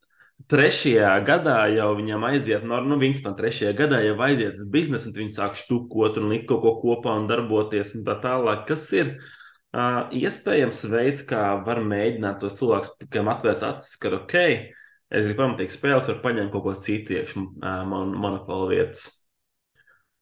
trešajā 0.48 1.12
gadā 1.28 1.58
jau 1.74 1.90
viņam 1.98 2.24
aiziet, 2.30 2.64
no 2.68 2.80
nu, 2.86 2.98
vingspan 3.02 3.36
trešajā 3.38 3.74
gadā 3.78 4.00
jau 4.06 4.16
aiziet 4.26 4.58
uz 4.58 4.68
biznesu, 4.72 5.10
un 5.10 5.18
viņi 5.18 5.36
sāk 5.36 5.58
štukot 5.60 6.18
un 6.22 6.30
likt 6.32 6.48
kaut 6.50 6.64
ko 6.64 6.74
kopā 6.80 7.18
un 7.20 7.28
darboties 7.30 7.96
un 7.98 8.06
tā 8.08 8.16
tālāk. 8.24 8.66
Kas 8.70 8.88
ir 8.96 9.16
uh, 9.18 10.08
iespējams 10.16 10.84
veids, 10.94 11.26
kā 11.30 11.44
var 11.66 11.84
mēģināt 11.86 12.40
tos 12.44 12.58
cilvēkus, 12.62 12.96
kam 13.14 13.32
atvērt 13.34 13.66
acis, 13.74 13.98
ka 14.02 14.14
ok, 14.22 14.38
es 15.10 15.26
gribu 15.28 15.42
pamatīgi 15.44 15.76
spēles, 15.76 16.10
var 16.14 16.22
paņemt 16.24 16.54
kaut 16.56 16.68
ko 16.68 16.78
citu 16.88 17.20
iekšā 17.20 17.44
uh, 17.44 17.84
mon 17.90 18.16
monopolu 18.16 18.72
vietas. 18.74 19.10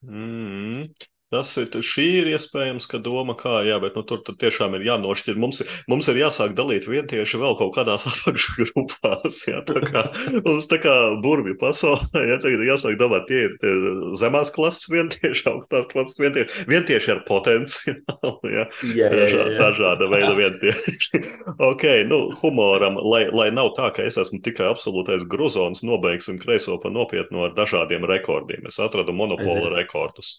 Mm. 0.07 0.89
Tas 1.33 1.49
ir, 1.59 1.67
šī 1.83 2.05
ir 2.21 2.29
iespējams, 2.31 2.85
ka 2.87 3.01
doma 3.03 3.33
kā, 3.35 3.59
jā, 3.67 3.75
bet 3.83 3.97
nu, 3.99 4.03
tur 4.07 4.21
tiešām 4.23 4.77
ir 4.77 4.85
jānošķir. 4.87 5.35
Mums, 5.41 5.59
mums 5.91 6.07
ir 6.07 6.21
jāsāk 6.21 6.53
dalīt 6.55 6.87
vientieši 6.87 7.41
vēl 7.41 7.57
kaut 7.59 7.73
kādās 7.75 8.07
apakšgrupās. 8.11 9.41
Jā, 9.49 9.59
tā 9.67 9.81
kā 9.83 10.05
mums 10.45 10.69
tā 10.71 10.79
kā 10.83 10.95
burbi 11.23 11.57
pasaulē, 11.59 12.23
jā, 12.31 12.37
tagad 12.43 12.63
jāsāk 12.69 12.95
domāt, 13.01 13.27
tie 13.27 13.41
ir 13.49 13.57
tie 13.59 13.73
zemās 14.21 14.53
klases 14.55 14.87
vientieši, 14.93 15.43
augstās 15.51 15.89
klases 15.91 16.15
vientieši, 16.21 16.63
vientieši 16.71 17.13
ar 17.17 17.23
potenciālu, 17.27 18.33
jā, 18.47 18.63
Jā, 18.95 19.09
jā, 19.09 19.11
dažā, 19.11 19.43
jā. 19.51 19.57
dažāda 19.59 20.07
veida 20.11 20.31
vientieši. 20.37 21.21
ok, 21.69 21.85
nu, 22.07 22.21
humoram, 22.39 23.01
lai, 23.03 23.25
lai 23.35 23.49
nav 23.55 23.73
tā, 23.77 23.91
ka 23.95 24.05
es 24.07 24.19
esmu 24.21 24.39
tikai 24.45 24.69
absolūtais 24.71 25.27
gruzons, 25.27 25.83
nobeigsim 25.87 26.39
kreiso 26.41 26.79
pa 26.79 26.91
nopietnu 26.93 27.43
ar 27.49 27.55
dažādiem 27.57 28.07
rekordiem. 28.07 28.67
Es 28.71 28.79
atradu 28.83 29.15
monopola 29.17 29.73
rekordus. 29.75 30.37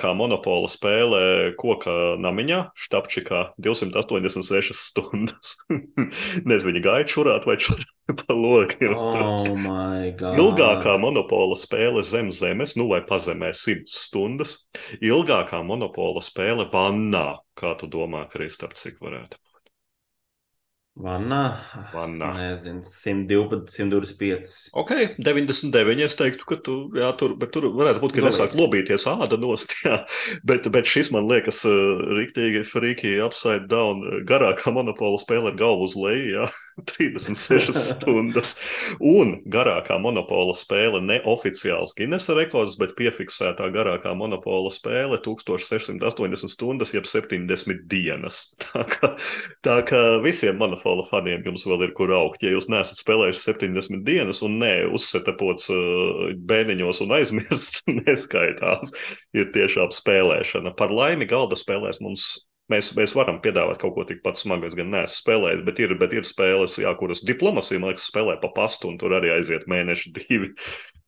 Garākā 0.00 0.16
monopola 0.16 0.64
spēlē 0.64 1.52
koka 1.60 2.16
namiņā, 2.16 2.72
Štapčikā 2.72 3.52
286 3.60 4.72
stundas. 4.72 5.58
Nezinu, 6.48 6.70
viņa 6.70 6.80
gāja 6.86 7.04
čurāt 7.04 7.44
vai 7.44 7.58
čurāt 7.60 7.84
pa 8.22 8.32
logiem. 8.32 8.96
Oh. 8.96 9.44
Ilgākā 10.40 10.96
monopola 10.96 11.52
spēle 11.52 12.00
zem 12.00 12.32
zemes, 12.32 12.78
nu 12.80 12.88
vai 12.88 13.02
pazemē 13.04 13.52
100 13.52 13.92
stundas. 13.92 14.56
Ilgākā 15.04 15.60
monopola 15.68 16.24
spēle 16.24 16.64
vannā. 16.72 17.36
Kā 17.60 17.76
tu 17.76 17.84
domā, 17.84 18.24
Kristap, 18.32 18.72
cik 18.80 19.04
varētu? 19.04 19.36
Vannā. 20.98 21.60
Es 21.86 22.64
Nezinu, 22.66 22.82
112, 22.84 23.70
125. 23.70 24.70
Ok, 24.74 24.90
99. 25.22 26.02
Es 26.04 26.16
teiktu, 26.18 26.44
ka 26.50 26.58
tu, 26.66 26.74
jā, 26.98 27.12
tur, 27.16 27.36
bet 27.38 27.52
tur 27.54 27.68
varētu 27.76 28.02
būt, 28.02 28.16
ka 28.16 28.24
nesāk 28.26 28.56
lobīties 28.58 29.06
āda 29.08 29.38
nost. 29.40 29.76
Jā. 29.86 30.02
Bet, 30.44 30.66
bet 30.74 30.90
šis 30.90 31.12
man 31.14 31.28
liekas, 31.30 31.62
uh, 31.68 32.02
rīktīgi 32.18 32.64
frīkī 32.66 33.14
upside 33.24 33.70
down. 33.70 34.02
Garākā 34.28 34.74
monopola 34.74 35.20
spēle 35.22 35.52
ar 35.52 35.56
galvu 35.60 35.86
uz 35.86 35.94
leju, 35.96 36.26
jā, 36.34 36.48
36 36.90 37.70
stundas. 37.94 38.56
Un 38.98 39.38
garākā 39.52 39.96
monopola 40.02 40.56
spēle 40.58 41.00
neoficiāls 41.06 41.94
Guinnessa 41.96 42.36
rekords, 42.36 42.76
bet 42.80 42.96
piefiksētā 42.98 43.70
garākā 43.74 44.12
monopola 44.18 44.72
spēle 44.74 45.20
1680 45.22 46.52
stundas, 46.52 46.94
jeb 46.96 47.08
70 47.08 47.86
dienas. 47.90 48.42
Tā 48.66 48.84
kā, 48.90 49.14
tā 49.66 49.80
kā 49.88 50.02
visiem 50.24 50.58
monopola 50.80 51.04
faniem 51.08 51.44
jums 51.44 51.66
vēl 51.66 51.84
ir 51.86 51.94
kur 51.94 52.10
augt. 52.12 52.42
Ja 52.42 52.50
jūs 52.50 52.68
neesat 52.68 53.00
spēlējuši 53.00 53.40
70 53.44 54.04
dienas 54.04 54.42
un 54.42 54.58
ne 54.58 54.86
uzsetapots 54.90 55.70
uh, 55.70 56.32
bēniņos 56.36 57.02
un 57.04 57.12
aizmirsts, 57.12 57.82
neskaitās, 58.00 58.92
ir 59.34 59.50
tiešām 59.52 59.90
spēlēšana. 59.92 60.74
Par 60.76 60.90
laimi 60.90 61.26
galda 61.26 61.56
spēlēs 61.56 62.00
mums. 62.00 62.46
Mēs, 62.70 62.92
mēs 62.94 63.16
varam 63.18 63.40
piedāvāt 63.42 63.80
kaut 63.82 63.96
ko 63.96 64.04
tikpat 64.06 64.38
smagu, 64.38 64.68
es 64.68 64.76
gan 64.78 64.92
neesmu 64.92 65.16
spēlējis, 65.16 65.62
bet 65.66 65.80
ir, 65.82 65.94
bet 65.98 66.12
ir 66.14 66.22
spēles, 66.22 66.76
jā, 66.78 66.92
kuras 66.94 67.18
diplomacija, 67.26 67.80
man 67.82 67.90
liekas, 67.90 68.04
spēlē 68.12 68.36
pa 68.38 68.52
pastu, 68.54 68.86
un 68.92 69.00
tur 69.00 69.16
arī 69.16 69.32
aiziet 69.34 69.66
mēneši, 69.66 70.12
divi 70.20 70.52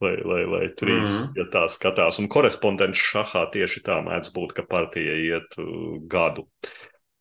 vai, 0.02 0.16
vai, 0.26 0.40
vai 0.50 0.64
trīs, 0.74 1.06
mm. 1.06 1.20
-hmm. 1.20 1.38
ja 1.38 1.46
tā 1.54 1.62
skatās. 1.70 2.18
Un 2.18 2.26
korespondents 2.26 2.98
šahā 3.12 3.44
tieši 3.54 3.84
tā 3.86 4.00
mēdz 4.02 4.34
būt, 4.34 4.56
ka 4.58 4.66
partija 4.66 5.14
iet 5.14 5.54
uh, 5.62 6.02
gadu. 6.10 6.48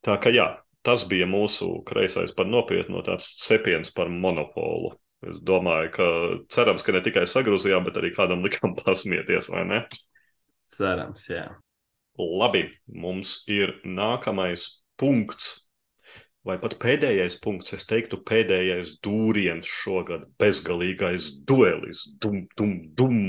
Tā 0.02 0.18
kā 0.18 0.34
jā, 0.34 0.49
tas 0.86 1.06
bija 1.10 1.28
mūsu 1.30 1.70
kreisais 1.88 2.34
par 2.36 2.49
nopietnu, 2.49 3.03
tāds 3.06 3.30
cepiens 3.45 3.94
par 3.95 4.12
monopolu. 4.12 4.95
Es 5.30 5.38
domāju, 5.45 5.90
ka 5.94 6.06
cerams, 6.49 6.82
ka 6.82 6.95
ne 6.95 7.03
tikai 7.06 7.28
sagrozījām, 7.30 7.86
bet 7.86 7.99
arī 8.02 8.10
kādam 8.16 8.41
likām 8.45 8.74
pasmieties, 8.80 9.52
vai 9.53 9.66
ne? 9.70 9.84
Cerams, 10.72 11.28
jā. 11.30 11.45
Labi, 12.22 12.66
mums 12.88 13.41
ir 13.49 13.76
nākamais 13.86 14.68
punkts. 14.99 15.58
Vai 16.41 16.56
pat 16.58 16.74
pēdējais 16.82 17.36
punkts, 17.44 17.76
es 17.78 17.84
teiktu, 17.86 18.18
pēdējais 18.26 18.95
dūriens 19.06 19.68
šogad, 19.70 20.24
bezgalīgais 20.41 21.28
duelis, 21.45 22.08
dum, 22.24 22.40
dum, 22.58 22.72
dum, 22.98 23.20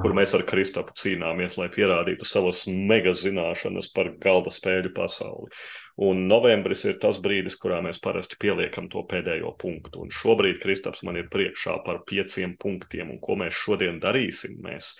kur 0.00 0.14
mēs 0.16 0.32
ar 0.38 0.46
Kristapu 0.48 0.96
cīnāmies, 0.96 1.58
lai 1.60 1.68
pierādītu 1.74 2.24
savas 2.24 2.62
mega 2.72 3.12
zināšanas 3.12 3.90
par 3.92 4.14
galda 4.24 4.52
spēļu 4.54 4.94
pasauli. 4.96 5.52
Un 6.00 6.26
novembris 6.28 6.86
ir 6.88 6.96
tas 7.02 7.18
brīdis, 7.20 7.58
kurā 7.60 7.82
mēs 7.84 8.00
parasti 8.00 8.38
pieliekam 8.40 8.88
to 8.92 9.02
pēdējo 9.08 9.52
punktu. 9.60 10.04
Un 10.04 10.12
šobrīd 10.14 10.62
Kristaps 10.62 11.04
man 11.04 11.20
ir 11.20 11.28
priekšā 11.32 11.78
par 11.84 12.02
pieciem 12.08 12.56
punktiem. 12.56 13.12
Un 13.12 13.20
ko 13.20 13.36
mēs 13.36 13.58
šodien 13.58 14.00
darīsim? 14.00 14.56
Mēs 14.64 14.94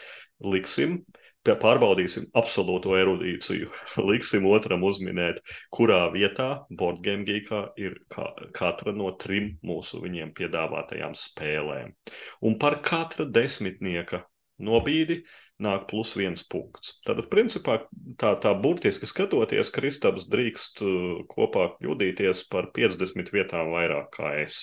liksim, 0.45 0.99
pārbaudīsim 1.43 2.29
absolūto 2.39 2.93
erudīciju. 2.99 3.71
Liksim 4.11 4.47
otram 4.51 4.85
uzminēt, 4.87 5.41
kurā 5.75 6.05
vietā 6.15 6.67
Boardgame 6.71 7.25
Geekā 7.27 7.63
ir 7.77 7.97
ka 8.13 8.29
katra 8.55 8.93
no 8.93 9.11
trim 9.17 9.57
mūsu 9.65 10.03
viņiem 10.05 10.35
piedāvātajām 10.39 11.17
spēlēm. 11.19 11.97
Un 12.43 12.59
par 12.59 12.79
katra 12.85 13.27
desmitnieka 13.27 14.23
nobīdi 14.63 15.23
nāk 15.63 15.87
plus 15.91 16.15
viens 16.19 16.43
punkts. 16.51 16.97
Tad, 17.07 17.21
principā, 17.33 17.79
tā, 18.21 18.35
tā 18.43 18.53
burtiski 18.63 19.07
skatoties, 19.09 19.71
Kristaps 19.75 20.27
drīkst 20.33 20.83
uh, 20.87 21.23
kopā 21.31 21.71
kļūdīties 21.79 22.45
par 22.53 22.71
50 22.77 23.33
vietām 23.35 23.71
vairāk 23.77 24.11
kā 24.19 24.35
es. 24.43 24.61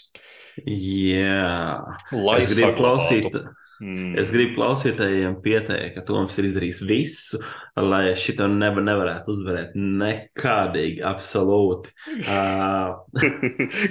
Jā. 0.65 1.79
Lai 2.11 2.41
Es 2.43 2.55
gribu 2.59 2.77
klausīt, 2.83 3.31
Mm. 3.79 4.17
es 4.19 4.27
gribu 4.27 4.57
klausītājiem 4.57 5.37
pieteikt, 5.39 5.93
ka 5.95 6.01
Toms 6.03 6.35
ir 6.41 6.49
izdarījis 6.49 6.81
visu, 6.83 7.37
lai 7.79 8.09
šito 8.19 8.43
nevar, 8.51 8.83
nevarētu 8.83 9.31
uzvarēt 9.31 9.77
nekādīgi, 9.79 10.99
absolūti. 11.07 11.93
Uh, 12.27 12.97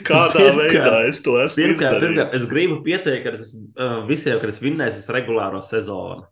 Kādā 0.05 0.35
Pirmkārt- 0.36 0.59
veidā 0.60 0.98
es 1.09 1.22
to 1.24 1.39
esmu 1.40 1.62
pirmkārt, 1.62 1.72
izdarījis? 1.72 2.02
pirmkārt, 2.05 2.36
es 2.36 2.44
gribu 2.51 2.76
pieteikt, 2.85 3.24
ka 3.24 3.32
es 3.40 3.55
uh, 3.56 3.94
visiem, 4.10 4.36
kad 4.43 4.52
es 4.52 4.60
vinnēšu 4.60 5.09
regulāro 5.16 5.62
sezonu. 5.64 6.26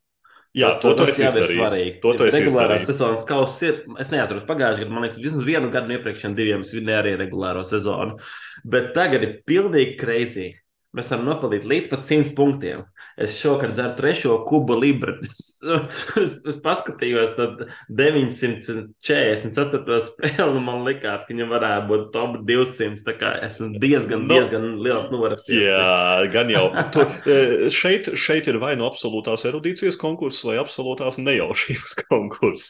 Jā, 0.57 0.71
Tas- 0.73 0.81
to 0.81 0.95
tu 0.97 1.05
tas 1.05 1.19
jau 1.21 1.29
ir 1.37 1.45
svarīgi. 1.53 2.01
To 2.01 2.13
esi 2.25 2.41
Regulārās 2.41 2.81
izdarījis. 2.81 2.87
sezonas 2.89 3.25
kausa 3.29 3.63
ir. 3.69 3.75
Es 4.01 4.09
neatceros 4.09 4.47
pagājušajā 4.49 4.87
gadā, 4.87 4.91
man 4.91 5.03
liekas, 5.05 5.19
vismaz 5.21 5.45
vienu 5.45 5.71
gadu 5.71 5.89
no 5.91 5.99
iepriekšējiem 5.99 6.35
diviem 6.39 6.61
es 6.65 6.73
vinnēju 6.73 7.01
arī 7.03 7.13
regulāro 7.21 7.61
sezonu. 7.69 8.19
Bet 8.65 8.95
tagad 8.95 9.23
ir 9.23 9.43
pilnīgi 9.47 9.99
crazy. 10.01 10.55
Mēs 10.97 11.11
varam 11.13 11.27
nopelnīt 11.29 11.65
līdz 11.69 11.91
pat 11.93 12.01
100 12.09 12.31
punktiem. 12.39 12.87
Es 13.21 13.37
šovakar 13.41 13.71
dzeru 13.77 13.93
trešo 13.99 14.39
kubu 14.49 14.75
libru. 14.81 15.13
Es, 15.67 15.83
es, 16.21 16.33
es 16.47 16.57
paskatījos, 16.63 17.33
tad 17.37 17.63
944 17.89 19.97
spēli, 20.05 20.61
man 20.63 20.85
likās, 20.87 21.25
ka 21.27 21.33
viņam 21.33 21.49
varētu 21.51 21.87
būt 21.91 22.05
top 22.15 22.37
200. 22.47 23.01
Tā 23.07 23.15
kā 23.19 23.31
esmu 23.47 23.67
diezgan, 23.83 24.21
Nu, 24.27 24.31
diezgan 24.35 24.65
liels 24.85 25.09
novaras. 25.13 25.43
Jā, 25.51 26.27
gan 26.33 26.51
jau. 26.53 26.67
Tu, 26.97 27.01
e, 27.29 27.31
šeit, 27.75 28.11
šeit 28.19 28.47
ir 28.53 28.57
vai 28.63 28.75
nu 28.79 28.85
absolūtās 28.87 29.45
erudīcijas 29.51 29.99
konkurss, 30.01 30.45
vai 30.47 30.57
absolūtās 30.63 31.19
nejaušības 31.23 31.93
konkurss. 32.07 32.65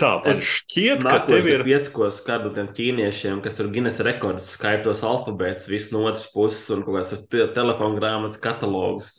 Tā, 0.00 0.10
man 0.20 0.28
Es 0.34 0.40
šķiet, 0.46 1.00
ka 1.06 1.18
tev 1.28 1.44
ir. 1.50 1.60
pieskos 1.66 2.20
kādu 2.26 2.48
tiem 2.56 2.68
ķīniešiem, 2.76 3.36
kas 3.44 3.54
tur 3.58 3.66
Guinness 3.72 4.02
rekords, 4.04 4.50
skaitos 4.58 5.00
alfabēts, 5.06 5.68
viss 5.72 5.92
no 5.94 6.00
otras 6.10 6.26
puses 6.34 6.64
un 6.74 6.80
kaut 6.86 6.94
kāds 7.00 7.12
te 7.32 7.40
telefona 7.72 7.98
grāmatas 7.98 8.40
katalogs. 8.42 9.16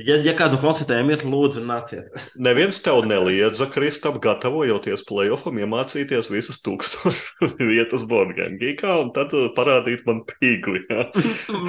Ja, 0.00 0.16
ja 0.16 0.34
kādu 0.38 0.58
klausītājiem 0.60 1.10
ir, 1.12 1.24
lūdzu, 1.28 1.62
nāciet. 1.66 2.14
Neviens 2.40 2.80
tev 2.84 3.02
neliedza, 3.08 3.66
Kristap, 3.70 4.18
gatavojoties 4.22 5.04
playoffam, 5.08 5.58
iemācīties 5.60 6.30
visas 6.32 6.60
tūkstošas 6.64 7.56
vietas 7.70 8.06
Borgām 8.10 8.56
Gīkā 8.60 8.96
un 9.04 9.12
tad 9.16 9.34
uh, 9.36 9.50
parādīt 9.56 10.04
man 10.08 10.22
pīgli. 10.28 10.82
Ja? 10.90 11.06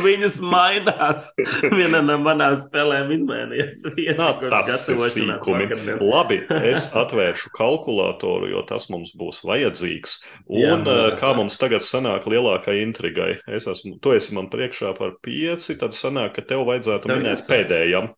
Viņas 0.05 0.39
mainās. 0.43 1.27
Viena 1.73 2.01
no 2.05 2.17
manām 2.23 2.55
spēlēm 2.59 3.11
izmainījās. 3.17 3.85
Viena, 3.97 4.31
Nā, 4.31 4.61
tas 4.67 4.87
ir 4.91 5.01
sīkumi. 5.01 5.67
vakardien. 5.67 6.01
Labi, 6.05 6.39
es 6.71 6.87
atvēršu 6.97 7.51
kalkulātoru, 7.57 8.49
jo 8.53 8.63
tas 8.69 8.87
mums 8.93 9.13
būs 9.17 9.43
vajadzīgs. 9.47 10.17
Jā, 10.51 10.71
Un 10.71 10.85
man 10.85 10.87
Jā, 10.87 10.97
liekas, 11.11 11.19
kā 11.21 11.31
mums 11.37 11.57
tagad 11.61 11.85
sanāk 11.87 12.27
lielākai 12.31 12.79
intrigai? 12.85 13.31
Es 13.51 13.67
esmu, 13.69 13.97
tu 14.03 14.13
esi 14.15 14.35
man 14.37 14.47
priekšā 14.51 14.93
par 14.97 15.15
pieci, 15.25 15.75
tad 15.81 15.97
sanāk, 15.97 16.33
ka 16.37 16.45
tev 16.53 16.63
vajadzētu 16.69 17.09
Tev 17.09 17.17
minēt 17.19 17.39
jāsāk. 17.39 17.51
pēdējam. 17.53 18.11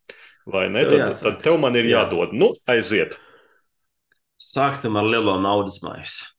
Vai 0.54 0.66
ne? 0.72 0.84
Tev 0.84 0.98
Tad, 0.98 1.08
jāsāk. 1.08 1.22
tad 1.30 1.42
tev 1.46 1.58
man 1.62 1.76
ir 1.80 1.88
Jā. 1.88 2.04
jādod. 2.04 2.34
Nu, 2.36 2.52
aiziet. 2.68 3.18
Sāksim 4.44 4.98
ar 5.00 5.08
lielo 5.08 5.34
naudas 5.40 5.80
maisu. 5.84 6.30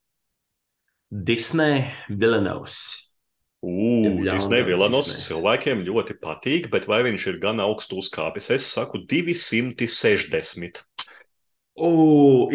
Ugh, 3.66 4.20
Jā, 4.26 4.36
Disney 4.36 4.62
un 4.62 4.68
Vilanovs 4.68 5.14
cilvēkiem 5.26 5.82
ļoti 5.88 6.16
patīk, 6.22 6.70
bet 6.76 6.86
vai 6.92 7.02
viņš 7.08 7.28
ir 7.34 7.40
gan 7.48 7.62
augstu 7.64 7.98
uzkāpis? 8.04 8.52
Es 8.54 8.68
saku 8.78 9.02
260. 9.16 10.84
U, 11.76 11.90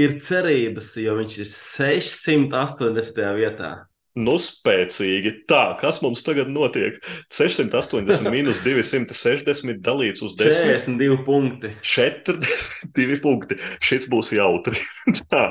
ir 0.00 0.14
cerības, 0.24 0.94
jo 1.02 1.14
viņš 1.18 1.34
ir 1.42 1.48
680. 1.52 3.26
vietā. 3.36 3.72
Nu, 4.18 4.32
spēcīgi. 4.42 5.30
Tā, 5.46 5.76
kas 5.78 6.00
mums 6.02 6.24
tagad 6.26 6.48
notiek? 6.50 6.96
680 7.30 8.26
minus 8.34 8.58
260 8.64 9.78
dalīts 9.86 10.24
uz 10.26 10.34
10. 10.34 10.66
42 10.66 11.18
punkti. 11.22 11.70
42 11.86 13.20
punkti. 13.22 13.58
Šis 13.86 14.08
būs 14.10 14.32
jautri. 14.34 14.82
Tā, 15.30 15.44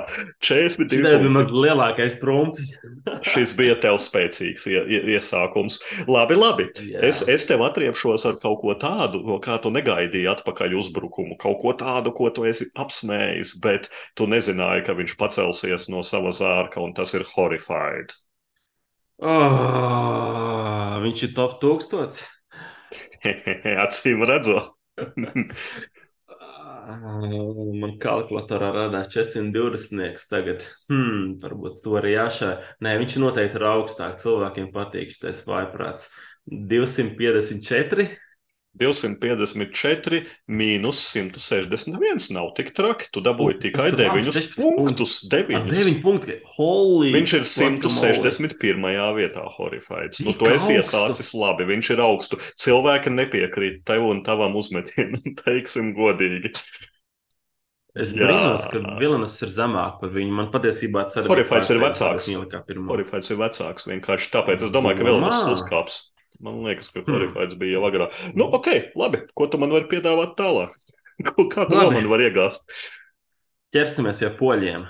42 0.44 0.92
Šis 0.92 1.24
bija 1.24 1.32
mans 1.32 1.56
lielākais 1.56 2.20
trumps. 2.20 2.68
Šis 3.24 3.56
bija 3.56 3.80
tev 3.80 4.02
spēcīgs 4.04 4.68
ie, 4.68 4.78
ie, 4.92 5.02
iesākums. 5.16 5.80
Labi, 6.12 6.36
labi. 6.36 6.68
Jā. 6.84 7.00
Es, 7.08 7.24
es 7.32 7.48
tev 7.48 7.64
atriepšos 7.64 8.28
ar 8.28 8.42
kaut 8.44 8.60
ko 8.66 8.76
tādu, 8.76 9.24
no 9.24 9.40
kā 9.44 9.56
tu 9.64 9.72
negaidīji 9.72 10.28
atpakaļ 10.36 10.76
uzbrukumu. 10.84 11.40
Kaut 11.40 11.62
ko 11.64 11.78
tādu, 11.80 12.12
ko 12.12 12.28
tu 12.36 12.44
esi 12.50 12.68
apsmējis, 12.76 13.56
bet 13.64 13.88
tu 14.20 14.28
nezināji, 14.28 14.84
ka 14.90 15.00
viņš 15.00 15.16
pacelsies 15.22 15.88
no 15.94 16.04
sava 16.04 16.36
zārka, 16.36 16.84
un 16.84 16.92
tas 16.98 17.16
ir 17.16 17.24
horrified. 17.38 18.20
Oh, 19.20 21.00
viņš 21.04 21.24
ir 21.28 21.32
top 21.36 21.58
1000. 21.60 22.22
Acīm 23.86 24.24
redzot. 24.28 24.72
Man 26.90 27.98
kalkulatorā 28.02 28.72
rādās 28.74 29.12
420. 29.14 30.24
tagad. 30.32 30.64
Hmm, 30.90 31.36
varbūt 31.42 31.84
to 31.84 31.98
arī 32.00 32.16
jāšā. 32.16 32.54
Nē, 32.86 32.96
viņš 33.02 33.20
noteikti 33.22 33.60
ir 33.60 33.68
augstāk. 33.70 34.18
Cilvēkiem 34.24 34.72
patīk 34.74 35.12
šis 35.14 35.44
vaiprāts. 35.50 36.10
254. 36.50 38.08
254 38.80 40.22
mīnus 40.48 41.04
161 41.12 42.30
nav 42.36 42.52
tik 42.58 42.72
traki. 42.78 43.10
Tu 43.14 43.24
dabūji 43.26 43.60
tikai 43.66 43.90
ir 43.92 43.98
labi, 44.00 44.24
9 44.24 44.36
16 44.36 44.58
punktus. 44.58 45.16
Ar 45.28 45.46
9. 45.46 45.72
9 45.72 46.04
punkti. 46.06 46.38
Holy! 46.56 47.14
Viņš 47.16 47.36
ir 47.40 47.48
guacamole. 47.48 48.14
161. 48.26 48.92
vietā, 49.20 49.48
Horrified. 49.58 50.20
Nu, 50.26 50.36
tu 50.38 50.50
esi 50.52 50.78
iesācis 50.80 51.34
labi, 51.38 51.68
viņš 51.70 51.94
ir 51.96 52.04
augstu. 52.06 52.40
Cilvēki 52.60 53.14
nepiekrīt 53.16 53.84
tev 53.90 54.08
un 54.10 54.24
tavam 54.28 54.56
uzmetienam, 54.60 55.36
teiksim, 55.44 55.94
godīgi. 55.98 56.54
Es 58.00 58.14
brīnos, 58.14 58.68
ka 58.70 58.80
Vilnius 59.00 59.36
ir 59.44 59.52
zemāk 59.52 59.98
par 60.00 60.12
viņu. 60.14 60.32
Man 60.38 60.52
patiesībā 60.54 61.08
tas 61.08 61.20
arī 61.20 61.32
Horrifieds 61.32 61.72
ir 61.74 61.82
vecāks. 61.82 62.30
Horrifieds 62.88 63.34
ir 63.34 63.40
vecāks 63.42 63.88
vienkārši 63.90 64.32
tāpēc. 64.36 64.68
Es 64.68 64.74
domāju, 64.74 65.02
ka 65.02 65.16
tas 65.26 65.42
uzkāps. 65.56 65.98
Man 66.40 66.62
liekas, 66.64 66.90
ka 66.94 67.02
Hmm. 67.04 67.12
Horrifieds 67.14 67.58
bija 67.60 67.78
jau 67.80 67.84
agrāk. 67.90 68.16
Nu, 68.40 68.46
ok, 68.56 68.70
labi. 68.96 69.24
Ko 69.36 69.48
tu 69.52 69.58
man 69.60 69.70
vari 69.76 69.90
piedāvāt 69.92 70.36
tālāk? 70.40 70.76
Kā 71.52 71.66
tu 71.68 71.76
Labi. 71.76 71.96
man 72.00 72.08
vari 72.08 72.30
iegāzt? 72.30 72.64
Ķersimies 73.76 74.18
pie 74.22 74.30
poļiem. 74.40 74.86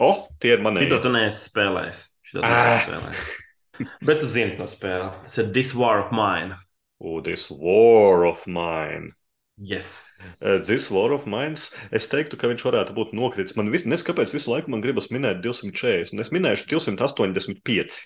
O, 0.00 0.08
tie 0.40 0.54
ir 0.56 0.62
mani. 0.64 0.80
Šito 0.86 1.02
tu 1.04 1.10
neesi 1.12 1.50
spēlējis. 1.50 2.00
Šito 2.26 2.40
tu 2.40 2.46
Ah. 2.48 2.64
neesi 2.64 2.86
spēlējis. 2.88 3.98
Bet 4.08 4.20
tu 4.22 4.26
zini 4.30 4.56
to 4.56 4.64
spēli. 4.70 5.10
Tas 5.26 5.36
ir 5.42 5.52
This 5.52 5.74
War 5.74 6.00
of 6.06 6.12
Mine. 6.16 6.56
Oh, 7.04 7.20
this 7.20 7.50
war 7.50 8.24
of 8.24 8.46
mine. 8.46 9.10
Yes. 9.58 10.40
Uh, 10.42 10.58
This 10.64 10.86
war 10.90 11.12
of 11.12 11.26
mine. 11.26 11.52
Es 11.92 12.06
teiktu, 12.08 12.38
ka 12.40 12.48
viņš 12.48 12.62
varētu 12.64 12.94
būt 12.96 13.12
nokritis. 13.12 13.56
Man 13.58 13.68
vis, 13.70 13.84
nes 13.84 14.02
kāpēc 14.06 14.32
visu 14.32 14.50
laiku 14.50 14.70
man 14.72 14.80
gribas 14.80 15.10
minēt 15.12 15.42
240. 15.44 16.14
un 16.14 16.22
Es 16.24 16.30
minēšu 16.32 16.66
285. 16.72 18.00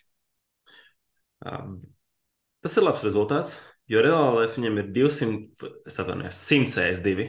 Um, 1.47 1.79
tas 2.65 2.77
ir 2.77 2.87
labs 2.87 3.05
rezultāts, 3.07 3.59
jo 3.91 4.03
reālais 4.05 4.57
viņam 4.59 4.81
ir 4.83 4.91
200, 4.97 5.73
es 5.89 5.99
atvainojos, 5.99 6.41
162. 6.49 7.29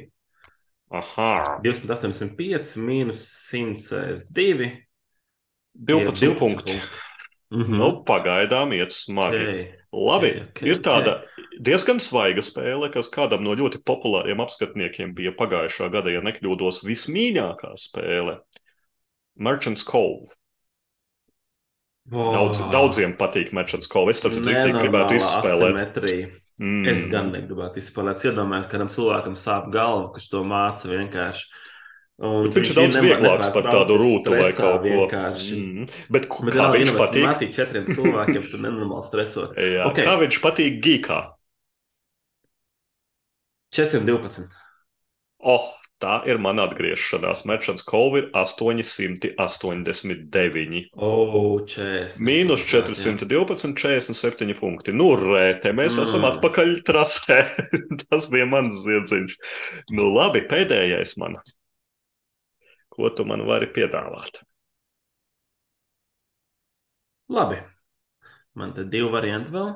Aha, 0.90 1.60
285 1.64 2.78
mīnus 2.82 3.26
162. 3.52 4.72
12 5.74 6.36
punkti. 6.40 6.80
Mm 7.50 7.64
-hmm. 7.64 7.78
Nu, 7.78 8.04
pagaidām 8.06 8.74
iet 8.74 8.92
smagi. 8.92 9.38
okay. 9.38 9.80
Labi, 9.92 10.28
Ok, 10.28 10.50
ok, 10.50 10.62
ir 10.62 10.82
tāda 10.86 11.14
diezgan 11.60 12.00
svaiga 12.00 12.42
spēle, 12.46 12.92
kas 12.94 13.10
kādam 13.10 13.42
no 13.42 13.56
ļoti 13.58 13.82
populāriem 13.82 14.42
apskatniekiem 14.42 15.16
bija 15.18 15.32
pagājušā 15.32 15.90
gada, 15.90 16.12
ja 16.14 16.22
nekļūdos, 16.22 16.84
vismīļākā 16.86 17.74
spēle. 17.76 18.40
Merchants 19.36 19.84
Cove. 19.84 20.30
Wow. 22.12 22.30
Daudz, 22.36 22.62
Daudziem 22.74 23.16
patīk 23.20 23.54
Merchants 23.56 23.90
Cove. 23.92 24.14
Es 24.14 24.22
tam 24.24 24.36
gribētu 24.36 25.18
izspēlēt. 25.20 25.80
Asimetrija. 25.80 26.30
Mm. 26.60 26.86
Es 26.92 27.06
gan 27.12 27.32
negribētu 27.32 27.80
izspēlēt. 27.80 28.20
Es 28.20 28.28
iedomājos, 28.28 28.70
kādam 28.72 28.92
cilvēkam 28.92 29.36
sāp 29.40 29.70
galva, 29.74 30.10
kas 30.16 30.28
to 30.32 30.44
māca 30.48 30.90
vienkārši. 30.92 31.46
Un 32.20 32.50
Bet 32.50 32.58
viņš 32.58 32.70
ir 32.74 32.76
daudz 32.76 32.98
vieglāks 33.00 33.50
par 33.56 33.68
tādu 33.72 33.96
rūtu 34.02 34.34
vai 34.36 34.50
kaut 34.52 34.82
ko. 34.84 34.88
Vienkārši. 34.90 35.56
Mm. 35.56 35.86
Bet, 36.12 36.26
Bet 36.28 36.58
kā 36.58 36.66
viņš 36.76 36.96
patīk? 37.00 37.28
Mācīt 37.30 37.54
četriem 37.56 37.88
cilvēkiem, 37.88 38.48
tu 38.52 38.60
nenormāli 38.60 39.06
stresot. 39.08 39.56
Jā, 39.76 39.88
Ok. 39.88 40.02
Kā 40.04 40.18
viņš 40.20 40.40
patīk 40.44 40.82
gīkā? 40.84 41.20
412. 43.72 44.50
Oh, 45.40 45.70
tā 46.00 46.22
ir 46.30 46.38
mana 46.40 46.64
atgriešanās. 46.70 47.42
Merchants 47.50 47.84
Cove 47.88 48.18
ir 48.22 48.28
889. 48.38 50.86
O, 50.96 51.10
40. 51.68 52.20
Mīnus 52.24 52.64
412, 52.70 53.74
47 53.76 54.54
punkti. 54.60 54.92
Nu, 54.96 55.10
rē, 55.20 55.58
te 55.62 55.72
mēs 55.76 55.98
Mm. 55.98 56.04
esam 56.08 56.24
atpakaļ 56.30 56.70
trasē. 56.88 57.40
Tas 58.10 58.24
bija 58.32 58.46
mans 58.48 58.76
ziedziņš. 58.86 59.32
Nu, 59.92 60.04
labi, 60.16 60.42
pēdējais 60.48 61.18
man. 61.22 61.34
Ko 62.90 63.10
tu 63.16 63.24
man 63.26 63.42
vari 63.48 63.68
piedāvāt? 63.76 64.42
Labi. 67.30 67.60
Man 68.58 68.74
te 68.74 68.84
divi 68.90 69.10
varianti 69.14 69.52
vēl. 69.54 69.70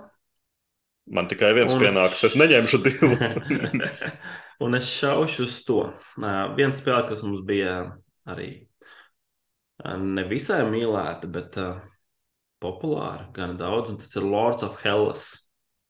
Man 1.14 1.28
tikai 1.28 1.52
viens 1.54 1.74
Un- 1.76 1.82
pienāks, 1.84 2.24
es 2.24 2.36
neņemšu 2.40 2.78
divu. 2.84 3.18
Un 4.64 4.78
es 4.78 4.88
šaušu 4.88 5.48
uz 5.48 5.58
to. 5.68 5.80
Nā, 6.22 6.34
Viena 6.58 6.76
spēle, 6.78 7.04
kas 7.10 7.24
mums 7.26 7.44
bija 7.48 7.74
arī 8.30 8.50
ā, 9.84 9.98
nevisai 10.00 10.62
mīlēta, 10.70 11.30
bet 11.32 11.58
uh, 11.60 11.82
populāra 12.64 13.28
gan 13.36 13.58
daudz, 13.60 13.92
un 13.92 14.00
tas 14.00 14.14
ir 14.16 14.28
Lords 14.28 14.64
of 14.64 14.80
Hellas. 14.84 15.26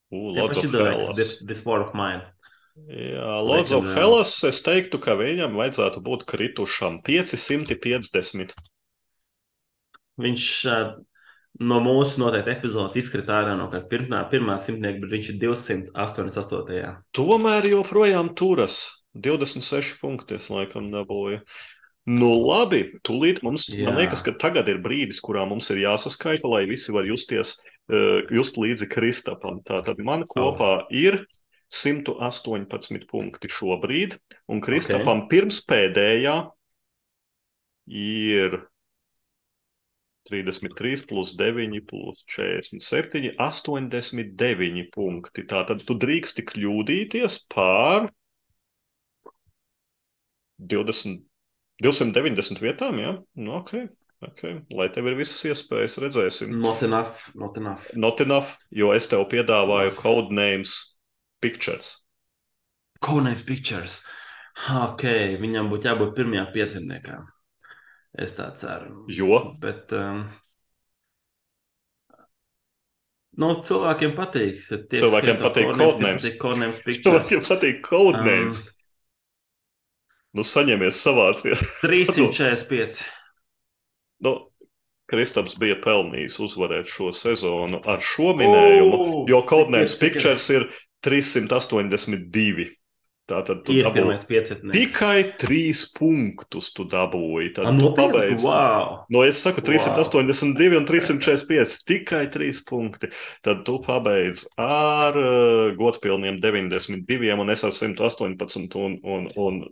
Tie 0.09 0.39
Lords 0.39 0.63
of 0.63 0.73
Hellas. 0.73 1.15
This, 1.17 1.35
this 1.45 1.65
War 1.67 1.83
of 1.85 1.93
Mine. 1.97 2.23
Jā, 2.89 3.37
Lords 3.45 3.73
of 3.75 3.83
Leģendārs. 3.85 3.97
Hellas, 3.99 4.35
es 4.49 4.61
teiktu, 4.65 4.97
ka 5.01 5.13
viņam 5.19 5.57
vajadzētu 5.59 6.01
būt 6.05 6.25
kritušam 6.29 7.01
550. 7.05 8.55
Viņš 10.23 10.47
uh, 10.69 10.95
no 11.61 11.77
mūsu 11.84 12.21
noteikti 12.21 12.53
epizodes 12.55 12.97
izkrita 13.03 13.38
ārā 13.41 13.53
no 13.57 13.67
pirmā, 13.69 14.23
pirmā 14.31 14.57
simtnieka, 14.61 15.03
bet 15.03 15.13
viņš 15.13 15.30
ir 15.34 15.39
288. 15.43 16.97
Tomēr 17.13 17.69
joprojām 17.69 18.34
turas 18.38 19.05
26 19.13 19.99
punkti, 20.01 20.39
es 20.39 20.49
laikam 20.49 20.89
dabūju. 20.93 21.43
Nu, 22.09 22.34
labi, 22.43 22.81
tūlīt 23.07 23.39
mums, 23.45 23.69
Jā. 23.71 23.88
man 23.88 24.01
liekas, 24.01 24.25
ka 24.25 24.34
tagad 24.35 24.67
ir 24.67 24.81
brīdis, 24.84 25.21
kurā 25.23 25.45
mums 25.47 25.69
ir 25.71 25.85
jāsaskaita, 25.85 26.49
lai 26.51 26.65
visi 26.67 26.91
var 26.91 27.07
justies, 27.07 27.55
uh, 27.93 28.25
just 28.34 28.59
līdzi 28.59 28.89
Kristapam. 28.91 29.61
Tātad 29.63 30.01
man 30.03 30.25
kopā 30.27 30.73
oh. 30.81 30.89
ir 30.91 31.21
118 31.71 33.07
punkti 33.07 33.49
šobrīd, 33.49 34.17
un 34.51 34.59
Kristapam 34.65 35.23
okay. 35.23 35.30
pirms 35.31 35.61
pēdējā 35.69 36.35
ir 37.88 38.59
33 40.29 41.05
plus 41.09 41.33
9 41.39 41.81
plus 41.89 42.23
47, 42.35 43.33
89 43.37 44.85
punkti. 44.93 45.45
Tātad 45.49 45.83
tu 45.87 45.97
drīksti 45.99 46.45
kļūdīties 46.51 47.39
pār 47.53 48.07
20, 50.73 51.19
290 51.83 52.63
vietām, 52.63 53.01
jā? 53.03 53.17
Nu, 53.35 53.57
ok, 53.59 53.73
ok. 54.29 54.45
Lai 54.77 54.87
tev 54.95 55.11
ir 55.11 55.19
visas 55.19 55.43
iespējas, 55.51 55.99
redzēsim. 56.05 56.55
Not 56.63 56.85
enough, 56.87 57.27
not 57.35 57.59
enough. 57.59 57.91
Not 57.99 58.23
enough, 58.23 58.55
jo 58.71 58.93
es 58.95 59.09
tev 59.11 59.27
piedāvāju 59.33 59.97
codenames 59.99 60.77
pictures. 61.43 61.97
Codenames 63.03 63.43
Pictures. 63.43 63.99
Ok, 64.71 65.03
viņam 65.41 65.67
būtu 65.71 65.89
jābūt 65.89 66.13
pirmajā 66.15 66.45
pieciniekā. 66.55 67.17
Es 68.14 68.35
tā 68.38 68.52
ceru. 68.57 69.06
Jo? 69.10 69.40
Bet, 69.61 69.90
um, 69.98 70.27
nu, 73.41 73.49
cilvēkiem 73.65 74.14
patīk. 74.18 74.61
Tie, 74.69 75.02
Cilvēkiem 75.02 75.41
patīk 75.41 75.73
Pictures. 76.85 77.02
Cilvēkiem 77.02 77.44
patīk 77.48 77.81
codenames. 77.88 78.64
Um, 78.68 78.80
nu, 80.38 80.45
saņemies 80.45 81.02
savācies. 81.02 81.65
345. 81.88 83.02
Nu, 84.23 84.38
Kristaps 85.10 85.57
bija 85.60 85.76
pelnījis 85.84 86.38
uzvarēt 86.45 86.88
šo 86.90 87.10
sezonu 87.14 87.81
ar 87.90 87.99
šo 88.02 88.31
minējumu, 88.38 89.02
O, 89.02 89.26
jo 89.30 89.41
Codenames? 89.49 89.98
Pictures 89.99 90.45
ir 90.53 90.69
382. 91.03 92.69
Tātad 93.31 93.61
tu 93.63 93.71
Ir 93.71 93.85
dabūji 93.87 94.71
tikai 94.73 95.19
trīs 95.39 95.85
punktus. 95.95 96.67
Tu 96.75 96.83
dabūji. 96.91 97.53
Tad 97.55 97.69
A, 97.69 97.71
tu 97.71 97.85
nopietni? 97.85 98.11
pabeidzi. 98.11 98.47
Wow! 98.49 98.97
No 99.15 99.23
es 99.23 99.39
saku 99.45 99.63
382 99.63 100.75
un 100.81 100.87
345. 100.89 101.77
Tikai 101.87 102.25
trīs 102.33 102.59
punkti. 102.67 103.07
Tad 103.45 103.63
tu 103.67 103.77
pabeidz 103.85 104.43
ar 104.59 105.15
uh, 105.15 105.71
godpilniem 105.79 106.41
92 106.43 107.39
un 107.39 107.53
es 107.55 107.63
ar 107.63 107.71
118. 107.71 108.75
Un, 108.83 108.99
un, 109.07 109.29
un 109.39 109.63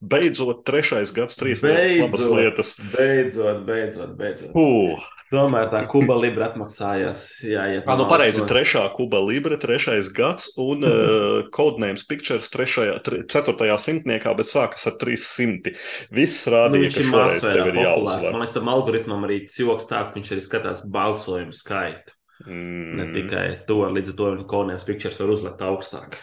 beidzot, 0.00 0.64
trešais 0.68 1.12
gads, 1.14 1.38
trīs 1.38 1.62
labas 1.64 2.26
lietas. 2.30 2.74
beidzot, 2.94 3.64
beidzot, 3.66 4.12
beidzot. 4.18 4.52
Uh, 4.54 5.06
Tomēr 5.28 5.66
tā 5.68 5.82
Kuba 5.90 6.14
Libra 6.16 6.46
atmaksājās. 6.48 7.24
Jā, 7.44 7.66
ja 7.68 7.80
Ah, 7.84 7.98
nu 8.00 8.06
pareizi, 8.08 8.44
trešā 8.48 8.86
Kuba 8.94 9.20
Libre, 9.20 9.58
trešais 9.60 10.08
gads 10.14 10.54
un 10.62 10.84
uh, 10.88 11.42
Codenames 11.52 12.06
Pictures 12.08 12.48
trešajā, 12.54 12.94
tre, 13.04 13.20
ceturtajā 13.28 13.76
simtniekā, 13.82 14.32
bet 14.38 14.48
sākas 14.48 14.88
ar 14.88 14.96
300. 15.02 15.74
Viss 16.16 16.46
Nu, 16.48 16.54
rādīja, 16.56 16.86
viņš 16.86 17.00
ka 17.00 17.08
šoreiz 17.10 17.48
tev 17.48 17.72
ir 17.74 17.80
jāuzvar. 17.82 18.30
Man 18.32 18.44
liekas, 18.46 18.56
tam 18.56 18.72
algoritmam 18.72 19.28
arī 19.28 19.42
joks 19.50 19.90
tāds, 19.90 20.14
ka 20.14 20.20
viņš 20.20 20.32
arī 20.36 20.46
skatās 20.46 20.84
balsojumu 20.88 21.56
skaitu. 21.56 22.14
Mm. 22.46 22.90
Ne 22.94 23.06
tikai 23.16 23.46
to, 23.66 23.82
līdz 23.90 24.12
ar 24.12 24.16
to 24.18 24.26
viņa 24.30 24.44
kolonijas 24.48 24.86
pictures 24.86 25.18
var 25.18 25.32
uzlikt 25.34 25.64
augstāk. 25.66 26.20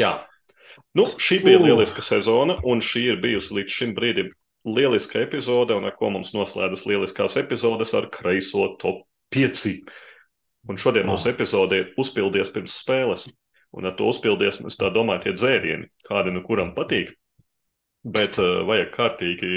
Jā. 0.00 0.16
Nu, 0.98 1.06
šī 1.18 1.40
bija 1.44 1.60
lieliska 1.62 2.02
sezona, 2.02 2.58
un 2.64 2.82
šī 2.84 3.04
ir 3.12 3.20
bijusi 3.22 3.54
līdz 3.58 3.76
šim 3.78 3.94
brīdim 3.96 4.30
lieliska 4.64 5.20
epizode, 5.20 5.76
un 5.76 5.84
ar 5.84 5.96
ko 5.98 6.10
mums 6.10 6.32
noslēdzas 6.34 6.86
lieliskās 6.88 7.36
epizodes 7.40 7.94
ar 7.94 8.08
kreiso 8.12 8.70
top 8.80 9.04
5. 9.34 9.82
Un 10.68 10.80
šodien 10.80 11.06
mūsu 11.06 11.28
Oh. 11.28 11.34
epizode 11.34 11.80
ir 11.80 11.90
uzpildies 12.00 12.50
pirms 12.52 12.78
spēles, 12.80 13.26
un 13.76 13.84
ar 13.84 13.96
to 13.98 14.08
uzpildies, 14.08 14.62
es 14.64 14.78
tā 14.80 14.88
domāju, 14.94 15.26
tie 15.26 15.34
dzērieni, 15.36 15.90
kādi 16.08 16.32
nu 16.32 16.42
kuram 16.46 16.72
patīk. 16.74 17.12
Bet 18.04 18.38
uh, 18.38 18.64
vajag 18.68 18.90
kārtīgi 18.92 19.50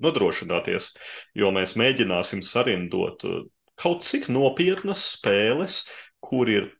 nodrošināties, 0.00 0.94
jo 1.36 1.50
mēs 1.52 1.76
mēģināsim 1.76 2.40
sarindot 2.44 3.24
uh, 3.28 3.42
kaut 3.76 4.04
cik 4.04 4.28
nopietnas 4.32 5.02
spēles, 5.16 5.82
kur 6.20 6.48
ir 6.48 6.70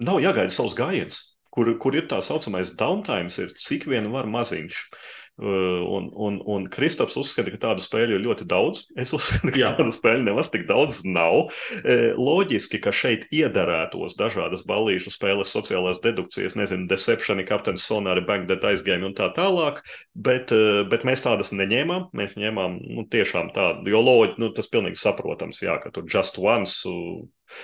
nav 0.00 0.20
jāgaida 0.20 0.52
savs 0.52 0.76
gājiens, 0.76 1.29
kur, 1.54 1.72
kur 1.82 1.96
ir 1.98 2.06
tā 2.10 2.20
saucamais 2.24 2.74
downtime, 2.78 3.32
ir 3.42 3.56
cik 3.56 3.88
vien 3.90 4.10
var 4.14 4.30
maziņš. 4.30 4.84
Uh, 4.90 5.20
Un, 5.40 6.10
un, 6.12 6.42
un 6.44 6.66
Kristaps 6.68 7.16
uzskata, 7.16 7.48
ka 7.54 7.60
tādu 7.62 7.80
spēļu 7.80 8.18
ir 8.18 8.24
ļoti 8.26 8.44
daudz. 8.50 8.82
Es 9.00 9.14
uzskatu, 9.16 9.48
ka 9.54 9.62
Jā. 9.62 9.70
tādu 9.78 9.92
spēļu 9.94 10.26
nemaz 10.26 10.50
tik 10.52 10.66
daudz 10.68 11.00
nav. 11.08 11.54
E, 11.80 12.12
Loģiski, 12.18 12.80
ka 12.84 12.92
šeit 12.92 13.24
iedarētos 13.32 14.18
dažādas 14.20 14.66
ballīšu 14.68 15.14
spēles, 15.14 15.52
sociālās 15.54 16.02
dedukcijas, 16.04 16.58
nezinu, 16.60 16.84
Deception, 16.90 17.40
Captain 17.48 17.80
Sonari, 17.80 18.24
Bank 18.28 18.50
Dead 18.50 18.66
Aizgame 18.68 19.08
un 19.08 19.16
tā 19.16 19.30
tālāk, 19.36 19.80
bet, 20.12 20.52
e, 20.52 20.84
bet 20.92 21.08
mēs 21.08 21.24
tādas 21.24 21.54
neņēmām. 21.56 22.10
Mēs 22.20 22.36
ņēmām 22.36 22.76
nu, 22.98 23.06
tiešām 23.08 23.54
tādu, 23.56 23.88
jo 23.94 24.04
loģi, 24.04 24.36
nu, 24.44 24.52
tas 24.52 24.68
pilnīgi 24.68 25.00
saprotams, 25.00 25.64
jā, 25.64 25.80
ka 25.80 25.94
tu 25.94 26.04
just 26.04 26.36
once, 26.42 26.84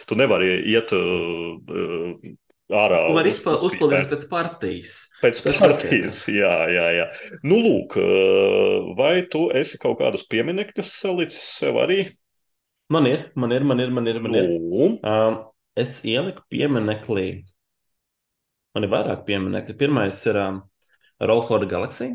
tu 0.09 0.17
nevari 0.17 0.63
iet 0.73 0.97
uh, 0.97 2.25
ārā. 2.75 3.01
Tu 3.07 3.15
vari 3.17 3.33
uzpildīt 3.33 3.99
pēc- 4.03 4.13
pēc 4.13 4.29
partijas. 4.31 4.95
Pēc 5.23 5.43
Tas 5.45 5.59
partijas, 5.63 6.21
jā, 6.41 6.55
jā, 6.73 6.87
jā. 6.99 7.07
Nu, 7.47 7.61
lūk, 7.63 7.99
uh, 8.01 8.95
vai 8.99 9.21
tu 9.31 9.47
esi 9.55 9.79
kaut 9.83 9.99
kādus 10.01 10.27
pieminekļus 10.31 10.95
salicis 11.01 11.43
sev 11.61 11.79
arī? 11.83 12.05
Man 12.91 13.07
ir, 13.11 13.29
man 13.35 13.53
ir, 13.53 13.65
man 13.67 13.83
ir, 13.83 13.91
man 13.91 14.07
ir. 14.07 14.21
Man 14.23 14.35
ir. 14.39 14.51
Um, 15.03 15.39
es 15.79 16.01
ieliku 16.07 16.45
pieminekli. 16.51 17.45
Man 18.77 18.87
ir 18.87 18.93
vairāk 18.93 19.25
pieminekļu. 19.27 19.77
Pirmais 19.81 20.19
ir 20.29 20.39
um, 20.39 20.61
Rolforda 21.23 21.67
Galaxija, 21.71 22.15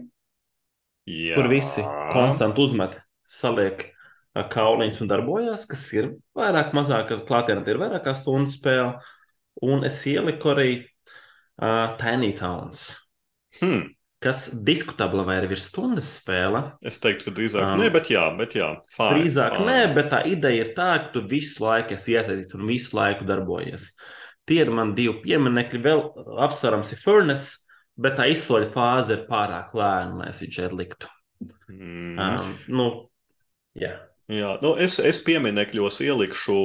jā. 1.10 1.36
kur 1.36 1.50
visi 1.52 1.84
konstanti 2.14 2.62
uzmet, 2.64 3.00
saliek 3.28 3.88
kauliņus 4.32 5.02
un 5.04 5.10
darbojas, 5.12 5.66
kas 5.68 5.82
ir 5.98 6.14
vairāk, 6.38 6.72
mazāk 6.78 7.12
klātienē, 7.28 7.66
ir 7.68 7.82
vairāk 7.82 8.06
kā 8.06 8.14
stundu 8.16 8.52
spēle. 8.52 8.94
Un 9.62 9.84
es 9.86 10.00
ieliku 10.10 10.54
arī 10.56 10.70
uh, 11.62 11.98
Tiny 12.02 12.32
Towns, 12.38 12.88
Hmm. 13.60 13.90
kas 14.24 14.46
diskutabla 14.66 15.26
vai 15.28 15.36
ir 15.42 15.48
virs 15.52 15.66
stundas 15.70 16.08
spēle. 16.22 16.62
Es 16.88 17.00
teiktu, 17.04 17.26
ka 17.28 17.32
drīzāk 17.36 17.66
Um, 17.74 17.82
nē, 17.82 17.90
bet 17.94 18.08
jā, 18.14 18.24
bet 18.38 18.56
jā. 18.56 18.70
Fine, 18.96 19.18
Drīzāk 19.18 19.58
fine. 19.58 19.66
nē, 19.68 19.94
bet 19.98 20.10
tā 20.14 20.22
ideja 20.30 20.64
ir 20.66 20.74
tā, 20.78 20.90
ka 21.04 21.12
tu 21.14 21.22
visu 21.28 21.66
laiku 21.66 21.98
esi 21.98 22.14
iesaistīts 22.16 22.56
un 22.56 22.66
visu 22.70 22.96
laiku 22.98 23.26
darbojies. 23.28 23.90
Tie 24.48 24.62
ir 24.64 24.72
man 24.74 24.96
divi 24.98 25.18
pieminekļi. 25.26 25.82
Vēl 25.84 26.02
apsverams 26.48 26.94
ir 26.96 27.02
Furnace, 27.04 27.58
bet 28.02 28.16
tā 28.18 28.26
izsoļa 28.32 28.72
fāze 28.74 29.12
ir 29.18 29.26
pārāk 29.30 29.76
lēna, 29.78 30.22
lai 30.24 30.30
es 30.32 30.40
viņu 30.42 30.56
šeit 30.58 30.74
liktu. 30.80 31.12
Mm. 31.70 32.18
Um, 32.20 32.56
nu, 32.70 32.88
jā. 33.78 33.98
Jā, 34.32 34.56
nu 34.64 34.76
es, 34.80 34.98
es 35.04 35.20
pieminekļos 35.26 36.00
ielikšu 36.08 36.56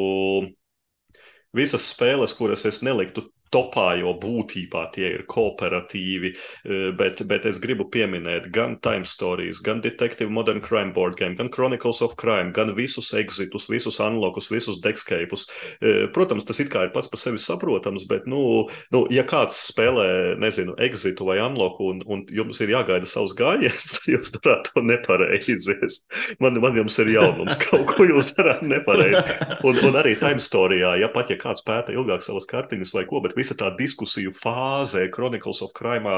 visas 1.56 1.86
spēles, 1.92 2.34
kuras 2.36 2.66
es 2.68 2.82
neliktu 2.84 3.26
topā, 3.54 3.98
jo 4.00 4.12
būtībā 4.22 4.86
tie 4.94 5.10
ir 5.18 5.24
kooperatīvi, 5.30 6.30
eh, 6.64 6.90
bet, 6.98 7.22
bet 7.28 7.46
es 7.46 7.58
gribu 7.62 7.86
pieminēt 7.92 8.50
gan 8.54 8.76
Time 8.84 9.04
Stories, 9.04 9.60
gan 9.64 9.80
Detective 9.80 10.30
Modern 10.30 10.60
Crime 10.60 10.92
Board 10.92 11.16
Game, 11.16 11.34
gan 11.38 11.48
Chronicles 11.48 12.02
of 12.02 12.16
Crime, 12.16 12.52
gan 12.52 12.74
visus 12.76 13.12
exitus, 13.14 13.68
visus 13.70 13.98
unlockus, 14.00 14.50
visus 14.50 14.80
dexcapus. 14.82 15.46
Eh, 15.80 16.06
Protams, 16.12 16.44
tas 16.48 16.60
it 16.60 16.70
kā 16.72 16.86
ir 16.88 16.92
pats 16.94 17.08
par 17.12 17.20
sevi 17.22 17.38
saprotams, 17.40 18.06
bet, 18.08 18.26
nu, 18.26 18.66
nu 18.92 19.04
ja 19.14 19.22
kāds 19.28 19.58
spēlē, 19.70 20.36
nezinu, 20.42 20.74
exitu 20.82 21.26
vai 21.28 21.38
unlocku 21.44 21.90
un, 21.92 22.02
un 22.06 22.24
jums 22.32 22.60
ir 22.64 22.72
jāgaida 22.74 23.06
savs 23.08 23.34
gājiens, 23.38 23.98
jūs 24.12 24.32
darāt 24.38 24.72
to 24.72 24.82
nepareizi. 24.86 25.76
Es- 25.86 26.02
Man, 26.42 26.58
man 26.60 26.74
jums 26.76 26.96
ir 27.00 27.08
jaunums, 27.14 27.56
kaut 27.64 27.86
ko 27.96 28.04
jūs 28.08 28.32
darāt 28.36 28.62
nepareizi. 28.66 29.20
Un, 29.66 29.78
un 29.88 29.96
arī 30.00 30.14
time 30.20 30.42
storijā, 30.42 30.94
ja 31.00 31.08
pat 31.12 31.30
ja 31.32 31.36
kāds 31.40 31.62
pēta 31.66 31.94
ilgāk 31.94 32.24
savas 32.24 32.46
kartiņas 32.50 32.92
vai 32.96 33.04
ko, 33.08 33.20
bet 33.24 33.35
visa 33.36 33.56
tā 33.58 33.70
diskusiju 33.78 34.32
fāze, 34.34 35.06
Chronicles 35.14 35.62
of 35.64 35.74
Crime, 35.76 36.10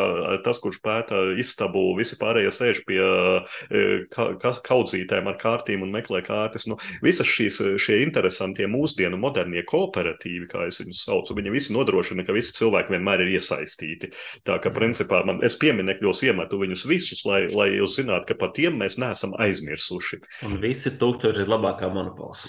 tas, 0.44 0.60
kurš 0.62 0.80
pēta 0.84 1.22
istabu, 1.40 1.90
visi 1.98 2.18
pārējie 2.20 2.52
sēž 2.54 2.82
pie 2.88 3.00
eh, 3.02 4.04
ka, 4.14 4.30
ka, 4.40 4.54
kaudzītēm 4.68 5.30
ar 5.30 5.38
kārtīm 5.40 5.84
un 5.86 5.92
meklē 5.94 6.22
kārtas. 6.26 6.68
Nu, 6.70 6.78
visas 7.04 7.28
šīs 7.30 7.60
šie 7.80 8.00
interesantie 8.04 8.68
mūsdienu 8.70 9.18
modernie 9.20 9.64
kooperatīvi, 9.68 10.48
kā 10.50 10.68
es 10.70 10.82
viņus 10.82 11.04
saucu, 11.08 11.36
viņi 11.38 11.54
visi 11.54 11.74
nodrošina, 11.76 12.26
ka 12.26 12.36
visi 12.36 12.54
cilvēki 12.58 12.96
vienmēr 12.96 13.24
ir 13.24 13.34
iesaistīti. 13.38 14.12
Tā 14.48 14.60
ka, 14.62 14.72
principā, 14.74 15.24
man, 15.28 15.42
es 15.46 15.58
pieminekļos 15.60 16.24
iemetu 16.28 16.60
viņus 16.62 16.86
visus, 16.90 17.24
lai, 17.28 17.44
lai 17.52 17.72
jūs 17.76 17.98
zinātu, 18.00 18.30
ka 18.30 18.38
par 18.40 18.54
tiem 18.56 18.78
mēs 18.80 18.98
neesam 19.00 19.34
aizmirsuši. 19.40 20.22
Un 20.48 20.58
visi 20.62 20.94
tūkstoši 21.00 21.44
ir 21.44 21.52
labākā 21.52 21.90
monopols. 21.92 22.46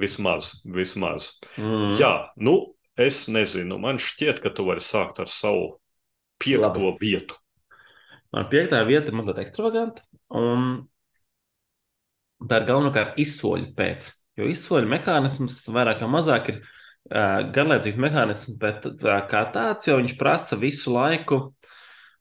Vismaz, 0.00 0.64
vismaz. 0.64 1.28
Mm. 1.60 1.92
Jā, 2.00 2.12
nu, 2.40 2.73
es 2.96 3.26
nezinu, 3.32 3.78
man 3.82 3.98
šķiet, 3.98 4.40
ka 4.42 4.52
tu 4.54 4.66
vari 4.68 4.82
sākt 4.84 5.20
ar 5.22 5.30
savu 5.30 5.74
piekto 6.42 6.90
Labi. 6.90 6.98
vietu. 7.00 7.38
Man 8.34 8.48
piektā 8.50 8.80
vieta 8.86 9.10
ir 9.10 9.18
mazliet 9.18 9.40
ekstravaganta, 9.44 10.02
un 10.34 10.86
tā 12.50 12.60
ir 12.60 12.68
galvenokārt 12.68 13.18
izsoļu 13.22 13.72
pēc. 13.78 14.10
Jo 14.38 14.48
izsoļu 14.50 14.90
mehānisms 14.90 15.60
vairāk 15.70 16.02
vai 16.02 16.10
mazāk 16.16 16.50
ir 16.50 16.56
uh, 16.58 17.46
garlaicīgs 17.54 18.00
mehānisms, 18.02 18.58
bet 18.58 18.88
uh, 18.90 19.20
kā 19.30 19.44
tāds, 19.54 19.86
jo 19.86 20.00
viņš 20.00 20.16
prasa 20.18 20.58
visu 20.58 20.94
laiku, 20.94 21.40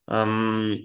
um, 0.06 0.76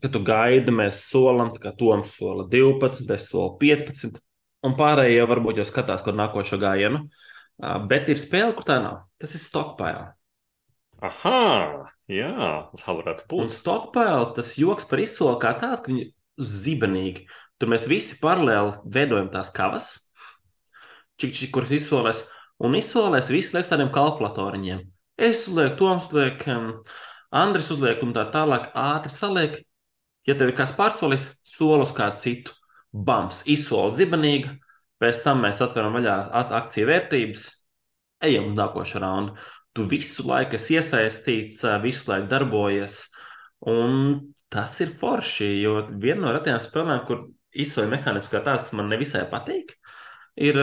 kad 0.00 0.14
tu 0.14 0.24
gaidi, 0.24 0.72
mēs 0.72 1.04
solam, 1.10 1.52
kā 1.60 1.74
Toms 1.76 2.16
sola 2.16 2.48
12, 2.48 3.04
es 3.12 3.28
solu 3.28 3.58
15, 3.60 4.16
un 4.64 4.76
pārējie 4.80 5.20
jau 5.20 5.28
varbūt 5.28 5.60
jau 5.60 5.68
skatās, 5.68 6.00
kur 6.06 6.16
nākošo 6.16 6.56
gājienu. 6.60 7.04
Uh, 7.04 7.28
bet 7.60 8.08
ir 8.08 8.20
spēle, 8.20 8.54
kur 8.56 8.66
tā 8.68 8.78
nav. 8.82 9.04
Tas 9.20 9.34
ir 9.36 9.42
stockpile. 9.42 10.08
Aha, 11.04 11.90
jā, 12.12 12.32
tā 12.76 12.94
varētu 12.96 13.26
Un 13.36 13.48
būt. 13.48 13.54
Stockpile 13.56 14.32
tas 14.36 14.56
joks 14.60 14.88
par 14.88 15.00
izsoli 15.00 15.40
kā 15.40 15.54
tāds, 15.60 15.84
ka 15.84 15.92
viņi 15.92 16.10
zibenīgi. 16.40 17.26
Tur 17.60 17.72
mēs 17.72 17.86
visi 17.88 18.16
paralēli 18.20 18.78
veidojam 18.88 19.28
tās 19.32 19.52
kavas, 19.52 19.92
čik, 21.20 21.34
čik, 21.36 21.50
kuras 21.56 21.72
izsolēs, 21.76 22.24
un 22.64 22.76
izsolēs 22.78 23.32
visi 23.32 23.56
liek 23.56 23.68
tādiem 23.68 23.92
kalkulatoriņiem. 23.92 24.86
Es 25.20 25.44
uzlieku, 25.48 25.76
Toms 25.80 26.08
uzliek, 26.08 26.40
um, 26.48 26.70
Andris 27.36 27.68
uzliek 27.72 28.00
un 28.04 28.14
tā 28.16 28.24
tālāk 28.32 28.70
ātri 28.72 29.12
saliek. 29.12 29.58
Ja 30.28 30.36
tev 30.36 30.52
ir 30.52 30.56
kāds 30.56 30.72
pārsolis, 30.76 31.28
solis 31.44 31.92
kādu 31.96 32.20
citu. 32.20 32.56
Bams, 32.90 33.44
izsoli 33.46 33.94
zibenīgi, 34.00 34.50
pēc 35.00 35.22
tam 35.24 35.42
mēs 35.44 35.62
atveram 35.64 35.96
vaļā 35.98 36.16
at- 36.40 36.52
akciju 36.60 36.88
vērtības, 36.90 37.46
ejam 38.26 38.52
uz 38.52 38.58
nākošo 38.58 39.00
raundu. 39.00 39.36
Tu 39.74 39.86
visu 39.86 40.26
laiku 40.26 40.58
esi 40.58 40.76
iesaistīts, 40.76 41.62
visu 41.82 42.10
laiku 42.10 42.28
darbojies. 42.28 43.04
Un 43.70 44.32
tas 44.50 44.80
ir 44.80 44.90
forši, 44.98 45.50
jo 45.62 45.76
viena 46.02 46.26
no 46.26 46.32
retajām 46.34 46.60
spēlēm, 46.60 47.04
kur 47.06 47.28
izsoļu 47.54 47.92
mehānisms 47.92 48.30
kā 48.32 48.42
tāds, 48.42 48.66
kas 48.66 48.74
man 48.78 48.90
nevisai 48.90 49.24
patīk, 49.30 49.76
ir 50.40 50.58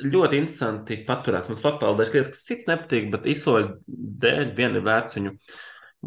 ļoti 0.00 0.40
interesanti 0.40 1.00
paturēts. 1.08 1.50
Man 1.50 1.58
stokpēlēs 1.58 2.14
lietas, 2.14 2.32
kas 2.34 2.46
cits 2.48 2.68
nepatīk, 2.68 3.10
bet 3.12 3.28
izsoļu 3.32 3.74
dēļ 4.24 4.54
vien 4.56 4.76
ir 4.76 4.84
vērts 4.86 5.18
viņu 5.18 5.34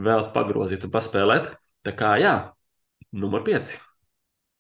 vēl 0.08 0.30
pagrozīt 0.36 0.86
un 0.86 0.94
paspēlēt. 0.94 1.52
Tā 1.84 1.94
kā 1.98 2.16
jā, 2.22 2.36
numur 3.12 3.44
5. 3.46 3.76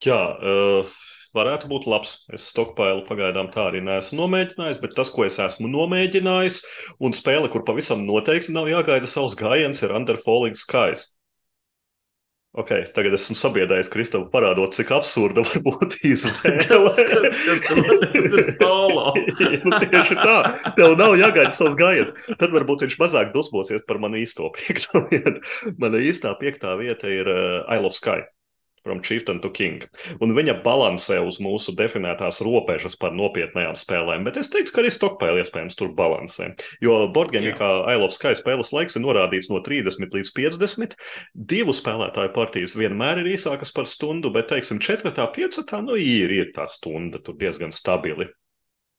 Jā, 0.03 0.19
uh, 0.35 0.95
varētu 1.37 1.71
būt 1.71 1.87
labs. 1.89 2.13
Es 2.33 2.45
stokpailu 2.51 3.03
pagaidām 3.07 3.49
tā 3.53 3.67
arī 3.69 3.81
neesmu 3.85 4.21
nomēģinājis, 4.21 4.81
bet 4.83 4.95
tas, 4.99 5.11
ko 5.13 5.27
es 5.27 5.39
esmu 5.41 5.71
nomēģinājis, 5.73 6.61
un 7.03 7.17
spēle, 7.17 7.49
kur 7.53 7.65
pavisam 7.67 8.05
noteikti 8.07 8.55
nav 8.55 8.71
jāgaida 8.71 9.09
savs 9.09 9.37
gājiens, 9.39 9.83
ir 9.83 9.95
Under 9.97 10.19
Falling 10.21 10.57
Skies. 10.59 11.11
Ok, 12.53 12.69
tagad 12.93 13.15
esmu 13.17 13.33
sabiedrējis 13.33 13.87
Kristofu 13.89 14.27
parādot, 14.29 14.75
cik 14.77 14.91
absurda 14.93 15.41
var 15.41 15.63
būt 15.65 15.95
izvēle. 16.11 16.67
kas, 16.69 16.99
kas, 17.09 17.71
tas 18.03 18.27
ir 18.29 18.51
solo. 18.59 19.07
nu, 19.17 19.79
tieši 19.81 20.17
tā, 20.19 20.35
tev 20.77 20.93
nav 20.99 21.17
jāgaida 21.17 21.49
savs 21.55 21.73
gājiens. 21.79 22.13
Tad 22.37 22.53
varbūt 22.53 22.85
viņš 22.85 22.99
mazāk 23.01 23.33
dusmosies 23.33 23.81
par 23.89 23.97
manu 24.03 24.21
īsto 24.21 24.51
piekto 24.53 25.01
vietu. 25.09 25.41
Mana 25.81 26.03
īstā 26.05 26.35
piektā 26.37 26.77
vieta 26.77 27.09
ir 27.09 27.33
uh, 27.33 27.65
I 27.65 27.81
Love 27.81 27.97
Sky. 27.97 28.21
From 28.83 28.99
Chieftain 29.01 29.39
to 29.39 29.49
King. 29.55 29.85
Un 30.19 30.33
viņa 30.35 30.57
balansē 30.65 31.21
uz 31.23 31.37
mūsu 31.43 31.71
definētās 31.79 32.41
robežas 32.43 32.97
par 32.99 33.13
nopietnām 33.15 33.77
spēlēm, 33.79 34.25
bet 34.27 34.39
es 34.41 34.51
teiktu, 34.51 34.73
ka 34.75 34.83
arī 34.83 34.91
Stockpile 34.91 35.39
iespējams 35.39 35.79
tur 35.79 35.93
balansē. 35.95 36.49
Jo 36.83 36.97
Borgēmī 37.15 37.53
kā 37.55 37.69
I 37.87 37.95
Love 38.01 38.11
Sky 38.15 38.35
spēles 38.35 38.73
laiks 38.75 38.99
ir 38.99 39.05
norādīts 39.05 39.47
no 39.53 39.61
30 39.63 40.11
līdz 40.17 40.33
50. 40.35 40.97
Divu 41.53 41.75
spēlētāju 41.77 42.33
partijas 42.35 42.75
vienmēr 42.75 43.23
ir 43.23 43.31
īsākas 43.37 43.71
par 43.75 43.87
stundu, 43.87 44.33
bet, 44.35 44.49
teiksim, 44.51 44.83
4. 44.83 45.15
5. 45.15 45.63
nu 45.87 45.95
ir, 45.99 46.35
ir 46.35 46.51
tā 46.55 46.67
stunda 46.67 47.23
tur 47.23 47.39
diezgan 47.39 47.71
stabili. 47.71 48.27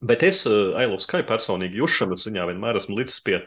Bet 0.05 0.25
es 0.27 0.43
uh, 0.49 0.75
I 0.81 0.89
Love 0.89 1.05
Sky 1.05 1.23
personīgi 1.29 1.81
jušanas 1.81 2.25
ziņā 2.27 2.49
vienmēr 2.51 2.81
esmu 2.81 2.99
līdz 2.99 3.21
pie 3.25 3.39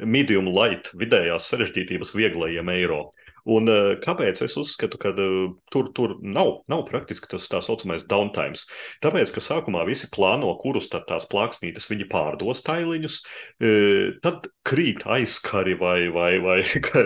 medium 0.00 0.48
light, 0.50 0.90
vidējās 0.98 1.46
sarežģītības 1.52 2.12
vieglajiem 2.16 2.68
eiro. 2.72 3.04
Un 3.50 3.66
uh, 3.66 3.92
kāpēc 4.02 4.44
es 4.46 4.54
uzskatu, 4.60 4.98
ka 5.02 5.10
uh, 5.16 5.50
tur, 5.74 5.90
tur 5.96 6.14
nav, 6.22 6.62
nav 6.70 6.84
praktiski 6.86 7.30
tas 7.32 7.48
tā 7.50 7.58
saucamais 7.64 8.06
downtime? 8.06 8.54
Tāpēc, 9.02 9.32
ka 9.34 9.42
sākumā 9.42 9.82
visi 9.88 10.06
plāno, 10.14 10.52
kurus 10.62 10.88
tad 10.92 11.08
tās 11.08 11.26
plāksnītes 11.30 11.88
viņi 11.90 12.06
pārdos 12.12 12.62
tailiņus, 12.66 13.18
uh, 13.22 14.12
tad 14.22 14.46
krīt 14.62 15.02
aizkari 15.10 15.74
vai, 15.78 16.06
vai, 16.14 16.36
vai 16.42 16.60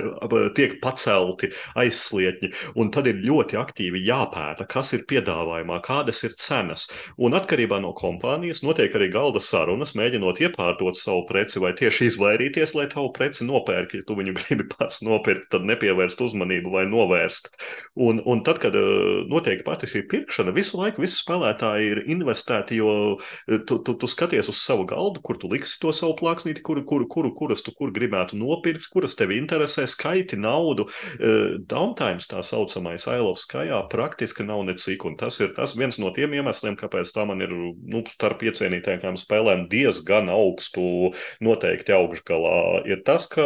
tiek 0.59 0.77
pacelti 0.83 1.51
aizslietņi, 1.81 2.53
un 2.77 2.93
tad 2.93 3.09
ir 3.09 3.23
ļoti 3.25 3.57
aktīvi 3.61 4.05
jāpēta, 4.05 4.67
kas 4.69 4.93
ir 4.97 5.07
piedāvājumā, 5.09 5.81
kādas 5.87 6.21
ir 6.29 6.37
cenas. 6.37 6.87
Un 7.17 7.37
atkarībā 7.39 7.81
no 7.81 7.95
kompānijas 7.97 8.61
notiek 8.67 8.93
arī 8.99 9.09
galda 9.15 9.41
sarunas, 9.41 9.95
mēģinot 9.97 10.43
iepārtot 10.45 11.01
savu 11.01 11.25
preci 11.31 11.63
vai 11.65 11.73
tieši 11.79 12.11
izvairīties, 12.11 12.77
lai 12.77 12.89
tavu 12.93 13.09
preci 13.17 13.49
nopērk, 13.49 13.97
ja 13.97 14.05
tu 14.07 14.19
viņu 14.21 14.37
gribi 14.43 14.69
pats 14.77 15.01
nopirkt, 15.07 15.49
tad 15.55 15.65
nepievērst 15.69 16.26
uzmanību 16.27 16.73
vai 16.75 16.85
novērst. 16.91 17.51
Un, 17.97 18.21
un 18.29 18.43
tad, 18.45 18.61
kad 18.63 18.77
uh, 18.77 19.25
notiek 19.31 19.63
pati 19.67 19.89
šī 19.91 20.05
pirkšana, 20.11 20.53
visu 20.57 20.77
laiku 20.81 21.05
visi 21.05 21.21
spēlētāji 21.23 21.93
ir 21.95 22.03
investēti, 22.13 22.81
jo 22.83 22.91
uh, 23.17 23.35
tu, 23.69 23.81
tu, 23.81 23.97
tu 23.97 24.11
skaties 24.11 24.51
uz 24.53 24.61
savu 24.61 24.85
galdu, 24.89 25.23
kur 25.25 25.41
tu 25.41 25.51
liksi 25.53 25.79
to 25.83 25.95
savu 25.97 26.17
plāksnīti, 26.21 26.65
kuru, 26.67 26.85
kuru, 26.89 27.09
kuru, 27.11 27.33
kuras 27.37 27.65
tu 27.65 27.73
kur 27.77 27.93
gribētu 27.95 28.39
nopirkt, 28.41 28.89
kuras 28.93 29.17
tevi 29.19 29.41
interesē, 29.41 29.87
skaiti 29.89 30.39
naudu. 30.41 30.89
Uh, 31.17 31.57
Downtimes 31.71 32.29
tā 32.31 32.43
saucamais 32.47 33.07
Ailovs 33.11 33.47
Skajā 33.47 33.83
praktiski 33.93 34.45
nav 34.47 34.65
necik, 34.67 35.05
un 35.07 35.17
tas 35.21 35.39
ir 35.41 35.53
tas 35.57 35.77
viens 35.79 35.99
no 36.03 36.11
tiem 36.15 36.35
iemesliem, 36.37 36.77
kāpēc 36.79 37.13
tā 37.15 37.27
man 37.29 37.43
ir 37.45 37.53
nu, 37.53 38.03
starp 38.11 38.43
iecienītākām 38.47 39.19
spēlēm 39.21 39.67
diezgan 39.73 40.31
augstu 40.33 41.13
noteikti 41.45 41.95
augšgalā. 41.97 42.87
Ir 42.89 43.03
tas, 43.07 43.29
ka 43.31 43.45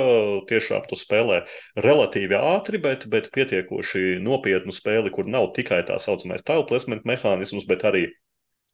tiešām 0.51 0.87
tu 0.91 0.99
spēlē 0.99 1.43
relatīvi 1.81 2.37
ātri, 2.39 2.70
ātri, 2.71 2.81
bet, 2.83 3.07
bet 3.11 3.31
pietiekoši 3.35 4.21
nopietnu 4.23 4.73
spēli, 4.73 5.11
kur 5.11 5.27
nav 5.27 5.53
tikai 5.55 5.83
tā 5.87 5.99
saucamais 5.99 6.43
tile 6.43 6.65
placement 6.67 7.05
mehānisms, 7.05 7.67
bet 7.67 7.85
arī 7.85 8.07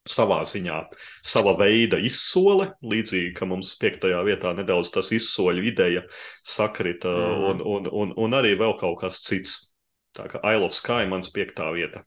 savā 0.06 0.44
ziņā, 0.46 0.88
sava 1.24 1.56
veida 1.58 1.98
izsole, 1.98 2.74
līdzīgi, 2.82 3.34
ka 3.34 3.46
mums 3.46 3.76
piektajā 3.80 4.22
vietā 4.24 4.52
nedaudz 4.54 4.90
tas 4.94 5.10
izsoļu 5.10 5.64
ideja 5.66 6.04
sakrita, 6.44 7.08
mm. 7.10 7.46
un, 7.48 7.62
un, 7.64 7.88
un, 7.90 8.12
un 8.16 8.36
arī 8.38 8.54
vēl 8.56 8.76
kaut 8.78 9.00
kas 9.00 9.20
cits. 9.24 9.72
Tā 10.14 10.28
kā 10.30 10.40
Isle 10.54 10.68
of 10.68 10.72
Sky 10.72 11.08
mans 11.08 11.28
piektā 11.28 11.66
vieta. 11.74 12.04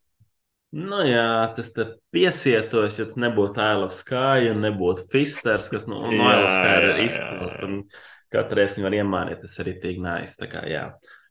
Nu 0.72 1.02
jā, 1.04 1.50
tas 1.58 1.74
te 1.74 1.86
piesietos, 2.14 2.98
ja 3.02 3.06
tas 3.10 3.20
nebūtu 3.20 3.60
Isle 3.60 3.90
of 3.90 3.94
Sky 3.94 4.50
un 4.54 4.64
nebūtu 4.64 5.10
Fisters, 5.12 5.68
kas 5.70 5.90
no, 5.90 6.06
no 6.08 6.14
Isle 6.14 6.46
of 6.46 6.56
Sky 6.56 6.74
ir 6.88 7.04
izcils. 7.04 7.60
Un 7.68 7.80
katru 8.32 8.62
reizi 8.62 8.80
viņu 8.80 8.88
var 8.88 8.98
iemānīt, 9.02 9.42
tas 9.44 9.60
arī 9.62 9.76
tik 9.82 10.00
nājas. 10.02 10.38
Tā 10.40 10.50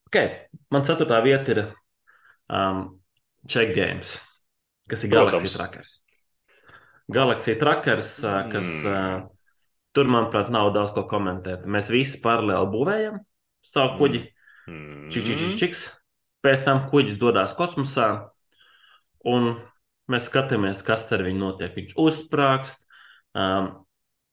Okay. 0.09 0.49
Man 0.73 0.85
ceturtā 0.89 1.21
vieta 1.25 1.53
ir 1.53 1.63
um, 2.49 2.85
Check 3.49 3.75
Games, 3.77 4.17
kas 4.89 5.05
ir 5.05 5.13
Galaxijas 5.13 5.57
Trackers. 5.59 5.99
Galaxija 7.13 7.59
Trackers, 7.61 8.13
uh, 8.25 8.41
kas 8.53 8.71
mm. 8.85 8.89
uh, 8.89 9.77
tur, 9.97 10.09
manuprāt, 10.13 10.49
nav 10.53 10.73
daudz 10.77 10.93
ko 10.97 11.05
komentēt. 11.09 11.69
Mēs 11.69 11.91
visi 11.93 12.21
paralēli 12.25 12.73
būvējam 12.73 13.21
savu 13.65 13.97
kuģi. 14.01 14.23
Mm. 14.69 15.09
Čiks, 15.13 15.29
čiks, 15.29 15.57
čiks. 15.61 15.85
Pēc 16.45 16.63
tam 16.65 16.85
kuģis 16.89 17.19
dodas 17.21 17.53
kosmosā, 17.59 18.09
un 19.27 19.51
mēs 20.09 20.29
skatāmies, 20.31 20.85
kas 20.87 21.09
ar 21.13 21.25
viņu 21.27 21.41
notiek. 21.43 21.75
Viņš 21.75 21.97
uzsprāgst, 21.99 22.85
um, 23.37 23.73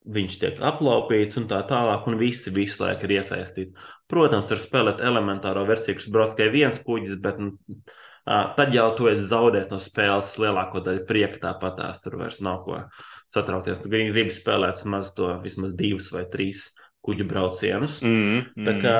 viņš 0.06 0.40
tiek 0.42 0.64
aplaupīts 0.64 1.40
un 1.40 1.48
tā 1.50 1.62
tālāk, 1.70 2.08
un 2.10 2.18
visi 2.20 2.54
visu 2.54 2.84
laiku 2.84 3.08
ir 3.08 3.18
iesaistīti. 3.20 3.86
Protams, 4.12 4.46
tur 4.50 4.62
spēlēt 4.62 5.02
elementāro 5.02 5.66
versiju, 5.66 5.98
kas 5.98 6.10
brauc 6.14 6.36
tikai 6.36 6.52
viens 6.54 6.82
kuģis, 6.86 7.16
bet 7.22 7.40
nu, 7.42 7.56
tad 8.26 8.74
jau 8.76 8.88
tu 8.98 9.10
esi 9.10 9.26
zaudējis 9.32 9.72
no 9.72 9.80
spēles 9.82 10.34
lielāko 10.42 10.82
daļu 10.86 11.06
prieka. 11.10 11.42
Tāpat 11.48 11.80
tās 11.80 12.02
tur 12.04 12.20
vairs 12.22 12.42
nav 12.46 12.62
ko 12.68 12.84
satraukties. 13.34 13.82
Tu 13.82 13.92
gribi 13.94 14.34
spēlēt 14.34 14.84
maz 14.90 15.14
to 15.18 15.32
vismaz 15.44 15.74
divus 15.78 16.12
vai 16.14 16.26
trīs 16.30 16.68
kuģu 17.06 17.28
braucienus. 17.30 18.00
Mm, 18.06 18.46
mm. 18.54 18.66
Tā 18.68 18.78
kā 18.82 18.96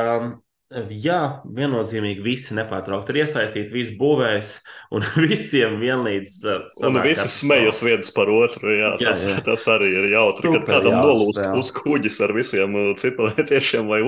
Jā, 0.76 1.20
viennozīmīgi 1.56 2.24
visi 2.26 2.56
nepārtraukti 2.58 3.14
ir 3.14 3.22
iesaistīti, 3.22 3.72
visi 3.72 3.94
būvēs 4.00 4.50
un 4.98 5.06
visiem 5.24 5.78
vienlīdz. 5.80 6.34
Uh, 6.52 6.66
un 6.90 7.00
visi 7.06 7.30
smejas 7.32 7.80
viens 7.86 8.12
par 8.16 8.28
otru. 8.34 8.74
Jā, 8.74 8.90
jā, 9.00 9.12
tas, 9.14 9.24
jā. 9.30 9.36
tas 9.46 9.68
arī 9.72 9.88
ir 9.94 10.08
jautri, 10.12 10.50
Super, 10.50 10.66
kad 10.66 10.74
kādam 10.74 10.98
nolūst 11.00 11.40
uz 11.56 11.70
kuģis 11.78 12.20
ar 12.28 12.34
visiem 12.36 12.76
uh, 12.76 12.90
cipelētiešiem 13.00 13.88
vai 13.92 14.02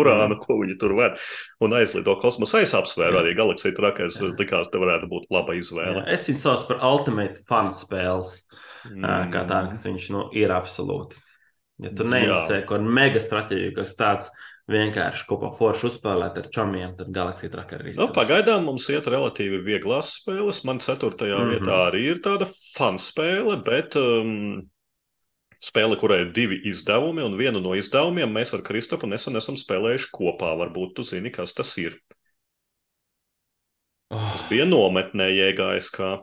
ko 0.43 0.57
viņi 0.59 0.75
tur 0.81 0.97
ved 0.97 1.15
un 1.63 1.77
aizlido 1.77 2.17
kosmosa. 2.19 2.59
Es 2.65 2.75
apsvēru 2.75 3.21
arī 3.21 3.31
galaksiju 3.37 3.77
trakais, 3.77 4.19
likās, 4.35 4.67
te 4.73 4.81
varētu 4.81 5.07
būt 5.13 5.29
laba 5.31 5.55
izvēle. 5.55 6.01
Jā, 6.01 6.17
es 6.17 6.27
viņu 6.27 6.43
saucu 6.43 6.67
par 6.73 6.83
Ultimate 6.89 7.45
Fun 7.47 7.71
spēles, 7.77 8.41
mm. 8.91 9.31
kā 9.31 9.45
tā, 9.47 9.63
kas 9.71 9.87
viņš 9.87 10.11
nu, 10.17 10.27
ir 10.35 10.51
absolūti. 10.55 11.23
Ja 11.85 11.93
tu 11.93 12.07
neinteresē 12.09 12.63
kaut 12.65 12.79
kādu 12.79 12.93
mega 12.97 13.21
stratēģiju, 13.21 13.73
kas 13.77 13.95
tāds 13.99 14.31
ir 14.33 14.45
vienkārši 14.71 15.25
kopā 15.29 15.51
forši 15.55 15.87
uzspēlēt 15.89 16.39
ar 16.41 16.47
čomiem, 16.53 16.95
tad 16.97 17.11
Galaxija 17.15 17.51
Tracker 17.53 17.85
izcils. 17.85 18.01
Nu, 18.01 18.13
pagaidām 18.15 18.65
mums 18.67 18.87
iet 18.91 19.07
relatīvi 19.09 19.61
vieglās 19.65 20.17
spēles. 20.19 20.63
Man 20.67 20.81
ceturtajā 20.83 21.37
mm 21.37 21.43
-hmm. 21.43 21.53
vietā 21.55 21.77
arī 21.87 22.01
ir 22.11 22.21
tāda 22.23 22.49
fun 22.51 22.99
spēle, 22.99 23.55
bet 23.63 23.95
um, 23.95 24.61
spēle, 25.63 25.97
kurai 25.99 26.21
ir 26.25 26.33
divi 26.35 26.59
izdevumi, 26.69 27.23
un 27.23 27.37
vienu 27.39 27.63
no 27.63 27.75
izdevumiem 27.75 28.33
mēs 28.33 28.53
ar 28.53 28.65
Kristofu 28.67 29.07
nesen 29.07 29.35
esam 29.35 29.55
spēlējuši 29.55 30.11
kopā. 30.11 30.53
Varbūt 30.59 30.95
tu 30.95 31.03
zini, 31.03 31.31
kas 31.31 31.53
tas 31.53 31.77
ir. 31.77 31.97
Oh. 34.11 34.31
Tas 34.31 34.43
bija 34.49 34.65
nometnē 34.65 35.31
jēgājas 35.31 35.91
kā. 35.91 36.17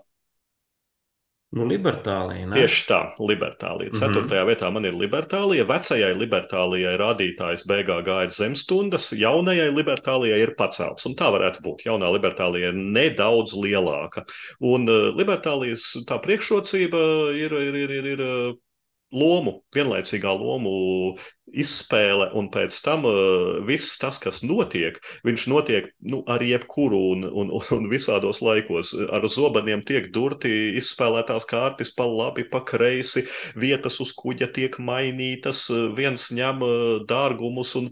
Nu, 1.54 1.66
Libertālija. 1.70 2.48
Ne? 2.48 2.56
Tieši 2.56 2.86
tā, 2.88 3.00
Libertālija. 3.22 3.92
Mhm. 3.92 3.98
Ceturtajā 4.00 4.42
mm 4.42 4.48
-hmm. 4.48 4.54
vietā 4.54 4.70
man 4.74 4.84
ir 4.88 4.96
Libertālija. 4.98 5.66
Vecajai 5.68 6.12
Libertālijai 6.18 6.96
rādītājs 6.98 7.66
beigā 7.70 8.00
gāja 8.06 8.30
zemstundas, 8.30 9.12
jaunajai 9.12 9.70
Libertālijai 9.70 10.40
ir 10.42 10.54
pacēlts. 10.58 11.06
Un 11.06 11.14
tā 11.14 11.30
varētu 11.30 11.62
būt. 11.62 11.86
Jaunā 11.86 12.10
Libertālija 12.16 12.72
ir 12.72 12.74
nedaudz 12.74 13.54
lielāka. 13.54 14.24
Un 14.60 14.88
uh, 14.88 15.14
Libertālijas 15.14 16.04
tā 16.08 16.18
priekšrocība 16.18 17.00
ir, 17.38 17.52
ir, 17.52 17.74
ir, 17.84 17.90
ir, 17.90 18.04
ir 18.16 18.24
lomu, 19.14 19.62
vienlaicīgā 19.74 20.32
lomu 20.34 20.74
izspēle, 21.52 22.30
un 22.38 22.48
pēc 22.52 22.76
tam 22.84 23.04
uh, 23.08 23.60
viss 23.66 23.98
tas, 24.00 24.18
kas 24.22 24.40
notiek, 24.46 24.96
viņš 25.26 25.46
notiek 25.52 25.90
nu, 26.00 26.22
ar 26.30 26.42
jebkuru 26.42 27.00
un, 27.12 27.26
un, 27.28 27.52
un 27.76 27.88
visādos 27.92 28.40
laikos. 28.44 28.94
Ar 29.14 29.26
zobeniem 29.30 29.84
tiek 29.86 30.10
durti 30.14 30.50
izspēlētās 30.80 31.46
kārtas 31.50 31.92
pa 31.94 32.06
labi, 32.08 32.46
pa 32.48 32.62
kreisi, 32.66 33.24
vietas 33.60 34.00
uz 34.02 34.14
kuģa 34.16 34.50
tiek 34.56 34.78
mainītas, 34.80 35.66
viens 35.98 36.30
ņem 36.34 36.64
uh, 36.64 36.74
dārgumus 37.10 37.74
un 37.80 37.90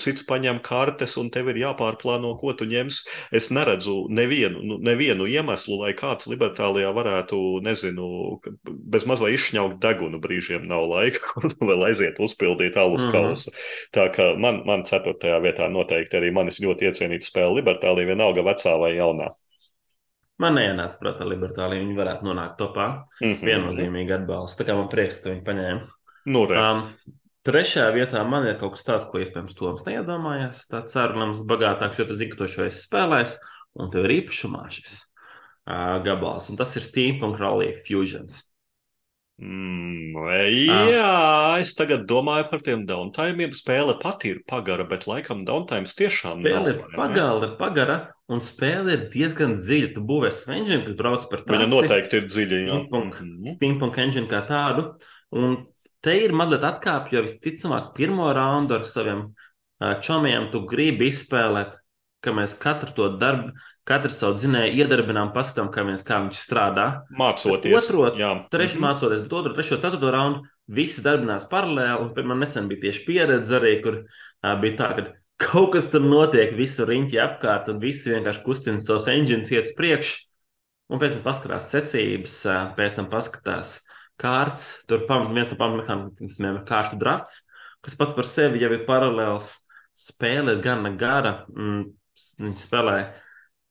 cits 0.00 0.24
paņem 0.28 0.62
kartes, 0.64 1.18
un 1.20 1.30
tev 1.34 1.52
ir 1.52 1.60
jāpārplāno, 1.64 2.34
ko 2.40 2.56
tu 2.56 2.68
ņems. 2.70 3.04
Es 3.36 3.50
neredzu 3.54 4.06
nevienu, 4.08 4.64
nu, 4.64 4.80
nevienu 4.82 5.28
iemeslu, 5.30 5.78
lai 5.84 5.92
kāds 5.98 6.28
libertālijā 6.30 6.90
varētu, 6.96 7.40
nezinu, 7.64 8.40
bez 8.64 9.06
mazliet 9.08 9.34
izšņaukt 9.34 9.80
degunu 9.82 10.20
brīžiem 10.22 10.66
nav 10.70 10.86
laika, 10.88 11.44
vēl 11.68 11.88
aiziet 11.90 12.20
uzpildīt 12.22 12.78
alu 12.80 12.93
uz 12.94 13.06
kausa. 13.12 13.50
Mm 13.50 13.56
-hmm. 13.56 13.88
Tā 13.96 14.06
kā 14.14 14.28
man, 14.38 14.62
man 14.66 14.84
ceturtajā 14.84 15.40
vietā 15.42 15.68
noteikti 15.70 16.20
arī 16.20 16.32
manis 16.32 16.60
ļoti 16.60 16.90
iecienīta 16.90 17.26
spēle 17.26 17.60
Libertālija, 17.60 18.12
vienalga 18.12 18.42
vecā 18.42 18.78
vai 18.80 18.94
jaunā. 18.96 19.28
Man 20.38 20.56
neienāca 20.58 20.98
prātā 21.00 21.26
Libertālija, 21.28 21.82
viņi 21.84 21.96
varētu 21.96 22.26
nonākt 22.26 22.56
topā. 22.58 22.88
Mm 23.20 23.32
-hmm. 23.32 23.44
Viennozīmīgi 23.50 24.14
atbalsts. 24.14 24.58
Tā 24.60 24.64
kā 24.66 24.74
man 24.74 24.88
prieks, 24.88 25.20
ka 25.22 25.30
viņi 25.30 25.44
paņēma. 25.44 25.80
Nu, 26.26 26.46
re. 26.46 26.58
um, 26.58 26.88
Trešajā 27.44 27.90
vietā 27.92 28.22
man 28.24 28.46
ir 28.48 28.54
kaut 28.56 28.72
kas 28.72 28.86
tāds, 28.86 29.04
ko 29.10 29.20
iespējams 29.20 29.56
Toms 29.58 29.84
neiedomājās. 29.84 30.62
Tāds 30.70 30.94
cerams 30.96 31.42
bagātāks, 31.44 31.98
jo 32.00 32.06
tu 32.08 32.14
zini, 32.16 32.30
ka 32.32 32.38
to 32.40 32.46
šo 32.48 32.64
esi 32.64 32.86
spēlējis, 32.86 33.34
un 33.76 33.90
tev 33.92 34.06
ir 34.06 34.14
īpašumā 34.22 34.62
šis 34.72 34.94
uh, 35.68 36.00
gabals. 36.06 36.48
Un 36.48 36.56
tas 36.56 36.72
ir 36.78 36.86
Steampunk 36.86 37.36
Rally 37.42 37.74
Fusions. 37.84 38.53
Mm, 39.42 40.14
jā, 40.94 41.58
es 41.58 41.72
tagad 41.74 42.04
domāju 42.06 42.46
par 42.52 42.62
tiem 42.62 42.84
downtimeiem. 42.86 43.50
Spēle 43.56 43.96
pati 44.02 44.30
ir 44.30 44.42
pagara, 44.46 44.86
bet 44.86 45.08
laikam 45.10 45.42
downtimes 45.48 45.96
tiešām 45.98 46.44
spēle 46.44 46.60
nav. 46.60 46.68
Spēle 46.68 46.74
ir 46.74 46.96
pagara, 47.00 47.50
pagara, 47.58 47.96
un 48.30 48.44
spēle 48.46 48.94
ir 48.94 49.06
diezgan 49.10 49.56
dziļa. 49.58 49.90
Tu 49.96 50.04
būvēsi 50.06 50.50
engine, 50.54 50.84
kas 50.86 50.98
brauc 51.00 51.26
par 51.32 51.42
tādu. 51.42 51.56
Viņa 51.56 51.70
noteikti 51.72 52.20
ir 52.20 52.28
dziļa. 52.30 52.60
Steampunk, 52.62 53.20
mm 53.20 53.32
-hmm. 53.34 53.56
Steampunk 53.58 53.98
engine 54.06 54.30
kā 54.30 54.44
tādu. 54.46 54.86
Un 55.34 55.56
te 56.04 56.14
ir 56.14 56.32
mazliet 56.32 56.62
atkāpja, 56.70 57.18
jo 57.18 57.26
visticamāk 57.26 57.90
pirmo 57.98 58.30
raundu 58.32 58.78
ar 58.78 58.86
saviem 58.86 59.32
čomiem 60.00 60.50
tu 60.52 60.62
gribi 60.68 61.10
izspēlēt 61.10 61.74
ka 62.24 62.32
mēs 62.36 62.56
katru 62.60 62.94
to 62.96 63.08
darbu, 63.20 63.52
katru 63.88 64.12
savu 64.12 64.38
dzinēju 64.40 64.80
iedarbinām, 64.80 65.32
paskatām, 65.34 65.70
kā, 65.74 65.84
mēs, 65.86 66.04
kā 66.06 66.22
viņš 66.24 66.40
strādā. 66.40 66.86
Mācoties. 67.18 67.76
Otro, 67.78 68.08
trešo, 68.50 68.78
-hmm. 68.78 68.84
mācoties, 68.86 69.24
bet 69.26 69.36
otru, 69.40 69.54
trešo, 69.54 69.80
ceturto 69.82 70.10
raundu 70.14 70.44
visi 70.66 71.04
darbinās 71.04 71.48
paralēli. 71.50 72.08
Un 72.08 72.32
man 72.32 72.40
nesen 72.40 72.68
bija 72.68 72.88
tieši 72.88 73.04
pieredze 73.06 73.60
arī, 73.60 73.76
kur 73.84 74.00
uh, 74.04 74.54
bija 74.60 74.76
tā, 74.80 74.90
ka 74.96 75.06
kaut 75.40 75.72
kas 75.74 75.90
tur 75.92 76.04
notiek, 76.04 76.54
visu 76.56 76.86
riņķi 76.88 77.20
apkārt, 77.22 77.68
un 77.72 77.80
visi 77.82 78.12
vienkārši 78.12 78.44
kustina 78.44 78.80
savus 78.80 79.08
engines 79.12 79.50
iet 79.52 79.72
uz 79.72 79.76
priekšu. 79.76 80.22
Un 80.92 81.00
pēc 81.00 81.16
tam 81.16 81.24
paskatās 81.24 81.70
secības, 81.72 82.36
pēc 82.76 82.96
tam 82.98 83.08
paskatās 83.12 83.78
kārtas. 84.20 84.84
Tur 84.88 85.06
pamat, 85.08 85.32
viens 85.34 85.50
no 85.50 85.58
pamatmehānismiem 85.58 86.60
ir 86.60 86.64
kārtu 86.68 86.98
drafts, 87.00 87.44
kas 87.84 87.96
pat 87.98 88.14
par 88.16 88.28
sevi 88.28 88.62
jau 88.62 88.72
ir 88.74 88.84
paralēls. 88.88 89.52
Spēle 89.94 90.56
ir 90.56 90.62
gana 90.62 90.90
gara. 90.98 91.34
Mm, 91.54 91.92
Viņi 92.38 92.60
spēlē 92.60 92.98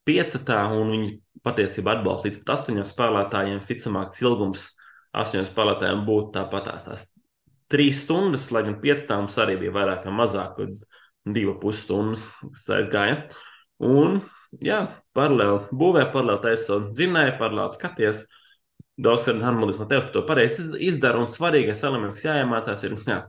piecatā, 0.07 0.59
un 0.75 0.91
viņi 0.93 1.09
patiesībā 1.43 1.97
atbalsta 1.97 2.29
līdz 2.29 2.43
pat 2.43 2.53
astoņiem 2.57 2.87
spēlētājiem. 2.87 3.59
Visticamāk, 3.61 4.13
ilgums 4.21 4.69
astoņiem 5.15 5.47
spēlētājiem 5.49 6.05
būtu 6.07 6.33
tāpat 6.37 6.69
tās 6.87 7.07
trīs 7.73 8.03
stundas, 8.03 8.49
lai 8.53 8.65
gan 8.67 8.77
piecā 8.81 9.17
mums 9.17 9.37
arī 9.41 9.57
bija 9.63 9.73
vairāk 9.73 10.05
vai 10.07 10.13
mazāk, 10.19 10.61
divu 11.33 11.55
pusstundas, 11.61 12.27
kas 12.43 12.69
aizgāja. 12.77 13.17
Un, 13.83 14.19
jā, 14.63 14.83
paralēli 15.17 15.73
būvē, 15.73 16.05
paralēli 16.13 16.43
taisa 16.43 16.79
dzinēja, 16.91 17.37
paralēli 17.39 17.77
skaties. 17.77 18.25
Daudz 19.03 19.25
ir 19.31 19.39
harmonisms 19.41 19.81
no 19.81 19.89
tevis, 19.89 20.11
to 20.13 20.21
pareizi 20.27 20.67
izdara. 20.85 21.23
Un 21.23 21.31
svarīgais 21.33 21.81
elements, 21.87 22.21
jāiemācās, 22.21 22.83
ir, 22.85 22.93
jā, 23.09 23.23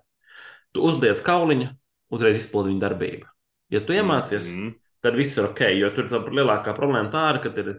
tu 0.77 0.85
uzliec 0.85 1.23
kauliņu, 1.24 1.70
uzreiz 2.12 2.43
izpildi 2.43 2.74
viņa 2.74 2.82
darbību. 2.82 3.31
Ja 3.73 3.81
tu 3.81 3.97
iemācies, 3.97 4.51
mm 4.51 4.59
-hmm 4.59 4.84
tad 5.05 5.18
viss 5.18 5.36
ir 5.39 5.51
ok. 5.51 5.66
Jo 5.76 5.93
tur 5.94 6.09
tā 6.10 6.22
lielākā 6.24 6.74
problēma 6.76 7.12
tā 7.12 7.26
ir, 7.35 7.40
ka 7.44 7.52
ir 7.60 7.70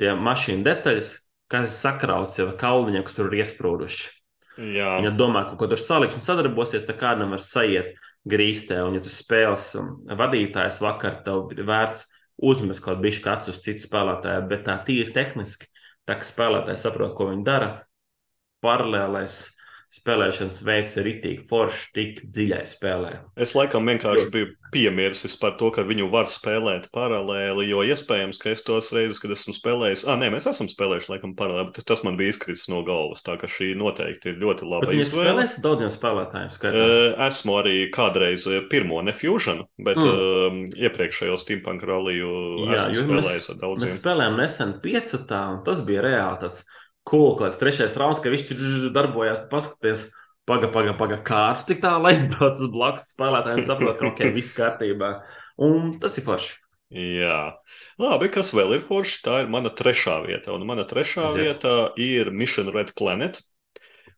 tie 0.00 0.12
mašīnu 0.18 0.66
detaļas, 0.66 1.12
kas 1.52 1.78
sakrauts 1.78 2.40
jau 2.40 2.50
kauliņā, 2.58 3.04
kas 3.06 3.16
tur 3.16 3.30
ir 3.30 3.44
iesprūduši. 3.44 4.12
Jā. 4.56 4.96
Viņa 4.98 5.12
domā, 5.16 5.44
ka 5.46 5.56
kaut 5.60 5.74
kur 5.74 5.80
saliks 5.80 6.16
un 6.16 6.24
sadarbosies, 6.24 6.86
tad 6.88 6.98
kādam 7.00 7.34
var 7.36 7.42
sajiet 7.44 7.96
grīstē. 8.28 8.80
Un, 8.86 8.98
ja 8.98 9.04
tu 9.04 9.12
spēles 9.12 9.68
um, 9.78 9.96
vadītājs 10.18 10.80
vakar, 10.82 11.20
tev 11.26 11.52
ir 11.54 11.64
vērts 11.68 12.06
uzmest 12.36 12.84
kaut 12.84 13.00
bišķi 13.04 13.24
kāds 13.24 13.52
uz 13.52 13.60
citu 13.64 13.84
spēlētāju, 13.86 14.46
bet 14.50 14.64
tā 14.66 14.76
tīri 14.84 15.12
tehniski, 15.14 15.68
tā 16.08 16.18
kā 16.18 16.26
spēlētājs 16.26 16.84
saprot, 16.84 17.14
ko 17.16 17.30
viņi 17.30 17.46
dara, 17.46 17.70
paralēlēs 18.64 19.38
spēlēšanas 19.92 20.62
veids 20.66 20.96
ir 21.00 21.08
itī 21.10 21.32
foršs, 21.48 21.90
tik 21.96 22.22
dziļai 22.26 22.62
spēlē. 22.68 23.12
Es 23.38 23.54
laikam 23.56 23.86
vienkārši 23.88 24.26
biju 24.34 24.48
piemirsis 24.74 25.36
par 25.40 25.54
to, 25.60 25.70
ka 25.74 25.84
viņu 25.86 26.08
var 26.10 26.26
spēlēt 26.30 26.88
paralēli, 26.94 27.68
jo 27.70 27.84
iespējams, 27.86 28.40
ka 28.42 28.50
es 28.52 28.64
tos 28.66 28.90
reizes, 28.94 29.20
kad 29.22 29.32
esmu 29.32 29.54
spēlējis, 29.56 30.04
ah, 30.10 30.18
nē, 30.20 30.32
mēs 30.34 30.48
esam 30.50 30.68
spēlējuši 30.70 31.12
laikam 31.14 31.36
paralēli, 31.38 31.72
bet 31.76 31.86
tas 31.88 32.02
man 32.06 32.18
bija 32.18 32.34
izkritis 32.34 32.66
no 32.72 32.82
galvas, 32.86 33.22
tā 33.26 33.38
ka 33.40 33.50
šī 33.50 33.72
noteikti 33.78 34.32
ir 34.32 34.40
ļoti 34.42 34.68
laba 34.68 34.90
bet 34.90 34.98
izvēle. 34.98 35.30
Spēlēs 35.30 35.58
daudziem 35.64 35.92
spēlētājiem 35.94 36.54
skaitā? 36.56 36.86
Esmu 37.28 37.58
arī 37.62 37.76
kādreiz 37.94 38.48
pirmo 38.72 39.02
ne 39.06 39.14
Fusion, 39.16 39.62
bet 39.78 40.00
mm. 40.02 40.10
uh, 40.10 40.80
iepriekšējo 40.88 41.38
Steampunk 41.40 41.86
ralliju 41.86 42.32
Jā, 42.66 42.88
esmu 42.90 43.20
spēlējis 43.20 43.52
ar 43.54 43.62
daudziem. 43.62 43.86
Mēs 43.86 44.00
spēlējām 44.02 44.40
nesen 44.42 44.74
piecatā, 44.82 45.44
un 45.54 45.62
tas 45.66 45.86
bija 45.86 46.04
reāli 46.10 46.42
tāds 46.42 46.66
cool, 47.08 47.34
kāds 47.38 47.58
trešais 47.60 47.96
rauns, 48.00 48.20
ka 48.22 48.32
viņš 48.32 48.46
tur 48.50 48.90
darbojās, 48.94 49.46
paskaties, 49.50 50.08
paga, 50.48 50.70
paga, 50.74 50.94
paga, 50.98 51.18
kāds 51.26 51.66
tik 51.68 51.82
tālu 51.84 52.10
aizbrauc 52.10 52.60
uz 52.60 52.70
blakus 52.72 53.10
spēlētājiem, 53.14 53.64
saprot, 53.68 53.98
ka 54.00 54.10
ok, 54.12 54.22
viss 54.36 54.56
kārtībā. 54.56 55.18
Un 55.62 55.96
tas 56.02 56.18
ir 56.18 56.26
forši. 56.26 56.56
Jā, 56.92 57.56
labi. 57.98 58.28
Kas 58.30 58.52
vēl 58.54 58.76
ir 58.76 58.82
forši? 58.84 59.18
Tā 59.24 59.40
ir 59.42 59.48
mana 59.50 59.72
trešā 59.74 60.20
vieta. 60.22 60.52
Un 60.54 60.62
mana 60.68 60.84
trešā 60.86 61.32
Aiziet. 61.32 61.42
vieta 61.42 61.72
ir 61.98 62.30
Mission 62.30 62.70
Red 62.70 62.92
Planet. 62.98 63.40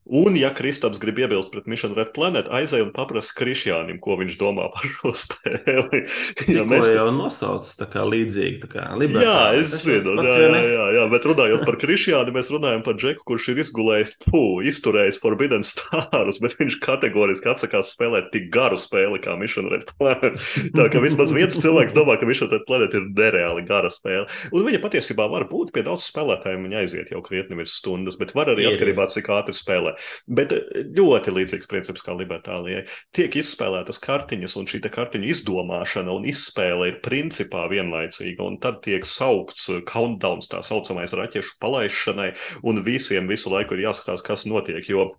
Un, 0.08 0.36
ja 0.40 0.48
Kristaps 0.56 1.00
grib 1.02 1.18
iebilst 1.20 1.50
pret 1.52 1.66
Mission 1.68 1.92
Red 1.96 2.14
Planet, 2.16 2.46
aizej 2.54 2.80
un 2.86 2.92
paprasti 2.96 3.34
Krišjānam, 3.36 3.98
ko 4.00 4.16
viņš 4.16 4.38
domā 4.40 4.70
par 4.72 4.86
šo 4.94 5.12
spēli. 5.20 6.00
ja 6.56 6.64
mēs 6.68 6.88
jau 6.88 7.10
nosaucam 7.12 7.74
tā 7.82 7.88
kā 7.92 8.04
līdzīgi, 8.08 8.62
tā 8.62 8.70
kā 8.72 8.86
libertāli. 8.96 9.26
Jā, 9.28 9.60
es 9.60 9.74
zinu, 9.84 10.14
jā, 10.24 10.36
jā, 10.46 10.62
jā, 10.64 10.86
jā, 10.96 11.04
bet 11.12 11.28
runājot 11.28 11.64
par 11.68 11.76
Krišjānu, 11.82 12.34
mēs 12.36 12.52
runājam 12.54 12.84
par 12.86 12.96
Džeku, 12.96 13.26
kurš 13.28 13.50
ir 13.52 13.60
izgulējis, 13.64 14.14
pū, 14.24 14.42
izturējis 14.70 15.20
Forbidden 15.20 15.66
Stars, 15.66 16.40
bet 16.40 16.56
viņš 16.62 16.78
kategoriski 16.84 17.52
atsakās 17.52 17.92
spēlēt 17.92 18.32
tik 18.32 18.48
garu 18.54 18.80
spēli 18.80 19.20
kā 19.24 19.36
Mission 19.40 19.68
Red 19.68 19.92
Planet. 19.98 20.40
Tā 20.78 20.88
kā 20.88 21.04
vismaz 21.04 21.36
viens 21.36 21.60
cilvēks 21.60 21.96
domā, 21.98 22.16
ka 22.16 22.28
Mission 22.28 22.48
Red 22.54 22.64
Planet 22.70 22.96
ir 22.96 23.10
nereāli 23.12 23.66
gara 23.68 23.92
spēle. 23.92 24.24
Un 24.56 24.64
viņa 24.64 24.80
patiesībā 24.84 25.28
var 25.28 25.48
būt 25.52 25.74
pie 25.76 25.84
daudz 25.84 26.08
spēlētājiem, 26.08 26.64
viņa 26.64 26.82
aiziet 26.86 27.12
jau 27.12 27.20
krietni 27.24 27.60
virs 27.60 27.76
stundas, 27.82 28.16
bet 28.16 28.32
var 28.38 28.54
arī 28.54 28.70
atkarībā, 28.72 29.10
cik 29.12 29.28
ātri 29.36 29.56
spēlē. 29.56 29.97
Bet 30.40 30.54
eh, 30.56 30.82
ļoti 30.98 31.34
līdzīgs 31.36 31.70
princips 31.70 32.04
kā 32.06 32.16
Libertālijai. 32.18 32.84
Tiek 33.16 33.38
izspēlētas 33.40 34.00
kartiņas, 34.04 34.56
un 34.60 34.68
šī 34.70 34.82
kartiņu 34.94 35.30
izdomāšana 35.34 36.14
un 36.14 36.26
izspēle 36.32 36.90
ir 36.92 37.00
principā 37.04 37.66
vienlaicīga. 37.72 38.44
Un 38.46 38.58
tad 38.64 38.82
tiek 38.86 39.06
saukts 39.08 39.68
eh, 39.74 39.82
countdown, 39.92 40.42
tā 40.48 40.62
saucamais 40.64 41.16
raķešu 41.18 41.58
palaišanai, 41.62 42.32
un 42.68 42.84
visiem 42.86 43.30
visu 43.30 43.52
laiku 43.54 43.76
ir 43.76 43.88
jāskatās, 43.88 44.24
kas 44.26 44.46
notiek. 44.48 44.84
Jo 44.88 45.10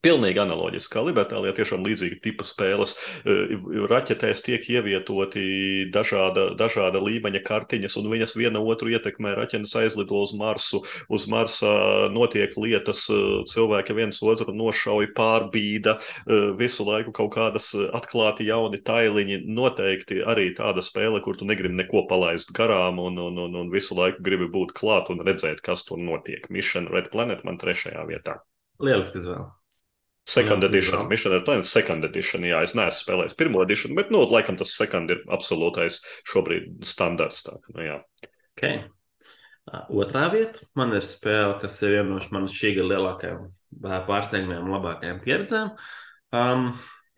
Pilnīgi 0.00 0.40
analoģiski, 0.40 0.90
kā 0.94 1.02
Libertālijā, 1.04 1.52
tiešām 1.58 1.84
līdzīga 1.84 2.16
tipa 2.24 2.46
spēles. 2.48 2.94
Eh, 3.28 3.52
raķetēs 3.90 4.40
tiek 4.46 4.64
ievietoti 4.72 5.44
dažāda, 5.92 6.48
dažāda 6.58 7.02
līmeņa 7.02 7.42
kartiņas, 7.44 7.98
un 8.00 8.08
viņas 8.10 8.34
viena 8.38 8.62
otru 8.72 8.90
ietekmē. 8.90 9.34
Raķenes 9.36 9.76
aizlido 9.78 10.22
uz 10.24 10.32
Marsu, 10.32 10.80
uz 11.12 11.28
Marsa 11.28 12.08
notiek 12.14 12.56
lietas, 12.56 13.04
eh, 13.12 13.44
cilvēki 13.52 13.98
viens 14.00 14.22
otru 14.24 14.56
nošauj, 14.56 15.12
pārbīda, 15.14 15.98
eh, 16.00 16.50
visu 16.56 16.88
laiku 16.88 17.12
kaut 17.12 17.34
kādas 17.36 17.70
atklāti 17.92 18.48
jauni 18.48 18.82
tailiņi. 18.82 19.44
Noteikti 19.46 20.24
arī 20.24 20.50
tāda 20.56 20.80
spēle, 20.80 21.22
kur 21.22 21.36
tu 21.36 21.44
negribi 21.44 21.76
neko 21.84 22.08
palaist 22.08 22.52
garām, 22.52 22.98
un, 22.98 23.18
un, 23.18 23.38
un, 23.38 23.54
un 23.54 23.70
visu 23.70 23.94
laiku 23.94 24.22
gribi 24.22 24.48
būt 24.48 24.72
klāt 24.72 25.10
un 25.10 25.20
redzēt, 25.20 25.60
kas 25.60 25.84
tur 25.84 25.98
notiek. 25.98 26.48
Mission 26.50 26.88
Red 26.88 27.10
Planet 27.12 27.44
man 27.44 27.58
trešajā 27.58 28.08
vietā. 28.08 28.40
Lielisks 28.80 29.20
izvēle. 29.22 29.61
Second 30.28 30.62
jā, 30.62 30.68
edition, 30.70 31.00
Mission 31.10 31.34
ar 31.34 31.42
Planet 31.42 31.66
Second 31.66 32.06
edition, 32.06 32.44
jā, 32.46 32.60
es 32.62 32.76
neesmu 32.78 33.00
spēlējis 33.00 33.34
pirmo 33.38 33.62
edition, 33.64 33.96
bet, 33.98 34.12
nu, 34.14 34.20
laikam 34.30 34.58
tas 34.58 34.74
second 34.78 35.10
ir 35.10 35.24
absolūtais 35.34 35.98
šobrīd 36.30 36.84
standarts. 36.86 37.42
Tā, 37.48 37.56
nu, 37.74 37.82
jā. 37.82 37.96
okay. 38.54 38.84
Otrā 39.90 40.28
vieta 40.30 40.62
man 40.78 40.94
ir 40.94 41.04
spēle, 41.06 41.56
kas 41.62 41.80
ir 41.82 41.96
viena 41.96 42.08
no 42.10 42.20
manas 42.34 42.54
šī 42.54 42.74
gada 42.76 42.88
lielākajām 42.92 43.48
pārsteigumiem 44.08 44.70
labākajām 44.70 45.18
pieredzēm. 45.22 45.72
Um, 46.34 46.68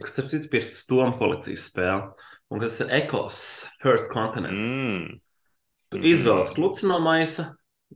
kas, 0.00 0.14
starp 0.14 0.30
citu, 0.32 0.48
ir 0.56 0.64
Stoma 0.68 1.12
kolekcijas 1.18 1.66
spēle, 1.70 2.14
un 2.52 2.62
kas 2.62 2.80
ir 2.84 2.92
Ekos 3.02 3.38
First 3.82 4.08
Continent. 4.12 4.56
Mm. 4.56 5.20
Tur 5.92 6.00
mm. 6.00 6.08
izvēlas 6.08 6.54
kluci 6.56 6.88
no 6.88 6.98
maisa, 7.04 7.50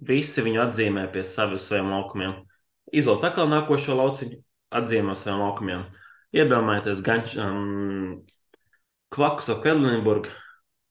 visi 0.08 0.44
viņu 0.44 0.64
atzīmē 0.66 1.06
pie 1.12 1.24
saviem, 1.28 1.92
laukumiem. 1.92 2.36
Izvēlas 2.92 3.28
atkal 3.28 3.50
nākošo 3.52 3.96
lauciņu, 3.98 4.40
atzīmē 4.74 5.14
saviem 5.16 5.42
laukumiem. 5.42 5.84
Iedomājieties, 6.36 7.02
gan 7.04 7.24
um, 7.40 8.18
Kvakus 9.14 9.48
ap 9.54 9.62
Kedlinburgu 9.64 10.28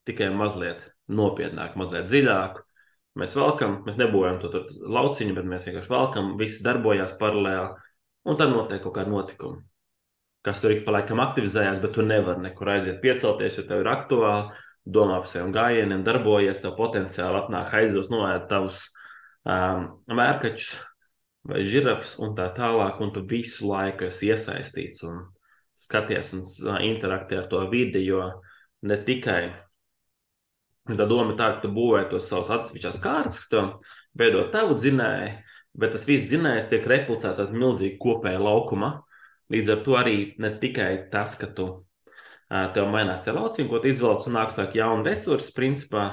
tikai 0.08 0.32
mazliet 0.34 0.82
nopietnāk, 1.06 1.76
mazliet 1.78 2.08
dziļāk. 2.10 2.58
Mēs 3.18 3.34
velkam, 3.38 3.80
mēs 3.86 3.98
nebojam 3.98 4.40
to 4.42 4.64
lauciņu, 4.82 5.34
bet 5.36 5.46
mēs 5.46 5.66
vienkārši 5.68 5.92
velkam, 5.92 6.32
visi 6.38 6.62
darbojās 6.66 7.14
paralēli, 7.18 7.90
un 8.26 8.38
tad 8.38 8.54
notiek 8.54 8.82
kaut 8.82 8.96
kāda 8.98 9.14
notikuma. 9.14 9.62
kas 10.42 10.62
tur 10.62 10.72
ik 10.72 10.84
pa 10.86 10.94
laikam 10.94 11.20
aktivizējās, 11.20 11.80
bet 11.82 11.92
tu 11.92 12.02
nevari 12.06 12.40
nekur 12.40 12.70
aiziet 12.72 13.02
piecelties, 13.02 13.58
jo 13.58 13.64
tev 13.68 13.82
ir 13.82 13.90
aktuāli, 13.90 14.54
domā 14.86 15.18
par 15.20 15.28
saviem 15.28 15.50
gājieniem, 15.52 16.04
darbojies, 16.06 16.62
tev 16.62 16.76
potenciāli 16.78 17.42
atnāk 17.42 17.74
aizdos 17.74 18.08
noēst 18.08 18.46
tavus 18.48 18.78
um, 19.44 19.90
vērkačus 20.08 20.78
vai 21.48 21.64
žirafs 21.64 22.18
un 22.22 22.34
tā 22.36 22.50
tālāk, 22.56 23.00
un 23.00 23.12
tu 23.14 23.24
visu 23.28 23.70
laiku 23.70 24.08
esi 24.08 24.28
iesaistīts 24.32 25.04
un 25.08 25.24
skaties 25.78 26.34
un 26.36 26.44
interaktē 26.84 27.40
ar 27.40 27.48
to 27.50 27.62
vidi, 27.70 28.04
jo 28.06 28.20
ne 28.82 28.98
tikai 29.06 29.42
tā 30.88 31.06
doma 31.08 31.36
tā, 31.36 31.54
ka 31.56 31.64
tu 31.64 31.72
būvē 31.74 32.06
tos 32.10 32.28
savus 32.30 32.50
atsevišķās 32.52 33.00
kārtas, 33.04 33.42
kas 33.42 33.50
tev 33.52 33.66
veido 34.18 34.46
tavu 34.52 34.76
dzinēju, 34.78 35.34
bet 35.78 35.92
tas 35.94 36.06
viss 36.08 36.28
dzinējs 36.30 36.70
tiek 36.70 36.86
replicēts 36.88 37.38
tādā 37.40 37.52
milzīgā 37.52 37.98
kopējā 38.00 38.40
laukumā. 38.40 38.94
Līdz 39.52 39.72
ar 39.72 39.84
to 39.84 39.94
arī 39.96 40.16
ne 40.40 40.52
tikai 40.60 40.90
tas, 41.12 41.34
ka 41.40 41.48
tu 41.56 41.68
tev 42.48 42.88
mainās 42.92 43.22
tie 43.24 43.32
lauciņi, 43.36 43.68
ko 43.68 43.80
tu 43.80 43.90
izvēlējies, 43.92 44.28
un 44.28 44.36
nāks 44.38 44.56
tālāk 44.56 44.76
jauni 44.76 45.08
resursi, 45.08 45.54
principā 45.56 46.06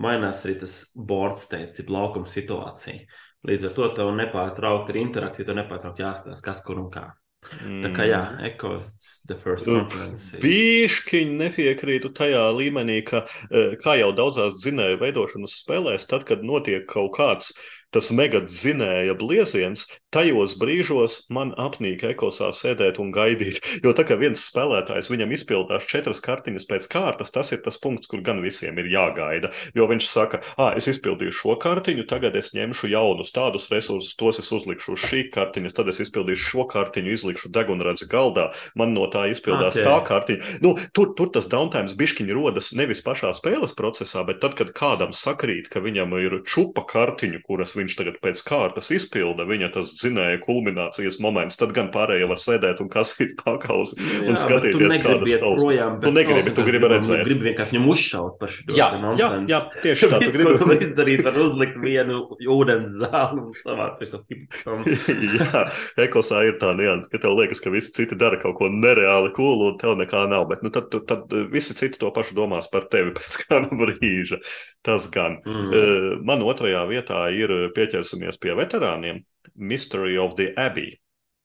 mainās 0.00 0.42
arī 0.44 0.58
tas 0.60 0.76
board 0.96 1.40
state, 1.40 1.72
jeb 1.76 1.92
laukuma 1.92 2.28
situācija. 2.28 3.04
Līdz 3.46 3.68
ar 3.68 3.76
to 3.76 3.88
tev 3.94 4.10
nepārtraukti 4.16 4.94
ir 4.94 5.02
interakcija, 5.04 5.46
tev 5.46 5.60
nepārtraukti 5.60 6.02
jāstāsta, 6.02 6.42
kas 6.44 6.64
kur 6.66 6.82
un 6.82 6.90
kā. 6.90 7.06
Tā 7.46 7.92
kā 7.94 8.06
jā, 8.08 8.20
Mm. 8.26 8.40
ekos, 8.48 8.88
the 9.28 9.36
first 9.38 9.66
confidence. 9.66 10.34
Bišķiņi 10.42 11.36
nepiekrītu 11.38 12.10
tajā 12.16 12.42
līmenī, 12.56 13.04
ka, 13.06 13.22
eh, 13.52 13.76
kā 13.78 13.94
jau 14.00 14.10
daudzās 14.16 14.58
dzinēju 14.64 14.98
veidošanas 14.98 15.54
spēlēs, 15.62 16.08
tad, 16.10 16.24
kad 16.26 16.42
notiek 16.42 16.88
kaut 16.90 17.12
kāds 17.14 17.52
tas 17.94 18.10
mega 18.10 18.42
dzinēja 18.44 19.14
blieziens, 19.18 19.86
tajos 20.14 20.56
brīžos 20.60 21.18
man 21.32 21.52
apnīk 21.60 22.04
ekosā 22.10 22.50
sēdēt 22.56 23.00
un 23.02 23.12
gaidīt. 23.14 23.60
Jo 23.84 23.92
tā 23.96 24.06
kā 24.08 24.16
viens 24.20 24.42
spēlētājs 24.50 25.10
viņam 25.12 25.32
izpildās 25.36 25.86
četras 25.88 26.22
kartiņas 26.24 26.66
pēc 26.70 26.88
kārtas, 26.92 27.32
tas 27.34 27.52
ir 27.54 27.62
tas 27.64 27.78
punkts, 27.82 28.10
kur 28.10 28.22
gan 28.26 28.42
visiem 28.44 28.78
ir 28.82 28.90
jāgaida. 28.92 29.52
Jo 29.76 29.88
viņš 29.90 30.08
saka, 30.10 30.42
ah, 30.56 30.74
es 30.76 30.88
izpildīju 30.90 31.34
šo 31.34 31.56
kartiņu, 31.62 32.06
tagad 32.10 32.36
es 32.40 32.52
ņemšu 32.56 32.90
jaunus 32.92 33.32
tādus 33.36 33.68
resursus, 33.72 34.16
tos 34.18 34.40
es 34.42 34.50
uzlikšu 34.52 34.96
uz 34.96 35.06
šī 35.06 35.22
kartiņas, 35.34 35.76
tad 35.76 35.92
es 35.92 36.02
izpildīšu 36.06 36.50
šo 36.50 36.66
kartiņu, 36.72 37.12
izlikšu 37.12 37.52
degunradzi 37.54 38.08
galdā, 38.10 38.50
man 38.74 38.94
no 38.96 39.06
tā 39.12 39.26
izpildās 39.32 39.76
Ok. 39.76 39.82
okay. 39.82 39.86
tā 39.86 39.96
kartiņa. 40.10 40.58
Nu, 40.64 40.74
tur, 40.96 41.12
tur 41.18 41.30
tas 41.34 41.48
downtime 41.52 41.92
bišķiņi 41.96 42.34
rodas 42.36 42.72
nevis 42.76 43.02
pašā 43.04 43.32
spēles 43.36 43.74
procesā, 43.76 44.24
bet 44.26 44.40
tad, 44.42 44.56
kad 44.58 44.72
kādam 44.76 45.12
sakrīt, 45.16 45.68
ka 45.72 45.82
viņam 45.84 46.16
ir 46.20 46.40
čupa 46.48 46.86
kartiņu, 46.88 47.42
kuras 47.46 47.75
viņš 47.78 47.96
tagad 47.98 48.16
pēc 48.24 48.42
kārtas 48.46 48.90
izpilda, 48.94 49.46
viņa 49.48 49.70
tas 49.76 49.92
dzinēja 50.00 50.40
kulminācijas 50.44 51.18
moments, 51.22 51.58
tad 51.60 51.72
gan 51.76 51.90
pārējie 51.94 52.28
var 52.30 52.40
sēdēt 52.42 52.80
un 52.84 52.90
kasīt 52.92 53.36
pakausi 53.42 53.98
un 54.26 54.36
skatīties, 54.40 54.96
kādas 55.04 55.36
projām. 55.40 55.98
Tu 56.02 56.12
negribi, 56.16 56.54
tu 56.56 56.64
gribi 56.66 56.90
redzēt. 56.92 57.24
Gribu 57.28 57.48
vienkārši 57.50 57.76
viņam 57.76 57.88
uzšaut 57.94 58.38
par 58.40 58.52
šo 58.52 58.76
Jā, 58.76 58.88
jā, 59.20 59.28
jā, 59.50 59.60
tieši 59.84 60.10
tā, 60.12 60.20
tu 60.22 60.30
tu 60.34 60.42
gribi. 60.66 60.78
izdarīt, 60.88 61.24
var 61.26 61.38
uzlikt 61.44 61.76
vienu 61.82 62.22
ūdens 62.56 62.96
savākt 63.62 64.00
visu 64.02 64.20
hipam. 64.30 64.82
Jā, 65.36 65.62
ekosā 66.06 66.42
ir 66.48 66.56
tā 66.60 66.72
nianse, 66.76 67.08
ka 67.12 67.20
tev 67.22 67.36
liekas, 67.38 67.60
ka 67.64 67.70
visi 67.74 67.92
citi 67.96 68.16
dara 68.18 68.38
kaut 68.40 68.56
ko 68.60 68.68
nereāli 68.72 69.32
kulu, 69.36 69.72
un 69.72 69.78
tev 69.80 69.96
nekā 70.00 70.26
nav. 70.30 70.46
Bet 70.50 70.62
nu, 70.64 70.70
tad, 70.74 70.88
tu- 70.92 71.02
tad 71.06 71.30
visi 71.52 71.74
citi 71.76 72.00
to 72.00 72.10
pašu 72.14 72.36
domās 72.38 72.68
par 72.72 72.86
tevi 72.92 73.12
pēc 73.16 73.38
kāda 73.44 73.70
brīža. 73.78 74.38
Tas 74.86 75.08
gan. 75.12 75.38
Mm. 75.46 75.70
Uh, 75.70 76.08
Man 76.26 76.42
otrajā 76.46 76.82
vietā 76.90 77.26
ir 77.34 77.50
pieķersimies 77.74 78.38
pie 78.42 78.54
veterāniem. 78.58 79.24
Mystery 79.54 80.16
of 80.18 80.36
the 80.38 80.52
Abbey 80.60 80.96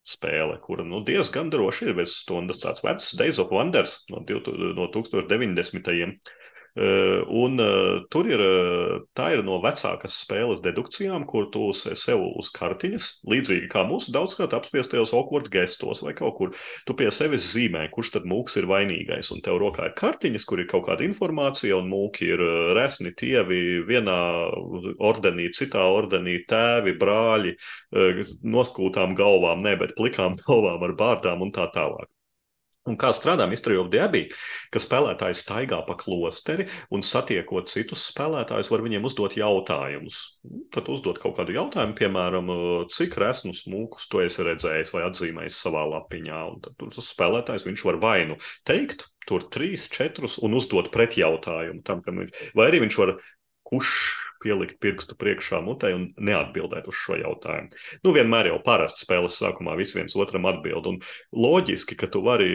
spēle, 0.06 0.58
kura 0.62 0.84
nu, 0.86 1.02
diezgan 1.06 1.50
droši 1.52 1.90
ir 1.90 1.98
viens 2.00 2.14
stundas 2.24 2.62
tāds 2.62 2.82
vecs 2.84 3.12
Days 3.18 3.38
of 3.42 3.52
Wonders 3.54 4.00
no, 4.10 4.22
2000 4.26 4.74
no 4.78 4.88
1090. 4.90 6.02
Uh, 6.02 6.38
un 6.74 7.58
uh, 7.60 8.00
tur 8.08 8.28
ir, 8.30 8.40
uh, 8.40 9.00
tā 9.18 9.26
ir 9.34 9.42
no 9.44 9.58
vecākas 9.60 10.14
spēles 10.22 10.62
dedukcijām, 10.64 11.26
kur 11.28 11.50
tu 11.52 11.66
se- 11.76 11.92
sev 11.98 12.22
uz 12.40 12.48
kartiņas, 12.56 13.08
līdzīgi 13.28 13.68
kā 13.72 13.82
mūsu 13.88 14.14
daudzkārt 14.14 14.56
apspiestajos 14.56 15.12
awkward 15.18 15.50
gestos 15.52 16.00
vai 16.02 16.14
kaut 16.16 16.36
kur, 16.38 16.54
tu 16.88 16.96
pie 16.96 17.10
sevis 17.12 17.50
zīmē, 17.52 17.84
kurš 17.92 18.14
tad 18.16 18.24
mūks 18.24 18.56
ir 18.62 18.68
vainīgais. 18.70 19.32
Un 19.36 19.44
tev 19.44 19.60
rokā 19.60 19.90
ir 19.90 19.96
kartiņas, 20.00 20.46
kur 20.48 20.62
ir 20.64 20.70
kaut 20.70 20.86
kāda 20.88 21.04
informācija, 21.04 21.76
un 21.76 21.92
mūki 21.92 22.32
ir 22.32 22.44
resni, 22.78 23.12
tievi 23.12 23.82
vienā 23.92 24.16
ordenī, 25.12 25.50
citā 25.52 25.84
ordenī, 25.92 26.38
tēvi, 26.48 26.96
brāļi, 26.98 27.56
noskūtām 28.56 29.14
galvām, 29.18 29.60
ne, 29.62 29.76
bet 29.76 29.92
plikām 30.00 30.40
galvām 30.46 30.88
ar 30.88 30.96
bārdām 31.04 31.44
un 31.44 31.52
tā 31.52 31.68
tālāk. 31.76 32.08
Un 32.90 32.96
kā 32.98 33.12
strādā 33.14 33.44
Mystery 33.46 33.76
of 33.78 33.92
the 33.92 34.00
Abbey, 34.02 34.24
ka 34.74 34.80
spēlētājs 34.82 35.44
staigā 35.44 35.78
pa 35.86 35.94
klosteri 35.98 36.64
un 36.90 37.04
satiekot 37.06 37.70
citus 37.70 38.08
spēlētājus, 38.10 38.72
var 38.72 38.82
viņiem 38.82 39.06
uzdot 39.06 39.36
jautājumus. 39.38 40.18
Tad 40.74 40.90
uzdot 40.90 41.20
kaut 41.22 41.36
kādu 41.38 41.54
jautājumu, 41.54 41.94
piemēram, 42.00 42.50
cik 42.90 43.14
resnus 43.22 43.62
mūkus 43.70 44.08
tu 44.10 44.24
esi 44.24 44.42
redzējis 44.48 44.90
vai 44.96 45.04
atzīmējis 45.06 45.62
savā 45.62 45.84
lapiņā. 45.92 46.42
Un 46.50 46.58
tad 46.66 46.82
tas 46.82 47.12
spēlētājs 47.14 47.68
viņš 47.68 47.86
var 47.86 48.00
vai 48.02 48.18
nu 48.32 48.40
teikt, 48.66 49.06
tur 49.30 49.46
trīs, 49.46 49.86
četrus 49.92 50.40
un 50.42 50.58
uzdot 50.58 50.90
pretjautājumu 50.94 51.86
tam, 51.86 52.02
kam 52.02 52.18
viņš, 52.24 52.44
vai 52.58 52.66
arī 52.72 52.82
viņš 52.82 52.98
var 53.04 53.14
kurš 53.70 53.94
pielikt 54.42 54.78
pirkstu 54.82 55.16
priekšā 55.18 55.60
mutē 55.64 55.92
un 55.96 56.08
neatbildēt 56.18 56.88
uz 56.90 56.98
šo 56.98 57.18
jautājumu. 57.20 57.70
Nu, 58.04 58.12
vienmēr 58.16 58.50
jau 58.50 58.58
parasti 58.64 59.04
spēles 59.04 59.38
sākumā 59.40 59.76
viss 59.78 59.96
viens 59.96 60.16
otram 60.18 60.48
atbild. 60.50 60.88
Un 60.90 60.98
loģiski, 61.44 61.96
ka 61.98 62.08
tu 62.12 62.22
vari, 62.26 62.50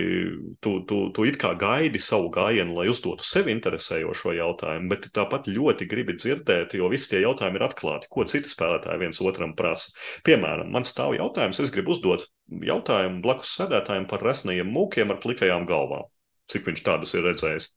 tu, 0.63 0.77
tu, 0.89 0.99
tu 1.15 1.27
it 1.29 1.39
kā 1.41 1.53
gaidi 1.59 2.01
savu 2.03 2.31
gājienu, 2.33 2.77
lai 2.77 2.87
uzdotu 2.91 3.25
sev 3.27 3.49
interesējošo 3.53 4.35
jautājumu, 4.37 4.91
bet 4.93 5.09
tāpat 5.15 5.49
ļoti 5.51 5.89
gribi 5.89 6.17
dzirdēt, 6.19 6.77
jo 6.79 6.91
visi 6.93 7.13
tie 7.13 7.23
jautājumi 7.23 7.61
ir 7.61 7.67
atklāti, 7.69 8.11
ko 8.11 8.27
citi 8.29 8.51
spēlētāji 8.51 9.03
viens 9.05 9.23
otram 9.23 9.55
prasa. 9.57 9.95
Piemēram, 10.27 10.71
man 10.73 10.87
stāv 10.87 11.15
jautājums, 11.17 11.61
es 11.63 11.73
gribu 11.73 11.95
uzdot 11.95 12.27
jautājumu 12.67 13.23
blakus 13.25 13.55
sēdētājiem 13.57 14.07
par 14.11 14.23
resnajiem 14.25 14.69
mūkiem 14.71 15.11
ar 15.13 15.21
plikajām 15.23 15.67
galvām. 15.69 16.07
Cik 16.51 16.69
viņš 16.69 16.83
tādus 16.85 17.11
ir 17.17 17.25
redzējis? 17.27 17.73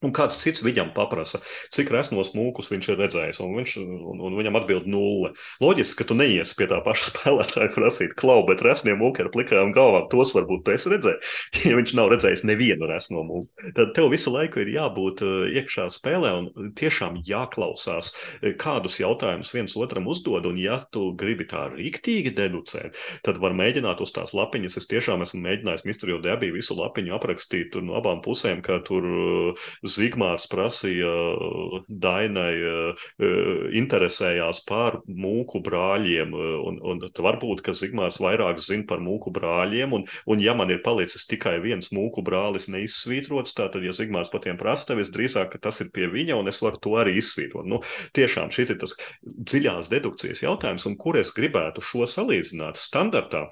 Un 0.00 0.14
kāds 0.16 0.38
cits 0.40 0.62
viņam 0.64 0.94
paprasa, 0.96 1.42
cik 1.76 1.90
resnos 1.92 2.32
mūkus 2.32 2.70
viņš 2.72 2.86
ir 2.88 3.00
redzējis, 3.02 3.40
un, 3.44 3.52
viņš, 3.58 3.74
un, 3.82 4.22
un 4.24 4.36
viņam 4.38 4.56
atbild 4.56 4.86
nulle. 4.88 5.34
Loģiski, 5.60 5.98
ka 6.00 6.06
tu 6.08 6.16
neiesi 6.16 6.56
pie 6.56 6.70
tā 6.70 6.78
paša 6.84 7.06
spēlētāja 7.10 7.72
prasīt, 7.74 8.14
klau, 8.20 8.38
bet 8.48 8.64
resnie 8.64 8.94
mūki 8.96 9.26
ar 9.26 9.30
plikām 9.34 9.74
galvām, 9.76 10.08
tos 10.12 10.32
varbūt 10.36 10.64
tu 10.64 10.76
esi 10.76 10.94
redzējis. 10.94 11.36
Ja 11.70 11.76
viņš 11.76 11.92
nav 11.94 12.08
redzējis 12.10 12.42
nevienu 12.48 12.88
resno 12.88 13.20
mūku, 13.26 13.70
tad 13.76 13.92
tev 13.94 14.08
visu 14.10 14.32
laiku 14.32 14.62
ir 14.62 14.70
jābūt 14.72 15.20
uh, 15.22 15.44
iekšā 15.60 15.84
spēlē 15.92 16.30
un 16.38 16.72
tiešām 16.78 17.20
jāklausās, 17.28 18.14
eh, 18.40 18.54
kādus 18.58 18.96
jautājumus 19.02 19.52
viens 19.54 19.76
otram 19.78 20.08
uzdod, 20.10 20.48
un 20.48 20.58
ja 20.58 20.78
tu 20.94 21.10
gribi 21.20 21.44
tā 21.50 21.66
rīktīgi 21.74 22.32
deducēt, 22.38 22.96
tad 23.26 23.38
var 23.42 23.54
mēģināt 23.58 24.00
uz 24.02 24.14
tās 24.16 24.32
lapiņas. 24.34 24.80
Es 24.80 24.88
tiešām 24.90 25.22
esmu 25.26 25.42
mēģinājis 25.44 25.84
the 26.00 26.32
Abbey 26.32 26.50
visu 26.54 26.74
lapiņu 26.78 27.14
aprakstīt 27.14 27.76
no 27.84 27.98
abām 28.00 28.24
pusēm, 28.24 28.64
ka 28.64 28.80
tur 28.86 29.04
uh, 29.04 29.70
Zigmārs 29.90 30.46
prasīja 30.50 31.10
uh, 31.10 31.76
Dainai, 31.88 32.54
uh, 32.62 33.04
uh, 33.20 33.66
interesējās 33.76 34.62
par 34.68 35.00
mūku 35.06 35.62
brāļiem, 35.66 36.34
un, 36.70 36.80
un 36.92 37.02
varbūt, 37.26 37.64
ka 37.66 37.74
Zigmārs 37.76 38.20
vairāk 38.22 38.60
zina 38.62 38.86
par 38.88 39.02
mūku 39.04 39.32
brāļiem, 39.34 39.94
un, 39.96 40.06
un 40.30 40.44
ja 40.44 40.54
man 40.56 40.72
ir 40.72 40.82
palicis 40.86 41.26
tikai 41.30 41.58
viens 41.64 41.92
mūku 41.96 42.24
brālis 42.26 42.68
neizsvītrots, 42.72 43.56
tātad, 43.58 43.84
ja 43.86 43.94
Zigmārs 43.96 44.32
par 44.32 44.44
tiem 44.46 44.58
prasa, 44.60 44.90
tad 44.90 45.00
visdrīzāk, 45.02 45.58
tas 45.62 45.82
ir 45.84 45.92
pie 45.94 46.10
viņa, 46.12 46.38
un 46.40 46.50
es 46.50 46.62
varu 46.64 46.80
to 46.82 46.96
arī 47.00 47.18
izsvītrot. 47.20 47.68
Nu, 47.68 47.82
tiešām 48.16 48.52
šī 48.54 48.68
ir 48.68 48.80
tas 48.82 48.96
dziļās 49.24 49.90
dedukcijas 49.92 50.44
jautājums, 50.46 50.86
un 50.90 50.98
kur 51.00 51.18
es 51.20 51.34
gribētu 51.36 51.84
šo 51.84 52.06
salīdzināt 52.08 52.80
standartā. 52.80 53.48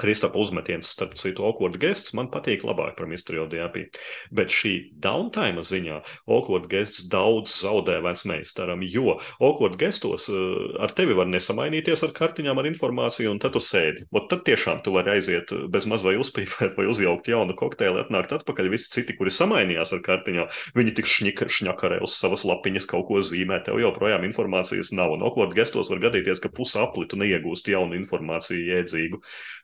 Kristapa 0.00 0.38
uzmetiens, 0.38 0.90
starp 0.92 1.16
citu, 1.18 1.44
awkward 1.46 1.78
guests 1.80 2.14
man 2.16 2.28
patīk 2.32 2.64
labāk 2.66 2.96
par 2.98 3.08
the 3.48 3.60
Abbey. 3.64 3.86
Bet 4.30 4.52
šī 4.52 4.92
downtime 5.00 5.62
ziņā 5.64 6.00
awkward 6.28 6.68
guests 6.68 7.06
daudz 7.08 7.50
zaudē 7.62 8.00
vecmeistaram, 8.04 8.82
jo 8.82 9.18
awkward 9.40 9.78
gestos 9.80 10.28
uh, 10.28 10.76
ar 10.82 10.92
tevi 10.92 11.16
var 11.16 11.26
nesamainīties 11.26 12.04
ar 12.04 12.12
kartiņām, 12.16 12.58
ar 12.58 12.68
informāciju, 12.70 13.30
un 13.32 13.40
tad 13.42 13.56
tu 13.56 13.62
sēdi. 13.62 14.06
Ot 14.12 14.28
tad 14.30 14.44
tiešām 14.48 14.82
tu 14.84 14.94
vari 14.96 15.16
aiziet 15.16 15.52
bez 15.72 15.88
maz 15.88 16.04
vai 16.06 16.16
uzpīpēt 16.20 16.76
vai 16.78 16.88
uzjaukt 16.90 17.28
jaunu 17.30 17.56
kokteili, 17.56 18.02
atnākt 18.04 18.36
atpakaļ. 18.36 18.70
Visi 18.72 18.92
citi, 18.98 19.16
kuri 19.16 19.32
samainījās 19.32 19.94
ar 19.96 20.04
kartiņām, 20.04 20.50
viņi 20.76 20.96
tik 20.98 21.10
šņika, 21.10 21.48
šņakarē 21.58 22.00
uz 22.04 22.16
savas 22.20 22.44
lapiņas 22.48 22.88
kaut 22.90 23.08
ko 23.08 23.22
zīmē, 23.24 23.62
tev 23.64 23.80
joprojām 23.80 24.26
informācijas 24.28 24.92
nav. 24.96 25.16
Un 25.16 25.24
awkward 25.26 25.56
gestos 25.56 25.90
var 25.92 26.02
gadīties, 26.04 26.42
ka 26.42 26.52
pusapli 26.52 27.06
tu 27.08 27.18
neiegūst 27.20 27.70
jaunu 27.72 27.96
informāciju 27.98 28.66
jēdzīgu. 28.74 29.22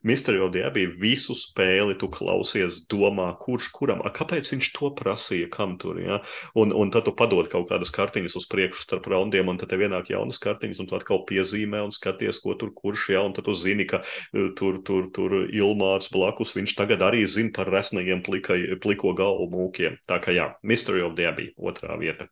Mystery 0.08 0.21
the 0.26 0.62
Abbey 0.66 0.86
visu 0.86 1.34
spēli 1.34 1.96
tu 1.98 2.08
klausies, 2.08 2.86
domā, 2.86 3.30
kurš 3.40 3.70
kuram, 3.72 4.02
a, 4.04 4.10
kāpēc 4.10 4.52
viņš 4.52 4.68
to 4.76 4.90
prasīja, 4.98 5.48
kam 5.50 5.78
tur, 5.78 6.00
ja? 6.00 6.20
Un, 6.54 6.72
un 6.72 6.90
tad 6.90 7.04
tu 7.04 7.14
padod 7.16 7.48
kaut 7.52 7.68
kādas 7.70 7.90
kartiņas 7.94 8.36
uz 8.36 8.46
priekšu 8.46 8.84
starp 8.84 9.08
raundiem, 9.12 9.48
un 9.48 9.58
tad 9.58 9.72
tev 9.72 9.84
ienāk 9.86 10.12
jaunas 10.12 10.38
kartiņas, 10.42 10.82
un 10.82 10.90
tu 10.90 10.98
atkal 10.98 11.24
piezīmē 11.28 11.82
un 11.86 11.94
skaties, 11.94 12.42
ko 12.44 12.54
tur 12.54 12.74
kurš, 12.74 13.08
ja, 13.14 13.22
un 13.22 13.32
tad 13.32 13.48
tu 13.48 13.54
zini, 13.54 13.86
ka 13.88 14.02
uh, 14.02 14.52
tur, 14.58 14.82
tur, 14.86 15.08
tur 15.14 15.38
Ilmārs 15.48 16.12
blakus, 16.12 16.54
viņš 16.58 16.76
tagad 16.78 17.02
arī 17.02 17.24
zina 17.26 17.54
par 17.56 17.72
resnajiem 17.72 18.22
plikai, 18.26 18.60
pliko 18.82 19.16
galvu 19.18 19.50
mūkiem. 19.52 19.98
Tā 20.08 20.20
kā 20.22 20.36
jā, 20.36 20.52
the 20.62 21.28
Abbey, 21.28 21.52
otrā 21.58 21.98
vieta. 21.98 22.28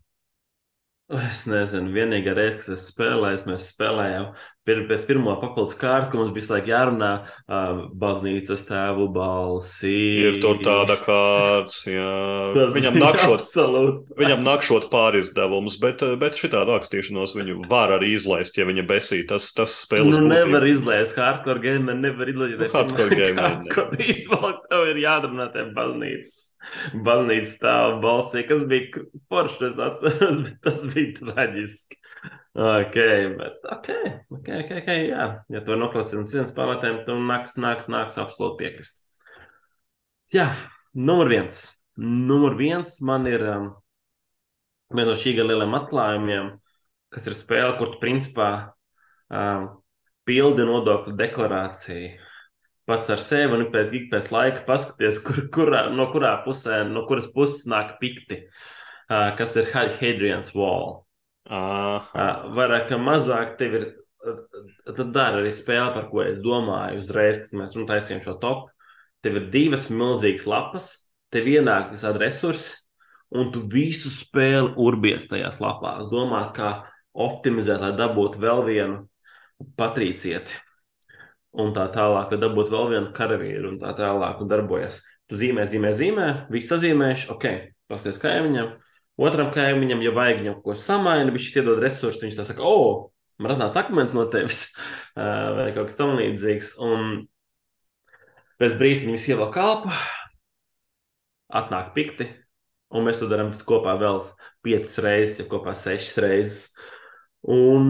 Es 1.10 1.42
nezinu, 1.50 1.90
vienīgā 1.90 2.36
reize, 2.38 2.60
kad 2.60 2.76
es 2.76 2.84
spēlēju, 2.92 3.48
mēs 3.50 3.64
spēlējām 3.72 4.28
pēc 4.68 5.04
pirmā 5.08 5.32
papildus 5.40 5.74
kārta, 5.80 6.10
ka 6.12 6.18
mums 6.20 6.34
visu 6.36 6.52
laiku 6.52 6.70
jārunā 6.70 7.10
uh, 7.24 7.80
baznīcas 7.98 8.62
tēvu 8.68 9.06
balsī. 9.14 9.94
Ir 10.28 10.36
tur 10.42 10.60
tāda 10.62 10.96
kārts, 11.00 11.80
jā. 11.88 12.10
Tas 12.54 12.74
Viņam 12.76 12.98
nakšot, 13.00 14.12
viņam 14.20 14.44
nakšot 14.46 14.86
pārizdevums, 14.92 15.78
bet, 15.82 16.04
bet 16.20 16.38
šitādu 16.38 16.76
rakstīšanos 16.76 17.34
viņu 17.38 17.56
var 17.70 17.96
arī 17.96 18.12
izlaist, 18.18 18.58
ja 18.60 18.68
viņa 18.68 18.84
besī. 18.90 19.22
Tas, 19.30 19.50
tas 19.56 19.74
spēles 19.86 20.18
Nu, 20.18 20.26
būtība. 20.28 20.44
nevar 20.46 20.68
izlaist 20.68 21.18
hardcore 21.18 21.64
gamer, 21.64 21.96
nevar 21.98 22.30
izlaist. 22.30 22.60
Nu, 22.60 22.70
hardcore 22.76 23.16
gamer. 23.16 23.42
Hardcore 23.48 24.02
izvēlēt, 24.12 24.60
tev 24.70 24.86
ir 24.92 25.02
jādrunā 25.06 25.48
tie 25.54 25.66
baznīcas, 25.76 26.36
baznīcas 27.06 27.56
tēvu 27.64 27.98
balsī, 28.04 28.44
kas 28.48 28.66
bija 28.70 29.06
forši, 29.32 29.64
es 29.72 29.82
atceros, 29.88 30.40
bet 30.46 30.60
tas 30.68 30.84
bija 30.92 31.16
traģiski. 31.22 31.98
Ok, 32.50 32.96
bet 33.38 33.66
ok, 33.70 33.88
ok, 34.34 34.48
ok, 34.58 34.70
ok, 34.80 34.88
jā. 35.06 35.26
Ja 35.54 35.60
tu 35.62 35.76
noklausīt 35.78 36.18
no 36.18 36.26
citiem 36.26 36.48
spēlētājiem, 36.48 37.04
tad 37.06 37.20
nāks, 37.28 37.54
nāks, 37.62 37.86
nāks 37.86 38.16
absolūti 38.18 38.64
piekrist. 38.64 39.04
Jā, 40.34 40.48
numur 40.94 41.30
viens. 41.30 41.60
Numur 42.00 42.56
viens 42.58 42.96
man 43.06 43.28
ir 43.30 43.44
um, 43.46 43.68
viena 44.90 45.12
no 45.12 45.18
šī 45.18 45.36
gada 45.38 45.52
lieliem 45.52 45.76
atklājumiem, 45.78 46.48
kas 47.14 47.28
ir 47.30 47.36
spēle, 47.38 47.76
kur 47.78 47.92
tu 47.92 48.00
principā 48.02 48.48
um, 49.30 49.68
pildi 50.26 50.66
nodokļu 50.66 51.14
deklarāciju 51.20 52.16
pats 52.90 53.12
ar 53.14 53.22
sevi 53.22 53.54
un 53.54 53.68
pēc, 53.70 53.94
pēc 54.10 54.32
laika 54.34 54.64
paskaties, 54.66 55.20
kur, 55.22 55.44
kurā, 55.54 55.84
no 55.94 56.08
kurā 56.10 56.32
pusē, 56.42 56.80
no 56.88 57.04
kuras 57.06 57.30
puses 57.30 57.62
nāk 57.70 57.94
pikti, 58.02 58.40
uh, 58.42 59.30
kas 59.38 59.54
ir 59.60 59.70
Hadrian's 59.70 60.50
Wall. 60.56 61.04
Uh, 61.50 62.06
vairāk 62.54 62.92
vai 62.94 63.00
mazāk 63.02 63.56
tev 63.58 63.76
ir. 63.78 63.88
Tad 64.84 65.14
dara 65.14 65.38
arī 65.40 65.50
spēle, 65.54 65.94
par 65.94 66.10
ko 66.10 66.20
es 66.22 66.42
domāju 66.44 67.00
uzreiz, 67.00 67.38
kad 67.40 67.56
mēs 67.62 67.72
runājam 67.78 68.20
šo 68.20 68.34
topu. 68.42 68.68
Tev 69.24 69.38
ir 69.40 69.46
divas 69.52 69.86
milzīgas 69.92 70.44
lapas, 70.48 70.88
tev 71.32 71.48
ienāk 71.48 71.94
visādi 71.94 72.20
resursi, 72.20 72.74
un 73.32 73.48
tu 73.54 73.62
visu 73.72 74.12
spēli 74.12 74.74
urbies 74.80 75.24
tajās 75.30 75.60
lapās. 75.64 76.10
Domā, 76.12 76.42
kā 76.56 76.70
optimizēt, 77.16 77.80
lai 77.80 77.94
dabūtu 77.96 78.42
vēl 78.42 78.62
vienu 78.68 79.00
patrīcieti. 79.80 80.58
Un 81.60 81.72
tā 81.74 81.88
tālāk, 81.90 82.28
kad 82.30 82.44
dabūtu 82.44 82.76
vēl 82.76 82.92
vienu 82.94 83.14
karavīru, 83.16 83.72
un 83.72 83.80
tā 83.80 83.94
tālāk, 83.98 84.38
un 84.42 84.52
darbojas. 84.52 85.00
Tu 85.30 85.38
zīmē, 85.40 85.64
zīmē, 85.70 85.90
zīmē, 85.96 86.28
visu 86.52 86.74
sazīmēši, 86.74 87.30
ok, 87.32 87.46
pasties 87.90 88.20
kaimiņam. 88.22 88.76
Otram 89.20 89.50
kaimiņam, 89.52 90.00
ja 90.00 90.12
vajag 90.16 90.38
viņam 90.40 90.60
ko 90.64 90.74
samainīt, 90.78 91.34
viņš 91.34 91.48
iedod 91.60 91.80
resursus, 91.82 92.22
viņš 92.24 92.38
tā 92.38 92.46
saka, 92.48 92.64
o, 92.64 92.76
oh, 92.80 93.00
man 93.42 93.56
atnāca 93.56 93.82
akmens 93.82 94.14
no 94.16 94.24
tevis, 94.32 94.70
vai 95.58 95.70
kaut 95.76 95.90
kas 95.90 95.98
tamlīdzīgs. 95.98 96.76
Un 96.86 97.26
pēc 98.60 98.78
brīdi 98.80 99.04
viņi 99.04 99.18
visi 99.18 99.34
ievelk 99.34 99.52
kalpu, 99.56 99.92
atnāk 101.60 101.92
pikti, 101.96 102.30
un 102.94 103.04
mēs 103.06 103.20
to 103.20 103.28
darām 103.28 103.52
kopā 103.52 103.98
vēl 104.00 104.22
piecas 104.64 104.96
reizes, 105.04 105.42
ja 105.42 105.50
kopā 105.50 105.76
sešas 105.76 106.16
reizes. 106.24 106.64
Un 107.40 107.84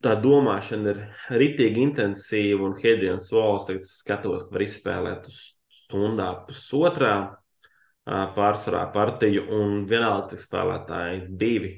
tā 0.00 0.14
domāšana 0.16 0.92
ir 0.94 1.00
ritīgi 1.36 1.82
intensīva, 1.84 2.62
un 2.64 2.76
Hedrians 2.80 3.28
Vols 3.32 3.66
tagad 3.68 3.84
skatos, 3.84 4.46
ka 4.46 4.56
var 4.56 4.64
izspēlēt 4.64 5.28
stundā 5.84 6.30
pusotrā 6.48 7.16
pārsvarā 8.06 8.84
partiju, 8.92 9.46
un 9.56 9.84
vienalga, 9.88 10.36
spēlētāji- 10.40 11.22
divi, 11.42 11.70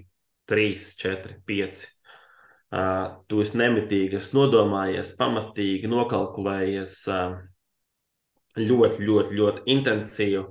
trīs, 0.48 0.94
četri, 0.98 1.36
pieci. 1.46 1.86
Uh, 2.76 3.22
tu 3.30 3.40
esi 3.40 3.56
nemitīgi, 3.56 4.18
esi 4.18 4.34
nodomājies, 4.34 5.12
pamatīgi, 5.16 5.86
nokalkulējies 5.86 6.94
uh, 7.14 7.36
ļoti, 8.58 9.06
ļoti, 9.06 9.36
ļoti 9.38 9.62
intensīvi. 9.70 10.42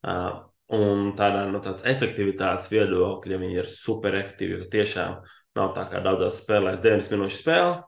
Uh, 0.00 0.40
un 0.74 1.12
tādā 1.18 1.44
no 1.50 1.60
tādas 1.62 1.86
efektivitātes 1.86 2.68
viedokļa 2.70 3.38
viņi 3.38 3.62
ir 3.62 3.70
super 3.70 4.16
efektīvi. 4.18 4.66
Tiešām 4.70 5.20
nav 5.58 5.72
tā 5.76 5.86
kā 5.90 6.02
daudzās 6.02 6.42
spēlēs 6.42 6.82
9 6.82 7.10
minūšu 7.14 7.38
spēle. 7.38 7.78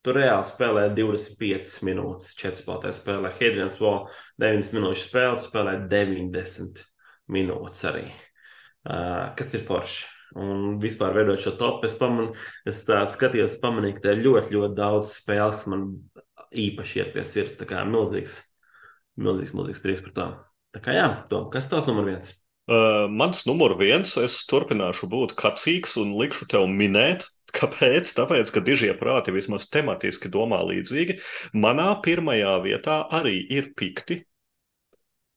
Tur 0.00 0.16
reāli 0.16 0.48
spēlē 0.48 0.86
25 0.96 1.74
minūtes, 1.84 2.32
4 2.40 2.56
spēlētāji 2.62 2.96
spēlē 2.96 3.32
Hedrians 3.36 3.76
Wall, 3.82 4.06
9 4.40 4.72
minūšu 4.76 5.02
spēle, 5.04 5.42
spēlē 5.44 5.74
90 5.90 6.80
minūtes 7.28 7.84
arī. 7.90 8.06
Uh, 8.80 9.28
kas 9.36 9.52
ir 9.58 9.66
forši? 9.68 10.08
Un 10.40 10.78
vispār 10.80 11.12
veidot 11.16 11.42
šo 11.42 11.56
topu, 11.58 11.88
es, 11.88 11.96
paman, 11.98 12.30
es 12.68 12.84
skatījos, 12.86 13.58
pamanīju, 13.60 13.98
ka 13.98 14.14
ir 14.14 14.22
ļoti, 14.24 14.54
ļoti 14.54 14.76
daudz 14.78 15.16
spēles, 15.18 15.58
kas 15.58 15.70
man 15.72 15.88
īpaši 16.54 17.00
iet 17.02 17.10
pie 17.16 17.24
sirds. 17.26 17.56
Tā 17.58 17.66
kā 17.68 17.82
milzīgs, 17.84 18.38
milzīgs, 19.20 19.52
milzīgs 19.56 19.82
prieks 19.82 20.04
par 20.06 20.14
to. 20.16 20.28
Tā 20.76 20.84
kā 20.84 20.94
jā, 20.94 21.08
Tom, 21.28 21.50
kas 21.52 21.68
tas 21.68 21.88
numur 21.90 22.06
viens? 22.06 22.30
Uh, 22.68 23.08
mans 23.08 23.46
numur 23.48 23.76
viens, 23.78 24.16
es 24.20 24.42
turpināšu 24.50 25.08
būt 25.10 25.36
kacīgs 25.38 25.96
un 26.02 26.12
likšu 26.20 26.50
tev 26.52 26.68
minēt, 26.70 27.26
Kāpēc? 27.50 28.12
Tāpēc, 28.14 28.50
ka 28.54 28.62
dižie 28.62 28.92
prāti 28.98 29.34
vismaz 29.34 29.66
tematiski 29.74 30.30
domā 30.30 30.60
līdzīgi. 30.68 31.18
Manā 31.64 31.88
pirmajā 32.04 32.52
vietā 32.66 33.00
arī 33.18 33.40
ir 33.50 33.72
pikti. 33.80 34.20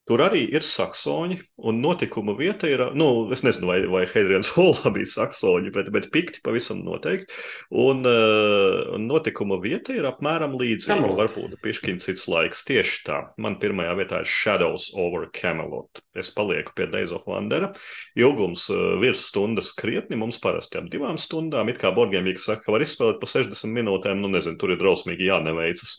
Tur 0.04 0.20
arī 0.20 0.42
ir 0.52 0.64
saksoņi, 0.68 1.38
un 1.64 1.78
notikuma 1.80 2.34
vieta 2.36 2.68
ir, 2.68 2.82
nu, 3.00 3.08
es 3.32 3.40
nezinu, 3.46 3.70
vai, 3.70 3.78
vai 3.88 4.02
Heidrians 4.12 4.50
Holā 4.58 4.92
bija 4.92 5.08
saksoņi, 5.14 5.72
bet, 5.76 5.92
bet 5.96 6.10
pikti 6.12 6.42
pavisam 6.44 6.82
noteikti. 6.84 7.32
Un 7.80 8.04
uh, 8.04 8.98
notikuma 9.00 9.62
vieta 9.64 9.96
ir 9.96 10.04
apmēram 10.10 10.58
līdzīga. 10.60 10.98
Camelot. 10.98 11.20
Varbūt 11.22 11.56
pišķiņ 11.64 12.02
cits 12.04 12.28
laiks. 12.28 12.66
Tieši 12.68 13.00
tā. 13.08 13.22
Man 13.40 13.56
pirmajā 13.62 13.94
vietā 14.02 14.20
ir 14.26 14.28
Shadows 14.28 14.90
over 15.00 15.30
Camelot. 15.38 16.04
Es 16.20 16.34
palieku 16.36 16.76
pie 16.76 16.90
Days 16.92 17.16
of 17.16 17.24
Wondera. 17.30 17.72
Ilgums 18.20 18.68
uh, 18.76 18.98
virs 19.00 19.24
stundas 19.30 19.72
krietni, 19.80 20.20
mums 20.20 20.42
parasti 20.44 20.82
ap 20.82 20.92
divām 20.92 21.16
stundām. 21.16 21.72
It 21.72 21.80
kā 21.80 21.94
Borgēmīgi 21.96 22.44
saka, 22.44 22.66
ka 22.68 22.76
var 22.76 22.84
izspēlēt 22.84 23.24
pa 23.24 23.32
60 23.32 23.72
minūtēm, 23.80 24.20
nu 24.20 24.34
nezinu, 24.36 24.60
tur 24.60 24.76
ir 24.76 24.84
drausmīgi 24.84 25.32
jāneveicas, 25.32 25.96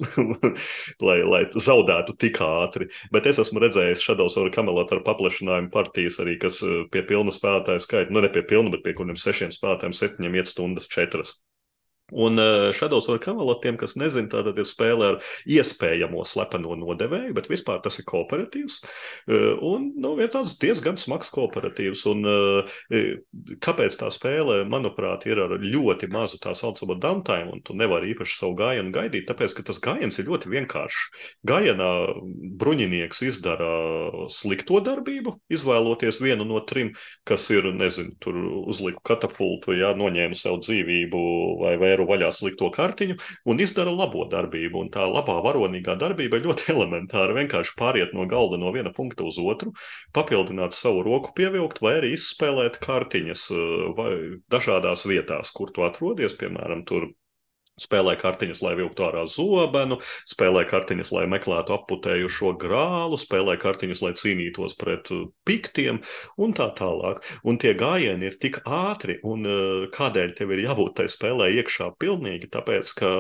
lai, 1.09 1.19
lai 1.25 1.43
zaudētu 1.57 2.19
tik 2.21 2.45
ātri. 2.45 2.93
Bet 3.15 3.33
es 3.33 3.41
esmu 3.41 3.65
redzējis 3.65 3.94
Shadows 4.03 4.37
over 4.41 4.51
Camelot 4.55 4.93
ar 4.97 5.03
paplašinājumu 5.07 5.71
partijas 5.75 6.19
arī, 6.25 6.35
kas 6.43 6.63
eh, 6.67 6.83
pie 6.91 7.05
pilna 7.07 7.35
spēlētāju 7.35 7.85
skaita, 7.85 8.15
nu 8.15 8.25
ne 8.25 8.31
pie 8.35 8.43
pilna, 8.51 8.73
bet 8.75 8.83
pie 8.87 8.97
kādiem 8.99 9.21
sešiem 9.21 9.55
spēlētājiem 9.55 9.95
septiņiem 10.01 10.39
iet 10.41 10.51
stundas 10.51 10.91
četras. 10.91 11.37
Un 12.13 12.37
uh, 12.39 12.71
Shadows 12.73 13.09
of 13.09 13.19
Camelot, 13.25 13.63
tiem, 13.65 13.79
kas 13.81 13.95
nezina, 13.97 14.29
tā 14.29 14.43
tad 14.45 14.59
ir 14.61 14.67
spēle 14.69 15.07
ar 15.15 15.17
iespējamo 15.49 16.21
slepeno 16.29 16.77
nodevēju, 16.77 17.33
bet 17.37 17.49
vispār 17.49 17.81
tas 17.85 17.97
ir 17.99 18.05
kooperatīvs. 18.11 18.77
Uh, 19.25 19.55
un, 19.65 19.87
nu, 19.97 20.13
ir 20.21 20.29
tāds 20.35 20.59
diezgan 20.61 20.99
smags 21.01 21.33
kooperatīvs. 21.33 22.05
Un 22.13 22.29
uh, 22.29 22.75
kāpēc 23.65 23.97
tā 24.01 24.11
spēle, 24.13 24.61
manuprāt, 24.69 25.25
ir 25.31 25.41
ar 25.47 25.57
ļoti 25.63 26.11
mazu 26.13 26.41
tā 26.45 26.53
saucamo 26.53 26.99
downtime, 27.01 27.55
un 27.57 27.65
tu 27.65 27.77
nevari 27.79 28.13
īpaši 28.13 28.37
savu 28.37 28.59
gājienu 28.61 28.93
gaidīt, 28.93 29.25
tāpēc, 29.31 29.57
ka 29.57 29.67
tas 29.73 29.81
gājiens 29.83 30.21
ir 30.21 30.29
ļoti 30.29 30.53
vienkāršs. 30.53 31.25
Gājienā 31.49 31.91
bruņinieks 32.61 33.25
izdara 33.31 33.73
slikto 34.29 34.83
darbību, 34.85 35.39
izvēloties 35.57 36.21
vienu 36.21 36.45
no 36.53 36.61
trim, 36.69 36.93
kas 37.25 37.49
ir, 37.55 37.73
nezinu, 37.73 38.13
tur 38.21 38.37
uzliku 38.69 39.01
katapultu, 39.09 39.73
jā, 39.81 39.95
noņēmu 39.97 40.37
sev 40.37 40.61
dzīvību 40.61 41.25
vai 41.65 41.75
vēru 41.95 42.07
vaļā 42.11 42.31
slikto 42.35 42.71
kartiņu 42.75 43.17
un 43.51 43.63
izdara 43.63 43.93
labo 43.95 44.27
darbību. 44.31 44.83
Un 44.85 44.91
tā 44.95 45.07
labā 45.07 45.39
varonīgā 45.47 45.97
darbība 46.01 46.41
ir 46.41 46.49
ļoti 46.49 46.71
elementāra. 46.75 47.37
Vienkārši 47.39 47.77
pāriet 47.79 48.15
no 48.17 48.27
galda 48.31 48.59
no 48.61 48.73
viena 48.75 48.93
punkta 48.95 49.27
uz 49.29 49.39
otru, 49.39 49.73
papildināt 50.17 50.75
savu 50.75 51.05
roku 51.07 51.35
pievilkt 51.39 51.83
vai 51.85 51.99
arī 52.01 52.15
izspēlēt 52.19 52.81
kartiņas 52.85 53.49
vai 53.99 54.13
dažādās 54.51 55.07
vietās, 55.09 55.53
kur 55.55 55.73
tu 55.75 55.87
atrodies, 55.87 56.37
piemēram, 56.41 56.85
tur 56.89 57.13
Spēlē 57.75 58.15
kartiņas, 58.15 58.61
lai 58.63 58.77
vilktu 58.79 59.03
ārā 59.03 59.25
zobenu, 59.27 59.97
spēlē 60.31 60.63
kartiņas, 60.71 61.09
lai 61.11 61.25
meklētu 61.27 61.75
aputējušo 61.75 62.53
grālu, 62.63 63.19
spēlē 63.19 63.57
kartiņas, 63.59 64.03
lai 64.05 64.13
cīnītos 64.15 64.77
pret 64.79 65.11
uh, 65.11 65.25
piktiem 65.43 65.99
un 66.39 66.55
tā 66.55 66.69
tālāk. 66.79 67.25
Un 67.43 67.59
tie 67.59 67.73
gājieni 67.75 68.31
ir 68.31 68.37
tik 68.39 68.61
ātri, 68.63 69.17
un 69.27 69.43
uh, 69.51 69.87
kādēļ 69.95 70.37
tev 70.39 70.53
ir 70.55 70.63
jābūt 70.69 70.95
tai 71.01 71.09
spēlē 71.11 71.49
iekšā 71.57 71.89
pilnīgi? 71.99 72.53
Tāpēc, 72.55 72.93
ka 73.01 73.11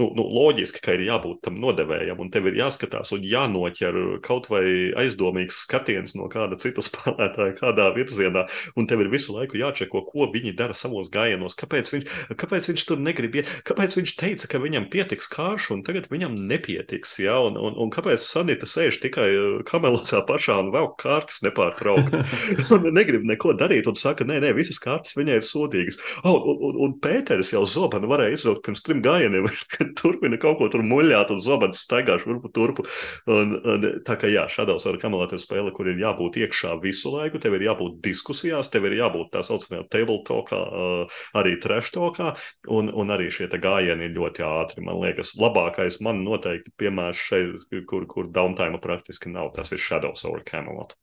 nu, 0.00 0.10
nu, 0.18 0.26
loģiski, 0.26 0.82
ka 0.82 0.96
ir 0.98 1.06
jābūt 1.06 1.44
tam 1.46 1.62
nodevējam, 1.62 2.18
un 2.26 2.34
tev 2.34 2.50
ir 2.50 2.58
jāskatās 2.58 3.14
un 3.14 3.22
jānoķer 3.22 4.00
kaut 4.26 4.50
vai 4.50 4.64
aizdomīgs 4.98 5.62
skatiens 5.68 6.16
no 6.18 6.26
kāda 6.32 6.58
cita 6.58 6.82
spēlētāja 6.88 7.54
kādā 7.62 7.86
virzienā, 7.94 8.48
un 8.74 8.90
tev 8.90 9.06
ir 9.06 9.14
visu 9.14 9.38
laiku 9.38 9.62
jāčeko, 9.62 10.02
ko 10.10 10.26
viņi 10.34 10.56
dara 10.58 10.74
savos 10.74 11.14
gājienos, 11.14 11.54
kāpēc 11.62 11.94
viņš, 11.94 12.20
kāpēc 12.42 12.72
viņš 12.72 12.88
tur 12.90 13.06
negrib 13.06 13.38
iet, 13.38 13.56
kāpēc 13.68 13.91
kāpēc 13.92 14.00
viņš 14.00 14.12
teica, 14.20 14.48
ka 14.48 14.58
viņam 14.62 14.86
pietiks 14.88 15.28
kāršu, 15.28 15.74
un 15.76 15.82
tagad 15.84 16.06
viņam 16.08 16.32
nepietiks. 16.48 17.18
Ja? 17.20 17.38
Un, 17.44 17.56
un, 17.60 17.74
un 17.76 17.90
kāpēc 17.92 18.22
Sanita 18.24 18.66
sēž 18.66 19.00
tikai 19.02 19.28
uh, 19.36 19.62
kamelotā 19.68 20.22
pašā 20.24 20.58
un 20.62 20.70
vēl 20.72 20.88
kārtas 21.00 21.42
nepārtraukti? 21.44 22.22
un 22.72 22.88
negrib 22.94 23.24
neko 23.28 23.52
darīt, 23.58 23.88
un 23.88 23.96
saka, 23.98 24.24
nē, 24.24 24.40
nē, 24.40 24.52
visas 24.56 24.80
kārtas 24.80 25.16
viņai 25.18 25.40
ir 25.40 25.44
sodīgas. 25.46 25.98
Oh, 26.24 26.40
un, 26.40 26.62
un, 26.70 26.78
un 26.86 26.94
Pēteris 27.02 27.52
jau 27.52 27.64
zobenu 27.68 28.08
varēja 28.08 28.38
izvilkt 28.38 28.64
pirms 28.64 28.84
trim 28.86 29.02
gājieniem, 29.04 29.48
kad 29.76 29.92
turpina 30.00 30.40
kaut 30.40 30.60
ko 30.62 30.70
tur 30.72 30.84
muļāt, 30.86 31.34
un 31.34 31.44
zobens 31.44 31.84
staigā 31.84 32.16
šurpu 32.22 32.52
turpu. 32.56 32.86
Un, 33.28 33.58
un, 33.60 33.88
tā 34.06 34.16
kā 34.20 34.30
jā, 34.32 34.46
Shadows 34.52 34.86
ar 34.88 35.00
kamelotā 35.02 35.36
ir 35.36 35.44
spēle, 35.44 35.74
kur 35.76 35.90
ir 35.92 36.00
jābūt 36.00 36.40
iekšā 36.40 36.78
visu 36.80 37.12
laiku, 37.12 37.42
tev 37.42 37.58
ir 37.58 37.68
jābūt 37.68 38.00
diskusijās, 38.04 38.72
tev 38.72 38.88
ir 38.88 38.96
jābūt 39.02 39.34
tā 39.36 39.44
saucamajā 39.46 39.84
table 39.92 40.22
talkā, 40.28 40.62
uh, 40.62 41.22
arī 41.38 41.58
trash 41.60 41.92
talkā, 41.94 42.32
un, 42.72 42.88
un 42.88 43.12
arī 43.12 43.28
šie 43.32 43.50
gājieni 43.52 43.81
gājieni 43.82 44.06
ir 44.06 44.16
ļoti 44.16 44.44
ātri. 44.46 44.82
Man 44.84 45.00
liekas, 45.02 45.34
labākais 45.40 46.00
man 46.04 46.22
noteikti 46.24 46.72
piemērs 46.78 47.18
šeit, 47.18 47.64
kur, 47.88 48.06
kur 48.06 48.28
downtime 48.30 48.80
praktiski 48.80 49.32
nav, 49.32 49.52
tas 49.56 49.72
ir 49.72 49.80
Shadows 49.82 50.24
over 50.24 50.42
Camelot. 50.46 50.94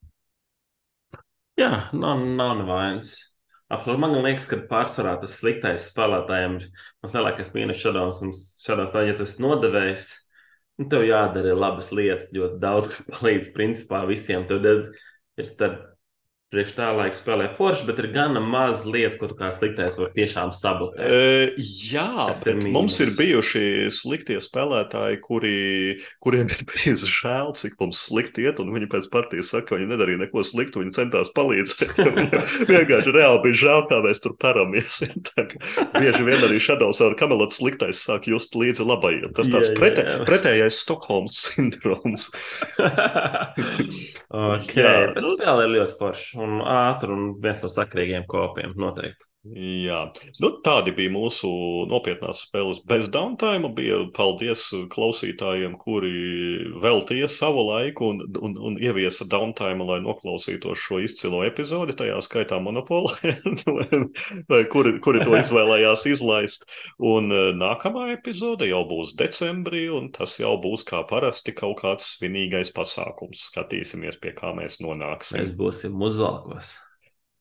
Jā, 1.60 1.90
nav, 1.92 2.24
nav 2.24 2.56
nevainas. 2.62 3.18
Absolūti. 3.70 4.02
Man 4.02 4.16
liekas, 4.24 4.48
ka 4.50 4.62
pārsvarā 4.70 5.18
tas 5.22 5.36
sliktais 5.42 5.92
spēlētājiem, 5.92 6.58
mans 7.04 7.14
lielākais 7.14 7.52
mīnus 7.54 7.84
un 8.24 8.34
Shadows, 8.34 8.94
tā, 8.94 9.04
ja 9.06 9.18
tu 9.18 9.28
esi 9.28 9.44
nodevējs, 9.44 10.10
nu, 10.80 10.88
tev 10.90 11.04
jādara 11.06 11.54
labas 11.58 11.92
lietas, 11.92 12.32
ļoti 12.34 12.58
daudz, 12.64 12.90
kas 12.94 13.06
palīdz 13.12 13.52
principā 13.54 14.06
visiem. 14.10 14.48
Tev 14.50 14.66
ir 15.38 15.54
tad 15.60 15.78
priekš 16.50 16.72
tā 16.80 16.90
laika 16.98 17.18
spēlē 17.18 17.48
forši, 17.54 17.86
bet 17.86 18.00
ir 18.02 18.08
gana 18.14 18.42
maz 18.42 18.82
lietas, 18.90 19.18
ko 19.20 19.30
tu 19.30 19.36
kā 19.38 19.52
sliktais 19.54 20.00
var 20.02 20.10
tiešām 20.16 20.50
sabotēt. 20.58 21.06
E, 21.06 21.68
jā, 21.92 22.08
Kas 22.32 22.42
bet 22.46 22.66
ir 22.66 22.74
mums 22.74 22.98
ir 23.04 23.12
bijuši 23.18 23.64
sliktie 23.94 24.40
spēlētāji, 24.42 25.20
kuri, 25.26 25.60
kuriem 26.26 26.50
ir 26.50 26.64
bijis 26.72 27.06
žēl, 27.06 27.54
cik 27.60 27.78
mums 27.82 28.02
slikti 28.08 28.48
iet, 28.48 28.62
un 28.64 28.74
viņi 28.74 28.90
pēc 28.90 29.10
partijas 29.14 29.52
saka, 29.54 29.68
ka 29.70 29.78
viņi 29.78 29.92
nedarīja 29.92 30.24
neko 30.24 30.46
sliktu, 30.48 30.82
viņi 30.82 30.96
centās 30.98 31.30
palīdzēt. 31.38 31.94
vienkārši 32.74 33.14
reāli 33.14 33.44
bija 33.46 33.62
žēl, 33.66 33.86
kā 33.92 34.02
mēs 34.08 34.24
tur 34.26 34.34
paramies. 34.42 35.04
bieži 36.00 36.26
vien 36.26 36.48
arī 36.50 36.58
Shadows 36.62 37.04
ar 37.06 37.14
kamelotu 37.20 37.60
sliktais 37.60 38.02
sāk 38.08 38.26
just 38.32 38.58
līdzi 38.58 38.90
labajiem. 38.90 39.30
Tas 39.38 39.54
tāds 39.54 39.70
jā, 39.70 39.78
pretē, 39.78 40.08
jā, 40.08 40.18
jā. 40.18 40.26
pretējais 40.30 40.82
Stokholmas 40.82 41.38
sindroms. 41.46 42.30
ok, 44.34 44.74
jā, 44.74 44.98
bet 45.14 45.32
spēle 45.38 45.70
ir 45.70 45.76
ļoti 45.78 45.98
forša 46.02 46.39
un 46.46 46.60
ātri 46.74 47.16
un 47.16 47.32
viens 47.44 47.64
no 47.64 47.72
sakrīgiem 47.74 48.28
kopiem 48.30 48.76
noteikti. 48.84 49.29
Jā, 49.48 50.00
nu, 50.44 50.50
tādi 50.68 50.92
bija 50.92 51.14
mūsu 51.14 51.48
nopietnās 51.88 52.42
spēles 52.44 52.82
bez 52.90 53.06
downtime. 53.08 53.70
Bija 53.72 54.02
paldies 54.12 54.66
klausītājiem, 54.92 55.78
kuri 55.80 56.12
veltīja 56.84 57.30
savu 57.32 57.64
laiku 57.70 58.10
un, 58.12 58.20
un, 58.36 58.58
un 58.68 58.76
ieviesa 58.84 59.24
downtime, 59.32 59.88
lai 59.88 60.02
noklausītos 60.04 60.82
šo 60.84 61.00
izcilo 61.06 61.40
epizodi, 61.48 61.96
tajā 62.02 62.18
skaitā 62.26 62.60
monopolu, 62.60 63.14
kuri, 64.74 64.94
kuri 65.08 65.24
to 65.24 65.40
izvēlējās 65.40 66.04
izlaist. 66.12 66.68
Un 67.00 67.32
e, 67.32 67.42
nākamā 67.56 68.10
epizode 68.18 68.68
jau 68.68 68.84
būs 68.92 69.16
decembrī, 69.24 69.86
un 69.88 70.12
tas 70.20 70.36
jau 70.42 70.58
būs 70.60 70.84
kā 70.92 71.06
parasti 71.08 71.56
kaut 71.56 71.80
kāds 71.86 72.12
svinīgais 72.18 72.76
pasākums. 72.76 73.48
Skatīsimies, 73.54 74.20
pie 74.20 74.36
kā 74.36 74.52
mēs 74.60 74.82
nonāksim. 74.84 75.48
Mēs 75.48 75.58
būsim 75.64 76.08
uzvalkos. 76.12 76.76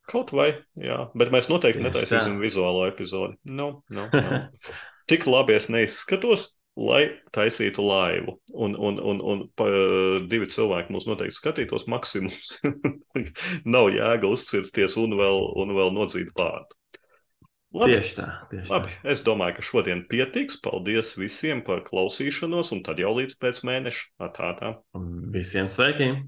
Kaut 0.08 0.32
vai, 0.32 0.52
jā, 0.80 1.02
bet 1.18 1.32
mēs 1.34 1.50
noteikti 1.50 1.84
netaisīsim 1.84 2.38
vizuālo 2.40 2.86
epizodi. 2.88 3.36
No, 3.44 3.82
no, 3.92 4.06
no. 4.12 4.38
Tik 5.08 5.26
labi 5.28 5.56
es 5.56 5.68
neizskatos, 5.72 6.46
lai 6.78 7.02
taisītu 7.34 7.84
laivu. 7.84 8.38
Un, 8.54 8.76
un, 8.78 9.00
un, 9.02 9.20
un 9.20 9.44
pa, 9.58 9.66
divi 10.30 10.48
cilvēki 10.52 10.94
mūs 10.94 11.08
noteikti 11.10 11.36
skatītos 11.36 11.88
maksimums. 11.90 12.58
Nav 13.74 13.90
jēga 13.92 14.30
uzcirties 14.30 14.96
un 15.00 15.16
vēl, 15.18 15.44
un 15.60 15.76
vēl 15.76 15.92
nodzīt 15.96 16.32
pārdu. 16.38 16.78
Labi. 17.76 17.98
Tieši 17.98 18.14
tā. 18.16 18.28
Tieši 18.48 18.72
Labi. 18.72 18.94
Tā. 18.94 19.10
Es 19.12 19.22
domāju, 19.26 19.58
ka 19.58 19.66
šodien 19.66 20.06
pietiks. 20.08 20.56
Paldies 20.64 21.12
visiem 21.20 21.60
par 21.66 21.84
klausīšanos, 21.84 22.72
un 22.72 22.80
tad 22.86 23.02
jau 23.02 23.12
līdz 23.18 23.36
pēc 23.42 23.60
mēneša. 23.68 24.30
Tā, 24.32 24.52
tā. 24.56 24.72
Visiem 25.34 25.68
sveikiem! 25.72 26.24